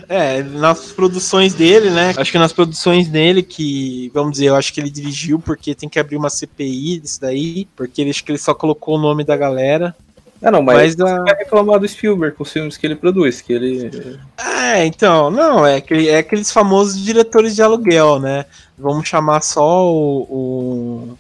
é, 0.08 0.42
nas 0.42 0.92
produções 0.92 1.54
dele, 1.54 1.90
né? 1.90 2.12
Acho 2.16 2.32
que 2.32 2.38
nas 2.38 2.52
produções 2.52 3.08
dele, 3.08 3.42
que, 3.42 4.10
vamos 4.14 4.32
dizer, 4.32 4.46
eu 4.46 4.56
acho 4.56 4.72
que 4.72 4.80
ele 4.80 4.90
dirigiu, 4.90 5.38
porque 5.38 5.74
tem 5.74 5.88
que 5.88 5.98
abrir 5.98 6.16
uma 6.16 6.30
CPI 6.30 7.00
disso 7.00 7.20
daí, 7.20 7.66
porque 7.76 8.00
ele 8.00 8.10
acho 8.10 8.24
que 8.24 8.30
ele 8.30 8.38
só 8.38 8.52
colocou 8.54 8.96
o 8.96 9.00
nome 9.00 9.24
da 9.24 9.36
galera. 9.36 9.94
Ah, 10.42 10.50
não, 10.50 10.62
mas, 10.62 10.76
Mas 10.76 10.94
você 10.96 11.02
a- 11.02 11.22
vai 11.22 11.36
reclamar 11.36 11.78
do 11.78 11.86
Spielberg 11.86 12.34
com 12.34 12.42
os 12.44 12.50
filmes 12.52 12.76
que 12.78 12.86
ele 12.86 12.96
produz, 12.96 13.42
que 13.42 13.52
ele. 13.52 13.90
É, 14.38 14.86
então, 14.86 15.30
não, 15.30 15.66
é, 15.66 15.76
aquele, 15.76 16.08
é 16.08 16.18
aqueles 16.18 16.50
famosos 16.50 16.98
diretores 17.04 17.54
de 17.54 17.62
aluguel, 17.62 18.18
né? 18.18 18.46
Vamos 18.78 19.06
chamar 19.06 19.42
só 19.42 19.86
o, 19.92 20.22
o- 20.22 21.18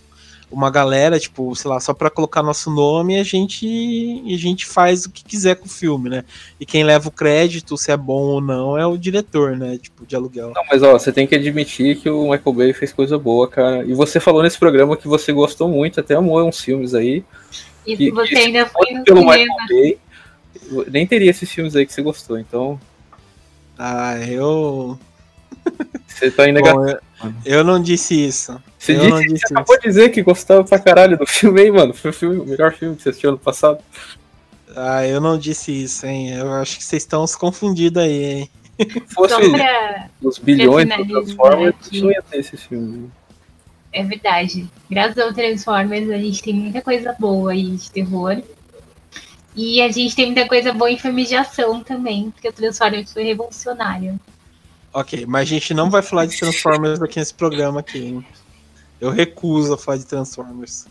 uma 0.50 0.70
galera, 0.70 1.18
tipo, 1.20 1.54
sei 1.54 1.70
lá, 1.70 1.78
só 1.78 1.94
pra 1.94 2.10
colocar 2.10 2.42
nosso 2.42 2.70
nome 2.70 3.16
e 3.16 3.20
a 3.20 3.22
gente, 3.22 3.64
e 3.66 4.34
a 4.34 4.38
gente 4.38 4.66
faz 4.66 5.04
o 5.04 5.10
que 5.10 5.22
quiser 5.24 5.54
com 5.56 5.66
o 5.66 5.68
filme, 5.68 6.10
né? 6.10 6.24
E 6.58 6.66
quem 6.66 6.82
leva 6.82 7.08
o 7.08 7.12
crédito, 7.12 7.76
se 7.78 7.92
é 7.92 7.96
bom 7.96 8.20
ou 8.22 8.40
não, 8.40 8.76
é 8.76 8.84
o 8.86 8.96
diretor, 8.98 9.56
né? 9.56 9.78
Tipo, 9.78 10.04
de 10.04 10.16
aluguel. 10.16 10.52
Não, 10.54 10.62
mas 10.70 10.82
ó, 10.82 10.92
você 10.98 11.12
tem 11.12 11.26
que 11.26 11.34
admitir 11.34 11.96
que 12.00 12.10
o 12.10 12.22
Michael 12.30 12.52
Bay 12.52 12.72
fez 12.72 12.92
coisa 12.92 13.16
boa, 13.18 13.46
cara. 13.48 13.84
E 13.84 13.94
você 13.94 14.18
falou 14.18 14.42
nesse 14.42 14.58
programa 14.58 14.96
que 14.96 15.06
você 15.06 15.32
gostou 15.32 15.68
muito, 15.68 16.00
até 16.00 16.14
amou 16.14 16.42
uns 16.46 16.60
filmes 16.60 16.94
aí. 16.94 17.22
E 17.86 17.96
Que- 17.96 18.10
você 18.10 18.28
que 18.30 18.36
ainda 18.38 18.66
foi 18.66 18.92
no 18.92 19.04
pelo 19.04 19.20
cinema. 19.20 19.36
Michael 19.68 19.98
Bay, 20.72 20.84
nem 20.90 21.06
teria 21.06 21.30
esses 21.30 21.50
filmes 21.50 21.76
aí 21.76 21.86
que 21.86 21.92
você 21.92 22.02
gostou. 22.02 22.38
Então, 22.38 22.78
Ah, 23.78 24.18
eu. 24.28 24.98
Você 26.06 26.30
tá 26.30 26.48
indo 26.48 26.60
Bom, 26.60 26.88
eu, 26.88 26.98
eu 27.44 27.64
não 27.64 27.80
disse 27.82 28.14
isso. 28.26 28.60
Você, 28.78 28.92
eu 28.92 28.98
disse, 28.98 29.10
não 29.10 29.16
você 29.18 29.26
disse 29.28 29.44
acabou 29.52 29.76
de 29.78 29.82
dizer 29.86 30.08
que 30.10 30.22
gostava 30.22 30.64
pra 30.64 30.78
caralho 30.78 31.18
do 31.18 31.26
filme, 31.26 31.62
hein, 31.62 31.72
mano? 31.72 31.94
Foi 31.94 32.10
o, 32.10 32.14
filme- 32.14 32.40
o 32.40 32.46
melhor 32.46 32.72
filme 32.72 32.96
que 32.96 33.02
você 33.02 33.10
assistiu 33.10 33.30
ano 33.30 33.38
passado. 33.38 33.78
Ah, 34.76 35.06
eu 35.06 35.20
não 35.20 35.36
disse 35.38 35.72
isso, 35.72 36.06
hein? 36.06 36.30
Eu 36.32 36.52
acho 36.54 36.78
que 36.78 36.84
vocês 36.84 37.02
estão 37.02 37.26
se 37.26 37.36
confundindo 37.38 37.98
aí, 38.00 38.24
hein? 38.24 38.50
Se 38.78 39.00
fosse 39.14 39.50
pra. 39.50 40.08
os 40.22 40.38
bilhões 40.38 40.88
do 40.88 41.06
Transformers, 41.06 41.74
aqui. 41.86 42.00
não 42.00 42.10
ia 42.10 42.22
ter 42.22 42.38
esses 42.38 42.62
filmes. 42.62 43.10
É 43.92 44.04
verdade. 44.04 44.68
Graças 44.88 45.18
ao 45.18 45.34
Transformers, 45.34 46.08
a 46.10 46.16
gente 46.18 46.42
tem 46.42 46.54
muita 46.54 46.80
coisa 46.80 47.14
boa 47.18 47.50
aí 47.52 47.76
de 47.76 47.90
terror. 47.90 48.40
E 49.54 49.82
a 49.82 49.90
gente 49.90 50.14
tem 50.14 50.26
muita 50.26 50.46
coisa 50.46 50.72
boa 50.72 50.90
em 50.90 50.96
filmes 50.96 51.28
de 51.28 51.34
ação 51.34 51.82
também, 51.82 52.30
porque 52.30 52.48
o 52.48 52.52
Transformers 52.52 53.12
foi 53.12 53.24
revolucionário. 53.24 54.18
Ok, 54.92 55.24
mas 55.26 55.42
a 55.42 55.44
gente 55.44 55.72
não 55.72 55.88
vai 55.88 56.02
falar 56.02 56.26
de 56.26 56.36
Transformers 56.36 57.00
aqui 57.00 57.18
nesse 57.18 57.34
programa 57.34 57.80
aqui, 57.80 57.98
hein? 57.98 58.26
Eu 59.00 59.10
recuso 59.10 59.74
a 59.74 59.78
falar 59.78 59.98
de 59.98 60.06
Transformers. 60.06 60.86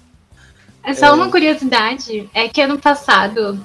É 0.84 0.94
só 0.94 1.14
uma 1.14 1.30
curiosidade, 1.30 2.30
é 2.34 2.48
que 2.48 2.62
ano 2.62 2.80
passado 2.80 3.60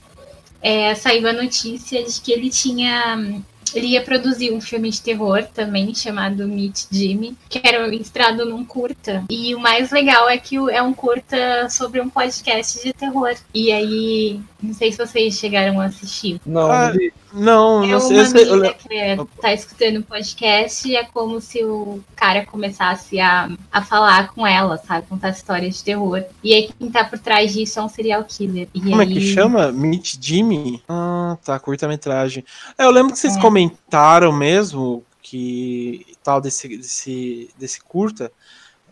é, 0.60 0.94
saiu 0.94 1.28
a 1.28 1.32
notícia 1.32 2.02
de 2.02 2.20
que 2.20 2.32
ele 2.32 2.50
tinha. 2.50 3.42
Ele 3.74 3.88
ia 3.88 4.02
produzir 4.02 4.52
um 4.52 4.60
filme 4.60 4.88
de 4.88 5.00
terror 5.00 5.44
também, 5.52 5.92
chamado 5.94 6.46
Meet 6.46 6.84
Jimmy, 6.92 7.36
que 7.48 7.60
era 7.62 7.92
inspirado 7.92 8.44
num 8.44 8.64
curta. 8.64 9.24
E 9.28 9.54
o 9.54 9.58
mais 9.58 9.90
legal 9.90 10.28
é 10.28 10.38
que 10.38 10.56
é 10.70 10.80
um 10.80 10.94
curta 10.94 11.68
sobre 11.70 12.00
um 12.00 12.08
podcast 12.08 12.80
de 12.84 12.92
terror. 12.92 13.34
E 13.52 13.72
aí, 13.72 14.40
não 14.62 14.72
sei 14.74 14.92
se 14.92 14.98
vocês 14.98 15.34
chegaram 15.38 15.80
a 15.80 15.86
assistir. 15.86 16.40
Não, 16.46 16.70
Ah, 16.70 16.92
não 17.34 17.82
É 17.84 17.88
não 17.88 18.00
sei. 18.00 18.16
uma 18.16 18.24
sei- 18.26 18.48
eu 18.50 18.74
que 18.74 18.94
é, 18.94 19.16
tá 19.42 19.52
escutando 19.52 19.98
o 19.98 20.02
podcast 20.02 20.88
e 20.88 20.94
é 20.96 21.04
como 21.04 21.40
se 21.40 21.64
o 21.64 22.02
cara 22.14 22.46
começasse 22.46 23.18
a, 23.20 23.50
a 23.72 23.82
falar 23.82 24.32
com 24.32 24.46
ela, 24.46 24.76
sabe? 24.78 25.06
Contar 25.08 25.30
histórias 25.30 25.76
de 25.76 25.84
terror. 25.84 26.22
E 26.42 26.54
aí 26.54 26.70
quem 26.78 26.90
tá 26.90 27.04
por 27.04 27.18
trás 27.18 27.52
disso 27.52 27.78
é 27.78 27.82
um 27.82 27.88
serial 27.88 28.24
killer. 28.24 28.68
E 28.72 28.80
Como 28.80 29.02
é 29.02 29.04
aí, 29.04 29.12
que 29.12 29.20
chama? 29.20 29.72
Meet 29.72 30.16
Jimmy? 30.20 30.82
Ah, 30.88 31.36
tá, 31.44 31.58
curta-metragem. 31.58 32.44
É, 32.78 32.84
eu 32.84 32.90
lembro 32.90 33.12
que 33.12 33.18
vocês 33.18 33.36
É. 33.36 33.40
comentaram 33.40 34.32
mesmo 34.32 35.04
que 35.22 36.06
tal 36.22 36.40
desse, 36.40 36.68
desse, 36.68 37.50
desse 37.58 37.80
curta, 37.82 38.30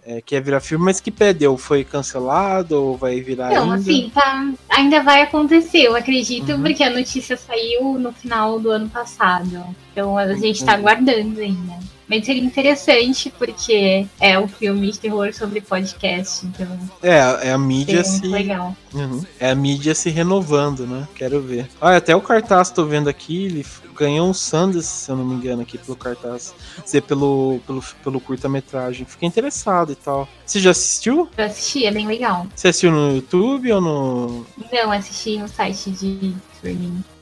é, 0.05 0.21
que 0.21 0.35
ia 0.35 0.41
virar 0.41 0.61
filme, 0.61 0.85
mas 0.85 1.01
que 1.01 1.11
perdeu. 1.11 1.57
Foi 1.57 1.85
cancelado 1.85 2.75
ou 2.83 2.97
vai 2.97 3.21
virar 3.21 3.51
Então, 3.53 3.65
ainda? 3.65 3.77
assim, 3.77 4.11
tá, 4.13 4.53
ainda 4.69 5.03
vai 5.03 5.23
acontecer, 5.23 5.83
eu 5.83 5.95
acredito, 5.97 6.53
Uhum. 6.53 6.63
porque 6.63 6.83
a 6.83 6.91
notícia 6.91 7.37
saiu 7.37 7.99
no 7.99 8.13
final 8.13 8.59
do 8.59 8.71
ano 8.71 8.89
passado. 8.89 9.65
Então 9.93 10.19
a 10.19 10.35
gente 10.35 10.65
tá 10.65 10.73
Uhum. 10.73 10.79
aguardando 10.79 11.41
ainda. 11.41 11.79
Mas 12.13 12.27
seria 12.27 12.45
interessante, 12.45 13.33
porque 13.39 14.07
é 14.21 14.39
um 14.39 14.47
filme 14.47 14.91
de 14.91 14.99
terror 14.99 15.33
sobre 15.33 15.63
podcast, 15.63 16.45
então 16.45 16.69
É, 17.03 17.49
é 17.49 17.53
a 17.53 17.57
mídia 17.57 18.05
se. 18.05 18.27
legal. 18.27 18.77
Uhum. 18.93 19.25
É 19.41 19.49
a 19.49 19.55
mídia 19.55 19.95
se 19.95 20.11
renovando, 20.11 20.87
né? 20.87 21.09
Quero 21.15 21.41
ver. 21.41 21.71
Ah, 21.81 21.97
até 21.97 22.15
o 22.15 22.21
cartaz 22.21 22.69
tô 22.69 22.85
vendo 22.85 23.09
aqui, 23.09 23.47
ele 23.47 23.65
ganhou 23.97 24.29
um 24.29 24.35
Sanders, 24.35 24.85
se 24.85 25.11
eu 25.11 25.17
não 25.17 25.25
me 25.25 25.37
engano, 25.37 25.63
aqui 25.63 25.79
pelo 25.79 25.97
cartaz. 25.97 26.55
Dizer, 26.85 27.01
pelo, 27.01 27.61
pelo, 27.67 27.83
pelo 28.05 28.21
curta-metragem. 28.21 29.07
Fiquei 29.07 29.27
interessado 29.27 29.93
e 29.93 29.95
tal. 29.95 30.29
Você 30.45 30.61
já 30.61 30.73
assistiu? 30.73 31.31
Eu 31.35 31.47
assisti, 31.47 31.87
é 31.87 31.91
bem 31.91 32.07
legal. 32.07 32.47
Você 32.55 32.69
assistiu 32.69 32.91
no 32.91 33.15
YouTube 33.15 33.73
ou 33.73 33.81
no. 33.81 34.47
Não, 34.71 34.93
assisti 34.93 35.39
no 35.39 35.49
site 35.49 35.91
de 35.93 36.35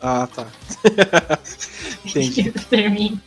Ah, 0.03 0.27
tá. 0.35 0.47
Entendi. 2.05 2.53
streaming 2.57 3.21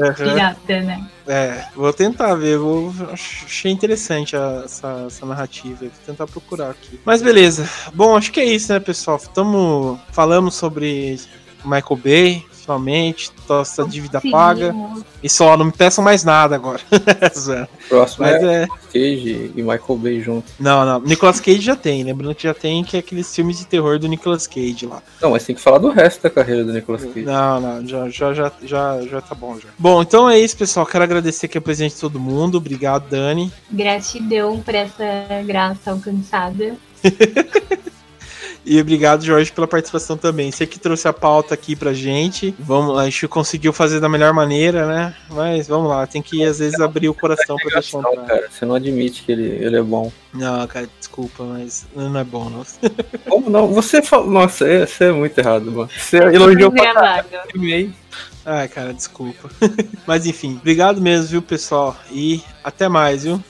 Aham. 0.00 0.14
pirata, 0.14 0.80
né? 0.80 1.06
É, 1.26 1.64
vou 1.74 1.92
tentar 1.92 2.34
ver. 2.34 2.58
Vou, 2.58 2.92
achei 3.12 3.70
interessante 3.70 4.36
a- 4.36 4.62
essa, 4.64 5.04
essa 5.06 5.26
narrativa. 5.26 5.76
Vou 5.80 5.90
tentar 6.06 6.26
procurar 6.26 6.70
aqui. 6.70 6.98
Mas 7.04 7.22
beleza. 7.22 7.68
Bom, 7.94 8.16
acho 8.16 8.32
que 8.32 8.40
é 8.40 8.44
isso, 8.44 8.72
né, 8.72 8.80
pessoal? 8.80 9.18
Tamo, 9.18 10.00
falamos 10.12 10.54
sobre 10.54 11.20
Michael 11.64 11.96
Bay, 12.02 12.46
finalmente. 12.70 13.32
Nossa 13.48 13.84
dívida 13.84 14.20
Sim, 14.20 14.30
paga. 14.30 14.74
E 15.22 15.28
só, 15.28 15.56
não 15.56 15.66
me 15.66 15.72
peçam 15.72 16.02
mais 16.04 16.22
nada 16.22 16.54
agora. 16.54 16.80
Próximo 17.88 18.26
Mas 18.26 18.42
é 18.42 18.62
é. 18.62 18.66
Cage 18.92 19.52
e 19.54 19.62
Michael 19.62 19.96
Bay 19.96 20.20
junto. 20.20 20.52
Não, 20.58 20.84
não. 20.84 21.00
Nicolas 21.00 21.40
Cage 21.40 21.60
já 21.60 21.76
tem. 21.76 22.04
Lembrando 22.04 22.34
que 22.34 22.44
já 22.44 22.54
tem 22.54 22.84
que 22.84 22.96
é 22.96 23.00
aqueles 23.00 23.34
filmes 23.34 23.58
de 23.58 23.66
terror 23.66 23.98
do 23.98 24.08
Nicolas 24.08 24.46
Cage 24.46 24.86
lá. 24.86 25.02
Não, 25.20 25.30
mas 25.30 25.44
tem 25.44 25.54
que 25.54 25.60
falar 25.60 25.78
do 25.78 25.90
resto 25.90 26.22
da 26.22 26.30
carreira 26.30 26.64
do 26.64 26.72
Nicolas 26.72 27.04
Cage. 27.04 27.22
Não, 27.22 27.60
não, 27.60 27.86
já, 27.86 28.08
já, 28.08 28.32
já, 28.32 28.52
já, 28.62 29.02
já 29.02 29.20
tá 29.20 29.34
bom 29.34 29.58
já. 29.58 29.68
Bom, 29.78 30.02
então 30.02 30.28
é 30.28 30.38
isso, 30.38 30.56
pessoal. 30.56 30.86
Quero 30.86 31.04
agradecer 31.04 31.46
aqui 31.46 31.58
a 31.58 31.62
presença 31.62 31.96
de 31.96 32.00
todo 32.00 32.20
mundo. 32.20 32.58
Obrigado, 32.58 33.08
Dani. 33.08 33.52
Gratidão 33.70 34.60
por 34.60 34.74
essa 34.74 35.42
graça 35.44 35.90
alcançada. 35.90 36.76
E 38.64 38.80
obrigado, 38.80 39.24
Jorge, 39.24 39.50
pela 39.50 39.66
participação 39.66 40.16
também. 40.16 40.50
Você 40.50 40.66
que 40.66 40.78
trouxe 40.78 41.08
a 41.08 41.12
pauta 41.12 41.54
aqui 41.54 41.74
pra 41.74 41.92
gente. 41.92 42.54
Vamos, 42.58 42.98
a 42.98 43.04
gente 43.04 43.26
conseguiu 43.26 43.72
fazer 43.72 44.00
da 44.00 44.08
melhor 44.08 44.32
maneira, 44.32 44.86
né? 44.86 45.14
Mas 45.30 45.66
vamos 45.66 45.88
lá, 45.88 46.06
tem 46.06 46.20
que 46.20 46.44
às 46.44 46.58
vezes 46.58 46.78
abrir 46.80 47.08
o 47.08 47.14
coração 47.14 47.56
pra 47.56 47.80
deixar 47.80 47.98
entrar. 47.98 48.26
cara, 48.26 48.48
você 48.50 48.64
não 48.66 48.74
admite 48.74 49.22
que 49.22 49.32
ele, 49.32 49.48
ele 49.64 49.76
é 49.76 49.82
bom. 49.82 50.12
Não, 50.34 50.66
cara, 50.66 50.88
desculpa, 50.98 51.42
mas 51.42 51.86
não 51.96 52.18
é 52.18 52.24
bom, 52.24 52.50
não. 52.50 52.64
Como 53.28 53.50
não? 53.50 53.68
Você 53.68 54.02
falou. 54.02 54.30
Nossa, 54.30 54.66
é- 54.66 54.86
você 54.86 55.04
é 55.04 55.12
muito 55.12 55.36
errado, 55.38 55.70
mano. 55.72 55.88
Você 55.96 56.18
elogiou 56.18 56.70
pra 56.70 56.92
caralho. 56.94 57.26
Ai, 58.44 58.68
cara, 58.68 58.92
desculpa. 58.94 59.50
mas 60.06 60.26
enfim, 60.26 60.56
obrigado 60.60 61.00
mesmo, 61.00 61.26
viu, 61.28 61.42
pessoal? 61.42 61.96
E 62.10 62.42
até 62.62 62.88
mais, 62.88 63.24
viu? 63.24 63.42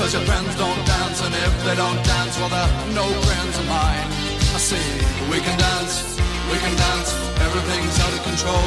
Cause 0.00 0.14
your 0.14 0.22
friends 0.22 0.56
don't 0.56 0.82
dance, 0.86 1.20
and 1.20 1.34
if 1.34 1.52
they 1.62 1.76
don't 1.76 2.02
dance, 2.02 2.34
well, 2.38 2.48
they're 2.48 2.94
no 2.96 3.04
friends 3.20 3.58
of 3.58 3.66
mine. 3.68 4.08
I 4.56 4.58
see, 4.58 4.80
we 5.28 5.44
can 5.44 5.58
dance, 5.58 6.16
we 6.50 6.56
can 6.56 6.74
dance, 6.74 7.12
everything's 7.44 8.00
out 8.00 8.12
of 8.16 8.22
control. 8.24 8.64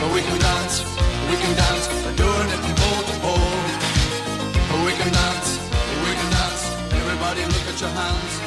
But 0.00 0.08
we 0.16 0.22
can 0.24 0.38
dance, 0.40 0.80
we 1.28 1.36
can 1.36 1.54
dance, 1.54 1.84
by 1.92 2.12
doing 2.16 2.48
it 2.48 2.60
from 2.64 2.74
pole 2.80 3.02
to 3.04 3.14
pole. 3.20 3.60
But 4.72 4.80
we 4.88 4.92
can 4.96 5.12
dance, 5.12 5.60
we 6.00 6.12
can 6.16 6.30
dance, 6.32 6.62
everybody 6.88 7.44
look 7.44 7.68
at 7.68 7.78
your 7.78 7.90
hands. 7.90 8.37